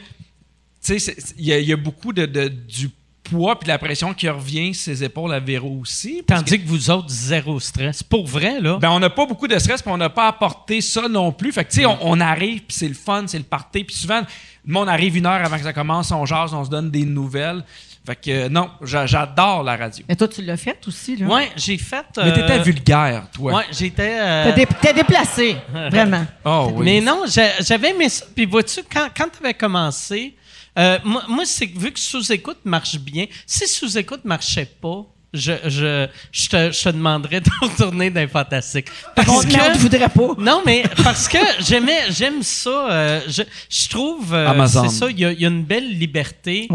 tu 0.83 0.99
sais, 0.99 1.17
il 1.37 1.47
y, 1.47 1.73
a 1.73 1.77
beaucoup 1.77 2.13
de, 2.13 2.27
de 2.27 2.49
du 2.49 2.91
poids 3.25 3.59
puis 3.59 3.69
la 3.69 3.79
pression 3.79 4.15
qui 4.15 4.29
revient 4.29 4.75
sur 4.75 4.85
ses 4.85 5.05
épaules 5.05 5.33
à 5.33 5.41
Véro 5.41 5.79
aussi. 5.81 6.23
Tandis 6.27 6.61
que, 6.61 6.67
vous 6.69 6.91
autres, 6.91 7.09
zéro 7.09 7.59
stress. 7.59 8.03
Pour 8.03 8.27
vrai, 8.27 8.61
là. 8.61 8.79
Ben, 8.79 8.91
on 8.91 9.01
n'a 9.01 9.11
pas 9.11 9.27
beaucoup 9.27 9.49
de 9.49 9.59
stress 9.59 9.83
puis 9.83 9.91
on 9.91 9.97
n'a 9.97 10.11
pas 10.11 10.29
apporté 10.29 10.81
ça 10.81 11.09
non 11.09 11.33
plus. 11.33 11.51
Fait 11.53 11.65
que, 11.65 11.71
tu 11.71 11.81
sais, 11.81 11.87
on, 11.87 12.21
arrive 12.21 12.61
puis 12.61 12.77
c'est 12.77 12.89
le 12.89 12.95
fun, 12.95 13.25
c'est 13.27 13.39
le 13.39 13.45
party. 13.45 13.85
Puis 13.85 13.97
souvent, 13.97 14.21
le 14.21 14.73
monde 14.73 14.89
arrive 14.89 15.17
une 15.17 15.27
heure 15.27 15.45
avant 15.45 15.57
que 15.57 15.65
ça 15.65 15.73
commence, 15.73 16.13
on 16.13 16.25
jase, 16.27 16.55
on 16.55 16.65
se 16.65 16.71
donne 16.71 16.91
des 16.91 17.05
nouvelles. 17.05 17.65
Fait 18.07 18.17
que 18.17 18.49
non, 18.49 18.69
j'adore 18.83 19.63
la 19.63 19.77
radio. 19.77 20.05
Et 20.07 20.15
toi, 20.15 20.29
tu 20.29 20.43
l'as 20.43 20.59
fait 20.59 20.79
aussi, 20.87 21.17
là? 21.17 21.27
Oui, 21.27 21.43
j'ai 21.57 21.79
fait. 21.79 22.05
Mais 22.19 22.35
t'étais 22.35 22.59
euh, 22.59 22.63
vulgaire, 22.63 23.25
toi. 23.33 23.55
Oui, 23.57 23.63
j'étais. 23.71 24.19
Euh... 24.21 24.53
T'es 24.83 24.93
déplacé, 24.93 25.57
vraiment. 25.91 26.27
Oh, 26.45 26.71
oui. 26.75 26.85
Mais 26.85 27.01
non, 27.01 27.23
j'avais 27.27 27.91
aimé 27.91 28.11
ça. 28.11 28.27
Puis 28.35 28.45
vois-tu, 28.45 28.81
quand, 28.93 29.09
quand 29.17 29.29
tu 29.31 29.43
avais 29.43 29.55
commencé, 29.55 30.35
euh, 30.79 30.99
moi, 31.05 31.45
c'est 31.45 31.67
vu 31.67 31.93
que 31.93 32.01
sous-écoute 32.01 32.59
marche 32.65 32.99
bien, 32.99 33.27
si 33.47 33.67
sous-écoute 33.69 34.25
marchait 34.25 34.69
pas, 34.81 35.07
je, 35.33 35.53
je, 35.65 36.09
je, 36.33 36.49
te, 36.49 36.73
je 36.73 36.85
te 36.85 36.89
demanderais 36.91 37.41
de 37.43 37.51
retourner 37.61 38.11
dans 38.11 38.21
les 38.21 38.29
fantastiques. 38.29 38.89
Parce 39.15 39.45
que, 39.45 39.79
voudrais 39.79 40.09
pas. 40.09 40.29
Non, 40.39 40.63
mais 40.65 40.85
parce 41.03 41.29
que 41.29 41.39
j'aimais, 41.61 42.11
j'aime 42.11 42.43
ça. 42.43 42.91
Euh, 42.91 43.21
je, 43.29 43.43
je 43.69 43.89
trouve, 43.89 44.33
euh, 44.33 44.67
c'est 44.67 44.89
ça, 44.89 45.11
il 45.11 45.19
y, 45.19 45.23
y, 45.23 45.45
a 45.45 45.49
une 45.49 45.65
belle 45.65 45.99
liberté 45.99 46.69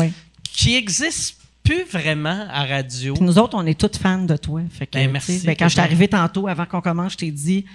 qui 0.44 0.76
existe 0.76 1.38
plus 1.64 1.84
vraiment 1.84 2.48
à 2.52 2.66
radio. 2.66 3.14
nous 3.22 3.38
autres, 3.38 3.56
on 3.56 3.66
est 3.66 3.80
toutes 3.80 3.98
fans 3.98 4.24
de 4.24 4.36
toi. 4.36 4.62
Fait 4.72 4.88
que, 4.88 4.94
ben, 4.94 5.12
merci. 5.12 5.42
Ben, 5.46 5.56
quand 5.56 5.68
je 5.68 5.74
suis 5.74 5.80
arrivé 5.80 6.08
tantôt, 6.08 6.48
avant 6.48 6.66
qu'on 6.66 6.82
commence, 6.82 7.14
je 7.14 7.18
t'ai 7.18 7.32
dit, 7.32 7.66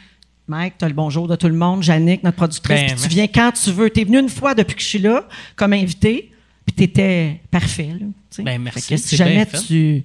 Mike, 0.47 0.75
tu 0.79 0.85
as 0.85 0.89
le 0.89 0.95
bonjour 0.95 1.27
de 1.27 1.37
tout 1.37 1.49
le 1.49 1.55
monde. 1.55 1.83
Jannick, 1.83 2.23
notre 2.23 2.37
productrice. 2.37 2.93
Ben, 2.93 2.97
tu 2.97 3.09
viens 3.09 3.27
quand 3.27 3.53
tu 3.53 3.71
veux. 3.71 3.89
Tu 3.89 4.01
es 4.01 4.05
venu 4.05 4.19
une 4.19 4.29
fois 4.29 4.55
depuis 4.55 4.75
que 4.75 4.83
je 4.83 4.87
suis 4.87 4.99
là, 4.99 5.27
comme 5.57 5.73
invité, 5.73 6.31
puis 6.67 6.77
tu 6.77 6.83
étais 6.83 7.41
parfait. 7.51 7.91
Là, 7.99 8.45
ben, 8.45 8.61
merci. 8.61 8.99
si 8.99 9.17
jamais 9.17 9.47
tu 9.47 10.05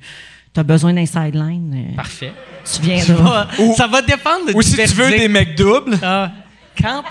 as 0.56 0.64
besoin 0.64 0.94
d'un 0.94 1.06
sideline, 1.06 1.90
euh, 1.92 1.96
Parfait. 1.96 2.34
tu 2.64 2.82
viendras. 2.82 3.48
ça 3.76 3.88
va 3.88 4.02
dépendre 4.02 4.48
de 4.48 4.54
Ou 4.54 4.62
si 4.62 4.76
tu 4.76 4.94
veux 4.94 5.10
des 5.10 5.28
mecs 5.28 5.56
doubles. 5.56 5.98
Ah, 6.02 6.32
quand. 6.82 7.04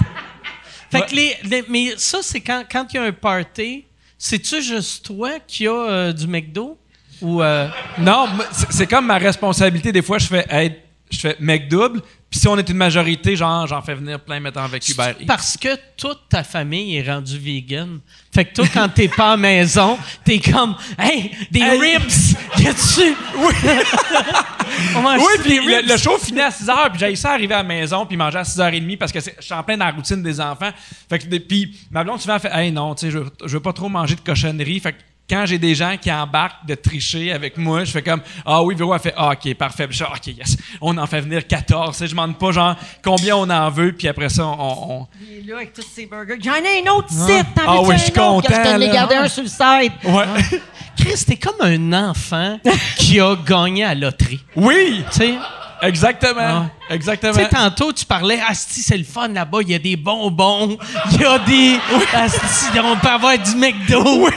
Fait 0.91 1.03
que 1.03 1.14
les, 1.14 1.64
mais 1.68 1.93
ça, 1.99 2.20
c'est 2.22 2.41
quand 2.41 2.64
il 2.93 2.97
y 2.97 2.99
a 2.99 3.05
un 3.05 3.12
party, 3.12 3.85
c'est-tu 4.16 4.62
juste 4.62 5.05
toi 5.05 5.33
qui 5.47 5.66
a 5.66 5.72
euh, 5.72 6.12
du 6.14 6.26
McDo? 6.26 6.79
Ou. 7.20 7.43
Euh? 7.43 7.68
Non, 7.99 8.26
c'est 8.70 8.87
comme 8.87 9.07
ma 9.07 9.18
responsabilité. 9.18 9.93
Des 9.93 10.03
fois, 10.03 10.16
je 10.18 10.26
fais, 10.26 10.47
hey, 10.49 10.76
je 11.11 11.18
fais 11.18 11.37
McDouble, 11.41 12.01
puis 12.31 12.41
si 12.41 12.49
on 12.49 12.59
est 12.59 12.68
une 12.68 12.76
majorité, 12.76 13.37
genre, 13.37 13.66
j'en 13.66 13.81
fais 13.81 13.95
venir 13.95 14.20
plein 14.20 14.39
mettant 14.39 14.64
avec 14.64 14.87
Uber 14.87 15.14
Parce 15.26 15.57
que 15.57 15.68
toute 15.97 16.29
ta 16.29 16.45
famille 16.45 16.97
est 16.97 17.11
rendue 17.11 17.39
vegan. 17.39 18.01
Fait 18.35 18.45
que 18.45 18.55
toi, 18.55 18.66
quand 18.72 18.89
t'es 18.91 19.09
pas 19.09 19.33
à 19.33 19.37
maison, 19.39 19.99
t'es 20.24 20.39
comme, 20.39 20.76
hey, 20.99 21.31
des 21.51 21.64
ribs! 21.64 22.37
Y 22.59 22.68
a-tu? 22.68 23.16
Oui! 23.39 23.53
oui, 25.18 25.43
puis 25.43 25.59
le, 25.64 25.97
show 25.97 26.18
finit 26.18 26.43
à 26.43 26.51
6 26.51 26.66
h, 26.66 26.91
puis 26.91 27.01
j'ai 27.01 27.16
ça 27.16 27.33
arriver 27.33 27.55
à 27.55 27.59
la 27.59 27.62
maison, 27.62 28.05
puis 28.05 28.18
manger 28.18 28.39
à 28.39 28.45
6 28.45 28.59
h 28.59 28.87
30 28.87 28.99
parce 28.99 29.12
que 29.12 29.20
je 29.20 29.31
suis 29.41 29.55
en 29.55 29.62
plein 29.62 29.79
dans 29.79 29.87
la 29.87 29.93
routine 29.93 30.22
des 30.22 30.39
enfants. 30.39 30.70
Fait 31.09 31.18
que, 31.18 31.39
puis 31.39 31.74
ma 31.91 32.05
blonde 32.05 32.20
souvent 32.20 32.39
fait, 32.39 32.51
hey, 32.53 32.70
non, 32.70 32.95
tu 32.95 33.07
sais, 33.07 33.11
je, 33.11 33.20
je 33.47 33.55
veux 33.55 33.62
pas 33.62 33.72
trop 33.72 33.89
manger 33.89 34.16
de 34.16 34.20
cochonnerie. 34.20 34.81
Fait 34.81 34.93
que 34.93 34.99
quand 35.29 35.45
j'ai 35.47 35.59
des 35.59 35.74
gens 35.74 35.97
qui 36.01 36.11
embarquent 36.11 36.66
de 36.66 36.74
tricher 36.74 37.33
avec 37.33 37.57
moi, 37.59 37.85
je 37.85 37.91
fais 37.91 38.03
comme 38.03 38.22
Ah 38.47 38.62
oui, 38.62 38.74
Véro 38.74 38.93
a 38.93 38.99
fait 38.99 39.14
ah, 39.16 39.33
OK, 39.33 39.55
parfait. 39.55 39.87
je 39.91 39.99
fais 39.99 40.05
OK, 40.05 40.26
yes. 40.29 40.57
On 40.81 40.97
en 40.97 41.07
fait 41.07 41.20
venir 41.20 41.47
14. 41.47 41.97
Je 41.99 42.05
ne 42.05 42.11
demande 42.11 42.39
pas 42.39 42.53
genre 42.53 42.76
combien 43.03 43.37
on 43.37 43.49
en 43.51 43.70
veut, 43.70 43.93
puis 43.93 44.09
après 44.09 44.29
ça, 44.29 44.47
on. 44.47 45.07
Il 45.20 45.39
est 45.39 45.51
là 45.51 45.57
avec 45.57 45.72
tous 45.72 45.87
ces 45.95 46.07
burgers. 46.07 46.39
J'en 46.43 46.55
ai 46.55 46.87
un 46.87 46.93
autre 46.93 47.11
site. 47.11 47.47
Ah 47.66 47.83
oui, 47.83 47.97
je 47.99 48.05
suis 48.05 48.12
content. 48.12 48.49
Je 48.49 48.87
t'en 48.87 48.93
garder 48.93 49.16
un 49.16 49.29
sur 49.29 49.43
le 49.43 49.49
site. 49.49 49.93
Ouais. 50.05 50.61
Chris, 50.97 51.24
t'es 51.26 51.37
comme 51.37 51.61
un 51.61 52.11
enfant 52.11 52.59
qui 52.97 53.20
a 53.20 53.37
gagné 53.37 53.85
à 53.85 53.95
la 53.95 54.07
loterie. 54.07 54.41
Oui! 54.57 55.05
Tu 55.12 55.18
sais? 55.18 55.35
Exactement. 55.83 56.68
Exactement. 56.91 57.33
Tu 57.33 57.41
sais, 57.41 57.49
tantôt, 57.49 57.93
tu 57.93 58.05
parlais, 58.05 58.41
Asti, 58.41 58.81
c'est 58.81 58.97
le 58.97 59.05
fun 59.05 59.29
là-bas, 59.29 59.59
il 59.62 59.70
y 59.70 59.74
a 59.74 59.79
des 59.79 59.97
bonbons, 59.97 60.79
il 61.12 61.20
y 61.20 61.24
a 61.24 61.39
des. 61.41 61.79
Asti, 62.14 62.79
on 62.83 62.97
peut 62.97 63.09
avoir 63.09 63.39
du 63.39 63.55
McDo. 63.57 64.24
Oui. 64.24 64.31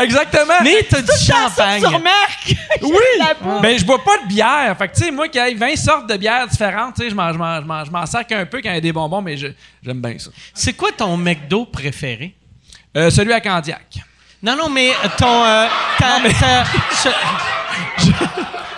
Exactement. 0.00 0.54
Mais 0.62 0.86
t'as 0.88 1.02
du 1.02 1.12
champagne. 1.20 1.80
Tu 1.80 1.86
remarques? 1.86 2.56
Oui. 2.82 3.60
Ben, 3.62 3.78
je 3.78 3.84
bois 3.84 4.02
pas 4.02 4.18
de 4.24 4.28
bière. 4.28 4.74
Fait 4.76 4.88
que, 4.88 4.96
tu 4.96 5.04
sais, 5.04 5.10
moi, 5.10 5.28
qui 5.28 5.38
a 5.38 5.54
20 5.54 5.76
sortes 5.76 6.08
de 6.08 6.16
bières 6.16 6.48
différentes, 6.48 6.94
tu 6.96 7.02
sais, 7.02 7.10
je 7.10 7.14
m'en 7.14 8.06
sac 8.06 8.32
un 8.32 8.44
peu 8.44 8.60
quand 8.60 8.70
il 8.70 8.74
y 8.74 8.78
a 8.78 8.80
des 8.80 8.92
bonbons, 8.92 9.22
mais 9.22 9.36
j'aime 9.36 10.00
bien 10.00 10.18
ça. 10.18 10.30
C'est 10.52 10.72
quoi 10.72 10.90
ton 10.90 11.16
McDo 11.16 11.64
préféré? 11.66 12.34
Euh, 12.96 13.10
celui 13.10 13.32
à 13.32 13.40
Candiac. 13.40 14.00
Non, 14.42 14.56
non, 14.56 14.68
mais 14.68 14.90
ton. 15.16 15.44
Euh, 15.44 15.66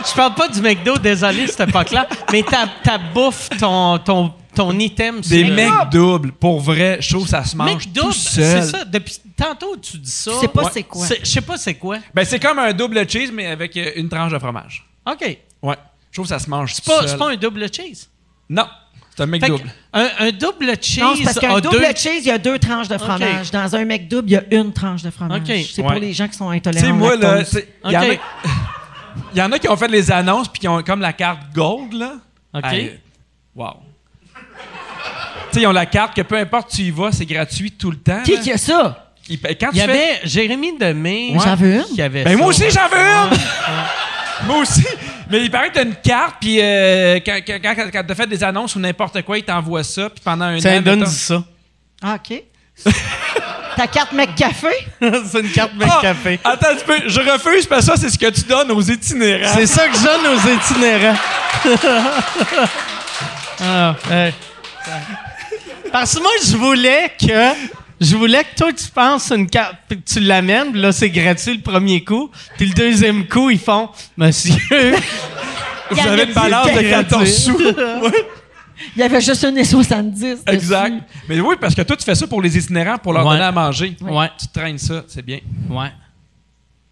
je 0.09 0.15
parle 0.15 0.35
pas 0.35 0.49
du 0.49 0.61
McDo, 0.61 0.97
désolé, 0.99 1.47
c'était 1.47 1.67
pas 1.67 1.85
clair. 1.85 2.07
Mais 2.33 2.43
ta, 2.43 2.67
ta 2.83 2.99
bouffe, 2.99 3.49
ton, 3.59 3.99
ton, 3.99 4.33
ton 4.55 4.79
item, 4.79 5.23
c'est. 5.23 5.43
Des 5.43 5.51
McDoubles, 5.51 6.33
pour 6.33 6.61
vrai, 6.61 6.99
je 7.01 7.11
trouve 7.11 7.27
ça 7.27 7.45
se 7.45 7.57
mange 7.57 7.93
tout 7.93 8.13
seul. 8.13 8.63
C'est 8.63 8.71
ça. 8.71 8.85
Depuis 8.85 9.21
tantôt, 9.37 9.77
tu 9.77 9.99
dis 9.99 10.11
ça. 10.11 10.33
Je 10.35 10.41
sais 10.41 10.49
pas 10.49 10.71
c'est 10.73 10.83
quoi. 10.83 11.07
Je 11.07 11.25
sais 11.25 11.41
pas 11.41 11.57
c'est 11.57 11.75
quoi. 11.75 11.99
Ben, 12.15 12.25
c'est 12.25 12.39
comme 12.39 12.59
un 12.59 12.73
double 12.73 13.09
cheese, 13.09 13.31
mais 13.33 13.47
avec 13.47 13.77
euh, 13.77 13.93
une 13.97 14.09
tranche 14.09 14.33
de 14.33 14.39
fromage. 14.39 14.87
OK. 15.07 15.39
Ouais. 15.63 15.77
Je 16.11 16.19
trouve 16.19 16.27
que 16.27 16.29
ça 16.29 16.39
se 16.39 16.49
mange 16.49 16.75
C'est 16.75 16.85
pas, 16.85 17.17
pas 17.17 17.33
un 17.33 17.37
double 17.37 17.67
cheese? 17.73 18.09
Non. 18.49 18.67
C'est 19.17 19.23
un 19.23 19.27
McDouble. 19.27 19.73
Un, 19.93 20.09
un, 20.19 20.33
double 20.33 20.73
cheese. 20.81 21.01
Non, 21.01 21.15
parce 21.23 21.39
qu'un 21.39 21.61
double 21.61 21.87
cheese, 21.97 22.21
il 22.21 22.27
y 22.27 22.31
a 22.31 22.39
deux 22.39 22.59
tranches 22.59 22.89
de 22.89 22.99
fromage. 22.99 23.51
Dans 23.51 23.77
un 23.77 23.85
McDouble, 23.85 24.29
il 24.29 24.33
y 24.33 24.37
a 24.37 24.45
une 24.51 24.73
tranche 24.73 25.03
de 25.03 25.11
fromage. 25.11 25.43
C'est 25.73 25.83
pour 25.83 25.93
les 25.93 26.13
gens 26.13 26.29
qui 26.29 26.37
sont 26.37 26.51
intolérants. 26.51 26.87
Tu 26.87 26.93
sais, 26.93 26.99
moi, 26.99 27.17
là, 27.17 27.43
il 29.33 29.39
y 29.39 29.43
en 29.43 29.51
a 29.53 29.59
qui 29.59 29.69
ont 29.69 29.77
fait 29.77 29.89
les 29.89 30.11
annonces 30.11 30.49
puis 30.49 30.61
qui 30.61 30.69
ont 30.69 30.83
comme 30.83 31.01
la 31.01 31.13
carte 31.13 31.41
gold, 31.55 31.93
là. 31.93 32.15
OK. 32.55 32.65
wow. 33.55 33.71
tu 34.35 34.41
sais, 35.53 35.61
ils 35.63 35.67
ont 35.67 35.73
la 35.73 35.87
carte 35.87 36.15
que 36.15 36.23
peu 36.23 36.37
importe 36.37 36.73
où 36.73 36.77
tu 36.77 36.83
y 36.83 36.91
vas, 36.91 37.13
c'est 37.13 37.27
gratuit 37.27 37.73
tout 37.73 37.91
le 37.91 37.99
temps. 37.99 38.23
Qui 38.25 38.39
qui 38.41 38.53
a 38.53 38.59
ça? 38.59 39.13
Il, 39.29 39.41
quand 39.41 39.71
il 39.73 39.79
y 39.79 39.81
avait 39.81 40.21
Jérémy 40.25 40.77
Demé 40.77 41.35
j'en 41.43 41.55
veux 41.55 41.77
une. 41.77 41.85
qui 41.85 42.03
avait 42.03 42.25
ben 42.25 42.37
moi 42.37 42.49
aussi, 42.49 42.65
j'en 42.71 42.89
veux 42.89 42.99
une! 42.99 43.39
moi 44.47 44.59
aussi! 44.59 44.87
Mais 45.31 45.43
il 45.43 45.51
paraît 45.51 45.71
que 45.71 45.75
t'as 45.75 45.85
une 45.85 45.95
carte, 45.95 46.37
puis 46.41 46.59
euh, 46.61 47.19
quand, 47.25 47.41
quand, 47.47 47.91
quand, 47.91 48.05
t'as 48.07 48.15
fait 48.15 48.27
des 48.27 48.45
annonces 48.45 48.77
ou 48.77 48.81
n'importe 48.81 49.23
quoi, 49.23 49.39
ils 49.39 49.45
t'envoient 49.45 49.83
ça, 49.83 50.11
puis 50.11 50.21
pendant 50.23 50.45
un 50.45 50.61
ça 50.61 50.71
an... 50.71 50.75
Ça 50.75 50.81
donne 50.81 51.07
ça. 51.07 51.43
Ah, 52.03 52.17
OK. 52.17 52.43
Ta 53.77 53.87
carte 53.87 54.13
McCafé? 54.13 54.69
c'est 55.01 55.41
une 55.41 55.51
carte 55.51 55.75
McCafé. 55.75 56.39
Ah, 56.45 56.51
attends 56.51 56.77
tu 56.79 56.85
peux. 56.85 57.09
je 57.09 57.21
refuse 57.21 57.67
parce 57.67 57.87
que 57.87 57.93
ça, 57.93 57.97
c'est 57.97 58.11
ce 58.11 58.19
que 58.19 58.31
tu 58.31 58.43
donnes 58.43 58.71
aux 58.71 58.83
itinérants. 58.83 59.53
C'est 59.55 59.67
ça 59.67 59.89
que 59.89 59.97
je 59.97 60.05
donne 60.05 60.27
aux 60.35 60.41
itinérants. 60.49 61.17
ah, 63.63 63.95
Parce 65.93 66.15
que 66.15 66.21
moi, 66.21 66.33
je 66.47 66.57
voulais 66.57 67.13
que. 67.19 67.75
Je 68.01 68.17
voulais 68.17 68.43
que 68.43 68.55
toi, 68.57 68.73
tu 68.73 68.87
penses 68.93 69.31
une 69.31 69.49
carte, 69.49 69.77
tu 70.05 70.21
l'amènes, 70.21 70.77
là, 70.77 70.93
c'est 70.93 71.11
gratuit 71.11 71.55
le 71.55 71.63
premier 71.63 72.03
coup. 72.03 72.31
Puis 72.57 72.67
le 72.67 72.75
deuxième 72.75 73.27
coup, 73.29 73.51
ils 73.51 73.59
font 73.59 73.89
Monsieur, 74.17 74.97
vous 75.91 76.07
avez 76.07 76.25
une 76.25 76.33
balance 76.33 76.73
de 76.73 76.81
14 76.83 77.33
sous. 77.33 77.59
Il 78.97 79.01
y 79.01 79.03
avait 79.03 79.21
juste 79.21 79.45
un 79.45 79.65
70. 79.65 80.43
Exact. 80.47 80.95
Mais 81.29 81.41
oui, 81.41 81.57
parce 81.61 81.75
que 81.75 81.83
toi, 81.83 81.97
tu 81.97 82.05
fais 82.05 82.15
ça 82.15 82.27
pour 82.27 82.43
les 82.43 82.57
itinérants, 82.57 82.99
pour 82.99 83.13
leur 83.13 83.25
donner 83.25 83.43
à 83.43 83.53
manger. 83.53 83.97
Ouais. 84.01 84.31
Tu 84.39 84.49
traînes 84.49 84.79
ça, 84.79 85.05
c'est 85.07 85.25
bien. 85.25 85.41
Ouais. 85.71 85.93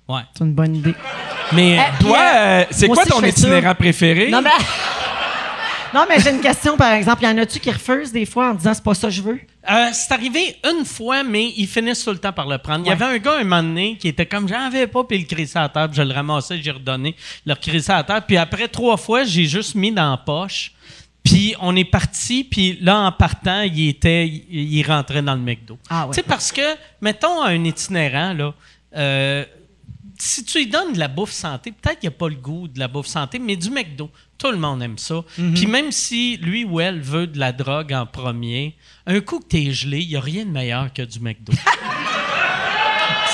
Ouais. 0.09 0.23
C'est 0.37 0.45
une 0.45 0.53
bonne 0.53 0.77
idée. 0.77 0.95
Mais 1.53 1.79
eh, 1.79 2.03
toi, 2.03 2.19
euh, 2.19 2.65
c'est 2.71 2.89
quoi 2.89 3.05
ton 3.05 3.23
itinérant 3.23 3.75
préféré? 3.75 4.31
Non, 4.31 4.43
mais. 4.43 4.51
Non, 5.95 6.07
mais 6.09 6.19
j'ai 6.21 6.31
une 6.31 6.41
question, 6.41 6.77
par 6.79 6.93
exemple. 6.93 7.23
Y 7.23 7.27
en 7.27 7.37
a-tu 7.37 7.61
qui 7.61 7.71
refusent 7.71 8.13
des 8.13 8.25
fois 8.25 8.51
en 8.51 8.55
disant 8.55 8.73
c'est 8.73 8.83
pas 8.83 8.95
ça 8.95 9.09
que 9.09 9.13
je 9.13 9.21
veux? 9.21 9.39
Euh, 9.71 9.89
c'est 9.93 10.13
arrivé 10.13 10.57
une 10.65 10.87
fois, 10.87 11.23
mais 11.23 11.53
ils 11.55 11.67
finissent 11.67 12.03
tout 12.03 12.13
le 12.13 12.19
temps 12.19 12.33
par 12.33 12.47
le 12.47 12.57
prendre. 12.57 12.83
Il 12.87 12.89
y 12.89 12.93
avait 12.93 13.05
un 13.05 13.19
gars 13.19 13.39
un 13.39 13.45
moment 13.45 13.63
donné 13.63 13.99
qui 13.99 14.09
était 14.09 14.25
comme 14.25 14.49
j'en 14.49 14.61
avais 14.61 14.87
pas, 14.87 15.05
puis 15.05 15.19
il 15.19 15.27
crissait 15.27 15.59
à 15.59 15.69
terre, 15.69 15.89
puis 15.89 15.99
je 15.99 16.03
le 16.03 16.15
ramassais, 16.15 16.59
j'ai 16.63 16.71
redonné, 16.71 17.15
le 17.45 17.55
crissait 17.55 17.93
à 17.93 18.03
terre. 18.03 18.25
Puis 18.27 18.39
après 18.39 18.69
trois 18.69 18.97
fois, 18.97 19.25
j'ai 19.25 19.45
juste 19.45 19.75
mis 19.75 19.93
dans 19.93 20.13
la 20.13 20.17
poche. 20.17 20.73
Puis 21.23 21.55
on 21.61 21.77
est 21.77 21.85
parti, 21.85 22.45
puis 22.45 22.79
là, 22.81 22.99
en 22.99 23.13
partant, 23.13 23.63
il 23.63 23.89
était, 23.89 24.27
il, 24.27 24.83
rentrait 24.85 25.23
dans 25.23 25.35
le 25.35 25.41
McDo. 25.41 25.79
Ah, 25.89 26.07
Tu 26.09 26.17
sais, 26.17 26.23
parce 26.23 26.51
que, 26.51 26.77
mettons, 27.01 27.43
un 27.43 27.63
itinérant, 27.63 28.33
là, 28.33 28.55
euh, 28.97 29.45
si 30.19 30.45
tu 30.45 30.59
lui 30.59 30.67
donnes 30.67 30.93
de 30.93 30.99
la 30.99 31.09
bouffe 31.09 31.33
santé, 31.33 31.73
peut-être 31.73 31.99
qu'il 32.01 32.09
n'y 32.09 32.15
a 32.15 32.19
pas 32.19 32.29
le 32.29 32.37
goût 32.37 32.69
de 32.69 32.79
la 32.79 32.89
bouffe 32.89 33.07
santé, 33.07 33.39
mais 33.39 33.57
du 33.57 33.71
McDo, 33.71 34.11
tout 34.39 34.51
le 34.51 34.57
monde 34.59 34.83
aime 34.83 34.99
ça. 34.99 35.23
Mhm. 35.39 35.55
Puis 35.55 35.67
même 35.67 35.93
si 35.93 36.37
lui 36.37 36.65
ou 36.65 36.81
elle 36.81 37.01
veut 37.01 37.27
de 37.27 37.39
la 37.39 37.53
drogue 37.53 37.93
en 37.93 38.07
premier, 38.07 38.77
un 39.07 39.21
coup 39.21 39.41
que 39.41 39.47
t'es 39.47 39.73
gelé, 39.73 40.01
il 40.01 40.09
n'y 40.09 40.17
a 40.17 40.21
rien 40.21 40.45
de 40.45 40.51
meilleur 40.51 40.93
que 40.93 41.03
du 41.03 41.21
McDo. 41.21 41.53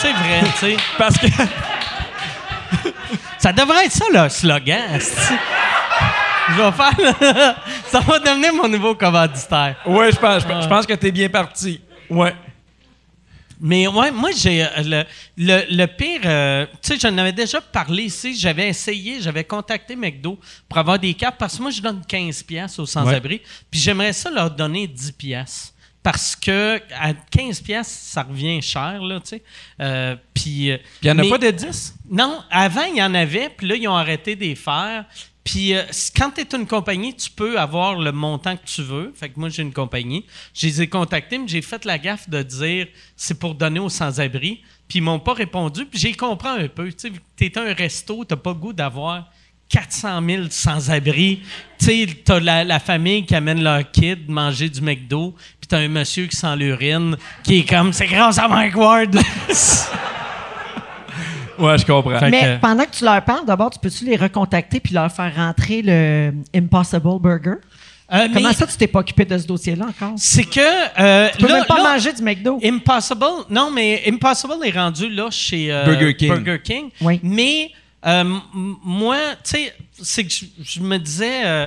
C'est 0.01 0.13
vrai, 0.13 0.43
tu 0.53 0.59
sais. 0.59 0.77
Parce 0.97 1.19
que. 1.19 1.27
ça 3.39 3.53
devrait 3.53 3.87
être 3.87 3.93
ça, 3.93 4.05
le 4.13 4.29
slogan. 4.29 5.01
Je 6.51 6.63
vais 6.63 6.73
faire. 6.73 7.57
Ça 7.91 8.01
va 8.01 8.19
devenir 8.19 8.55
mon 8.55 8.69
nouveau 8.69 8.95
commanditaire. 8.95 9.77
Ouais, 9.87 10.13
je 10.13 10.17
pense, 10.17 10.43
je 10.43 10.69
pense 10.69 10.87
que 10.87 10.95
t'es 10.95 11.11
bien 11.11 11.29
parti. 11.29 11.81
Ouais. 12.11 12.35
Mais 13.61 13.89
ouais, 13.89 14.11
moi, 14.13 14.31
j'ai 14.37 14.63
euh, 14.63 15.05
le, 15.37 15.65
le, 15.69 15.87
pire. 15.87 16.21
Euh, 16.25 16.67
tu 16.81 16.95
sais, 16.95 16.99
j'en 16.99 17.17
avais 17.19 17.33
déjà 17.33 17.61
parlé 17.61 18.05
ici. 18.05 18.37
J'avais 18.37 18.69
essayé, 18.69 19.21
j'avais 19.21 19.45
contacté 19.45 19.97
McDo 19.97 20.39
pour 20.69 20.79
avoir 20.79 20.99
des 20.99 21.15
cartes 21.15 21.37
parce 21.39 21.57
que 21.57 21.63
moi, 21.63 21.71
je 21.71 21.81
donne 21.81 22.03
15 22.07 22.43
pièces 22.45 22.79
aux 22.79 22.87
sans-abri. 22.87 23.41
Puis 23.71 23.81
j'aimerais 23.81 24.13
ça 24.13 24.31
leur 24.31 24.51
donner 24.51 24.87
10 24.87 25.13
pièces 25.13 25.75
parce 26.03 26.37
que 26.37 26.81
à 26.97 27.13
15 27.13 27.61
pièces 27.61 27.89
ça 27.89 28.23
revient 28.23 28.63
cher 28.63 29.03
là, 29.03 29.19
tu 29.21 29.31
sais. 29.31 29.43
Euh, 29.81 30.17
puis 30.33 30.69
il 30.69 30.81
n'y 31.03 31.11
en 31.11 31.19
a 31.19 31.29
pas 31.29 31.39
de 31.39 31.51
10 31.51 31.97
Non, 32.09 32.41
avant 32.51 32.85
il 32.85 32.97
y 32.97 33.03
en 33.03 33.13
avait, 33.15 33.51
puis 33.51 33.67
là 33.67 33.75
ils 33.75 33.89
ont 33.89 33.97
arrêté 33.97 34.37
de 34.37 34.41
les 34.41 34.55
faire. 34.55 35.05
Puis 35.49 35.75
euh, 35.75 35.83
quand 36.15 36.33
tu 36.33 36.43
es 36.43 36.55
une 36.55 36.67
compagnie, 36.67 37.15
tu 37.15 37.31
peux 37.31 37.59
avoir 37.59 37.95
le 37.95 38.13
montant 38.13 38.55
que 38.55 38.67
tu 38.67 38.83
veux. 38.83 39.15
Fait 39.17 39.31
que 39.31 39.41
moi, 39.41 39.49
j'ai 39.49 39.63
une 39.63 39.73
compagnie. 39.73 40.27
Je 40.53 40.67
les 40.67 40.83
ai 40.83 40.89
contactés, 40.89 41.39
mais 41.39 41.49
j'ai 41.49 41.63
fait 41.63 41.87
la 41.87 41.97
gaffe 41.97 42.29
de 42.29 42.43
dire 42.43 42.87
c'est 43.17 43.39
pour 43.39 43.55
donner 43.55 43.81
aux 43.81 43.89
sans-abri. 43.89 44.61
Puis 44.87 44.99
ils 44.99 45.03
m'ont 45.03 45.19
pas 45.19 45.33
répondu. 45.33 45.87
Puis 45.87 45.99
j'ai 46.01 46.13
compris 46.13 46.49
un 46.49 46.69
peu. 46.69 46.93
Tu 46.93 47.11
es 47.41 47.59
un 47.59 47.73
resto, 47.73 48.27
tu 48.27 48.37
pas 48.37 48.51
le 48.51 48.57
goût 48.57 48.75
d'avoir 48.75 49.31
400 49.71 50.21
000 50.23 50.43
sans-abri. 50.51 51.41
Tu 51.79 51.87
sais, 51.87 52.07
tu 52.27 52.31
as 52.31 52.41
la, 52.41 52.79
famille 52.79 53.25
qui 53.25 53.35
amène 53.35 53.63
leur 53.63 53.91
kid 53.91 54.29
manger 54.29 54.69
du 54.69 54.83
McDo. 54.83 55.35
Puis 55.63 55.69
tu 55.69 55.75
as 55.75 55.79
un 55.79 55.89
monsieur 55.89 56.27
qui 56.27 56.37
sent 56.37 56.57
l'urine 56.57 57.17
qui 57.43 57.61
est 57.61 57.69
comme 57.69 57.95
c'est 57.95 58.07
grâce 58.07 58.37
à 58.37 58.49
Mike 58.49 58.77
Ward. 58.77 59.17
Ouais, 61.59 61.79
je 61.79 61.87
comprends. 61.87 62.29
Mais 62.31 62.59
pendant 62.61 62.85
que 62.85 62.91
tu 62.91 63.05
leur 63.05 63.23
parles, 63.25 63.47
d'abord, 63.47 63.71
tu 63.71 63.79
peux-tu 63.79 64.05
les 64.05 64.17
recontacter 64.17 64.81
puis 64.81 64.95
leur 64.95 65.11
faire 65.11 65.35
rentrer 65.35 65.83
le 65.83 66.33
Impossible 66.55 67.19
Burger? 67.21 67.55
Euh, 68.11 68.27
Comment 68.33 68.53
ça, 68.53 68.67
tu 68.67 68.77
t'es 68.77 68.87
pas 68.87 69.01
occupé 69.01 69.27
de 69.27 69.37
ce 69.37 69.47
dossier-là 69.47 69.87
encore? 69.87 70.15
C'est 70.17 70.45
que. 70.45 70.61
Euh, 70.99 71.29
tu 71.37 71.45
peux 71.45 71.53
même 71.53 71.65
pas 71.67 71.83
manger 71.93 72.13
du 72.13 72.23
McDo. 72.23 72.59
Impossible. 72.65 73.25
Non, 73.51 73.71
mais 73.71 74.03
Impossible 74.07 74.55
est 74.65 74.71
rendu 74.71 75.11
là 75.11 75.29
chez 75.31 75.71
euh, 75.71 75.85
Burger 75.85 76.15
King. 76.15 76.29
Burger 76.29 76.61
King. 76.65 76.91
Oui. 77.03 77.21
Mais 77.23 77.71
euh, 78.07 78.25
moi, 78.55 79.17
tu 79.45 79.51
sais, 79.51 79.75
c'est 80.03 80.25
que 80.25 80.33
je, 80.63 80.81
me 80.81 80.99
disais, 80.99 81.45
euh, 81.45 81.67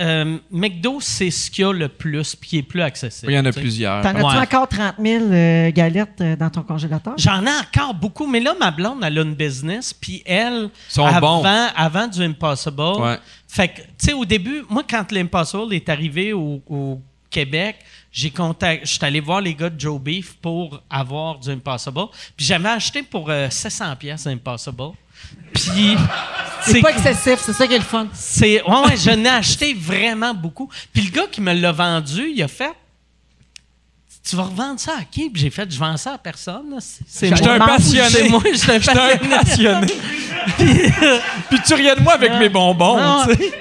euh, 0.00 0.38
McDo, 0.50 0.98
c'est 1.00 1.30
ce 1.30 1.50
qu'il 1.50 1.62
y 1.62 1.68
a 1.68 1.72
le 1.72 1.88
plus, 1.88 2.34
puis 2.34 2.48
qui 2.48 2.58
est 2.58 2.62
plus 2.62 2.82
accessible. 2.82 3.32
Il 3.32 3.34
y 3.34 3.38
en 3.38 3.44
a 3.44 3.52
plusieurs. 3.52 4.02
T'en 4.02 4.14
as-tu 4.14 4.38
encore 4.38 4.68
30 4.68 4.94
000 4.98 5.70
galettes 5.70 6.22
dans 6.38 6.50
ton 6.50 6.62
congélateur? 6.62 7.14
J'en 7.16 7.44
ai 7.44 7.50
encore 7.50 7.94
beaucoup, 7.94 8.26
mais 8.26 8.40
là, 8.40 8.54
ma 8.58 8.70
blonde, 8.70 9.00
elle 9.02 9.18
a 9.18 9.22
une 9.22 9.34
business, 9.34 9.92
puis 9.92 10.22
elle, 10.24 10.70
avant, 10.96 11.42
avant 11.44 12.06
du 12.06 12.22
Impossible, 12.22 13.18
fait 13.48 13.68
que, 13.68 13.80
tu 13.80 13.86
sais, 13.98 14.12
au 14.12 14.24
début, 14.24 14.64
moi, 14.68 14.82
quand 14.88 15.10
l'Impossible 15.12 15.72
est 15.72 15.88
arrivé 15.88 16.32
au, 16.32 17.00
Québec, 17.28 17.76
j'ai 18.12 18.30
contacté, 18.30 18.86
je 18.86 18.92
suis 18.92 19.04
allé 19.04 19.20
voir 19.20 19.42
les 19.42 19.54
gars 19.54 19.68
de 19.68 19.78
Joe 19.78 20.00
Beef 20.00 20.34
pour 20.40 20.80
avoir 20.88 21.38
du 21.38 21.50
Impossible. 21.50 22.06
Puis 22.34 22.46
j'avais 22.46 22.68
acheté 22.68 23.02
pour 23.02 23.30
700 23.50 23.96
pièces 23.96 24.26
Impossible. 24.26 24.92
Puis. 25.52 25.96
C'est 26.62 26.80
pas 26.80 26.90
excessif, 26.90 27.38
c'est 27.40 27.52
ça 27.52 27.66
qui 27.66 27.74
est 27.74 27.78
le 27.78 27.84
fun. 27.84 28.08
C'est, 28.12 28.60
ouais, 28.62 28.78
ouais, 28.86 28.96
je 28.96 29.10
n'ai 29.10 29.28
acheté 29.28 29.72
vraiment 29.72 30.34
beaucoup. 30.34 30.68
Puis 30.92 31.02
le 31.02 31.10
gars 31.10 31.26
qui 31.30 31.40
me 31.40 31.52
l'a 31.52 31.70
vendu, 31.70 32.28
il 32.34 32.42
a 32.42 32.48
fait 32.48 32.74
tu 34.28 34.34
vas 34.34 34.44
revendre 34.44 34.80
ça 34.80 34.94
à 34.98 35.04
qui? 35.04 35.30
Puis 35.30 35.42
j'ai 35.42 35.50
fait, 35.50 35.70
je 35.70 35.78
vends 35.78 35.96
ça 35.96 36.14
à 36.14 36.18
personne. 36.18 36.76
C'est 36.80 37.32
un 37.46 37.58
passionné. 37.58 38.08
C'est 38.10 38.28
moi, 38.28 38.42
je 38.44 38.56
suis 38.56 38.72
un 38.72 38.80
passionné. 38.80 39.86
puis, 41.48 41.58
tu 41.64 41.74
riais 41.74 41.94
de 41.94 42.00
moi 42.00 42.14
avec 42.14 42.32
mes 42.32 42.48
bonbons. 42.48 42.98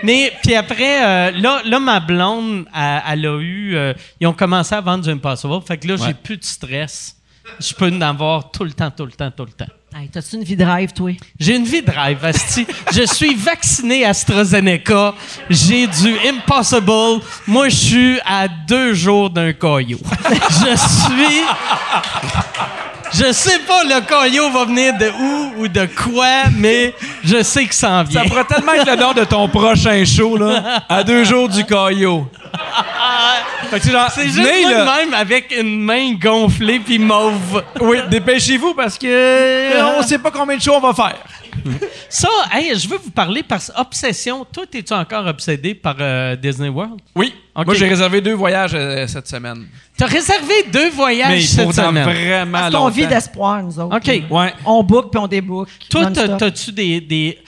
mais 0.04 0.34
puis 0.42 0.56
après, 0.56 1.04
euh, 1.04 1.32
là, 1.40 1.62
là, 1.66 1.80
ma 1.80 2.00
blonde, 2.00 2.66
elle, 2.74 3.26
a 3.26 3.40
eu... 3.40 3.76
Euh, 3.76 3.94
ils 4.20 4.26
ont 4.26 4.34
commencé 4.34 4.74
à 4.74 4.82
vendre 4.82 5.04
du 5.04 5.10
Impossible. 5.10 5.62
Fait 5.68 5.78
que 5.78 5.88
là, 5.88 5.98
j'ai 5.98 6.14
plus 6.14 6.38
de 6.38 6.44
stress. 6.44 7.16
Je 7.60 7.74
peux 7.74 7.92
en 7.92 8.02
avoir 8.02 8.50
tout 8.50 8.64
le 8.64 8.74
temps, 8.74 8.90
tout 8.90 9.06
le 9.06 9.12
temps, 9.12 9.30
tout 9.30 9.46
le 9.46 9.52
temps. 9.52 9.72
Hey, 9.98 10.10
T'as-tu 10.10 10.36
une 10.36 10.44
vie 10.44 10.58
de 10.58 10.66
rêve, 10.66 10.92
toi? 10.92 11.10
J'ai 11.40 11.56
une 11.56 11.64
vie 11.64 11.82
de 11.82 11.90
rêve, 11.90 12.20
Asti. 12.26 12.68
je 12.92 13.04
suis 13.06 13.34
vacciné 13.34 14.04
AstraZeneca. 14.04 15.14
J'ai 15.50 15.88
du 15.88 16.18
Impossible. 16.28 17.22
Moi, 17.48 17.70
je 17.70 17.76
suis 17.76 18.20
à 18.26 18.50
deux 18.50 18.94
jours 18.94 19.30
d'un 19.30 19.54
caillou. 19.54 19.98
je 20.30 20.76
suis... 20.76 21.44
Je 23.14 23.32
sais 23.32 23.60
pas 23.60 23.84
le 23.86 24.02
caillou 24.02 24.52
va 24.52 24.66
venir 24.66 24.98
de 24.98 25.10
où 25.10 25.62
ou 25.64 25.68
de 25.70 25.88
quoi, 25.96 26.50
mais 26.58 26.94
je 27.24 27.42
sais 27.44 27.66
que 27.66 27.74
ça 27.74 27.92
en 27.92 28.04
vient. 28.04 28.24
Ça 28.24 28.28
pourrait 28.28 28.44
tellement 28.44 28.74
être 28.74 28.92
le 28.92 28.98
nom 28.98 29.14
de 29.14 29.24
ton 29.24 29.48
prochain 29.48 30.04
show, 30.04 30.36
là. 30.36 30.84
À 30.90 31.02
deux 31.06 31.24
jours 31.24 31.48
du 31.48 31.64
caillou. 31.64 32.28
c'est 34.14 34.28
juste 34.28 34.38
même 34.38 35.14
avec 35.14 35.56
une 35.58 35.82
main 35.82 36.14
gonflée 36.14 36.80
puis 36.80 37.00
mauve. 37.00 37.64
Oui, 37.82 37.98
dépêchez-vous 38.10 38.74
parce 38.74 38.98
que 38.98 39.08
euh, 39.08 39.98
on 39.98 40.04
sait 40.04 40.20
pas 40.20 40.32
combien 40.32 40.58
de 40.58 40.62
shows 40.62 40.76
on 40.76 40.80
va 40.80 40.94
faire. 40.94 41.18
Ça, 42.10 42.30
hey, 42.52 42.78
je 42.78 42.88
veux 42.88 42.98
vous 42.98 43.12
parler 43.12 43.42
par 43.42 43.60
obsession. 43.78 44.46
Toi, 44.46 44.66
es-tu 44.72 44.94
encore 44.94 45.26
obsédé 45.26 45.74
par 45.74 45.96
euh, 46.00 46.36
Disney 46.36 46.70
World? 46.70 47.00
Oui. 47.16 47.34
Moi, 47.56 47.74
j'ai 47.74 47.88
réservé 47.88 48.22
deux 48.22 48.34
voyages 48.34 48.74
euh, 48.74 49.08
cette 49.08 49.28
semaine. 49.28 49.66
T'as 49.98 50.08
réservé 50.08 50.54
deux 50.72 50.90
voyages 50.92 51.46
cette 51.48 51.74
semaine? 51.74 52.04
vraiment 52.04 52.60
Parce 52.60 52.76
qu'on 52.76 52.90
vit 52.90 53.08
d'espoir, 53.08 53.64
nous 53.64 53.80
autres. 53.80 53.96
OK. 53.96 54.24
Ouais. 54.30 54.54
On 54.66 54.84
book 54.84 55.12
puis 55.12 55.20
on 55.20 55.28
débook. 55.28 55.70
Toi, 55.90 56.12
t'as-tu 56.12 56.72
des... 56.72 57.02
des 57.02 57.40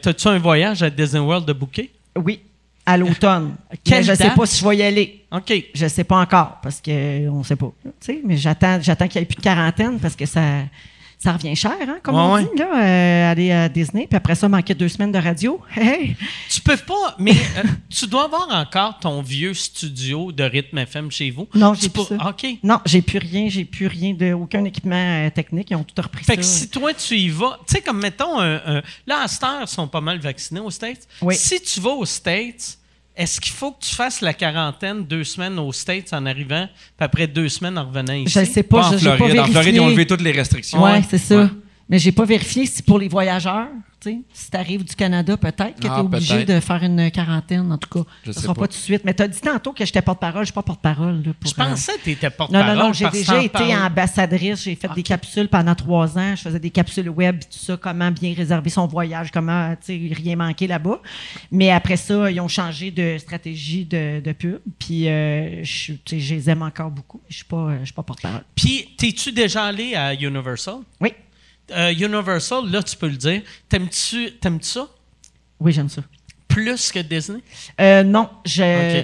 t'as-tu 0.00 0.28
un 0.28 0.38
voyage 0.38 0.82
à 0.82 0.90
Disney 0.90 1.22
World 1.22 1.46
de 1.46 1.52
booker? 1.52 1.90
Oui 2.16 2.40
à 2.88 2.96
l'automne. 2.96 3.54
je 3.86 4.10
ne 4.10 4.16
sais 4.16 4.30
pas 4.30 4.46
si 4.46 4.60
je 4.60 4.66
vais 4.66 4.76
y 4.78 4.82
aller. 4.82 5.24
OK. 5.30 5.52
Je 5.74 5.84
ne 5.84 5.88
sais 5.88 6.04
pas 6.04 6.16
encore 6.16 6.58
parce 6.62 6.80
qu'on 6.80 7.38
ne 7.38 7.44
sait 7.44 7.56
pas. 7.56 7.70
Mais 8.24 8.38
j'attends, 8.38 8.78
j'attends 8.80 9.06
qu'il 9.06 9.20
n'y 9.20 9.24
ait 9.24 9.26
plus 9.26 9.36
de 9.36 9.42
quarantaine 9.42 9.98
parce 9.98 10.16
que 10.16 10.24
ça, 10.24 10.40
ça 11.18 11.32
revient 11.32 11.56
cher, 11.56 11.76
hein, 11.80 11.98
comme 12.00 12.14
on 12.14 12.38
dit, 12.38 12.46
là, 12.56 12.76
euh, 12.76 13.32
aller 13.32 13.50
à 13.50 13.68
Disney, 13.68 14.06
puis 14.06 14.16
après 14.16 14.36
ça, 14.36 14.48
manquer 14.48 14.74
deux 14.74 14.88
semaines 14.88 15.10
de 15.10 15.18
radio. 15.18 15.60
Tu 16.48 16.60
peux 16.62 16.76
pas, 16.76 17.14
mais 17.18 17.32
euh, 17.32 17.62
tu 17.88 18.06
dois 18.06 18.24
avoir 18.24 18.48
encore 18.50 18.98
ton 18.98 19.20
vieux 19.22 19.54
studio 19.54 20.32
de 20.32 20.42
rythme 20.44 20.78
FM 20.78 21.10
chez 21.10 21.30
vous. 21.30 21.46
Non, 21.54 21.74
j'ai 21.74 21.88
plus 21.88 22.04
ça. 22.04 22.16
OK. 22.28 22.46
Non, 22.62 22.80
j'ai 22.86 23.02
plus 23.02 23.18
rien, 23.18 23.48
j'ai 23.48 23.64
plus 23.64 23.86
rien 23.86 24.14
de 24.14 24.32
aucun 24.32 24.64
équipement 24.64 24.96
euh, 24.96 25.30
technique, 25.30 25.70
ils 25.70 25.76
ont 25.76 25.84
tout 25.84 26.00
repris 26.00 26.24
fait 26.24 26.36
que 26.36 26.42
si 26.42 26.68
toi 26.68 26.94
tu 26.94 27.16
y 27.16 27.28
vas, 27.28 27.58
tu 27.66 27.74
sais 27.74 27.80
comme 27.80 28.00
mettons 28.00 28.38
là 28.38 29.22
à 29.22 29.28
cette 29.28 29.42
heure, 29.42 29.62
ils 29.62 29.68
sont 29.68 29.88
pas 29.88 30.00
mal 30.00 30.18
vaccinés 30.18 30.60
aux 30.60 30.70
States. 30.70 31.06
Oui. 31.20 31.34
Si 31.36 31.60
tu 31.60 31.80
vas 31.80 31.90
aux 31.90 32.06
States, 32.06 32.78
est-ce 33.18 33.40
qu'il 33.40 33.52
faut 33.52 33.72
que 33.72 33.84
tu 33.84 33.94
fasses 33.94 34.20
la 34.20 34.32
quarantaine 34.32 35.04
deux 35.04 35.24
semaines 35.24 35.58
aux 35.58 35.72
States 35.72 36.12
en 36.12 36.24
arrivant, 36.24 36.68
puis 36.96 37.04
après 37.04 37.26
deux 37.26 37.48
semaines 37.48 37.76
en 37.76 37.84
revenant 37.84 38.12
ici? 38.12 38.32
Je 38.32 38.40
ne 38.40 38.44
sais 38.44 38.62
pas, 38.62 38.96
je 38.96 39.04
n'ai 39.04 39.16
pas 39.16 39.26
vérifié. 39.26 39.40
En 39.40 39.46
Floride, 39.46 39.74
ils 39.74 39.80
ont 39.80 39.88
levé 39.88 40.06
toutes 40.06 40.22
les 40.22 40.30
restrictions. 40.30 40.82
Oui, 40.82 40.90
c'est 41.10 41.18
ça. 41.18 41.50
Mais 41.88 41.98
j'ai 41.98 42.12
pas 42.12 42.24
vérifié 42.24 42.66
si 42.66 42.82
pour 42.82 42.98
les 42.98 43.08
voyageurs, 43.08 43.68
si 44.32 44.50
tu 44.50 44.56
arrives 44.56 44.84
du 44.84 44.94
Canada, 44.94 45.36
peut-être 45.36 45.74
que 45.74 45.80
tu 45.80 45.86
es 45.86 45.90
ah, 45.90 46.00
obligé 46.00 46.44
de 46.44 46.60
faire 46.60 46.82
une 46.82 47.10
quarantaine, 47.10 47.70
en 47.72 47.78
tout 47.78 47.88
cas. 47.88 48.10
Ce 48.24 48.28
ne 48.28 48.34
sera 48.34 48.54
pas. 48.54 48.62
tout 48.62 48.74
de 48.74 48.78
suite. 48.78 49.02
Mais 49.04 49.14
tu 49.14 49.22
as 49.22 49.28
dit 49.28 49.40
tantôt 49.40 49.72
que 49.72 49.84
j'étais 49.84 50.02
porte-parole. 50.02 50.36
Je 50.36 50.40
ne 50.40 50.44
suis 50.46 50.52
pas 50.52 50.62
porte-parole. 50.62 51.22
Je 51.44 51.52
pensais 51.52 51.92
que 51.98 52.04
tu 52.04 52.10
étais 52.12 52.30
porte-parole. 52.30 52.66
Non, 52.66 52.74
non, 52.74 52.86
non. 52.88 52.92
J'ai 52.92 53.08
déjà 53.10 53.42
été 53.42 53.74
ambassadrice. 53.74 54.62
J'ai 54.62 54.76
fait 54.76 54.88
des 54.94 55.02
capsules 55.02 55.48
pendant 55.48 55.74
trois 55.74 56.16
ans. 56.16 56.36
Je 56.36 56.42
faisais 56.42 56.60
des 56.60 56.70
capsules 56.70 57.08
web, 57.08 57.40
tout 57.40 57.58
ça, 57.58 57.76
comment 57.76 58.10
bien 58.10 58.34
réserver 58.34 58.70
son 58.70 58.86
voyage, 58.86 59.30
comment 59.32 59.74
rien 59.88 60.36
manquer 60.36 60.66
là-bas. 60.66 61.00
Mais 61.50 61.70
après 61.70 61.96
ça, 61.96 62.30
ils 62.30 62.40
ont 62.40 62.48
changé 62.48 62.90
de 62.90 63.18
stratégie 63.18 63.84
de, 63.84 64.32
pub. 64.32 64.58
Puis, 64.78 65.08
euh, 65.08 65.64
je, 65.64 65.94
je 66.06 66.34
les 66.34 66.50
aime 66.50 66.62
encore 66.62 66.90
beaucoup. 66.90 67.20
Je 67.28 67.34
ne 67.34 67.84
suis 67.84 67.92
pas, 67.92 68.02
pas 68.02 68.02
porte-parole. 68.02 68.42
Puis, 68.54 68.88
t'es-tu 68.96 69.32
déjà 69.32 69.64
allé 69.64 69.94
à 69.94 70.14
Universal? 70.14 70.78
Oui. 71.00 71.12
Euh, 71.70 71.92
Universal, 71.92 72.70
là, 72.70 72.82
tu 72.82 72.96
peux 72.96 73.08
le 73.08 73.16
dire. 73.16 73.42
T'aimes-tu 73.68 74.32
ça? 74.62 74.88
Oui, 75.60 75.72
j'aime 75.72 75.88
ça. 75.88 76.02
Plus 76.46 76.90
que 76.90 77.00
Disney? 77.00 77.40
Euh, 77.80 78.02
non, 78.02 78.28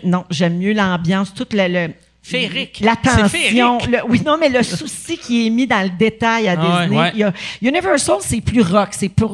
non, 0.04 0.24
j'aime 0.30 0.58
mieux 0.58 0.72
l'ambiance, 0.72 1.34
toute 1.34 1.52
le, 1.52 1.68
le 1.68 1.94
Féerique. 2.22 2.80
L'attention. 2.80 3.78
Oui, 4.08 4.22
non, 4.24 4.38
mais 4.38 4.48
le 4.48 4.62
souci 4.62 5.18
qui 5.18 5.46
est 5.46 5.50
mis 5.50 5.66
dans 5.66 5.82
le 5.82 5.90
détail 5.90 6.48
à 6.48 6.56
ah 6.58 6.86
Disney. 6.86 7.32
Universal, 7.60 8.16
c'est 8.20 8.40
plus 8.40 8.62
rock. 8.62 8.90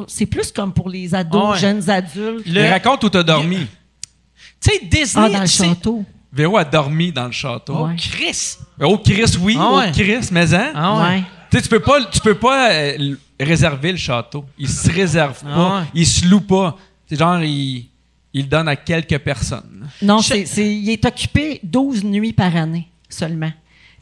C'est 0.07 0.25
plus 0.25 0.51
comme 0.51 0.73
pour 0.73 0.89
les 0.89 1.15
ados, 1.15 1.53
ah 1.55 1.57
jeunes 1.57 1.89
adultes. 1.89 2.45
Le... 2.45 2.69
Raconte 2.69 3.03
où 3.05 3.09
t'as 3.09 3.23
dormi. 3.23 3.65
Tu 4.59 4.71
sais, 4.71 4.79
Disney. 4.83 5.27
Ah, 5.27 5.29
dans 5.29 5.41
le 5.41 5.47
château. 5.47 6.03
Véro 6.33 6.57
a 6.57 6.65
dormi 6.65 7.11
dans 7.11 7.25
le 7.25 7.31
château. 7.31 7.75
Oh, 7.77 7.89
Chris. 7.97 8.57
Oh, 8.79 8.97
Chris, 8.97 9.37
oui. 9.39 9.57
Oh, 9.59 9.81
Chris, 9.93 10.27
mais 10.31 10.53
hein? 10.53 10.71
Ah, 10.75 11.11
ouais 11.11 11.23
tu 11.59 11.69
peux 11.69 11.79
pas, 11.79 12.05
tu 12.05 12.19
peux 12.21 12.35
pas 12.35 12.71
euh, 12.71 13.15
réserver 13.39 13.91
le 13.91 13.97
château. 13.97 14.45
Il 14.57 14.69
se 14.69 14.89
réserve 14.91 15.43
pas. 15.43 15.81
Ah 15.81 15.85
il 15.93 16.07
se 16.07 16.25
loue 16.25 16.41
pas. 16.41 16.77
C'est 17.07 17.17
genre, 17.17 17.41
il, 17.41 17.89
il 18.33 18.43
le 18.43 18.47
donne 18.47 18.67
à 18.67 18.75
quelques 18.75 19.17
personnes. 19.19 19.87
Non, 20.01 20.21
c'est, 20.21 20.43
il 20.57 20.89
est 20.89 21.05
occupé 21.05 21.59
12 21.63 22.03
nuits 22.03 22.33
par 22.33 22.55
année 22.55 22.87
seulement. 23.09 23.51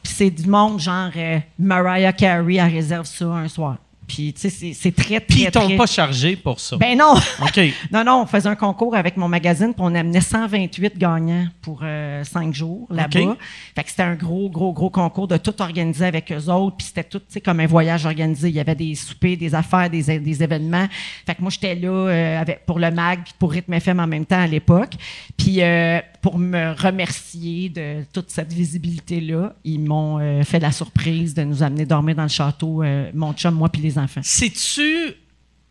Puis 0.02 0.12
c'est 0.14 0.30
du 0.30 0.46
monde 0.46 0.80
genre 0.80 1.10
euh, 1.16 1.38
Mariah 1.58 2.12
Carey, 2.12 2.54
elle 2.54 2.72
réserve 2.72 3.06
ça 3.06 3.26
un 3.26 3.48
soir. 3.48 3.76
Puis, 4.10 4.32
tu 4.32 4.50
sais, 4.50 4.72
c'est 4.74 4.90
très, 4.90 5.04
très, 5.04 5.20
Puis 5.20 5.42
ils 5.42 5.50
t'ont 5.52 5.76
pas 5.76 5.86
chargé 5.86 6.34
pour 6.34 6.58
ça? 6.58 6.76
Ben 6.76 6.98
non! 6.98 7.14
OK. 7.42 7.60
non, 7.92 8.02
non, 8.02 8.22
on 8.22 8.26
faisait 8.26 8.48
un 8.48 8.56
concours 8.56 8.96
avec 8.96 9.16
mon 9.16 9.28
magazine, 9.28 9.72
puis 9.72 9.84
on 9.84 9.94
amenait 9.94 10.20
128 10.20 10.98
gagnants 10.98 11.46
pour 11.62 11.82
euh, 11.84 12.24
cinq 12.24 12.52
jours 12.52 12.88
là-bas. 12.90 13.36
Fait 13.76 13.84
que 13.84 13.88
c'était 13.88 14.02
un 14.02 14.16
gros, 14.16 14.50
gros, 14.50 14.72
gros 14.72 14.90
concours 14.90 15.28
de 15.28 15.36
tout 15.36 15.62
organiser 15.62 16.06
avec 16.06 16.32
eux 16.32 16.50
autres. 16.50 16.78
Puis 16.78 16.88
c'était 16.88 17.04
tout, 17.04 17.20
tu 17.20 17.26
sais, 17.28 17.40
comme 17.40 17.60
un 17.60 17.68
voyage 17.68 18.04
organisé. 18.04 18.48
Il 18.48 18.56
y 18.56 18.60
avait 18.60 18.74
des 18.74 18.96
soupers, 18.96 19.36
des 19.36 19.54
affaires, 19.54 19.88
des, 19.88 20.18
des 20.18 20.42
événements. 20.42 20.88
Fait 21.24 21.36
que 21.36 21.42
moi, 21.42 21.52
j'étais 21.52 21.76
là 21.76 21.88
euh, 21.88 22.40
avec, 22.40 22.66
pour 22.66 22.80
le 22.80 22.90
mag, 22.90 23.20
puis 23.22 23.34
pour 23.38 23.52
Rythme 23.52 23.74
FM 23.74 24.00
en 24.00 24.08
même 24.08 24.26
temps 24.26 24.42
à 24.42 24.48
l'époque. 24.48 24.94
Puis 25.36 25.62
euh, 25.62 26.00
pour 26.20 26.38
me 26.38 26.74
remercier 26.80 27.68
de 27.68 28.04
toute 28.12 28.30
cette 28.30 28.52
visibilité-là, 28.52 29.54
ils 29.64 29.80
m'ont 29.80 30.42
fait 30.44 30.58
la 30.58 30.72
surprise 30.72 31.34
de 31.34 31.42
nous 31.42 31.62
amener 31.62 31.86
dormir 31.86 32.14
dans 32.14 32.24
le 32.24 32.28
château, 32.28 32.82
mon 33.14 33.32
chum, 33.32 33.54
moi, 33.54 33.68
puis 33.68 33.80
les 33.82 33.94
c'est-tu 34.22 35.14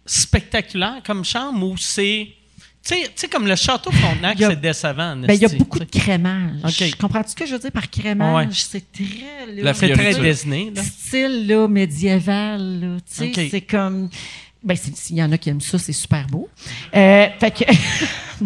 spectaculaire 0.09 1.01
comme 1.05 1.23
chambre 1.23 1.65
ou 1.65 1.77
c'est. 1.77 2.27
Tu 2.83 2.95
sais, 3.15 3.27
comme 3.27 3.45
le 3.45 3.55
château 3.55 3.91
Frontenac, 3.91 4.37
c'est 4.39 4.59
décevant. 4.59 5.15
Ben, 5.17 5.33
il 5.33 5.41
y 5.41 5.45
a 5.45 5.49
beaucoup 5.49 5.79
de 5.79 5.85
crémage. 5.85 6.95
Comprends-tu 6.99 7.31
ce 7.31 7.35
que 7.35 7.45
je 7.45 7.53
veux 7.53 7.59
dire 7.59 7.71
par 7.71 7.89
crémage? 7.89 8.63
C'est 8.63 8.91
très. 8.91 9.61
Là, 9.61 9.73
fait 9.73 9.89
très 9.93 10.15
Disney. 10.15 10.71
Style 10.75 11.47
là, 11.47 11.67
médiéval. 11.67 12.97
C'est 13.05 13.61
comme. 13.61 14.09
Ben, 14.61 14.75
s'il 14.75 15.15
y 15.15 15.23
en 15.23 15.31
a 15.31 15.37
qui 15.37 15.49
aiment 15.49 15.61
ça, 15.61 15.79
c'est 15.79 15.93
super 15.93 16.27
beau. 16.27 16.49
Euh, 16.93 17.27
fait 17.39 17.51
que. 17.51 17.63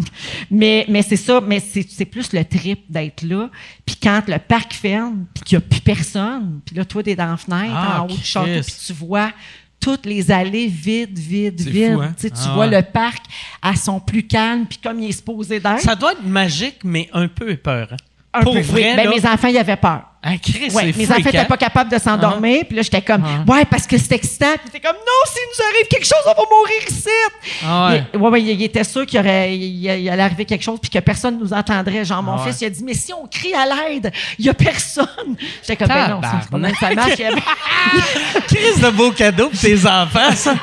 mais 0.50 0.86
mais 0.88 1.02
c'est 1.02 1.16
ça, 1.16 1.40
mais 1.40 1.60
c'est 1.60 2.04
plus 2.04 2.32
le 2.32 2.44
trip 2.44 2.84
d'être 2.88 3.22
là. 3.22 3.50
Puis 3.84 3.96
quand 4.00 4.22
le 4.28 4.38
parc 4.38 4.74
ferme, 4.74 5.26
puis 5.34 5.42
qu'il 5.42 5.58
n'y 5.58 5.64
a 5.64 5.68
plus 5.68 5.80
personne, 5.80 6.60
puis 6.64 6.76
là, 6.76 6.84
toi, 6.84 7.02
tu 7.02 7.10
es 7.10 7.16
dans 7.16 7.30
la 7.30 7.36
fenêtre, 7.36 7.74
ah, 7.74 8.02
en 8.02 8.04
haut 8.04 8.16
du 8.16 8.22
château, 8.22 8.62
puis 8.62 8.74
tu 8.86 8.92
vois 8.92 9.32
toutes 9.80 10.06
les 10.06 10.30
allées 10.30 10.68
vides, 10.68 11.18
vides, 11.18 11.60
vides. 11.60 11.98
Hein? 12.00 12.14
Tu 12.18 12.30
ah 12.32 12.54
vois 12.54 12.66
le 12.66 12.80
parc 12.80 13.22
à 13.60 13.76
son 13.76 14.00
plus 14.00 14.26
calme, 14.26 14.66
puis 14.66 14.78
comme 14.78 15.00
il 15.00 15.10
est 15.10 15.12
supposé 15.12 15.60
d'être. 15.60 15.80
Ça 15.80 15.94
doit 15.94 16.12
être 16.12 16.24
magique, 16.24 16.78
mais 16.84 17.10
un 17.12 17.28
peu 17.28 17.50
épeurant. 17.50 17.96
Un 18.34 18.42
Pour 18.42 18.54
peu 18.54 18.60
vrai, 18.60 18.96
ben, 18.96 19.08
mes 19.08 19.24
enfants, 19.24 19.48
ils 19.48 19.58
avaient 19.58 19.76
peur. 19.76 20.02
Ah, 20.26 20.38
Chris, 20.42 20.70
ouais, 20.72 20.92
mes 20.96 21.04
enfants 21.04 21.20
n'étaient 21.22 21.44
pas 21.44 21.56
capables 21.58 21.90
de 21.90 21.98
s'endormir. 21.98 22.60
Ah. 22.62 22.64
Puis 22.64 22.76
là, 22.76 22.82
j'étais 22.82 23.02
comme, 23.02 23.22
ah. 23.24 23.50
ouais, 23.52 23.66
parce 23.66 23.86
que 23.86 23.98
c'est 23.98 24.14
excitant. 24.14 24.54
Puis 24.54 24.70
j'étais 24.72 24.80
comme, 24.80 24.96
non, 24.96 25.26
s'il 25.26 25.42
nous 25.52 25.64
arrive 25.70 25.88
quelque 25.88 26.06
chose, 26.06 26.22
on 26.24 26.30
va 26.30 26.48
mourir 26.50 26.82
ici. 26.88 27.62
Ah 27.62 27.90
ouais. 27.90 28.04
Il, 28.14 28.20
ouais, 28.20 28.42
il, 28.42 28.62
était 28.62 28.84
sûr 28.84 29.04
qu'il 29.04 29.20
aurait, 29.20 29.54
il, 29.54 29.86
allait 30.08 30.22
arriver 30.22 30.46
quelque 30.46 30.62
chose 30.62 30.78
puis 30.80 30.90
que 30.90 30.98
personne 30.98 31.38
nous 31.38 31.52
entendrait. 31.52 32.06
Genre, 32.06 32.22
mon 32.22 32.38
fils, 32.38 32.58
il 32.62 32.64
a 32.64 32.70
dit, 32.70 32.82
mais 32.82 32.94
si 32.94 33.12
on 33.12 33.26
crie 33.26 33.52
à 33.52 33.66
l'aide, 33.66 34.10
il 34.38 34.46
n'y 34.46 34.48
a 34.48 34.54
personne. 34.54 35.06
J'étais 35.60 35.76
comme, 35.76 35.88
ben 35.88 36.08
non, 36.08 36.20
c'est 36.22 36.50
pas 36.50 36.58
même 36.58 36.74
ça 36.80 36.94
marche. 36.94 37.12
Chris, 38.48 38.80
de 38.80 38.90
beau 38.90 39.10
cadeau 39.10 39.50
pour 39.50 39.60
tes 39.60 39.86
enfants, 39.86 40.32
ça. 40.34 40.54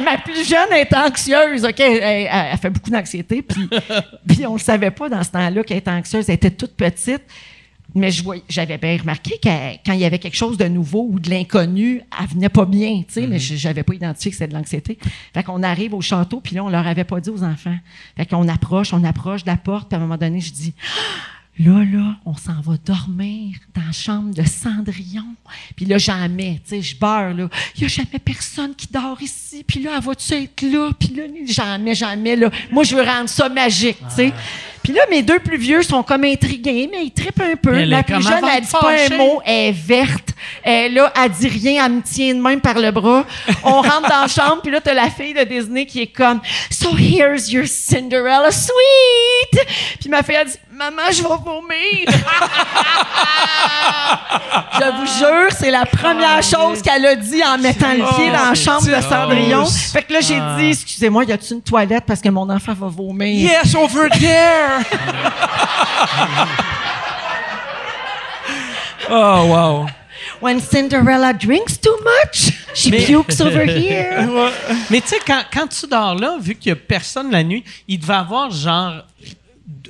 Ma 0.00 0.18
plus 0.18 0.48
jeune 0.48 0.72
est 0.72 0.94
anxieuse, 0.94 1.64
OK? 1.64 1.80
Elle, 1.80 2.56
fait 2.58 2.70
beaucoup 2.70 2.90
d'anxiété. 2.90 3.42
Puis, 3.42 3.68
puis 4.28 4.46
on 4.46 4.54
ne 4.54 4.58
le 4.58 4.62
savait 4.62 4.90
pas 4.90 5.08
dans 5.08 5.22
ce 5.22 5.30
temps-là 5.30 5.62
qu'elle 5.62 5.78
était 5.78 5.90
anxieuse. 5.90 6.28
Elle 6.28 6.36
était 6.36 6.50
toute 6.50 6.72
petite. 6.72 7.22
Mais 7.94 8.08
j'avais 8.48 8.78
bien 8.78 8.96
remarqué 8.96 9.38
que 9.38 9.48
quand 9.84 9.92
il 9.92 10.00
y 10.00 10.06
avait 10.06 10.18
quelque 10.18 10.36
chose 10.36 10.56
de 10.56 10.64
nouveau 10.66 11.08
ou 11.10 11.20
de 11.20 11.28
l'inconnu, 11.28 12.00
elle 12.18 12.26
venait 12.26 12.48
pas 12.48 12.64
bien, 12.64 13.02
tu 13.06 13.12
sais, 13.12 13.26
mais 13.26 13.36
mm-hmm. 13.36 13.56
j'avais 13.56 13.82
pas 13.82 13.92
identifié 13.92 14.30
que 14.30 14.36
c'était 14.38 14.48
de 14.48 14.54
l'anxiété. 14.54 14.98
Fait 15.34 15.42
qu'on 15.42 15.62
arrive 15.62 15.92
au 15.92 16.00
château, 16.00 16.40
puis 16.40 16.54
là, 16.56 16.64
on 16.64 16.70
leur 16.70 16.86
avait 16.86 17.04
pas 17.04 17.20
dit 17.20 17.28
aux 17.28 17.42
enfants. 17.42 17.76
Fait 18.16 18.24
qu'on 18.24 18.48
approche, 18.48 18.94
on 18.94 19.04
approche 19.04 19.44
de 19.44 19.50
la 19.50 19.58
porte, 19.58 19.88
puis 19.88 19.96
à 19.96 19.98
un 19.98 20.02
moment 20.02 20.16
donné, 20.16 20.40
je 20.40 20.52
dis... 20.52 20.74
Là, 21.58 21.84
là, 21.84 22.16
on 22.24 22.34
s'en 22.34 22.60
va 22.62 22.76
dormir 22.82 23.56
dans 23.74 23.84
la 23.84 23.92
chambre 23.92 24.34
de 24.34 24.42
Cendrillon. 24.42 25.26
Puis 25.76 25.84
là, 25.84 25.98
jamais, 25.98 26.60
tu 26.64 26.70
sais, 26.70 26.82
je 26.82 26.96
beurre, 26.96 27.34
là. 27.34 27.48
Il 27.76 27.80
n'y 27.80 27.84
a 27.84 27.88
jamais 27.88 28.18
personne 28.24 28.74
qui 28.74 28.86
dort 28.90 29.20
ici. 29.20 29.62
Puis 29.62 29.82
là, 29.82 29.92
elle 29.96 30.02
va-tu 30.02 30.32
être 30.32 30.62
là? 30.62 30.90
Puis 30.98 31.14
là, 31.14 31.24
jamais, 31.46 31.94
jamais, 31.94 32.36
là. 32.36 32.50
Moi, 32.70 32.84
je 32.84 32.96
veux 32.96 33.02
rendre 33.02 33.28
ça 33.28 33.50
magique, 33.50 33.98
tu 34.08 34.16
sais. 34.16 34.32
Puis 34.82 34.92
là, 34.92 35.02
mes 35.10 35.22
deux 35.22 35.38
plus 35.38 35.58
vieux 35.58 35.82
sont 35.82 36.02
comme 36.02 36.24
intrigués, 36.24 36.88
mais 36.90 37.04
ils 37.04 37.12
trippent 37.12 37.40
un 37.40 37.54
peu. 37.54 37.84
la 37.84 38.02
plus 38.02 38.20
jeune, 38.22 38.44
elle 38.44 38.62
dit 38.62 38.72
pas 38.72 38.90
un 38.90 39.16
mot, 39.16 39.40
elle 39.44 39.68
est 39.68 39.72
verte. 39.72 40.30
Elle, 40.64 40.94
là, 40.94 41.12
elle 41.22 41.30
dit 41.30 41.48
rien, 41.48 41.86
elle 41.86 41.92
me 41.92 42.02
tient 42.02 42.34
de 42.34 42.40
même 42.40 42.60
par 42.60 42.78
le 42.78 42.90
bras. 42.90 43.24
On 43.62 43.80
rentre 43.80 44.08
dans 44.08 44.22
la 44.22 44.28
chambre, 44.28 44.62
puis 44.62 44.72
là, 44.72 44.80
t'as 44.80 44.94
la 44.94 45.10
fille 45.10 45.34
de 45.34 45.44
Disney 45.44 45.86
qui 45.86 46.00
est 46.00 46.06
comme 46.08 46.40
«So 46.70 46.96
here's 46.96 47.52
your 47.52 47.66
Cinderella 47.66 48.50
sweet!» 48.50 49.60
Puis 50.00 50.08
ma 50.08 50.22
fille, 50.24 50.36
a 50.36 50.44
dit 50.44 50.54
«Maman, 50.74 51.02
je 51.12 51.22
vais 51.22 51.28
vomir!» 51.28 52.06
Je 54.78 54.84
vous 54.96 55.06
jure, 55.18 55.50
c'est 55.58 55.70
la 55.70 55.84
première 55.84 56.42
chose 56.42 56.80
qu'elle 56.80 57.04
a 57.04 57.14
dit 57.14 57.44
en 57.44 57.58
mettant 57.58 57.92
le 57.92 58.16
pied 58.16 58.30
dans 58.30 58.46
la 58.48 58.54
chambre 58.54 58.86
de 58.86 59.02
Cendrillon. 59.02 59.66
Fait 59.66 60.02
que 60.02 60.14
là, 60.14 60.20
j'ai 60.20 60.40
dit 60.56 60.70
«Excusez-moi, 60.72 61.24
y 61.24 61.32
a-tu 61.32 61.52
une 61.52 61.60
toilette 61.60 62.04
parce 62.06 62.22
que 62.22 62.30
mon 62.30 62.48
enfant 62.48 62.72
va 62.72 62.86
vomir?» 62.86 63.50
Yes, 63.50 63.74
over 63.74 64.08
there! 64.18 64.82
oh, 69.10 69.44
wow. 69.46 69.86
When 70.40 70.58
Cinderella 70.60 71.34
drinks 71.34 71.78
too 71.78 71.98
much, 72.02 72.50
she 72.74 72.90
pukes 72.90 73.42
over 73.42 73.66
here. 73.66 74.26
Mais 74.90 75.02
tu 75.02 75.08
sais, 75.08 75.18
quand, 75.26 75.42
quand, 75.52 75.66
tu 75.68 75.86
dors 75.86 76.14
là, 76.14 76.38
vu 76.40 76.54
qu'il 76.54 76.72
n'y 76.72 76.78
a 76.78 76.82
personne 76.82 77.30
la 77.30 77.44
nuit, 77.44 77.62
il 77.86 78.00
devait 78.00 78.14
avoir 78.14 78.50
genre 78.50 79.04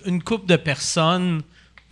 une 0.06 0.22
couple 0.22 0.46
de 0.46 0.56
personnes 0.56 1.42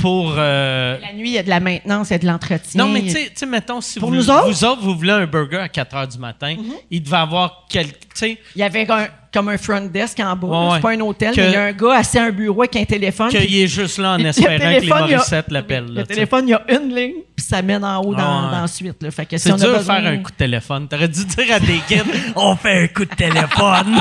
pour. 0.00 0.34
Euh, 0.36 0.98
la 1.00 1.12
nuit, 1.12 1.30
il 1.30 1.34
y 1.34 1.38
a 1.38 1.42
de 1.42 1.48
la 1.48 1.60
maintenance, 1.60 2.08
il 2.10 2.12
y 2.12 2.16
a 2.16 2.18
de 2.18 2.26
l'entretien. 2.26 2.84
Non, 2.84 2.92
mais 2.92 3.02
tu 3.02 3.16
sais, 3.34 3.46
mettons, 3.46 3.80
si 3.80 3.98
vous, 3.98 4.10
nous 4.10 4.30
autres? 4.30 4.80
vous 4.80 4.96
voulez 4.96 5.12
un 5.12 5.26
burger 5.26 5.58
à 5.58 5.68
4 5.68 5.96
h 5.96 6.12
du 6.12 6.18
matin, 6.18 6.54
mm-hmm. 6.54 6.74
il 6.90 7.02
devait 7.02 7.16
avoir 7.16 7.66
quelques. 7.68 7.96
Il 8.22 8.38
y 8.56 8.62
avait 8.62 8.90
un, 8.90 9.08
comme 9.32 9.48
un 9.48 9.58
front 9.58 9.86
desk 9.86 10.20
en 10.20 10.36
bas. 10.36 10.74
c'est 10.74 10.82
pas 10.82 10.90
un 10.90 11.00
hôtel, 11.00 11.34
mais 11.36 11.46
il 11.46 11.52
y 11.52 11.56
a 11.56 11.64
un 11.64 11.72
gars 11.72 11.96
assis 11.96 12.18
à 12.18 12.24
un 12.24 12.30
bureau 12.30 12.62
avec 12.62 12.76
un 12.76 12.84
téléphone. 12.84 13.28
Qu'il 13.28 13.56
est 13.56 13.66
juste 13.66 13.98
là 13.98 14.14
en 14.14 14.18
espérant 14.18 14.58
que 14.58 14.80
les 14.80 14.86
Morissettes 14.86 15.50
l'appellent. 15.50 15.92
Le 15.92 16.04
téléphone, 16.04 16.48
il 16.48 16.50
y 16.50 16.54
a 16.54 16.62
une 16.68 16.94
ligne, 16.94 17.22
puis 17.36 17.46
ça 17.46 17.62
mène 17.62 17.84
en 17.84 18.00
haut 18.02 18.14
dans, 18.14 18.50
la 18.50 18.66
suite. 18.66 19.02
Là. 19.02 19.10
Fait 19.10 19.26
que 19.26 19.38
c'est 19.38 19.54
dur 19.54 19.78
de 19.78 19.82
faire 19.82 20.06
un 20.06 20.18
coup 20.18 20.30
de 20.30 20.36
téléphone. 20.36 20.88
T'aurais 20.88 21.08
dû 21.08 21.24
dire 21.24 21.54
à 21.54 21.60
des 21.60 21.80
kids, 21.88 22.02
on 22.36 22.56
fait 22.56 22.84
un 22.84 22.88
coup 22.88 23.04
de 23.04 23.14
téléphone. 23.14 24.00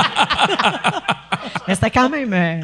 mais 1.68 1.74
c'était 1.74 1.90
quand 1.90 2.08
même. 2.08 2.32
Euh, 2.32 2.60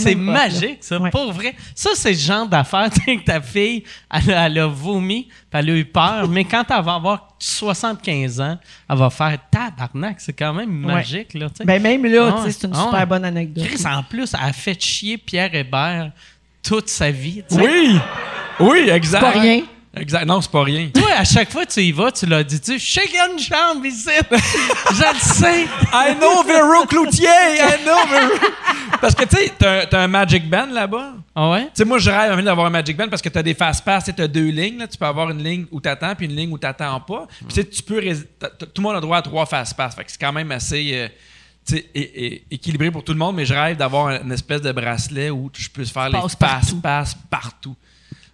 c'est 0.00 0.14
magique, 0.14 0.78
ça. 0.80 0.98
Pour 1.10 1.32
vrai. 1.32 1.54
Ça, 1.74 1.90
c'est 1.94 2.12
le 2.12 2.18
genre 2.18 2.46
d'affaire 2.46 2.90
que 3.06 3.24
ta 3.24 3.40
fille, 3.40 3.84
elle, 4.10 4.30
elle 4.30 4.58
a 4.58 4.66
vomi, 4.66 5.24
puis 5.24 5.34
elle 5.52 5.70
a 5.70 5.74
eu 5.74 5.84
peur, 5.84 6.28
mais 6.28 6.44
quand 6.44 6.64
elle 6.70 6.84
va 6.84 6.94
avoir 6.94 7.28
75 7.38 8.40
ans, 8.40 8.58
elle 8.88 8.96
va 8.96 9.10
faire 9.10 9.38
tabarnak. 9.50 10.20
C'est 10.20 10.32
quand 10.32 10.52
même 10.52 10.70
magique. 10.70 11.34
Là, 11.34 11.48
ben 11.64 11.82
même 11.82 12.04
là, 12.04 12.34
ah 12.36 12.44
c'est 12.50 12.66
une 12.66 12.74
ah 12.74 12.84
super 12.84 13.06
bonne 13.06 13.24
anecdote. 13.24 13.66
Chris, 13.66 13.82
en 13.86 14.02
plus, 14.02 14.34
elle 14.34 14.48
a 14.48 14.52
fait 14.52 14.80
chier 14.80 15.18
Pierre 15.18 15.54
Hébert 15.54 16.12
toute 16.62 16.88
sa 16.88 17.10
vie. 17.10 17.42
Oui! 17.52 17.98
Oui, 18.60 18.90
exact. 18.90 19.20
Pas 19.20 19.30
rien. 19.30 19.62
Exact. 19.96 20.24
Non, 20.24 20.40
c'est 20.40 20.50
pas 20.50 20.62
rien. 20.62 20.88
Toi, 20.94 21.08
à 21.16 21.24
chaque 21.24 21.50
fois 21.50 21.66
que 21.66 21.72
tu 21.72 21.80
y 21.80 21.90
vas, 21.90 22.12
tu 22.12 22.24
l'as 22.24 22.44
dit, 22.44 22.60
tu 22.60 22.78
sais, 22.78 23.02
une 23.02 23.38
chambre 23.40 23.84
ici. 23.84 24.08
Je 24.30 25.12
le 25.12 25.18
sais. 25.18 25.64
I 25.92 26.14
know 26.16 26.44
Vero 26.44 26.86
Cloutier. 26.86 27.26
I 27.26 27.82
know 27.82 28.06
Vero. 28.08 28.32
Parce 29.00 29.16
que, 29.16 29.24
tu 29.24 29.36
sais, 29.36 29.52
t'as, 29.58 30.00
un 30.00 30.06
Magic 30.06 30.48
Band 30.48 30.66
là-bas. 30.66 31.14
Ah 31.34 31.50
ouais? 31.50 31.64
Tu 31.64 31.70
sais, 31.74 31.84
moi, 31.84 31.98
je 31.98 32.08
rêve 32.08 32.40
d'avoir 32.44 32.68
un 32.68 32.70
Magic 32.70 32.96
Band 32.96 33.08
parce 33.08 33.20
que 33.20 33.28
t'as 33.28 33.42
des 33.42 33.54
fast-pass, 33.54 34.10
t'as 34.16 34.28
deux 34.28 34.50
lignes. 34.50 34.78
Là. 34.78 34.86
Tu 34.86 34.96
peux 34.96 35.06
avoir 35.06 35.30
une 35.30 35.42
ligne 35.42 35.66
où 35.72 35.80
t'attends 35.80 36.14
puis 36.14 36.26
une 36.26 36.36
ligne 36.36 36.52
où 36.52 36.58
t'attends 36.58 37.00
pas. 37.00 37.26
Puis, 37.48 37.66
tu 37.66 37.82
peux. 37.82 38.00
Tout 38.00 38.68
le 38.76 38.82
monde 38.82 38.96
a 38.96 39.00
droit 39.00 39.18
à 39.18 39.22
trois 39.22 39.44
fast-pass. 39.44 39.96
Fait 39.96 40.04
que 40.04 40.12
c'est 40.12 40.20
quand 40.20 40.32
même 40.32 40.52
assez. 40.52 40.92
Euh, 40.94 41.08
équilibré 42.50 42.90
pour 42.90 43.04
tout 43.04 43.12
le 43.12 43.18
monde, 43.18 43.36
mais 43.36 43.44
je 43.44 43.54
rêve 43.54 43.76
d'avoir 43.76 44.08
une 44.08 44.32
espèce 44.32 44.62
de 44.62 44.72
bracelet 44.72 45.30
où 45.30 45.50
je 45.52 45.68
peux 45.68 45.84
faire 45.84 46.08
les 46.08 46.18
passe-passe 46.38 47.14
partout. 47.28 47.76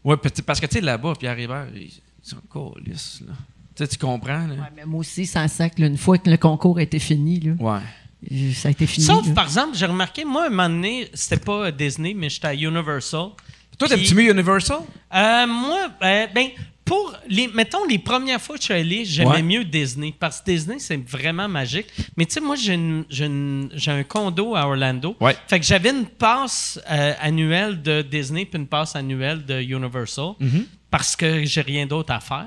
Oui, 0.07 0.15
parce 0.47 0.61
que 0.61 0.66
tu 0.66 0.74
sais, 0.74 0.81
là-bas, 0.81 1.15
Pierre 1.19 1.37
Hébert, 1.37 1.66
ils 1.74 1.91
sont 2.23 2.37
colis, 2.49 3.23
là. 3.27 3.33
Tu, 3.74 3.89
tu 3.89 3.99
comprends, 3.99 4.47
là? 4.47 4.55
Ouais, 4.55 4.73
mais 4.77 4.87
moi 4.87 5.01
aussi, 5.01 5.27
sans 5.27 5.49
sac, 5.49 5.74
une 5.78 5.99
fois 5.99 6.16
que 6.16 6.31
le 6.31 6.37
concours 6.37 6.78
a 6.78 6.83
été 6.83 7.01
fini, 7.01 7.41
là. 7.41 7.53
Ouais. 7.59 8.53
Ça 8.55 8.69
a 8.69 8.70
été 8.70 8.87
fini. 8.87 9.05
Sauf, 9.05 9.35
par 9.35 9.45
exemple, 9.45 9.77
j'ai 9.77 9.87
remarqué, 9.87 10.24
moi, 10.24 10.45
à 10.45 10.47
un 10.47 10.51
moment 10.51 10.69
donné, 10.69 11.11
c'était 11.12 11.45
pas 11.45 11.73
Disney, 11.73 12.15
mais 12.15 12.28
j'étais 12.28 12.47
à 12.47 12.55
Universal. 12.55 13.31
Toi, 13.77 13.89
t'aimes-tu 13.89 14.15
mieux 14.15 14.31
Universal? 14.31 14.78
Euh, 15.12 15.47
moi, 15.49 15.91
euh, 16.03 16.27
ben, 16.33 16.51
pour 16.86 17.16
les, 17.28 17.48
mettons, 17.48 17.84
les 17.84 17.98
premières 17.98 18.40
fois 18.40 18.54
que 18.54 18.60
je 18.60 18.66
suis 18.66 18.74
allé, 18.74 19.04
j'aimais 19.04 19.42
mieux 19.42 19.64
Disney. 19.64 20.14
Parce 20.18 20.40
que 20.40 20.52
Disney, 20.52 20.78
c'est 20.78 20.96
vraiment 20.96 21.48
magique. 21.48 21.88
Mais 22.16 22.24
tu 22.24 22.34
sais, 22.34 22.40
moi, 22.40 22.54
j'ai 22.56 23.90
un 23.90 24.02
condo 24.04 24.54
à 24.54 24.66
Orlando. 24.66 25.16
Fait 25.48 25.58
que 25.58 25.66
j'avais 25.66 25.90
une 25.90 26.06
passe 26.06 26.80
euh, 26.88 27.12
annuelle 27.20 27.82
de 27.82 28.02
Disney 28.02 28.44
puis 28.44 28.60
une 28.60 28.68
passe 28.68 28.94
annuelle 28.94 29.44
de 29.44 29.60
Universal. 29.60 30.34
Mm-hmm. 30.40 30.64
parce 30.88 31.16
que 31.16 31.44
j'ai 31.44 31.60
rien 31.60 31.86
d'autre 31.86 32.12
à 32.12 32.20
faire 32.20 32.46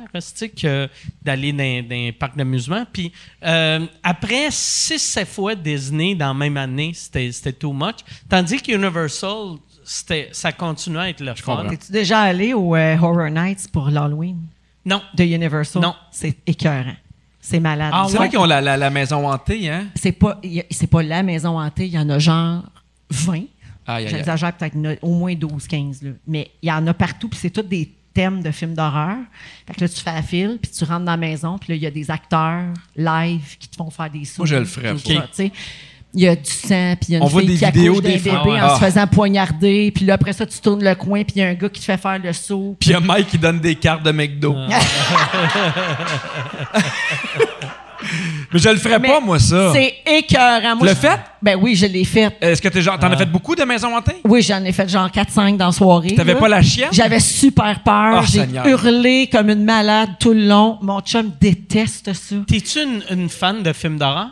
que 0.56 0.90
d'aller 1.22 1.52
dans, 1.52 1.96
un 1.96 2.12
parc 2.18 2.38
d'amusement. 2.38 2.86
Puis 2.92 3.12
euh, 3.44 3.86
après 4.02 4.48
6-7 4.50 5.26
fois 5.26 5.56
Disney 5.56 6.16
dans 6.16 6.30
la 6.30 6.34
même 6.34 6.56
année, 6.56 6.94
c'était 6.94 7.54
too 7.54 7.74
much. 7.74 7.98
Tandis 8.30 8.62
que 8.62 8.72
Universal, 8.72 9.58
ça 10.32 10.52
continuait 10.52 11.00
à 11.00 11.10
être 11.10 11.22
le 11.22 11.34
fun. 11.36 11.68
Es-tu 11.70 11.92
déjà 11.92 12.22
allé 12.22 12.54
au 12.54 12.76
euh, 12.76 12.98
Horror 12.98 13.30
Nights 13.30 13.70
pour 13.72 13.90
l'Halloween? 13.90 14.38
Non. 14.86 15.02
De 15.16 15.24
Universal? 15.24 15.82
Non. 15.82 15.96
C'est 16.12 16.38
écœurant. 16.46 16.96
C'est 17.42 17.60
malade. 17.60 17.92
Ah, 17.94 18.06
c'est 18.10 18.18
vrai 18.18 18.30
qu'ils 18.30 18.40
ont 18.40 18.46
la, 18.46 18.90
maison 18.90 19.28
hantée, 19.28 19.70
hein? 19.70 19.88
C'est 19.96 20.12
pas, 20.12 20.40
pas 20.92 21.04
la 21.04 21.24
maison 21.24 21.60
hantée. 21.60 21.88
Il 21.88 21.94
y 21.94 22.00
en 22.00 22.10
a 22.10 22.20
genre 22.20 22.64
20. 23.10 23.44
J'exagère 24.06 24.54
peut-être 24.54 24.76
au 25.02 25.14
moins 25.14 25.34
12-15. 25.34 26.14
Mais 26.28 26.52
il 26.62 26.70
y 26.70 26.72
en 26.72 26.86
a 26.86 26.94
partout, 26.94 27.30
puis 27.30 27.40
c'est 27.40 27.50
tous 27.50 27.64
des 27.64 27.92
thèmes 28.14 28.44
de 28.44 28.52
films 28.52 28.76
d'horreur. 28.76 29.18
Fait 29.66 29.74
que 29.74 29.82
là, 29.82 29.90
tu 29.90 30.02
fais 30.02 30.14
la 30.14 30.22
file, 30.22 30.60
puis 30.62 30.72
tu 30.72 30.84
rentres 30.84 31.06
dans 31.06 31.12
la 31.12 31.18
maison, 31.18 31.58
puis 31.58 31.74
là, 31.74 31.76
il 31.76 31.82
y 31.82 31.88
a 31.88 31.92
des 31.92 32.12
acteurs 32.12 32.66
live 32.96 33.58
qui 33.58 33.68
te 33.70 33.76
font 33.76 33.90
faire 33.90 34.10
des 34.10 34.26
sauts. 34.26 34.44
Moi, 34.44 34.48
je 34.48 34.56
le 34.56 34.66
ferais 34.66 34.94
il 36.14 36.22
y 36.22 36.28
a 36.28 36.36
du 36.36 36.50
sang, 36.50 36.96
puis 37.00 37.10
il 37.10 37.14
y 37.14 37.18
a 37.18 37.20
une 37.20 37.30
fille 37.30 37.58
qui 37.58 37.66
accouche 37.66 38.02
d'un 38.02 38.10
bébé 38.10 38.62
en 38.62 38.76
se 38.76 38.84
faisant 38.84 39.08
poignarder, 39.08 39.92
puis 39.94 40.06
là, 40.06 40.16
après 40.16 40.34
ça, 40.34 40.46
tu 40.46 40.60
tournes 40.60 40.84
le 40.84 40.96
coin, 40.96 41.24
puis 41.24 41.36
il 41.36 41.40
y 41.40 41.46
a 41.46 41.50
un 41.50 41.54
gars 41.54 41.70
qui 41.70 41.80
te 41.80 41.86
fait 41.86 41.98
faire 41.98 42.20
le 42.20 42.34
saut. 42.34 42.76
Puis 42.80 42.90
il 42.90 42.94
y 42.94 42.96
a 42.96 43.00
Mike 43.00 43.28
qui 43.28 43.38
donne 43.38 43.60
des 43.60 43.76
cartes 43.76 44.04
de 44.04 44.12
McDo. 44.12 44.56
Ah. 44.58 44.80
Mais 48.52 48.60
je 48.60 48.70
le 48.70 48.78
ferais 48.78 49.00
pas, 49.00 49.20
moi, 49.20 49.40
ça. 49.40 49.72
C'est 49.74 49.96
écœurant. 50.06 50.76
Moi, 50.78 50.88
le 50.88 50.96
fait? 50.96 51.20
Ben 51.42 51.58
oui, 51.62 51.76
je 51.76 51.86
l'ai 51.86 52.06
fait. 52.06 52.36
Est-ce 52.42 52.62
que 52.62 52.70
t'en 52.70 52.92
as 52.92 53.14
ah. 53.14 53.18
fait 53.18 53.26
beaucoup 53.26 53.56
de 53.56 53.64
maisons 53.64 53.96
hantées? 53.96 54.18
Oui, 54.26 54.42
j'en 54.42 54.64
ai 54.64 54.72
fait 54.72 54.90
genre 54.90 55.10
4-5 55.10 55.58
dans 55.58 55.68
la 55.68 55.72
soirée. 55.72 56.16
T'avais 56.16 56.36
pas 56.36 56.48
la 56.48 56.62
chienne? 56.62 56.90
J'avais 56.92 57.20
super 57.20 57.82
peur. 57.84 58.24
Oh, 58.24 58.26
J'ai 58.28 58.48
hurlé 58.70 59.30
comme 59.32 59.50
une 59.50 59.64
malade 59.64 60.10
tout 60.20 60.34
le 60.34 60.48
long. 60.48 60.78
Mon 60.82 61.02
chum 61.02 61.32
déteste 61.40 62.14
ça. 62.14 62.36
T'es-tu 62.48 62.80
une, 62.80 63.04
une 63.12 63.30
fan 63.30 63.62
de 63.62 63.74
films 63.74 63.98
d'horreur? 63.98 64.30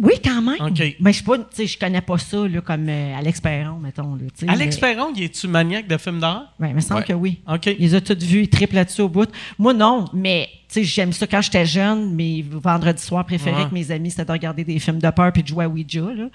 Oui, 0.00 0.14
quand 0.22 0.42
même. 0.42 0.74
Mais 1.00 1.12
je 1.12 1.22
ne 1.24 1.66
je 1.66 1.78
connais 1.78 2.02
pas 2.02 2.18
ça 2.18 2.46
là, 2.46 2.60
comme 2.60 2.86
euh, 2.88 3.16
Alex 3.16 3.40
Perron, 3.40 3.78
mettons. 3.78 4.14
Là, 4.14 4.52
Alex 4.52 4.76
Perron, 4.76 5.12
es-tu 5.14 5.48
maniaque 5.48 5.88
de 5.88 5.96
films 5.96 6.20
d'horreur? 6.20 6.52
Oui, 6.60 6.68
il 6.70 6.74
me 6.74 6.80
semble 6.80 7.04
que 7.04 7.14
oui. 7.14 7.40
OK. 7.48 7.66
Il 7.66 7.78
les 7.78 7.94
a 7.94 8.00
tous 8.00 8.22
vus, 8.22 8.42
il 8.42 8.48
triple 8.48 8.74
là-dessus 8.74 9.00
au 9.00 9.08
bout. 9.08 9.30
Moi, 9.58 9.72
non, 9.72 10.04
mais 10.12 10.50
j'aime 10.74 11.12
ça 11.12 11.26
quand 11.26 11.40
j'étais 11.40 11.64
jeune. 11.64 12.14
Mes 12.14 12.42
vendredis 12.42 13.02
soirs 13.02 13.24
préférés 13.24 13.56
avec 13.56 13.72
mes 13.72 13.90
amis, 13.90 14.10
c'était 14.10 14.26
de 14.26 14.32
regarder 14.32 14.64
des 14.64 14.78
films 14.78 14.98
de 14.98 15.10
peur 15.10 15.32
puis 15.32 15.42
de 15.42 15.48
jouer 15.48 15.64
à 15.64 15.68
Ouija. 15.68 16.02
Là. 16.02 16.28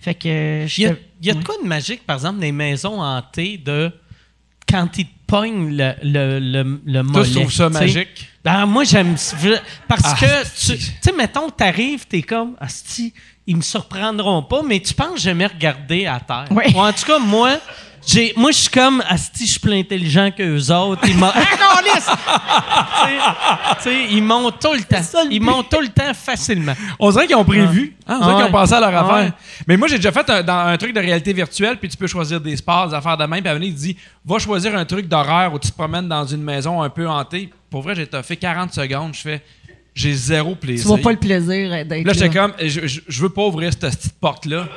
Fait 0.00 0.14
que, 0.14 0.66
il 0.78 0.82
y 0.82 0.86
a, 0.86 0.94
y 1.22 1.30
a 1.30 1.34
de 1.34 1.42
quoi 1.42 1.56
de 1.60 1.66
magique, 1.66 2.06
par 2.06 2.16
exemple, 2.16 2.38
des 2.38 2.52
maisons 2.52 3.00
hantées 3.00 3.58
de 3.58 3.90
quand 4.68 4.96
ils 4.96 5.06
te 5.28 5.32
pognent 5.32 5.76
le, 5.76 5.92
le, 6.02 6.38
le, 6.38 6.80
le 6.84 7.02
mollet. 7.02 7.28
Tu 7.28 7.34
trouves 7.34 7.52
ça 7.52 7.68
magique? 7.68 8.28
Ben, 8.44 8.66
moi, 8.66 8.84
j'aime 8.84 9.14
parce 9.86 10.02
ah, 10.04 10.16
que, 10.18 10.42
tu 10.44 10.80
sais, 11.00 11.12
mettons, 11.12 11.50
t'arrives, 11.50 12.06
t'es 12.06 12.22
comme, 12.22 12.56
asti, 12.60 13.12
ils 13.46 13.56
me 13.56 13.62
surprendront 13.62 14.42
pas, 14.42 14.62
mais 14.62 14.80
tu 14.80 14.94
penses 14.94 15.20
jamais 15.20 15.46
regarder 15.46 16.06
à 16.06 16.20
terre. 16.20 16.46
Oui. 16.50 16.64
en 16.74 16.92
tout 16.92 17.04
cas, 17.04 17.18
moi, 17.18 17.58
j'ai, 18.08 18.32
moi, 18.36 18.50
je 18.52 18.56
suis 18.56 18.70
comme, 18.70 19.02
asti, 19.06 19.44
je 19.44 19.50
suis 19.50 19.60
plus 19.60 19.74
intelligent 19.74 20.30
qu'eux 20.34 20.72
autres. 20.72 21.02
Ils 21.06 21.18
m'ont, 21.18 21.26
ils 24.10 24.22
montent 24.22 24.58
tout 24.58 24.72
le 24.72 24.82
temps. 24.82 24.96
Ils 25.30 25.42
montent 25.42 25.68
tout 25.68 25.80
le 25.80 25.88
temps 25.88 26.14
facilement. 26.14 26.72
On 26.98 27.10
dirait 27.10 27.26
qu'ils 27.26 27.36
ont 27.36 27.44
prévu. 27.44 27.94
Hein? 28.06 28.18
On 28.18 28.24
dirait 28.24 28.36
qu'ils 28.36 28.44
ont 28.46 28.50
pensé 28.50 28.72
à 28.72 28.80
leur 28.80 28.96
affaire. 28.96 29.32
Mais 29.66 29.76
moi, 29.76 29.88
j'ai 29.88 29.96
déjà 29.96 30.10
fait 30.10 30.30
un, 30.30 30.42
dans 30.42 30.68
un 30.68 30.76
truc 30.78 30.94
de 30.94 31.00
réalité 31.00 31.34
virtuelle, 31.34 31.76
puis 31.76 31.90
tu 31.90 31.98
peux 31.98 32.06
choisir 32.06 32.40
des 32.40 32.56
sports, 32.56 32.88
des 32.88 32.94
affaires 32.94 33.18
de 33.18 33.26
même. 33.26 33.42
Puis 33.42 33.50
à 33.50 33.54
venir, 33.54 33.68
il 33.68 33.74
dit, 33.74 33.94
va 34.24 34.38
choisir 34.38 34.74
un 34.74 34.86
truc 34.86 35.06
d'horreur 35.06 35.52
où 35.52 35.58
tu 35.58 35.70
te 35.70 35.76
promènes 35.76 36.08
dans 36.08 36.24
une 36.24 36.42
maison 36.42 36.80
un 36.80 36.88
peu 36.88 37.06
hantée. 37.06 37.50
Pour 37.68 37.82
vrai, 37.82 37.94
j'ai 37.94 38.08
fait 38.22 38.36
40 38.36 38.72
secondes. 38.72 39.12
Je 39.12 39.20
fais, 39.20 39.42
j'ai 39.98 40.14
zéro 40.14 40.54
plaisir. 40.54 40.84
Tu 40.84 40.88
vois 40.88 40.98
pas 40.98 41.10
le 41.10 41.18
plaisir 41.18 41.70
d'être 41.70 41.90
là. 41.90 42.02
Là, 42.04 42.12
j'étais 42.12 42.30
comme, 42.30 42.52
je, 42.60 43.00
je, 43.08 43.20
veux 43.20 43.30
pas 43.30 43.44
ouvrir 43.44 43.72
cette 43.72 43.80
petite 43.80 44.18
porte-là. 44.20 44.68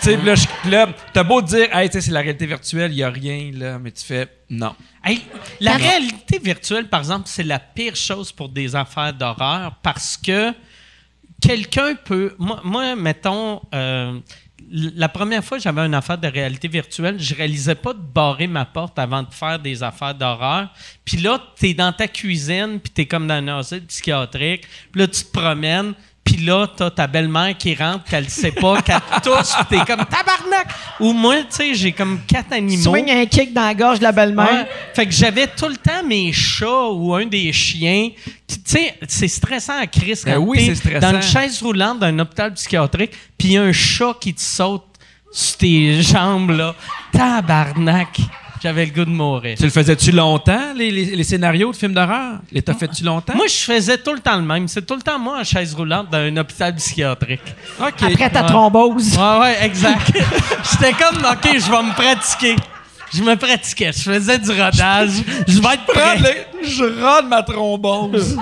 tu 0.00 0.10
sais, 0.10 0.16
là, 0.16 0.34
là 0.68 0.88
t'as 1.12 1.22
beau 1.22 1.40
dire, 1.40 1.68
hey, 1.72 1.88
c'est 1.92 2.08
la 2.08 2.20
réalité 2.20 2.44
virtuelle, 2.46 2.90
il 2.90 2.98
y 2.98 3.04
a 3.04 3.10
rien, 3.10 3.52
là, 3.54 3.78
mais 3.78 3.92
tu 3.92 4.04
fais, 4.04 4.26
non. 4.50 4.74
la 5.60 5.76
réalité 5.76 6.40
virtuelle, 6.40 6.88
par 6.88 7.00
exemple, 7.00 7.26
c'est 7.26 7.44
la 7.44 7.60
pire 7.60 7.94
chose 7.94 8.32
pour 8.32 8.48
des 8.48 8.74
affaires 8.74 9.14
d'horreur 9.14 9.76
parce 9.80 10.16
que 10.16 10.52
quelqu'un 11.40 11.94
peut. 11.94 12.34
Moi, 12.38 12.60
moi 12.64 12.96
mettons. 12.96 13.60
Euh, 13.72 14.18
la 14.70 15.08
première 15.08 15.44
fois 15.44 15.58
j'avais 15.58 15.82
une 15.82 15.94
affaire 15.94 16.18
de 16.18 16.28
réalité 16.28 16.68
virtuelle, 16.68 17.18
je 17.18 17.34
réalisais 17.34 17.74
pas 17.74 17.92
de 17.92 17.98
barrer 17.98 18.46
ma 18.46 18.64
porte 18.64 18.98
avant 18.98 19.22
de 19.22 19.32
faire 19.32 19.58
des 19.58 19.82
affaires 19.82 20.14
d'horreur. 20.14 20.68
Puis 21.04 21.18
là, 21.18 21.40
tu 21.58 21.68
es 21.68 21.74
dans 21.74 21.92
ta 21.92 22.08
cuisine, 22.08 22.80
puis 22.80 22.92
tu 22.94 23.02
es 23.02 23.06
comme 23.06 23.26
dans 23.26 23.34
un 23.34 23.58
asile 23.58 23.84
psychiatrique. 23.86 24.66
Puis 24.92 25.00
là, 25.00 25.08
tu 25.08 25.24
te 25.24 25.30
promènes, 25.30 25.94
puis 26.24 26.38
là, 26.38 26.66
t'as 26.74 26.90
ta 26.90 27.06
belle-mère 27.06 27.56
qui 27.58 27.74
rentre, 27.74 28.04
qu'elle 28.04 28.30
sait 28.30 28.52
pas, 28.52 28.80
qu'elle 28.82 29.00
touche, 29.22 29.54
pis 29.68 29.76
t'es 29.76 29.84
comme 29.84 30.04
tabarnak! 30.06 30.68
Ou 31.00 31.12
moi, 31.12 31.36
tu 31.42 31.46
sais, 31.50 31.74
j'ai 31.74 31.92
comme 31.92 32.20
quatre 32.26 32.52
animaux. 32.52 32.90
Swing 32.90 33.10
un 33.10 33.26
kick 33.26 33.52
dans 33.52 33.66
la 33.66 33.74
gorge 33.74 33.98
de 33.98 34.04
la 34.04 34.12
belle-mère. 34.12 34.66
Fait 34.94 35.06
que 35.06 35.12
j'avais 35.12 35.46
tout 35.48 35.68
le 35.68 35.76
temps 35.76 36.02
mes 36.06 36.32
chats 36.32 36.88
ou 36.90 37.14
un 37.14 37.26
des 37.26 37.52
chiens. 37.52 38.10
Tu 38.48 38.56
sais, 38.64 38.94
c'est 39.06 39.28
stressant 39.28 39.78
à 39.78 39.86
Chris 39.86 40.20
ben 40.24 40.34
quand 40.34 40.40
oui, 40.40 40.72
dans 41.00 41.14
une 41.14 41.22
chaise 41.22 41.60
roulante 41.62 41.98
d'un 41.98 42.18
hôpital 42.18 42.52
psychiatrique, 42.54 43.12
puis 43.36 43.48
y 43.48 43.58
a 43.58 43.62
un 43.62 43.72
chat 43.72 44.14
qui 44.20 44.32
te 44.32 44.40
saute 44.40 44.84
sur 45.30 45.56
tes 45.58 46.00
jambes, 46.00 46.50
là. 46.50 46.74
Tabarnak! 47.12 48.20
J'avais 48.64 48.86
le 48.86 48.92
goût 48.92 49.04
de 49.04 49.10
mourir. 49.10 49.58
Tu 49.58 49.64
le 49.64 49.68
faisais-tu 49.68 50.10
longtemps, 50.10 50.72
les, 50.74 51.22
scénarios 51.22 51.70
de 51.70 51.76
films 51.76 51.92
d'horreur? 51.92 52.38
Les 52.50 52.62
t'as 52.62 52.72
fait-tu 52.72 53.04
longtemps? 53.04 53.34
Moi, 53.36 53.46
je 53.46 53.56
faisais 53.56 53.98
tout 53.98 54.14
le 54.14 54.20
temps 54.20 54.36
le 54.36 54.42
même. 54.42 54.68
C'est 54.68 54.86
tout 54.86 54.94
le 54.94 55.02
temps 55.02 55.18
moi 55.18 55.40
en 55.40 55.44
chaise 55.44 55.74
roulante 55.74 56.08
dans 56.08 56.16
un 56.16 56.34
hôpital 56.38 56.74
psychiatrique. 56.76 57.42
Après 57.78 58.30
ta 58.30 58.42
thrombose. 58.44 59.18
Ouais, 59.18 59.38
ouais, 59.40 59.64
exact. 59.66 60.10
J'étais 60.72 60.94
comme, 60.94 61.18
OK, 61.18 61.42
je 61.44 61.70
vais 61.70 61.82
me 61.82 61.92
pratiquer. 61.94 62.56
Je 63.12 63.22
me 63.22 63.36
pratiquais. 63.36 63.92
Je 63.92 64.10
faisais 64.10 64.38
du 64.38 64.48
rodage. 64.48 65.10
je 65.46 65.60
vais 65.60 65.74
être 65.74 65.84
prêt. 65.84 66.48
je 66.62 66.84
rode 67.04 67.28
ma 67.28 67.42
thrombose. 67.42 68.38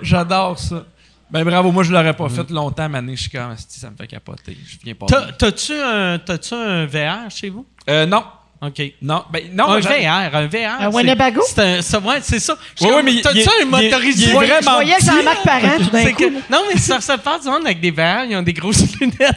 J'adore 0.00 0.58
ça. 0.58 0.86
Ben 1.30 1.44
bravo, 1.44 1.70
moi 1.70 1.82
je 1.82 1.92
l'aurais 1.92 2.16
pas 2.16 2.30
fait 2.30 2.48
longtemps, 2.48 2.88
mais 2.88 3.14
je 3.14 3.20
suis 3.20 3.30
comme 3.30 3.54
ça 3.58 3.90
me 3.90 3.96
fait 3.96 4.06
capoter. 4.06 4.56
Je 4.66 4.78
viens 4.82 4.94
pas. 4.94 5.04
T'as-tu 5.38 5.74
un, 5.74 6.18
un 6.18 6.86
VR 6.86 7.30
chez 7.30 7.50
vous? 7.50 7.66
Euh, 7.90 8.06
non. 8.06 8.24
OK. 8.62 8.82
Non, 9.00 9.24
ben, 9.32 9.44
non. 9.54 9.70
Un 9.70 9.80
VR, 9.80 10.34
un 10.34 10.46
VR. 10.46 10.80
Un 10.82 10.90
Winnebago? 10.90 11.40
C'est 11.46 11.80
ça, 11.80 11.98
ouais, 11.98 12.18
c'est 12.20 12.38
ça. 12.38 12.54
Oui, 12.80 12.88
oui, 12.94 13.02
mais. 13.02 13.20
T'as-tu 13.22 13.48
un 13.62 13.64
motorisé? 13.64 14.24
Il 14.24 14.30
est 14.30 14.34
vraiment. 14.34 14.60
Je 14.60 14.84
voyais 14.84 15.00
Jean-Marc 15.00 15.42
Parent 15.44 15.78
tout 15.78 15.90
d'un 15.90 16.12
coup. 16.12 16.30
non, 16.50 16.62
mais 16.70 16.78
ça 16.78 17.00
se 17.00 17.12
passe 17.12 17.42
du 17.44 17.48
monde 17.48 17.64
avec 17.64 17.80
des 17.80 17.90
VR, 17.90 18.24
ils 18.28 18.36
ont 18.36 18.42
des 18.42 18.52
grosses 18.52 18.84
lunettes. 19.00 19.34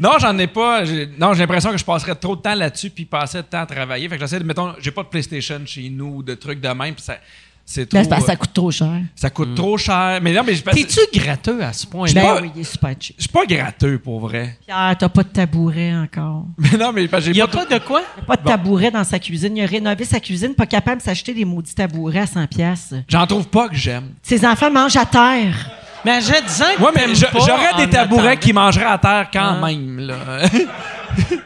non, 0.00 0.18
j'en 0.18 0.36
ai 0.38 0.48
pas. 0.48 0.82
Non, 1.18 1.34
j'ai 1.34 1.40
l'impression 1.40 1.70
que 1.70 1.78
je 1.78 1.84
passerais 1.84 2.16
trop 2.16 2.34
de 2.34 2.42
temps 2.42 2.54
là-dessus 2.54 2.90
puis 2.90 3.04
passer 3.04 3.38
de 3.38 3.42
temps 3.42 3.60
à 3.60 3.66
travailler. 3.66 4.08
Fait 4.08 4.16
que 4.16 4.22
j'essaie 4.22 4.40
de, 4.40 4.44
mettons, 4.44 4.74
j'ai 4.80 4.90
pas 4.90 5.04
de 5.04 5.08
PlayStation 5.08 5.60
chez 5.64 5.88
nous, 5.88 6.24
de 6.24 6.34
trucs 6.34 6.60
de 6.60 6.68
même. 6.68 6.94
Puis 6.94 7.04
ça 7.04 7.18
c'est 7.68 7.88
trop, 7.88 8.20
ça 8.20 8.36
coûte 8.36 8.52
trop 8.54 8.70
cher. 8.70 9.00
Ça 9.16 9.28
coûte 9.28 9.56
trop 9.56 9.76
cher. 9.76 10.20
Mais 10.22 10.32
non, 10.32 10.42
mais 10.46 10.54
T'es-tu 10.54 11.00
gratteux 11.12 11.62
à 11.64 11.72
ce 11.72 11.84
point-là? 11.84 12.22
Ben 12.22 12.42
oui, 12.42 12.50
il 12.54 12.60
est 12.60 12.64
super 12.64 12.94
cheap. 12.98 13.16
Je 13.18 13.22
suis 13.22 13.32
pas 13.32 13.44
gratteux, 13.44 13.98
pour 13.98 14.20
vrai. 14.20 14.56
Pierre, 14.64 14.94
t'as 14.96 15.08
pas 15.08 15.24
de 15.24 15.28
tabouret 15.28 15.92
encore. 15.96 16.46
Mais 16.58 16.78
non, 16.78 16.92
mais 16.92 17.08
j'ai 17.18 17.32
Il 17.32 17.36
y 17.36 17.40
a 17.40 17.48
pas, 17.48 17.64
de 17.64 17.78
quoi? 17.78 18.02
Il 18.16 18.22
a 18.22 18.24
pas 18.24 18.36
de 18.36 18.44
tabouret 18.44 18.92
dans 18.92 19.02
sa 19.02 19.18
cuisine. 19.18 19.56
Il 19.56 19.64
a 19.64 19.66
rénové 19.66 20.04
sa 20.04 20.20
cuisine, 20.20 20.54
pas 20.54 20.66
capable 20.66 20.98
de 20.98 21.02
s'acheter 21.02 21.34
des 21.34 21.44
maudits 21.44 21.74
tabourets 21.74 22.20
à 22.20 22.26
100 22.26 22.46
pièces. 22.46 22.94
J'en 23.08 23.26
trouve 23.26 23.48
pas 23.48 23.68
que 23.68 23.74
j'aime. 23.74 24.10
Ses 24.22 24.46
enfants 24.46 24.70
mangent 24.70 24.96
à 24.96 25.04
terre. 25.04 25.70
Mais 26.04 26.20
j'ai 26.20 26.40
dit 26.40 26.82
Ouais, 26.82 26.90
mais 26.94 27.14
j'aurais 27.14 27.84
des 27.84 27.90
tabourets 27.90 28.38
qui 28.38 28.52
mangeraient 28.52 28.84
à 28.84 28.98
terre 28.98 29.28
quand 29.32 29.56
ah. 29.60 29.66
même, 29.66 29.98
là. 29.98 30.42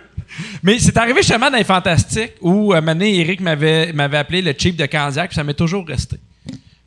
Mais 0.63 0.79
c'est 0.79 0.97
arrivé 0.97 1.23
justement 1.23 1.51
dans 1.51 1.57
les 1.57 1.65
Fantastiques 1.65 2.35
où, 2.41 2.73
un 2.73 2.81
moment 2.81 3.01
Eric 3.01 3.41
m'avait, 3.41 3.93
m'avait 3.93 4.19
appelé 4.19 4.43
le 4.43 4.55
cheap 4.57 4.77
de 4.77 4.87
Candiac, 4.87 5.31
puis 5.31 5.37
ça 5.37 5.45
m'est 5.45 5.55
toujours 5.55 5.87
resté. 5.87 6.17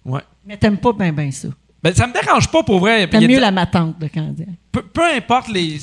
Ouais. 0.06 0.22
Mais 0.46 0.58
t'aimes 0.58 0.78
pas 0.78 0.94
bien 0.94 1.14
ben 1.14 1.32
ça. 1.32 1.48
Ben, 1.82 1.94
ça 1.94 2.08
me 2.08 2.14
dérange 2.14 2.50
pas 2.50 2.64
pour 2.64 2.80
vrai. 2.80 3.08
T'aimes 3.08 3.28
mieux 3.28 3.40
la 3.40 3.52
matante 3.52 4.00
de 4.00 4.08
Candiac. 4.08 4.48
Peu, 4.72 4.82
peu 4.82 5.04
importe 5.04 5.50
les. 5.50 5.80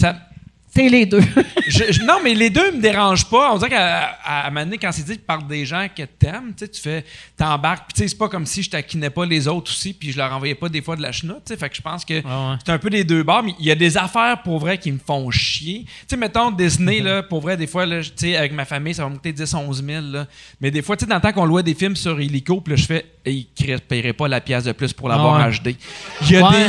C'est 0.72 0.88
les 0.88 1.05
deux. 1.05 1.20
non, 2.05 2.18
mais 2.22 2.34
les 2.34 2.48
deux 2.48 2.72
me 2.72 2.80
dérangent 2.80 3.28
pas. 3.28 3.52
On 3.52 3.59
dirait 3.59 3.70
qu'à 3.70 4.16
à, 4.24 4.47
à, 4.47 4.51
quand 4.80 4.92
c'est 4.92 5.05
dit 5.05 5.18
par 5.18 5.42
des 5.42 5.66
gens 5.66 5.86
que 5.94 6.05
t'aimes, 6.05 6.55
tu 6.56 6.80
fais, 6.80 7.05
t'embarques. 7.36 7.90
Puis 7.92 8.09
c'est 8.09 8.16
pas 8.18 8.28
comme 8.28 8.47
si 8.47 8.62
je 8.62 8.70
taquinais 8.70 9.10
pas 9.10 9.26
les 9.26 9.48
autres 9.48 9.70
aussi, 9.72 9.92
puis 9.92 10.12
je 10.12 10.18
leur 10.18 10.32
envoyais 10.32 10.55
pas 10.55 10.68
des 10.68 10.80
fois 10.80 10.94
de 10.94 11.02
la 11.02 11.10
chenoute. 11.10 11.52
Fait 11.59 11.68
que 11.68 11.74
je 11.74 11.82
pense 11.82 12.05
que 12.05 12.22
c'est 12.64 12.72
un 12.72 12.78
peu 12.78 12.88
des 12.88 13.02
deux 13.02 13.24
bords. 13.24 13.42
Mais 13.42 13.55
il 13.59 13.66
y 13.66 13.70
a 13.70 13.74
des 13.74 13.97
affaires 13.97 14.42
pour 14.42 14.60
vrai 14.60 14.78
qui 14.78 14.92
me 14.92 14.98
font 14.98 15.28
chier. 15.30 15.84
Tu 15.84 15.90
sais, 16.09 16.16
mettons 16.16 16.52
Disney, 16.52 17.01
là, 17.01 17.22
pour 17.24 17.40
vrai, 17.40 17.56
des 17.56 17.66
fois, 17.66 17.84
là, 17.84 18.01
avec 18.38 18.52
ma 18.52 18.64
famille, 18.64 18.94
ça 18.94 19.02
va 19.02 19.09
me 19.09 19.16
coûter 19.16 19.32
10, 19.32 19.52
11 19.52 19.84
000. 19.84 20.06
Là. 20.06 20.26
Mais 20.60 20.70
des 20.70 20.82
fois, 20.82 20.97
tu 20.97 21.05
sais, 21.05 21.09
dans 21.09 21.16
le 21.16 21.20
temps 21.20 21.32
qu'on 21.32 21.47
louait 21.47 21.64
des 21.64 21.74
films 21.74 21.97
sur 21.97 22.20
Illico, 22.20 22.60
puis 22.60 22.74
là, 22.74 22.76
je 22.76 22.86
fais, 22.86 23.06
ils 23.26 23.47
ne 23.66 23.76
paieraient 23.78 24.12
pas 24.12 24.28
la 24.28 24.40
pièce 24.40 24.64
de 24.64 24.72
plus 24.72 24.92
pour 24.92 25.09
l'avoir 25.09 25.51
HD. 25.51 25.74
Il 26.22 26.30
y 26.30 26.36
a 26.36 26.48
des. 26.51 26.66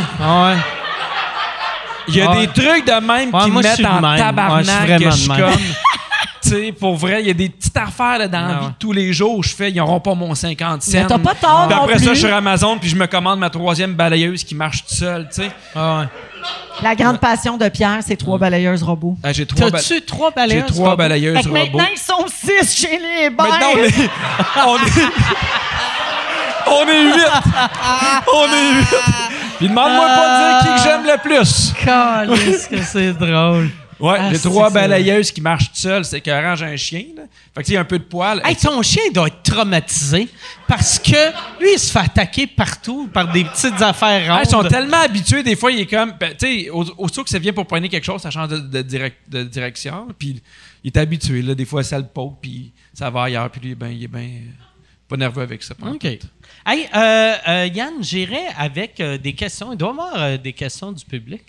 Il 2.07 2.15
y 2.15 2.21
a 2.21 2.35
des 2.35 2.47
trucs 2.47 2.85
de 2.85 3.05
même 3.05 3.31
qui 3.31 3.51
me 3.51 3.61
mettent 3.61 3.85
en 3.85 4.01
tabarnak. 4.17 5.01
je 5.03 5.09
suis 5.11 5.27
comme. 5.27 5.51
tu 6.43 6.49
sais, 6.49 6.71
pour 6.71 6.95
vrai, 6.95 7.21
il 7.21 7.27
y 7.27 7.29
a 7.29 7.33
des 7.33 7.49
petites 7.49 7.77
affaires 7.77 8.17
là, 8.17 8.27
dans 8.27 8.41
la 8.47 8.53
vie 8.59 8.65
de 8.67 8.73
tous 8.79 8.91
les 8.91 9.13
jours. 9.13 9.43
Je 9.43 9.55
fais, 9.55 9.69
ils 9.69 9.75
n'auront 9.77 9.99
pas 9.99 10.15
mon 10.15 10.33
50 10.33 10.81
cents. 10.81 11.05
t'as 11.07 11.17
pas 11.19 11.35
tort. 11.35 11.67
Puis 11.67 11.77
après 11.77 11.93
non 11.93 11.99
ça, 11.99 12.05
plus. 12.05 12.05
je 12.09 12.13
suis 12.13 12.27
sur 12.27 12.33
Amazon, 12.35 12.77
puis 12.79 12.89
je 12.89 12.95
me 12.95 13.05
commande 13.07 13.39
ma 13.39 13.49
troisième 13.49 13.93
balayeuse 13.93 14.43
qui 14.43 14.55
marche 14.55 14.79
toute 14.85 14.97
seule, 14.97 15.27
tu 15.33 15.43
sais. 15.43 15.51
Ah 15.75 15.99
ouais. 15.99 16.05
La 16.81 16.95
grande 16.95 17.19
passion 17.19 17.57
de 17.57 17.69
Pierre, 17.69 17.99
c'est 18.05 18.15
trois 18.15 18.39
balayeuses 18.39 18.81
robots. 18.81 19.15
Ah, 19.23 19.31
j'ai 19.31 19.45
trois, 19.45 19.69
ba- 19.69 19.77
T'as-tu 19.77 20.01
trois 20.01 20.29
j'ai 20.29 20.35
balayeuses? 20.35 20.65
trois 20.65 20.85
robots? 20.89 20.97
balayeuses 20.97 21.37
Fait 21.37 21.43
que 21.43 21.47
robots. 21.49 21.59
maintenant, 21.77 21.85
ils 21.93 21.99
sont 21.99 22.25
six 22.27 22.75
chez 22.75 22.97
les 22.97 23.25
Hébert. 23.25 23.45
Maintenant, 23.45 23.67
on 23.75 23.77
est. 23.77 24.09
On 24.65 24.77
est. 24.87 25.05
On 26.73 26.87
est 26.87 27.03
huit! 27.03 27.25
On 28.33 28.45
est 28.45 28.73
huit! 28.79 28.87
Puis 29.61 29.69
demande-moi 29.69 30.07
pas 30.07 30.25
de 30.25 30.63
dire 30.63 30.75
qui 30.75 30.83
que 30.83 30.89
j'aime 30.89 31.03
le 31.05 31.21
plus! 31.21 31.73
Calisse 31.85 32.67
que 32.67 32.81
c'est 32.81 33.13
drôle. 33.13 33.69
Ouais, 33.99 34.17
Ah, 34.19 34.29
c'est 34.33 34.49
trois 34.49 34.69
que 34.69 34.73
balayeuses 34.73 35.29
qui 35.31 35.41
marchent 35.41 35.69
seules. 35.73 36.03
C'est 36.03 36.17
écœurant, 36.17 36.55
j'ai 36.55 36.65
un 36.65 36.75
chien, 36.75 37.03
là. 37.15 37.21
Fait 37.53 37.61
que 37.61 37.67
il 37.67 37.73
y 37.73 37.77
a 37.77 37.81
un 37.81 37.85
peu 37.85 37.99
de 37.99 38.03
poil. 38.03 38.41
Hey, 38.43 38.55
ton 38.55 38.81
chien 38.81 39.03
doit 39.13 39.27
être 39.27 39.43
traumatisé 39.43 40.27
parce 40.67 40.97
que 40.97 41.11
lui, 41.61 41.73
il 41.73 41.77
se 41.79 41.91
fait 41.91 41.99
attaquer 41.99 42.47
partout 42.47 43.07
par 43.13 43.31
des 43.31 43.43
petites 43.43 43.79
affaires 43.79 44.23
Ah, 44.27 44.33
rondes. 44.37 44.45
ils 44.45 44.49
sont 44.49 44.63
tellement 44.63 45.01
habitués, 45.01 45.43
des 45.43 45.55
fois, 45.55 45.71
il 45.71 45.81
est 45.81 45.85
comme. 45.85 46.13
ben, 46.19 46.31
tu 46.35 46.63
sais, 46.63 46.69
au- 46.71 46.83
aussitôt 46.97 47.23
que 47.23 47.29
ça 47.29 47.37
vient 47.37 47.53
pour 47.53 47.67
poigner 47.67 47.89
quelque 47.89 48.05
chose, 48.05 48.19
ça 48.23 48.31
change 48.31 48.47
de, 48.47 48.57
de 48.57 48.81
direc- 48.81 49.13
de 49.27 49.43
direction. 49.43 50.07
Puis 50.17 50.41
il 50.83 50.87
est 50.87 50.97
habitué, 50.97 51.43
là. 51.43 51.53
Des 51.53 51.65
fois, 51.65 51.83
ça 51.83 51.99
le 51.99 52.05
poke, 52.05 52.37
puis 52.41 52.71
ça 52.95 53.11
va 53.11 53.25
ailleurs, 53.25 53.51
puis 53.51 53.61
lui, 53.61 53.75
ben, 53.75 53.89
il 53.89 54.03
est 54.05 54.07
bien. 54.07 54.29
Pas 55.11 55.17
nerveux 55.17 55.41
avec 55.43 55.61
ça. 55.61 55.75
pas 55.75 55.87
OK. 55.87 56.05
Hey, 56.05 56.87
euh, 56.95 57.33
euh, 57.47 57.67
Yann, 57.73 57.93
j'irai 58.01 58.43
avec 58.57 58.99
euh, 58.99 59.17
des 59.17 59.33
questions. 59.33 59.71
Il 59.73 59.77
doit 59.77 59.89
y 59.89 59.91
avoir 59.91 60.13
euh, 60.15 60.37
des 60.37 60.53
questions 60.53 60.91
du 60.91 61.03
public. 61.03 61.41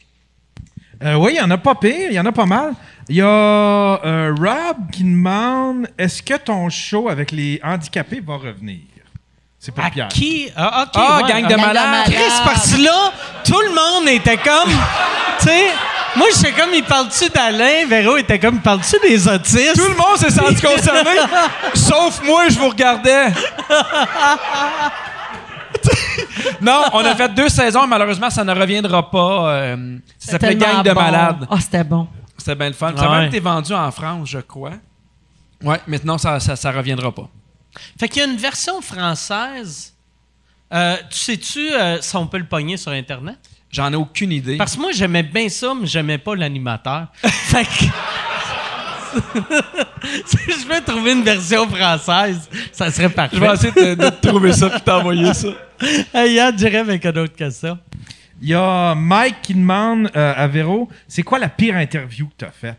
Euh, 1.03 1.15
oui, 1.15 1.33
il 1.35 1.39
y 1.39 1.41
en 1.41 1.51
a 1.51 1.59
pas 1.59 1.75
pire, 1.75 2.09
il 2.11 2.15
y 2.15 2.21
en 2.21 2.27
a 2.27 2.33
pas 2.33 2.47
mal. 2.47 2.75
Il 3.09 3.17
y 3.17 3.21
a 3.23 3.27
euh, 3.27 4.35
Rob 4.39 4.91
qui 4.93 5.03
demande 5.05 5.89
est-ce 5.99 6.23
que 6.23 6.35
ton 6.37 6.69
show 6.71 7.09
avec 7.09 7.31
les 7.33 7.61
handicapés 7.63 8.21
va 8.21 8.37
revenir? 8.37 8.79
C'est 9.59 9.73
pour 9.73 9.85
À 9.85 9.91
Pierre. 9.91 10.09
qui? 10.09 10.49
Ah, 10.57 10.85
OK. 10.85 10.91
Ah, 10.95 11.21
ouais. 11.23 11.29
gang 11.29 11.43
de 11.45 11.49
Gang 11.49 11.59
de 11.61 11.67
malades! 11.67 11.91
malades. 11.91 12.13
Chris, 12.13 12.41
parce 12.45 12.75
que 12.75 12.83
là, 12.83 13.13
tout 13.45 13.61
le 13.61 13.75
monde 13.75 14.09
était 14.09 14.37
comme. 14.39 14.71
tu 15.41 15.47
sais, 15.47 15.67
moi, 16.17 16.27
j'étais 16.35 16.53
comme, 16.53 16.75
il 16.75 16.85
parle-tu 16.85 17.29
d'Alain? 17.31 17.87
Véro 17.89 18.17
était 18.17 18.39
comme, 18.39 18.57
il 18.57 18.61
parle-tu 18.61 18.97
des 19.03 19.27
autistes? 19.29 19.75
Tout 19.77 19.89
le 19.89 19.97
monde 19.97 20.17
s'est 20.19 20.31
senti 20.31 20.61
concerné, 20.63 21.11
sauf 21.75 22.23
moi, 22.25 22.49
je 22.49 22.59
vous 22.59 22.69
regardais. 22.69 23.29
non, 26.61 26.83
on 26.93 27.05
a 27.05 27.15
fait 27.15 27.29
deux 27.31 27.49
saisons, 27.49 27.87
malheureusement, 27.87 28.31
ça 28.31 28.45
ne 28.45 28.53
reviendra 28.55 29.11
pas. 29.11 29.53
euh, 29.55 29.99
ça 30.19 30.33
s'appelait 30.33 30.57
Gang 30.57 30.83
de 30.85 30.93
bon. 30.93 31.01
malades. 31.01 31.47
Ah, 31.51 31.61
c'était 31.61 31.85
bon. 31.85 32.07
C'était 32.37 32.55
bien 32.55 32.69
le 32.69 32.75
fun. 32.75 32.93
Ça 32.97 33.11
a 33.11 33.19
même 33.21 33.29
été 33.29 33.41
vendu 33.41 33.73
en 33.73 33.91
France, 33.91 34.29
je 34.31 34.39
crois. 34.39 34.73
Ouais, 35.63 35.81
maintenant, 35.87 36.19
ça, 36.19 36.41
ça, 36.41 36.57
ça 36.57 36.73
reviendra 36.73 37.13
pas. 37.13 37.29
Fait 37.99 38.09
qu'il 38.09 38.21
y 38.23 38.25
a 38.25 38.29
une 38.29 38.37
version 38.37 38.81
française. 38.81 39.95
Euh, 40.73 40.97
tu 41.11 41.19
sais-tu 41.19 41.73
euh, 41.73 42.01
si 42.01 42.17
on 42.17 42.27
peut 42.27 42.39
le 42.39 42.47
pogner 42.47 42.77
sur 42.77 42.93
Internet? 42.93 43.39
J'en 43.73 43.91
ai 43.91 43.97
aucune 43.97 44.33
idée. 44.33 44.59
Parce 44.59 44.77
que 44.77 44.81
moi, 44.81 44.91
j'aimais 44.93 45.23
bien 45.23 45.49
ça, 45.49 45.73
mais 45.75 45.87
j'aimais 45.87 46.19
pas 46.19 46.37
l'animateur. 46.37 47.07
fait 47.23 47.65
que. 47.65 47.85
si 50.27 50.37
je 50.47 50.69
veux 50.69 50.83
trouver 50.85 51.13
une 51.13 51.23
version 51.23 51.67
française, 51.69 52.49
ça 52.71 52.91
serait 52.91 53.09
parfait. 53.09 53.37
Je 53.37 53.41
vais 53.41 53.53
essayer 53.53 53.97
de, 53.97 54.09
trouver 54.21 54.53
ça 54.53 54.69
puis 54.69 54.81
t'envoyer 54.83 55.33
ça. 55.33 55.49
Hey, 56.13 56.35
Yann, 56.35 56.57
j'irai 56.57 56.79
avec 56.79 57.05
une 57.05 57.19
autre 57.19 57.35
question. 57.35 57.79
Il 58.41 58.49
y 58.49 58.55
a 58.55 58.95
Mike 58.95 59.37
qui 59.43 59.55
demande 59.55 60.11
euh, 60.17 60.35
à 60.37 60.47
Véro 60.49 60.89
c'est 61.07 61.23
quoi 61.23 61.39
la 61.39 61.49
pire 61.49 61.77
interview 61.77 62.27
que 62.27 62.35
tu 62.39 62.45
as 62.45 62.51
faite? 62.51 62.79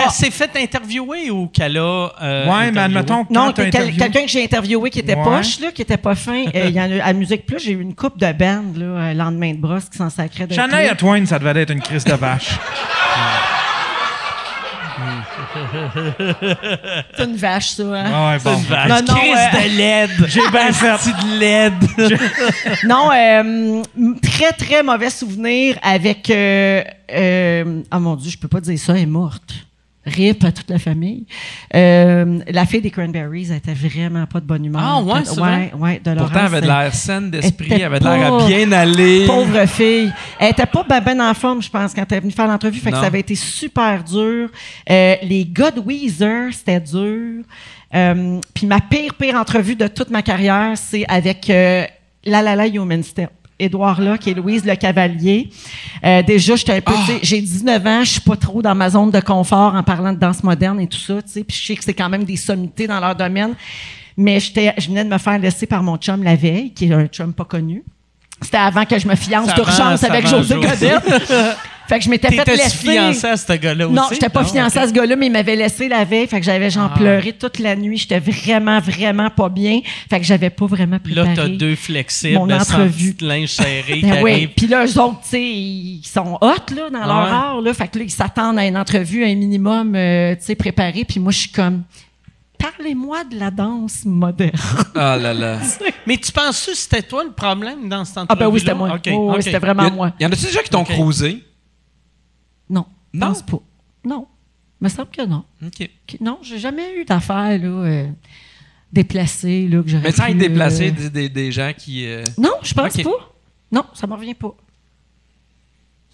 Qu'elle 0.00 0.10
s'est 0.10 0.30
fait 0.30 0.50
interviewer 0.56 1.30
ou 1.30 1.46
qu'elle 1.48 1.76
a. 1.78 2.08
euh, 2.22 2.46
Ouais, 2.46 2.70
mais 2.72 2.80
admettons 2.80 3.24
que 3.24 3.32
Non, 3.32 3.52
quel- 3.52 3.66
interviewé. 3.68 3.96
quelqu'un 3.98 4.22
que 4.22 4.28
j'ai 4.28 4.44
interviewé 4.44 4.90
qui 4.90 4.98
était 5.00 5.14
Ouais. 5.14 5.22
poche, 5.24 5.60
là, 5.60 5.70
qui 5.72 5.82
était 5.82 5.96
pas 5.96 6.14
fin. 6.14 6.44
euh, 6.54 6.64
Il 6.68 6.74
y 6.74 6.80
en 6.80 6.90
a 7.00 7.04
à 7.04 7.12
Musique 7.12 7.46
Plus, 7.46 7.58
j'ai 7.60 7.72
eu 7.72 7.80
une 7.80 7.94
coupe 7.94 8.18
de 8.18 8.32
band, 8.32 8.64
là, 8.76 8.84
euh, 8.84 9.14
lendemain 9.14 9.52
de 9.52 9.58
brosse, 9.58 9.88
qui 9.90 9.98
s'en 9.98 10.10
sacrait 10.10 10.46
de 10.46 10.54
Shania. 10.54 10.94
Twain, 10.94 11.24
ça 11.26 11.38
devait 11.38 11.62
être 11.62 11.70
une 11.72 11.80
crise 11.82 12.04
de 12.04 12.14
vache. 12.14 12.50
C'est 17.16 17.24
une 17.24 17.36
vache, 17.36 17.70
ça. 17.70 17.82
Hein? 17.82 18.32
Ouais, 18.32 18.38
bon. 18.42 18.56
Vache. 18.56 18.88
Non, 18.88 18.96
non, 19.08 19.14
Crise 19.14 19.34
euh, 19.36 19.68
de 19.68 19.76
LED. 19.76 20.10
J'ai 20.28 20.50
bien 20.50 20.72
fait. 20.72 21.10
De 21.10 21.38
LED. 21.38 22.20
Non, 22.84 23.10
euh, 23.14 23.82
très, 24.22 24.52
très 24.52 24.82
mauvais 24.82 25.10
souvenir 25.10 25.76
avec. 25.82 26.30
Euh, 26.30 26.82
euh, 27.12 27.82
oh 27.92 27.98
mon 27.98 28.16
Dieu, 28.16 28.30
je 28.30 28.38
peux 28.38 28.48
pas 28.48 28.60
dire 28.60 28.78
ça, 28.78 28.92
elle 28.94 29.02
est 29.02 29.06
morte. 29.06 29.52
Rip 30.06 30.44
à 30.44 30.52
toute 30.52 30.70
la 30.70 30.78
famille. 30.78 31.26
Euh, 31.74 32.38
la 32.48 32.64
fille 32.64 32.80
des 32.80 32.90
Cranberries, 32.90 33.48
elle 33.50 33.56
était 33.58 33.74
vraiment 33.74 34.26
pas 34.26 34.40
de 34.40 34.46
bonne 34.46 34.64
humeur. 34.64 34.80
Ah, 34.82 35.02
ouais, 35.02 35.24
c'est 35.24 35.38
ouais, 35.38 35.72
ouais, 35.78 36.00
Dolores, 36.02 36.24
Pourtant, 36.24 36.40
elle 36.40 36.46
avait 36.46 36.60
de 36.62 36.66
l'air 36.66 36.94
saine 36.94 37.30
d'esprit, 37.30 37.72
elle 37.72 37.84
avait 37.84 37.98
de 38.00 38.04
l'air 38.04 38.32
à 38.34 38.46
bien 38.46 38.72
aller. 38.72 39.26
Pauvre 39.26 39.66
fille. 39.66 40.10
Elle 40.38 40.52
était 40.52 40.64
pas 40.64 40.84
ben, 40.88 41.00
ben 41.00 41.20
en 41.20 41.34
forme, 41.34 41.62
je 41.62 41.68
pense, 41.68 41.92
quand 41.92 42.04
elle 42.10 42.16
est 42.16 42.20
venue 42.20 42.32
faire 42.32 42.46
l'entrevue. 42.46 42.80
Fait 42.80 42.90
que 42.90 42.94
Non. 42.94 43.00
ça 43.02 43.08
avait 43.08 43.20
été 43.20 43.34
super 43.34 44.02
dur. 44.02 44.48
Euh, 44.90 45.16
les 45.22 45.44
de 45.44 45.80
Weezer, 45.80 46.52
c'était 46.52 46.80
dur. 46.80 47.44
Euh, 47.94 48.40
Puis 48.54 48.66
ma 48.66 48.80
pire, 48.80 49.14
pire 49.14 49.34
entrevue 49.34 49.76
de 49.76 49.86
toute 49.86 50.10
ma 50.10 50.22
carrière, 50.22 50.72
c'est 50.76 51.04
avec 51.08 51.50
euh, 51.50 51.84
La 52.24 52.40
La 52.40 52.56
La 52.56 52.66
Human 52.66 53.02
Step. 53.02 53.30
Édouard 53.60 54.00
qui 54.18 54.30
est 54.30 54.34
Louise 54.34 54.64
Le 54.64 54.74
Cavalier. 54.74 55.50
Euh, 56.04 56.22
déjà, 56.22 56.56
j'étais 56.56 56.72
un 56.72 56.80
peu, 56.80 56.92
sais, 57.06 57.18
j'ai 57.22 57.40
19 57.40 57.86
ans, 57.86 58.04
je 58.04 58.10
suis 58.10 58.20
pas 58.20 58.36
trop 58.36 58.62
dans 58.62 58.74
ma 58.74 58.90
zone 58.90 59.10
de 59.10 59.20
confort 59.20 59.74
en 59.74 59.82
parlant 59.82 60.12
de 60.12 60.18
danse 60.18 60.42
moderne 60.42 60.80
et 60.80 60.86
tout 60.86 60.98
ça, 60.98 61.22
tu 61.22 61.28
sais, 61.30 61.44
puis 61.44 61.56
je 61.56 61.66
sais 61.66 61.76
que 61.76 61.84
c'est 61.84 61.94
quand 61.94 62.08
même 62.08 62.24
des 62.24 62.36
sommités 62.36 62.86
dans 62.86 63.00
leur 63.00 63.14
domaine. 63.14 63.54
Mais 64.16 64.40
j'étais, 64.40 64.74
je 64.76 64.88
venais 64.88 65.04
de 65.04 65.08
me 65.08 65.18
faire 65.18 65.38
laisser 65.38 65.66
par 65.66 65.82
mon 65.82 65.96
chum 65.96 66.22
la 66.22 66.36
veille, 66.36 66.72
qui 66.72 66.86
est 66.86 66.92
un 66.92 67.06
chum 67.06 67.32
pas 67.32 67.44
connu. 67.44 67.84
C'était 68.42 68.56
avant 68.58 68.84
que 68.84 68.98
je 68.98 69.06
me 69.06 69.14
fiance 69.14 69.52
d'urgence 69.54 70.02
avec 70.04 70.26
José. 70.26 70.54
Godette. 70.54 71.04
fait 71.88 71.98
que 71.98 72.04
je 72.04 72.08
m'étais 72.10 72.30
fait 72.30 72.46
laisser. 72.56 72.70
fiancé 72.92 73.26
à 73.26 73.36
ce 73.36 73.52
gars-là 73.52 73.86
aussi? 73.86 73.94
Non, 73.96 74.04
j'étais 74.10 74.28
pas 74.28 74.44
fiancée 74.44 74.78
ok. 74.78 74.84
à 74.84 74.88
ce 74.88 74.92
gars-là, 74.92 75.16
mais 75.16 75.26
il 75.26 75.32
m'avait 75.32 75.56
laissé 75.56 75.88
la 75.88 76.04
veille. 76.04 76.26
Fait 76.26 76.38
que 76.40 76.46
j'avais 76.46 76.70
genre 76.70 76.90
Ah. 76.94 76.98
pleuré 76.98 77.32
toute 77.32 77.58
la 77.58 77.76
nuit. 77.76 77.98
J'étais 77.98 78.18
vraiment, 78.20 78.78
vraiment 78.80 79.28
pas 79.28 79.48
bien. 79.48 79.80
Fait 80.08 80.18
que 80.20 80.24
j'avais 80.24 80.50
pas 80.50 80.66
vraiment 80.66 80.96
Là, 81.04 81.24
préparé. 81.24 81.34
t'as 81.34 81.48
deux 81.48 81.74
flexibles, 81.76 82.38
Mon 82.38 82.50
entrevue. 82.50 83.12
petit 83.14 83.24
linge 83.26 83.48
serré 83.48 84.00
Ben 84.02 84.22
oui. 84.22 84.46
Puis 84.46 84.66
là, 84.68 84.86
eux 84.86 84.98
autres, 85.00 85.20
tu 85.22 85.28
sais, 85.30 85.42
ils 85.42 86.02
sont 86.04 86.38
hot 86.40 86.74
là, 86.74 86.90
dans 86.90 86.98
leur 87.06 87.10
art. 87.10 87.60
Là. 87.60 87.74
Fait 87.74 87.88
que 87.88 87.98
là, 87.98 88.04
ils 88.04 88.10
s'attendent 88.10 88.58
à 88.58 88.64
une 88.66 88.76
entrevue, 88.78 89.24
un 89.24 89.34
minimum 89.34 89.94
euh, 89.94 90.34
tu 90.36 90.44
sais, 90.46 90.54
préparé. 90.54 91.04
Puis 91.04 91.20
moi, 91.20 91.32
je 91.32 91.38
suis 91.40 91.50
comme, 91.50 91.82
parlez-moi 92.60 93.24
de 93.24 93.38
la 93.38 93.50
danse 93.50 94.04
moderne. 94.04 94.52
Ah 94.94 95.16
là 95.16 95.32
là. 95.34 95.58
Mais 96.06 96.16
tu 96.16 96.30
penses 96.32 96.66
que 96.66 96.74
c'était 96.74 97.02
toi 97.02 97.24
le 97.24 97.32
problème 97.32 97.88
dans 97.88 98.04
cette 98.04 98.18
ah 98.18 98.22
entrevue 98.22 98.40
ben 98.40 98.48
oui, 98.48 98.60
c'était 98.60 98.74
moi. 98.74 98.94
OK, 98.94 99.08
Oh, 99.12 99.28
oui, 99.30 99.34
OK. 99.36 99.42
c'était 99.42 99.58
vraiment 99.58 99.84
Y, 99.84 99.86
a- 99.86 99.90
moi. 99.90 100.12
y 100.20 100.26
en 100.26 100.32
a-tu 100.32 100.44
déjà 100.46 100.62
qui 100.62 100.70
t'ont 100.70 100.82
Ok. 100.82 100.88
cruisé? 100.88 101.44
Non, 102.68 102.86
Non? 103.12 103.28
pense 103.28 103.42
pas. 103.42 103.60
Non, 104.04 104.26
me 104.80 104.88
semble 104.88 105.10
que 105.10 105.22
non. 105.26 105.44
OK. 105.64 105.88
Non, 106.20 106.38
j'ai 106.42 106.58
jamais 106.58 106.96
eu 106.96 107.04
d'affaires 107.04 107.58
là, 107.58 107.66
euh, 107.68 108.08
déplacées 108.92 109.68
là, 109.68 109.82
que 109.82 109.88
j'aurais 109.88 110.02
Mais 110.04 110.12
pu, 110.12 110.20
être 110.22 110.38
déplacé, 110.38 110.88
euh, 110.88 110.90
des, 110.92 111.10
des, 111.10 111.28
des 111.28 111.52
gens 111.52 111.72
qui. 111.76 112.06
euh, 112.06 112.24
Non, 112.38 112.52
je 112.62 112.72
pense 112.74 112.96
pas. 112.96 113.32
Non, 113.72 113.84
ça 113.94 114.06
me 114.06 114.14
revient 114.14 114.34
pas. 114.34 114.54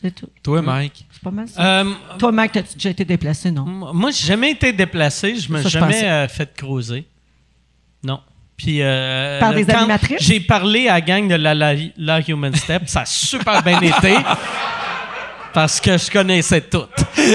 C'est 0.03 0.15
tout. 0.15 0.29
Toi, 0.43 0.61
Mike? 0.63 1.07
C'est 1.11 1.23
pas 1.23 1.31
mal 1.31 1.49
ça. 1.49 1.81
Euh, 1.81 1.93
Toi, 2.19 2.31
Mike, 2.33 2.53
t'as-tu 2.53 2.75
déjà 2.75 2.91
été 2.91 3.05
déplacé, 3.05 3.51
non? 3.51 3.65
moi, 3.95 4.11
j'ai 4.11 4.27
jamais 4.27 4.51
été 4.53 4.73
déplacé. 4.73 5.37
Je 5.37 5.51
me 5.51 5.61
suis 5.61 5.71
jamais 5.71 6.05
euh, 6.05 6.29
fait 6.29 6.55
cruiser. 6.55 7.07
Non. 8.05 8.21
Puis, 8.57 8.83
euh, 8.83 9.41
Par 9.41 9.53
des 9.55 9.65
quand 9.65 9.79
animatrices? 9.79 10.19
J'ai 10.23 10.41
parlé 10.41 10.89
à 10.89 10.95
la 10.95 11.01
gang 11.01 11.29
de 11.29 11.35
la, 11.35 11.55
la, 11.55 11.75
la 11.97 12.21
Human 12.29 12.55
Step. 12.55 12.83
ça 12.87 13.01
a 13.01 13.07
super 13.07 13.63
bien 13.63 13.81
été. 13.83 14.17
Parce 15.53 15.81
que 15.81 15.97
je 15.97 16.11
connaissais 16.11 16.61
toutes. 16.61 16.91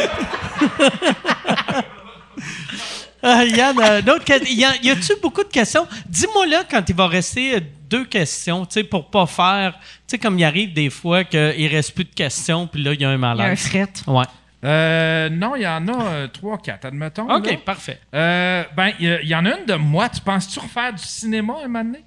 Yann, 3.23 3.79
euh, 3.79 4.01
d'autres 4.01 4.25
que- 4.25 4.51
y, 4.51 4.63
a-tu 4.89 5.13
beaucoup 5.21 5.43
de 5.43 5.49
questions? 5.49 5.87
Dis-moi 6.07 6.47
là 6.47 6.63
quand 6.69 6.81
il 6.89 6.95
va 6.95 7.07
rester 7.07 7.59
deux 7.89 8.05
questions, 8.05 8.65
tu 8.65 8.73
sais, 8.75 8.83
pour 8.83 9.09
pas 9.11 9.27
faire, 9.27 9.77
sais, 10.11 10.19
comme 10.19 10.37
il 10.39 10.43
arrive 10.43 10.73
des 10.73 10.89
fois 10.89 11.23
qu'il 11.23 11.67
reste 11.67 11.93
plus 11.95 12.05
de 12.05 12.13
questions, 12.13 12.67
puis 12.67 12.83
là, 12.83 12.93
il 12.93 13.01
y 13.01 13.05
a 13.05 13.09
un 13.09 13.15
Il 13.17 13.21
y 13.21 13.25
a 13.25 13.29
un 13.29 13.35
malaise. 13.35 13.67
fret. 13.67 13.87
Ouais. 14.07 14.25
Euh, 14.63 15.29
non, 15.29 15.55
il 15.55 15.63
y 15.63 15.67
en 15.67 15.87
a 15.87 16.05
euh, 16.05 16.27
trois, 16.27 16.57
quatre, 16.59 16.85
admettons. 16.85 17.27
OK, 17.33 17.47
là. 17.47 17.57
parfait. 17.65 17.99
Euh, 18.13 18.63
ben, 18.77 18.91
il 18.99 19.19
y, 19.23 19.27
y 19.29 19.35
en 19.35 19.45
a 19.45 19.57
une 19.57 19.65
de 19.65 19.73
moi. 19.73 20.07
Tu 20.09 20.21
penses-tu 20.21 20.59
refaire 20.59 20.93
du 20.93 21.01
cinéma 21.03 21.55
un 21.63 21.67
moment 21.67 21.83
donné? 21.83 22.03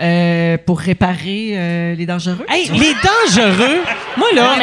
Euh, 0.00 0.56
pour 0.64 0.78
réparer 0.78 1.54
euh, 1.54 1.94
les 1.96 2.06
dangereux. 2.06 2.46
Hey, 2.48 2.68
les 2.68 2.94
dangereux, 2.94 3.82
Moi, 4.16 4.28
là, 4.32 4.56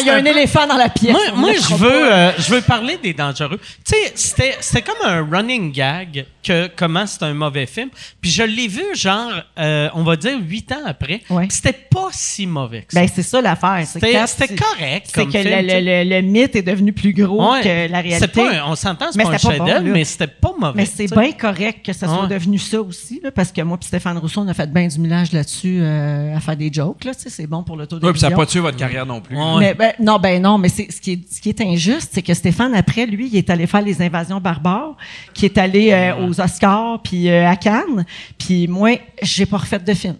il 0.00 0.06
y 0.06 0.10
a 0.10 0.16
un 0.16 0.24
éléphant 0.24 0.66
dans 0.66 0.76
la 0.76 0.90
pièce. 0.90 1.16
Moi, 1.34 1.52
je, 1.54 1.74
veux, 1.74 2.12
euh, 2.12 2.32
je 2.36 2.54
veux 2.54 2.60
parler 2.60 2.98
des 3.02 3.14
dangereux. 3.14 3.58
Tu 3.84 3.94
sais, 4.14 4.52
c'était 4.60 4.82
comme 4.82 5.08
un 5.08 5.26
running 5.26 5.72
gag 5.72 6.26
que 6.44 6.68
comment 6.76 7.06
c'est 7.06 7.22
un 7.22 7.32
mauvais 7.32 7.64
film. 7.64 7.88
Puis 8.20 8.30
je 8.30 8.42
l'ai 8.42 8.68
vu, 8.68 8.84
genre, 8.94 9.32
euh, 9.58 9.88
on 9.94 10.02
va 10.02 10.16
dire 10.16 10.38
huit 10.38 10.70
ans 10.72 10.84
après. 10.84 11.22
C'était 11.48 11.72
pas 11.72 12.08
si 12.12 12.46
mauvais 12.46 12.82
que 12.82 12.92
ça. 12.92 13.00
Ben, 13.00 13.08
c'est 13.12 13.22
ça 13.22 13.40
l'affaire. 13.40 13.82
C'était 13.86 14.54
correct. 14.54 15.10
C'est 15.12 15.26
que 15.26 15.38
le, 15.38 16.20
mythe 16.20 16.54
est 16.54 16.62
devenu 16.62 16.92
plus 16.92 17.14
gros 17.14 17.54
que 17.62 17.90
la 17.90 18.00
réalité. 18.02 18.28
Pas 18.28 18.66
on 18.66 18.74
s'entend, 18.74 19.06
c'est 19.10 19.22
pas 19.22 19.30
un 19.30 19.38
chef 19.38 19.58
mais 19.82 20.04
c'était 20.04 20.26
pas 20.26 20.52
mauvais. 20.58 20.74
Mais 20.76 20.86
c'est 20.86 21.10
bien 21.10 21.32
correct 21.32 21.84
que 21.84 21.94
ça 21.94 22.06
soit 22.06 22.26
devenu 22.26 22.58
ça 22.58 22.80
aussi, 22.82 23.22
parce 23.34 23.50
que 23.50 23.62
moi 23.62 23.78
et 23.80 23.84
Stéphane 23.84 24.18
Rousseau, 24.18 24.42
on 24.42 24.48
a 24.48 24.54
fait 24.54 24.65
bien 24.72 24.86
du 24.86 24.98
millage 24.98 25.32
là-dessus 25.32 25.78
euh, 25.80 26.36
à 26.36 26.40
faire 26.40 26.56
des 26.56 26.70
jokes. 26.72 27.06
C'est 27.16 27.46
bon 27.46 27.62
pour 27.62 27.76
le 27.76 27.86
taux 27.86 27.98
de 27.98 28.06
Oui, 28.06 28.12
puis 28.12 28.20
ça 28.20 28.30
n'a 28.30 28.36
pas 28.36 28.46
tué 28.46 28.60
votre 28.60 28.76
carrière 28.76 29.06
non 29.06 29.20
plus. 29.20 29.36
Mais, 29.58 29.74
ben, 29.74 29.92
non, 30.00 30.18
ben 30.18 30.40
non, 30.42 30.58
mais 30.58 30.68
ce, 30.68 31.00
qui 31.00 31.12
est, 31.12 31.32
ce 31.32 31.40
qui 31.40 31.48
est 31.48 31.60
injuste, 31.60 32.10
c'est 32.12 32.22
que 32.22 32.34
Stéphane, 32.34 32.74
après, 32.74 33.06
lui, 33.06 33.28
il 33.28 33.36
est 33.36 33.50
allé 33.50 33.66
faire 33.66 33.82
les 33.82 34.00
invasions 34.02 34.40
barbares, 34.40 34.96
qui 35.34 35.44
est 35.44 35.58
allé 35.58 35.92
euh, 35.92 36.26
aux 36.26 36.40
Oscars, 36.40 37.00
puis 37.02 37.28
euh, 37.28 37.48
à 37.48 37.56
Cannes. 37.56 38.04
Puis 38.38 38.66
moi, 38.66 38.98
j'ai 39.22 39.46
pas 39.46 39.58
refait 39.58 39.78
de 39.78 39.94
film. 39.94 40.16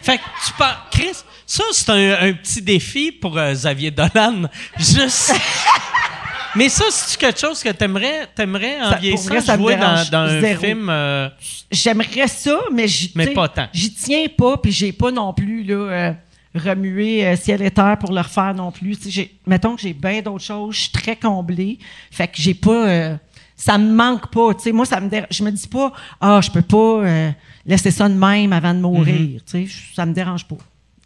Fait 0.00 0.16
que 0.16 0.22
tu 0.46 0.52
parles. 0.56 0.76
Chris, 0.92 1.24
ça, 1.44 1.64
c'est 1.72 1.90
un, 1.90 2.32
petit 2.32 2.62
défi 2.62 3.10
pour 3.10 3.36
Xavier 3.36 3.90
Dolan. 3.90 4.42
Juste. 4.78 5.34
Mais 6.56 6.68
ça, 6.68 6.84
c'est 6.90 7.18
quelque 7.18 7.38
chose 7.38 7.62
que 7.62 7.70
t'aimerais, 7.70 8.26
t'aimerais 8.34 8.80
en 8.80 8.96
vieillissant 8.98 9.56
jouer 9.56 9.76
dans, 9.76 10.08
dans 10.10 10.44
un 10.44 10.56
film. 10.56 10.88
Euh, 10.88 11.28
J'aimerais 11.70 12.28
ça, 12.28 12.58
mais 12.72 12.88
j'y, 12.88 13.08
pas 13.10 13.48
tant. 13.48 13.68
J'y 13.72 13.92
tiens 13.92 14.26
pas, 14.36 14.56
puis 14.56 14.72
j'ai 14.72 14.92
pas 14.92 15.10
non 15.10 15.32
plus 15.32 15.62
là. 15.64 15.74
Euh, 15.74 16.12
remuer 16.54 17.26
euh, 17.26 17.36
ciel 17.36 17.62
et 17.62 17.70
terre 17.70 17.98
pour 18.00 18.12
le 18.12 18.20
refaire 18.20 18.54
non 18.54 18.72
plus. 18.72 18.98
J'ai, 19.06 19.38
mettons 19.46 19.76
que 19.76 19.82
j'ai 19.82 19.92
bien 19.92 20.22
d'autres 20.22 20.44
choses, 20.44 20.74
je 20.74 20.80
suis 20.82 20.92
très 20.92 21.14
comblée. 21.14 21.78
Fait 22.10 22.26
que 22.26 22.34
j'ai 22.36 22.54
pas. 22.54 23.18
ça 23.54 23.76
me 23.76 23.92
manque 23.92 24.30
pas. 24.32 24.52
sais 24.58 24.72
moi, 24.72 24.86
ça 24.86 24.98
me 25.00 25.10
je 25.30 25.44
me 25.44 25.50
dis 25.50 25.68
pas, 25.68 25.92
ah, 26.20 26.40
je 26.42 26.50
peux 26.50 26.62
pas 26.62 27.32
laisser 27.66 27.90
ça 27.90 28.08
de 28.08 28.14
même 28.14 28.52
avant 28.52 28.72
de 28.72 28.80
mourir. 28.80 29.40
Mm 29.52 29.64
Ça 29.94 30.06
me 30.06 30.14
dérange 30.14 30.46
pas. 30.46 30.56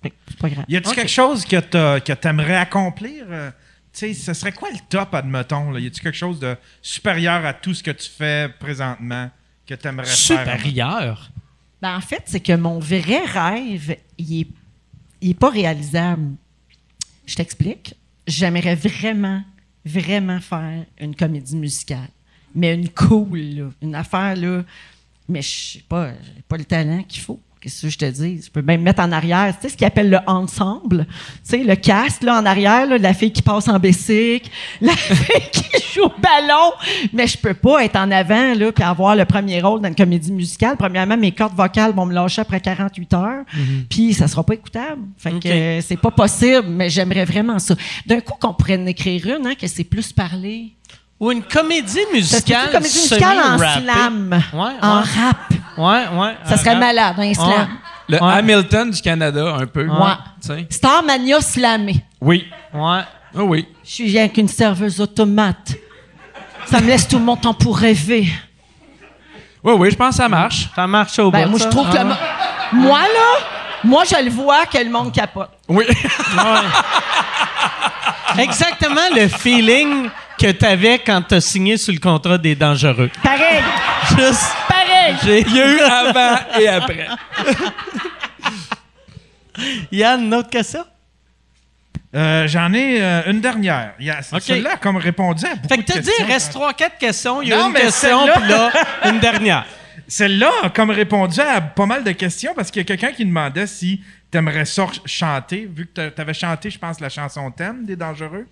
C'est 0.02 0.39
pas 0.39 0.48
grave. 0.48 0.64
Y 0.69 0.77
a-t-il 0.77 0.94
quelque 0.94 1.10
chose 1.10 1.44
que, 1.44 1.98
que 1.98 2.12
tu 2.12 2.28
aimerais 2.28 2.56
accomplir? 2.56 3.24
Sais, 3.93 4.14
ce 4.14 4.32
serait 4.32 4.52
quoi 4.52 4.70
le 4.70 4.78
top, 4.89 5.14
admettons? 5.14 5.70
Là? 5.70 5.81
Y 5.81 5.86
a-tu 5.86 6.01
quelque 6.01 6.16
chose 6.16 6.39
de 6.39 6.56
supérieur 6.81 7.44
à 7.44 7.52
tout 7.52 7.74
ce 7.74 7.82
que 7.82 7.90
tu 7.90 8.09
fais 8.09 8.48
présentement 8.59 9.31
que 9.66 9.74
tu 9.74 9.86
aimerais 9.86 10.06
faire? 10.06 10.40
Supérieur? 10.40 11.31
Ben, 11.81 11.97
en 11.97 12.01
fait, 12.01 12.23
c'est 12.27 12.40
que 12.40 12.55
mon 12.55 12.78
vrai 12.78 13.24
rêve, 13.27 13.97
il 14.19 14.47
est, 15.20 15.35
pas 15.35 15.51
réalisable. 15.51 16.36
Je 17.27 17.35
t'explique. 17.35 17.94
J'aimerais 18.27 18.77
vraiment, 18.77 19.43
vraiment 19.85 20.40
faire 20.40 20.85
une 21.01 21.16
comédie 21.16 21.56
musicale. 21.56 22.09
Mais 22.55 22.74
une 22.74 22.89
cool, 22.89 23.73
une 23.81 23.94
affaire, 23.94 24.36
là. 24.36 24.62
Mais 25.28 25.43
je 25.43 25.48
sais 25.48 25.85
pas, 25.89 26.12
j'ai 26.12 26.43
pas 26.47 26.56
le 26.56 26.64
talent 26.64 27.02
qu'il 27.02 27.23
faut. 27.23 27.40
Qu'est-ce 27.63 27.83
que 27.83 27.91
je 27.91 27.99
te 27.99 28.05
dis? 28.07 28.43
Je 28.45 28.51
peux 28.51 28.61
même 28.61 28.83
mettre 28.83 29.01
en 29.01 29.13
arrière, 29.13 29.55
tu 29.55 29.63
sais, 29.63 29.69
ce 29.69 29.77
qu'ils 29.77 29.87
appelle 29.87 30.11
le 30.11 30.19
ensemble. 30.27 31.07
Tu 31.09 31.51
sais, 31.51 31.59
le 31.59 31.77
cast, 31.77 32.25
là, 32.25 32.41
en 32.41 32.45
arrière, 32.45 32.89
la 32.99 33.15
fille 33.15 33.33
qui 33.33 33.41
passe 33.41 33.69
en 33.69 33.79
bessic, 33.79 34.51
la 34.81 34.97
fille 34.97 35.49
qui 35.53 35.95
joue 35.95 36.07
au 36.07 36.09
ballon. 36.09 36.73
Mais 37.13 37.29
je 37.29 37.39
peux 37.39 37.55
pas 37.55 37.85
être 37.85 37.95
en 37.95 38.11
avant, 38.11 38.55
là, 38.55 38.73
puis 38.73 38.83
avoir 38.83 39.15
le 39.15 39.25
premier 39.27 39.61
rôle 39.61 39.81
dans 39.81 39.87
une 39.87 39.95
comédie 39.95 40.33
musicale. 40.33 40.77
Premièrement, 40.77 41.17
mes 41.17 41.31
cordes 41.31 41.55
vocales 41.55 41.93
vont 41.93 42.05
me 42.05 42.13
lâcher 42.13 42.41
après 42.41 42.61
48 42.61 43.15
heures. 43.15 43.45
Mhm. 43.55 43.85
Puis 43.89 44.13
ça 44.13 44.27
sera 44.27 44.43
pas 44.43 44.55
écoutable. 44.55 45.03
Fait 45.17 45.31
que 45.31 45.49
euh, 45.49 45.81
c'est 45.83 46.01
pas 46.01 46.11
possible, 46.11 46.67
mais 46.67 46.91
j'aimerais 46.91 47.25
vraiment 47.25 47.61
ça. 47.61 47.77
D'un 48.07 48.21
coup, 48.21 48.35
qu'on 48.41 48.55
pourrait 48.55 48.77
en 48.77 48.87
écrire 48.87 49.25
une, 49.39 49.47
hein, 49.47 49.55
que 49.55 49.69
c'est 49.69 49.85
plus 49.85 50.13
parler. 50.13 50.73
Ou 51.21 51.31
une 51.31 51.45
comédie 51.45 52.01
musicale. 52.13 52.67
Une 52.67 52.73
comédie 52.73 52.99
musicale 52.99 53.39
en 53.39 53.57
slam? 53.57 54.43
en 54.53 55.01
rap? 55.01 55.52
Ouais, 55.77 56.09
ouais. 56.09 56.36
Ça 56.44 56.57
serait 56.57 56.77
malade, 56.77 57.16
un 57.19 57.35
slam. 57.35 57.69
Le 58.09 58.23
Hamilton 58.23 58.90
du 58.90 59.01
Canada, 59.01 59.57
un 59.61 59.66
peu. 59.66 59.86
Ouais. 59.86 60.66
Starmania 60.69 61.40
slamé. 61.40 62.05
Oui. 62.20 62.47
Ouais. 62.74 63.01
Oh 63.35 63.43
oui. 63.43 63.66
Je 63.85 63.90
suis 63.90 64.07
rien 64.07 64.28
qu'une 64.28 64.49
serveuse 64.49 65.01
automate. 65.01 65.74
Ça 66.66 66.81
me 66.81 66.86
laisse 66.86 67.09
tout 67.09 67.19
mon 67.19 67.36
temps 67.36 67.55
pour 67.55 67.78
rêver. 67.78 68.28
Oui, 69.65 69.74
oui, 69.78 69.90
je 69.90 69.97
pense 69.97 70.16
que 70.16 70.23
ça 70.23 70.28
marche. 70.28 70.69
Ça 70.74 70.86
marche 70.86 71.19
au 71.19 71.31
ben, 71.31 71.44
bout. 71.44 71.51
Moi, 71.51 71.59
je 71.61 71.69
trouve 71.69 71.90
que 71.90 71.97
le... 71.97 72.05
Moi, 72.73 73.01
là, 73.01 73.47
moi, 73.85 74.05
je 74.05 74.23
le 74.23 74.31
vois 74.31 74.66
que 74.66 74.78
le 74.78 74.90
monde 74.90 75.12
capote. 75.12 75.51
Oui. 75.69 75.85
Exactement 78.39 79.09
le 79.15 79.28
feeling 79.28 80.09
que 80.39 80.51
tu 80.51 80.65
avais 80.65 80.99
quand 80.99 81.23
tu 81.23 81.35
as 81.35 81.40
signé 81.40 81.77
sur 81.77 81.93
le 81.93 82.01
contrat 82.01 82.39
des 82.39 82.55
dangereux. 82.55 83.11
Pareil. 83.23 83.62
Juste 84.16 84.53
il 85.24 85.55
y 85.55 85.61
a 85.61 85.73
eu 85.73 85.81
avant 85.81 86.61
et 86.61 86.69
après. 86.69 87.09
Yann, 89.93 90.24
une 90.24 90.35
autre 90.35 90.51
question? 90.51 90.85
Euh, 92.15 92.47
j'en 92.47 92.73
ai 92.74 93.01
euh, 93.01 93.31
une 93.31 93.41
dernière. 93.41 93.95
Celle-là 94.41 94.74
a 94.74 94.77
comme 94.77 94.97
répondu 94.97 95.47
à 95.47 95.55
beaucoup 95.55 95.69
fait 95.69 95.83
que 95.83 95.93
tu 95.93 96.01
dit, 96.01 96.11
il 96.19 96.27
reste 96.27 96.53
trois, 96.53 96.74
quatre 96.74 96.99
questions. 96.99 97.41
Il 97.41 97.49
y 97.49 97.53
a 97.53 97.66
une 97.66 97.73
question, 97.73 98.27
puis 98.35 98.49
là, 98.49 98.70
une 99.05 99.19
dernière. 99.19 99.65
Celle-là 100.09 100.51
a 100.65 100.70
comme 100.70 100.91
répondu 100.91 101.41
à 101.41 101.61
pas 101.62 101.87
mal 101.87 102.05
de 102.05 102.12
questions 102.12 102.53
parce 102.55 102.70
qu'il 102.70 102.81
y 102.81 102.85
a 102.85 102.87
quelqu'un 102.87 103.12
qui 103.12 103.24
demandait 103.24 103.66
si 103.66 104.03
tu 104.31 104.39
aimerais 104.39 104.66
ça 104.66 104.87
chanter, 105.07 105.69
vu 105.74 105.87
que 105.87 106.11
tu 106.11 106.20
avais 106.20 106.35
chanté, 106.35 106.69
je 106.69 106.79
pense, 106.79 107.01
la 107.01 107.09
chanson 107.09 107.51
thème 107.51 107.87
des 107.87 107.97
Dangereux. 107.97 108.47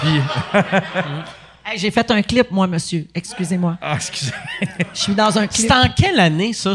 Puis. 0.00 0.20
j'ai 1.76 1.90
fait 1.90 2.10
un 2.10 2.22
clip, 2.22 2.50
moi, 2.50 2.66
monsieur. 2.66 3.06
Excusez-moi. 3.14 3.78
Ah, 3.80 3.94
excusez. 3.96 4.32
Je 4.94 5.00
suis 5.00 5.14
dans 5.14 5.38
un 5.38 5.46
clip. 5.46 5.66
C'est 5.68 5.72
en 5.72 5.88
quelle 5.88 6.18
année, 6.20 6.52
ça? 6.52 6.74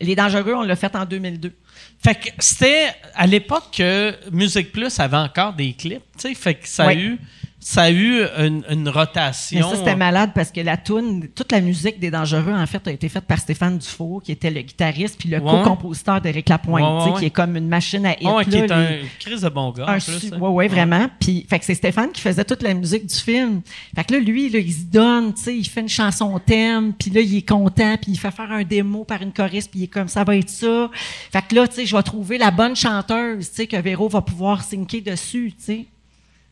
Les 0.00 0.14
Dangereux, 0.14 0.54
on 0.54 0.62
l'a 0.62 0.76
fait 0.76 0.94
en 0.94 1.04
2002. 1.04 1.52
Fait 2.00 2.14
que 2.14 2.28
c'était 2.38 2.94
à 3.14 3.26
l'époque 3.26 3.64
que 3.76 4.14
Musique 4.30 4.70
Plus 4.70 5.00
avait 5.00 5.16
encore 5.16 5.52
des 5.52 5.72
clips, 5.72 6.04
tu 6.16 6.28
sais. 6.28 6.34
Fait 6.34 6.54
que 6.54 6.68
ça 6.68 6.86
a 6.86 6.94
eu 6.94 7.18
ça 7.68 7.82
a 7.82 7.90
eu 7.90 8.22
une, 8.38 8.88
rotation. 8.88 9.58
Mais 9.58 9.62
ça, 9.62 9.76
c'était 9.76 9.94
malade 9.94 10.30
parce 10.34 10.50
que 10.50 10.62
la 10.62 10.78
tune, 10.78 11.28
toute 11.34 11.52
la 11.52 11.60
musique 11.60 12.00
des 12.00 12.10
Dangereux, 12.10 12.54
en 12.54 12.66
fait, 12.66 12.88
a 12.88 12.90
été 12.90 13.10
faite 13.10 13.26
par 13.26 13.38
Stéphane 13.38 13.76
Dufour, 13.76 14.22
qui 14.22 14.32
était 14.32 14.50
le 14.50 14.62
guitariste, 14.62 15.18
puis 15.18 15.28
le 15.28 15.38
co-compositeur 15.38 16.18
d'Éric 16.22 16.48
Lapointe, 16.48 17.18
qui 17.18 17.26
est 17.26 17.30
comme 17.30 17.58
une 17.58 17.68
machine 17.68 18.06
à 18.06 18.12
hit. 18.12 18.48
qui 18.48 18.56
est 18.56 18.72
un 18.72 18.86
crise 19.20 19.42
de 19.42 19.50
bon 19.50 19.70
gars. 19.72 19.84
Un, 19.86 19.98
plus, 19.98 20.32
hein. 20.32 20.38
ouais, 20.38 20.66
vraiment. 20.66 21.10
Puis, 21.20 21.46
fait 21.46 21.58
que 21.58 21.66
c'est 21.66 21.74
Stéphane 21.74 22.10
qui 22.10 22.22
faisait 22.22 22.44
toute 22.46 22.62
la 22.62 22.72
musique 22.72 23.04
du 23.04 23.14
film. 23.14 23.60
Fait 23.94 24.04
que 24.04 24.14
là, 24.14 24.20
lui, 24.20 24.48
là, 24.48 24.60
il 24.60 24.72
se 24.72 24.84
donne, 24.84 25.34
tu 25.34 25.42
sais, 25.42 25.54
il 25.54 25.68
fait 25.68 25.82
une 25.82 25.90
chanson 25.90 26.38
thème, 26.38 26.94
puis 26.94 27.10
là, 27.10 27.20
il 27.20 27.36
est 27.36 27.46
content, 27.46 27.98
puis 28.00 28.12
il 28.12 28.18
fait 28.18 28.30
faire 28.30 28.50
un 28.50 28.62
démo 28.62 29.04
par 29.04 29.20
une 29.20 29.34
choriste, 29.34 29.70
puis 29.70 29.80
il 29.80 29.84
est 29.84 29.88
comme, 29.88 30.08
ça 30.08 30.24
va 30.24 30.36
être 30.36 30.48
ça. 30.48 30.88
Fait 31.30 31.44
que 31.46 31.54
là, 31.54 31.68
tu 31.68 31.74
sais, 31.74 31.84
je 31.84 31.94
vais 31.94 32.02
trouver 32.02 32.38
la 32.38 32.50
bonne 32.50 32.74
chanteuse, 32.74 33.50
tu 33.50 33.56
sais, 33.56 33.66
que 33.66 33.76
Véro 33.76 34.08
va 34.08 34.22
pouvoir 34.22 34.62
syncer 34.62 35.02
dessus, 35.02 35.52
tu 35.58 35.64
sais. 35.64 35.86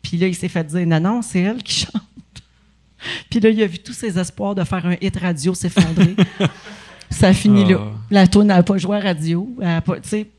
Puis 0.07 0.19
là, 0.19 0.29
il 0.29 0.37
s'est 0.37 0.49
fait 0.49 0.63
dire 0.63 0.87
non, 0.87 1.01
non, 1.01 1.21
c'est 1.21 1.41
elle 1.41 1.61
qui 1.65 1.81
chante. 1.81 2.03
Puis 3.29 3.41
là, 3.41 3.51
il 3.51 3.61
a 3.61 3.67
vu 3.67 3.81
tous 3.81 3.93
ses 3.93 4.17
espoirs 4.17 4.55
de 4.55 4.63
faire 4.63 4.87
un 4.87 4.95
hit 5.01 5.17
radio 5.17 5.53
s'effondrer. 5.53 6.15
Ça 7.11 7.29
a 7.29 7.33
fini 7.33 7.65
là. 7.65 7.79
Ah. 7.81 7.99
La 8.11 8.27
tour 8.29 8.45
n'a 8.45 8.63
pas 8.63 8.79
joué 8.79 8.97
à 8.97 9.01
radio. 9.01 9.49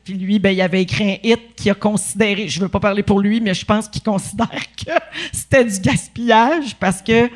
puis 0.04 0.14
lui, 0.14 0.38
ben, 0.38 0.50
il 0.50 0.60
avait 0.62 0.82
écrit 0.82 1.12
un 1.12 1.16
hit 1.22 1.40
qui 1.56 1.68
a 1.68 1.74
considéré, 1.74 2.48
je 2.48 2.60
veux 2.60 2.68
pas 2.68 2.80
parler 2.80 3.02
pour 3.02 3.20
lui, 3.20 3.40
mais 3.40 3.52
je 3.52 3.64
pense 3.64 3.88
qu'il 3.88 4.02
considère 4.02 4.48
que 4.86 4.92
c'était 5.32 5.64
du 5.64 5.80
gaspillage 5.80 6.76
parce 6.76 7.02
que 7.02 7.28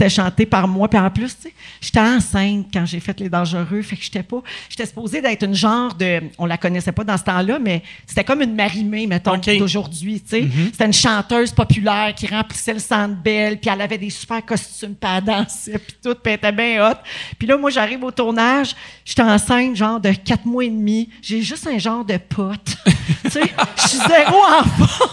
c'était 0.00 0.08
chanté 0.08 0.46
par 0.46 0.66
moi. 0.66 0.88
Puis 0.88 0.98
en 0.98 1.10
plus, 1.10 1.36
tu 1.36 1.42
sais, 1.42 1.54
j'étais 1.80 2.00
enceinte 2.00 2.68
quand 2.72 2.86
j'ai 2.86 3.00
fait 3.00 3.18
Les 3.20 3.28
Dangereux. 3.28 3.82
Fait 3.82 3.96
que 3.96 4.02
j'étais 4.02 4.22
pas. 4.22 4.42
J'étais 4.70 4.86
supposée 4.86 5.20
d'être 5.20 5.42
une 5.42 5.54
genre 5.54 5.92
de. 5.92 6.22
On 6.38 6.46
la 6.46 6.56
connaissait 6.56 6.92
pas 6.92 7.04
dans 7.04 7.18
ce 7.18 7.24
temps-là, 7.24 7.58
mais 7.58 7.82
c'était 8.06 8.24
comme 8.24 8.40
une 8.40 8.54
marimée, 8.54 9.06
mettons, 9.06 9.36
d'aujourd'hui. 9.36 10.22
Tu 10.22 10.28
sais. 10.28 10.40
Mm-hmm. 10.40 10.66
C'était 10.72 10.86
une 10.86 10.92
chanteuse 10.94 11.52
populaire 11.52 12.14
qui 12.16 12.26
remplissait 12.26 12.72
le 12.72 12.78
centre 12.78 13.14
belle, 13.14 13.58
puis 13.58 13.70
elle 13.70 13.80
avait 13.82 13.98
des 13.98 14.08
super 14.08 14.44
costumes, 14.44 14.94
puis 14.94 15.10
elle 15.14 15.24
dansait, 15.24 15.78
puis 15.78 15.96
tout, 16.02 16.14
puis 16.14 16.32
elle 16.32 16.34
était 16.34 16.52
bien 16.52 16.88
hot. 16.88 16.96
Puis 17.38 17.46
là, 17.46 17.58
moi, 17.58 17.68
j'arrive 17.68 18.02
au 18.02 18.10
tournage, 18.10 18.74
j'étais 19.04 19.22
enceinte, 19.22 19.76
genre 19.76 20.00
de 20.00 20.12
quatre 20.12 20.46
mois 20.46 20.64
et 20.64 20.70
demi. 20.70 21.10
J'ai 21.20 21.42
juste 21.42 21.66
un 21.66 21.78
genre 21.78 22.06
de 22.06 22.16
pote. 22.16 22.76
tu 23.24 23.30
sais, 23.30 23.52
je 23.76 23.88
suis 23.88 23.98
zéro 23.98 24.38
enfant. 24.60 25.06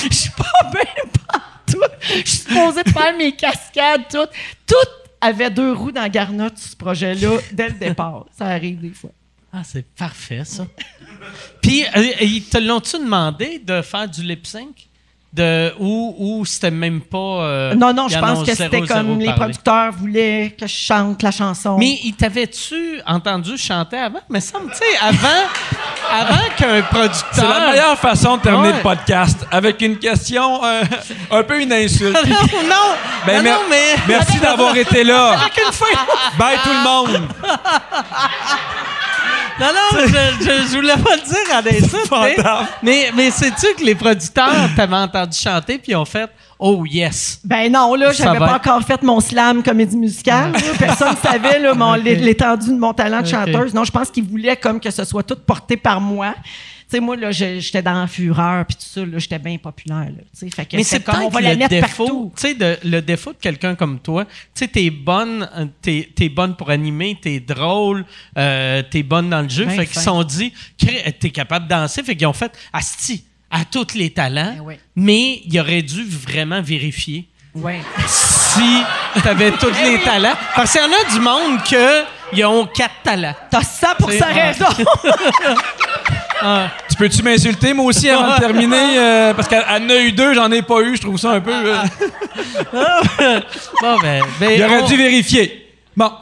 Je 0.10 0.14
suis 0.14 0.30
pas 0.30 0.70
bien 0.72 1.49
je 2.00 2.14
suis 2.16 2.38
supposée 2.38 2.82
faire 2.84 3.16
mes 3.16 3.32
cascades, 3.34 4.02
tout. 4.10 4.28
Tout 4.66 4.74
avait 5.20 5.50
deux 5.50 5.72
roues 5.72 5.92
dans 5.92 6.08
Garnotte, 6.08 6.58
ce 6.58 6.76
projet-là, 6.76 7.38
dès 7.52 7.68
le 7.68 7.74
départ. 7.74 8.26
Ça 8.36 8.46
arrive 8.46 8.80
des 8.80 8.90
fois. 8.90 9.10
Ah, 9.52 9.62
c'est 9.64 9.84
parfait, 9.94 10.44
ça. 10.44 10.66
Puis, 11.60 11.84
euh, 11.96 12.12
ils 12.20 12.44
te 12.44 12.56
l'ont-tu 12.58 12.98
demandé 12.98 13.58
de 13.58 13.82
faire 13.82 14.08
du 14.08 14.22
lip 14.22 14.46
sync? 14.46 14.88
De 15.32 15.72
ou, 15.78 16.14
ou 16.18 16.44
c'était 16.44 16.72
même 16.72 17.00
pas. 17.00 17.18
Euh, 17.18 17.74
non, 17.74 17.92
non, 17.94 18.08
je 18.08 18.18
pense 18.18 18.44
que 18.44 18.54
c'était 18.54 18.82
comme 18.82 19.20
les 19.20 19.32
producteurs 19.32 19.92
voulaient 19.92 20.54
que 20.58 20.66
je 20.66 20.74
chante 20.74 21.22
la 21.22 21.30
chanson. 21.30 21.76
Mais 21.78 22.00
ils 22.02 22.14
t'avaient-tu 22.14 23.00
entendu 23.06 23.56
chanter 23.56 23.98
avant? 23.98 24.20
Mais 24.28 24.40
ça 24.40 24.58
me, 24.58 24.68
tu 24.68 24.76
sais, 24.76 24.98
avant, 25.00 25.28
avant 26.10 26.48
qu'un 26.56 26.82
producteur. 26.82 27.28
C'est 27.32 27.42
la 27.48 27.70
meilleure 27.70 27.98
façon 27.98 28.38
de 28.38 28.42
terminer 28.42 28.72
le 28.72 28.82
podcast 28.82 29.46
avec 29.52 29.80
une 29.82 29.98
question 29.98 30.64
euh, 30.64 30.82
un 31.30 31.42
peu 31.44 31.60
une 31.60 31.72
insulte. 31.72 32.16
non, 32.26 32.62
non, 32.68 32.94
ben, 33.24 33.44
non, 33.44 33.60
mais. 33.68 33.94
Merci 34.08 34.40
d'avoir 34.40 34.76
été 34.76 35.04
là. 35.04 35.36
Bye 36.38 36.58
tout 36.64 36.70
le 36.70 36.82
monde. 36.82 37.28
Non, 39.60 39.66
non, 39.66 40.00
je, 40.06 40.70
je, 40.70 40.76
voulais 40.76 40.96
pas 40.96 41.16
le 41.16 41.22
dire 41.22 41.54
en 41.54 41.58
insulte. 41.58 42.46
Mais, 42.82 43.10
mais 43.14 43.30
sais-tu 43.30 43.74
que 43.74 43.84
les 43.84 43.94
producteurs 43.94 44.70
t'avaient 44.74 44.96
entendu 44.96 45.36
chanter 45.36 45.78
puis 45.78 45.94
ont 45.94 46.06
fait 46.06 46.30
Oh 46.58 46.84
yes. 46.86 47.40
Ben 47.44 47.70
non, 47.72 47.94
là, 47.94 48.12
j'avais 48.12 48.38
pas 48.38 48.56
encore 48.56 48.82
fait 48.82 49.02
mon 49.02 49.20
slam 49.20 49.62
comédie 49.62 49.96
musicale. 49.96 50.52
Personne 50.78 51.12
ne 51.12 51.28
savait 51.28 51.58
l'étendue 52.16 52.70
de 52.70 52.78
mon 52.78 52.92
talent 52.92 53.22
de 53.22 53.26
chanteuse. 53.26 53.72
Non, 53.74 53.84
je 53.84 53.90
pense 53.90 54.10
qu'ils 54.10 54.24
voulaient 54.24 54.56
comme 54.56 54.80
que 54.80 54.90
ce 54.90 55.04
soit 55.04 55.22
tout 55.22 55.36
porté 55.36 55.76
par 55.76 56.00
moi 56.00 56.34
sais, 56.90 57.00
moi, 57.00 57.16
là, 57.16 57.30
j'étais 57.30 57.82
dans 57.82 58.00
la 58.00 58.06
fureur, 58.06 58.64
puis 58.66 58.76
tout 58.76 58.84
ça, 58.84 59.04
là, 59.04 59.18
j'étais 59.18 59.38
bien 59.38 59.58
populaire, 59.58 60.08
là, 60.10 60.48
fait 60.50 60.66
que 60.66 60.76
Mais 60.76 60.82
c'est 60.82 61.00
comme 61.02 61.22
on 61.22 61.28
va 61.28 61.40
la 61.40 61.56
mettre 61.56 61.70
défaut, 61.70 62.32
tu 62.36 62.48
sais, 62.48 62.78
le 62.82 63.00
défaut 63.00 63.32
de 63.32 63.38
quelqu'un 63.38 63.74
comme 63.74 63.98
toi, 64.00 64.24
tu 64.24 64.30
sais, 64.54 64.68
t'es 64.68 64.90
bonne, 64.90 65.48
t'es, 65.82 66.08
es 66.18 66.28
bonne 66.28 66.56
pour 66.56 66.70
animer, 66.70 67.18
t'es 67.20 67.40
drôle, 67.40 68.04
euh, 68.36 68.82
t'es 68.90 69.02
bonne 69.02 69.30
dans 69.30 69.42
le 69.42 69.48
jeu, 69.48 69.66
fait 69.68 69.86
qu'ils 69.86 69.98
se 69.98 70.04
sont 70.04 70.24
dit, 70.24 70.52
t'es 70.78 71.30
capable 71.30 71.66
de 71.66 71.70
danser, 71.70 72.02
fait 72.02 72.16
qu'ils 72.16 72.26
ont 72.26 72.32
fait, 72.32 72.52
asti, 72.72 73.24
à 73.50 73.64
tous 73.64 73.94
les 73.94 74.10
talents, 74.10 74.54
ben 74.64 74.76
mais 74.94 75.42
il 75.44 75.60
aurait 75.60 75.82
dû 75.82 76.04
vraiment 76.04 76.62
vérifier. 76.62 77.28
Ouais. 77.54 77.80
Si 78.06 78.82
t'avais 79.22 79.50
tous 79.52 79.72
les 79.84 80.00
talents. 80.04 80.34
Parce 80.54 80.72
qu'il 80.72 80.80
y 80.80 80.84
en 80.84 80.88
a 80.88 81.12
du 81.12 81.20
monde 81.20 81.62
que 81.64 82.04
ils 82.32 82.44
ont 82.44 82.66
quatre 82.66 83.02
talents. 83.02 83.34
T'as 83.50 83.62
ça 83.62 83.94
pour 83.98 84.12
sa 84.12 84.26
raison. 84.26 84.66
Ah. 86.42 86.68
Tu 86.88 86.96
peux-tu 86.96 87.22
m'insulter, 87.22 87.72
moi 87.72 87.86
aussi, 87.86 88.08
avant 88.08 88.34
de 88.34 88.40
terminer? 88.40 88.98
Euh, 88.98 89.34
parce 89.34 89.48
qu'elle 89.48 89.64
en 89.68 89.88
a 89.88 89.96
eu 89.96 90.12
deux, 90.12 90.34
j'en 90.34 90.50
ai 90.50 90.62
pas 90.62 90.80
eu. 90.80 90.96
Je 90.96 91.02
trouve 91.02 91.18
ça 91.18 91.32
un 91.32 91.40
peu. 91.40 91.52
Euh. 91.52 91.76
bon, 93.82 93.98
ben, 94.02 94.22
ben, 94.38 94.50
Il 94.52 94.64
aurait 94.64 94.82
dû 94.84 94.96
vérifier. 94.96 95.74
Bon. 95.96 96.12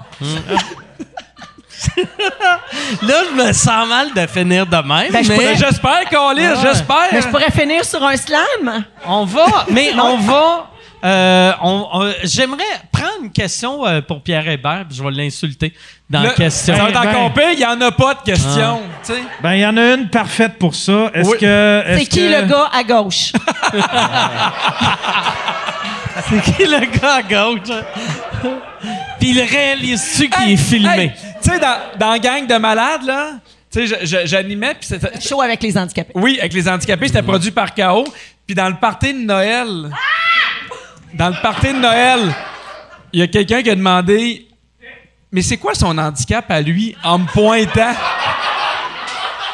Là, 3.03 3.23
je 3.31 3.43
me 3.43 3.53
sens 3.53 3.89
mal 3.89 4.13
de 4.13 4.27
finir 4.27 4.67
de 4.67 4.77
même. 4.77 5.13
Ben, 5.13 5.25
mais... 5.29 5.57
J'espère, 5.57 6.09
Calis, 6.11 6.61
j'espère. 6.63 7.09
Mais 7.13 7.23
je 7.23 7.29
pourrais 7.29 7.51
finir 7.51 7.85
sur 7.85 8.03
un 8.05 8.17
slam. 8.17 8.85
On 9.07 9.25
va, 9.25 9.67
mais 9.71 9.93
on 9.95 10.17
va 10.19 10.71
euh, 11.05 12.13
j'aimerais 12.25 12.63
prendre 12.91 13.23
une 13.23 13.31
question 13.31 13.87
euh, 13.87 14.01
pour 14.01 14.23
Pierre 14.23 14.49
Hébert, 14.49 14.85
puis 14.89 14.97
je 14.99 15.03
vais 15.03 15.11
l'insulter 15.11 15.73
dans 16.11 16.23
la 16.23 16.31
question. 16.31 16.75
Dans 16.77 17.31
ben, 17.31 17.51
il 17.53 17.59
n'y 17.59 17.65
en 17.65 17.81
a 17.81 17.93
pas 17.93 18.15
de 18.15 18.23
question. 18.23 18.81
Ah. 19.09 19.13
Ben, 19.43 19.55
il 19.55 19.61
y 19.61 19.67
en 19.67 19.77
a 19.77 19.95
une 19.95 20.09
parfaite 20.09 20.59
pour 20.59 20.75
ça. 20.75 21.11
Est-ce 21.15 21.37
que. 21.37 21.85
C'est 21.99 22.07
qui 22.07 22.29
le 22.29 22.43
gars 22.43 22.69
à 22.73 22.83
gauche? 22.83 23.33
C'est 26.29 26.43
qui 26.43 26.65
le 26.65 26.99
gars 26.99 27.15
à 27.15 27.23
gauche? 27.23 27.69
puis 29.21 29.31
il 29.31 29.41
réalise-tu 29.41 30.29
qu'il 30.29 30.51
est 30.51 30.57
filmé? 30.57 31.13
Tu 31.43 31.51
sais, 31.51 31.61
dans, 31.61 31.77
dans 31.99 32.19
Gang 32.19 32.47
de 32.47 32.57
malades, 32.57 33.05
là, 33.05 33.35
tu 33.71 33.87
sais, 33.87 34.27
j'animais. 34.27 34.75
puis 34.75 34.89
c'était. 34.89 35.21
Show 35.21 35.41
avec 35.41 35.63
les 35.63 35.79
handicapés. 35.79 36.13
Oui, 36.15 36.39
avec 36.41 36.53
les 36.55 36.69
handicapés, 36.69 37.07
c'était 37.07 37.23
produit 37.23 37.53
par 37.53 37.75
KO. 37.75 38.05
Puis 38.47 38.55
dans 38.55 38.69
le 38.69 38.77
party 38.77 39.13
de 39.13 39.21
Noël. 39.21 39.91
Dans 41.15 41.29
le 41.29 41.41
party 41.43 41.69
de 41.69 41.79
Noël, 41.79 42.21
il 43.13 43.21
y 43.21 43.23
a 43.23 43.27
quelqu'un 43.27 43.63
qui 43.63 43.71
a 43.71 43.75
demandé 43.75 44.47
Mais 45.33 45.43
c'est 45.43 45.57
quoi 45.57 45.75
son 45.75 45.97
handicap 45.97 46.45
à 46.51 46.61
lui 46.61 46.97
en 47.03 47.19
me 47.19 47.27
pointant? 47.27 47.95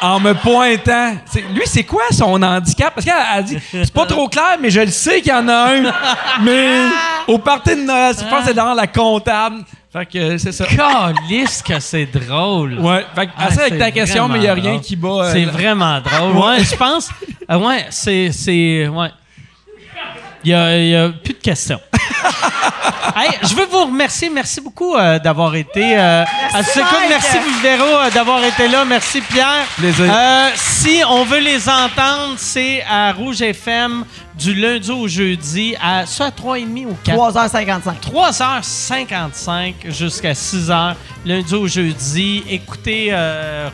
En 0.01 0.19
me 0.19 0.33
pointant. 0.33 1.13
lui, 1.53 1.63
c'est 1.65 1.83
quoi 1.83 2.03
son 2.11 2.41
handicap? 2.41 2.93
Parce 2.93 3.05
qu'elle 3.05 3.15
a 3.15 3.41
dit 3.41 3.57
C'est 3.71 3.93
pas 3.93 4.05
trop 4.05 4.27
clair, 4.27 4.57
mais 4.61 4.69
je 4.69 4.81
le 4.81 4.91
sais 4.91 5.21
qu'il 5.21 5.31
y 5.31 5.35
en 5.35 5.47
a 5.47 5.73
un. 5.73 5.93
mais 6.43 6.87
au 7.27 7.39
party 7.39 7.75
de 7.75 7.81
Noël, 7.81 8.15
je 8.17 8.23
pense 8.25 8.41
que 8.41 8.47
c'est 8.47 8.53
dans 8.53 8.73
la 8.73 8.87
comptable. 8.87 9.63
Fait 9.91 10.05
que 10.05 10.37
c'est 10.37 10.51
ça. 10.51 10.65
Calisse 10.65 11.61
que 11.61 11.79
c'est 11.79 12.05
drôle. 12.05 12.77
Ouais. 12.79 13.05
Fait 13.15 13.27
que, 13.27 13.31
ah, 13.37 13.47
avec 13.47 13.79
ta 13.79 13.91
question, 13.91 14.27
mais 14.27 14.39
il 14.39 14.41
n'y 14.41 14.47
a 14.47 14.53
rien 14.53 14.79
qui 14.79 14.97
bat. 14.97 15.07
Euh, 15.07 15.31
c'est 15.31 15.45
vraiment 15.45 16.01
drôle. 16.01 16.35
Ouais, 16.35 16.63
je 16.63 16.75
pense. 16.75 17.09
Euh, 17.49 17.57
ouais, 17.57 17.85
c'est. 17.89 18.87
Ouais. 18.89 19.11
Il 20.45 20.51
n'y 20.51 20.95
a, 20.95 21.09
plus 21.09 21.33
de 21.33 21.39
questions. 21.39 21.79
je 23.41 23.55
veux 23.55 23.65
vous 23.65 23.85
remercier. 23.85 24.29
Merci 24.29 24.61
beaucoup 24.61 24.95
euh, 24.95 25.17
d'avoir 25.17 25.55
été 25.55 25.97
euh, 25.97 26.23
merci, 26.53 26.79
à 26.79 26.85
Merci 27.09 27.37
Vivero 27.39 27.83
euh, 27.83 28.11
d'avoir 28.11 28.43
été 28.43 28.67
là. 28.67 28.85
Merci 28.85 29.21
Pierre. 29.21 29.65
si 30.55 31.01
on 31.09 31.23
veut 31.23 31.39
les 31.39 31.67
entendre, 31.67 32.35
c'est 32.37 32.83
à 32.87 33.11
Rouge 33.11 33.41
FM 33.41 34.05
du 34.35 34.53
lundi 34.53 34.91
au 34.91 35.07
jeudi 35.07 35.75
à 35.81 36.05
soit 36.05 36.27
à 36.27 36.29
3h30 36.29 36.85
ou 36.85 36.97
4 37.03 37.17
3h55. 37.17 37.81
3h55 38.11 39.73
jusqu'à 39.87 40.33
6h, 40.33 40.93
lundi 41.25 41.55
au 41.55 41.67
jeudi. 41.67 42.43
Écoutez 42.47 43.11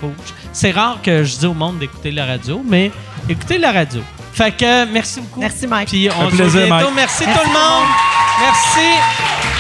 Rouge. 0.02 0.14
C'est 0.54 0.72
rare 0.72 1.00
que 1.04 1.26
je 1.26 1.38
dis 1.38 1.46
au 1.46 1.54
monde 1.54 1.80
d'écouter 1.80 2.12
la 2.12 2.26
radio, 2.26 2.62
mais 2.66 2.92
écoutez 3.28 3.58
la 3.58 3.74
radio. 3.74 4.02
Fait 4.34 4.52
que 4.52 4.86
merci 4.86 5.20
beaucoup. 5.22 5.40
Merci, 5.40 5.68
Mike. 5.68 5.90
Puis 5.90 6.10
on 6.10 6.30
se 6.30 6.36
voit 6.36 6.66
bientôt. 6.68 6.92
Merci, 6.96 7.24
tout 7.24 7.30
le 7.30 7.54
monde. 7.54 7.88
Merci. 8.42 9.51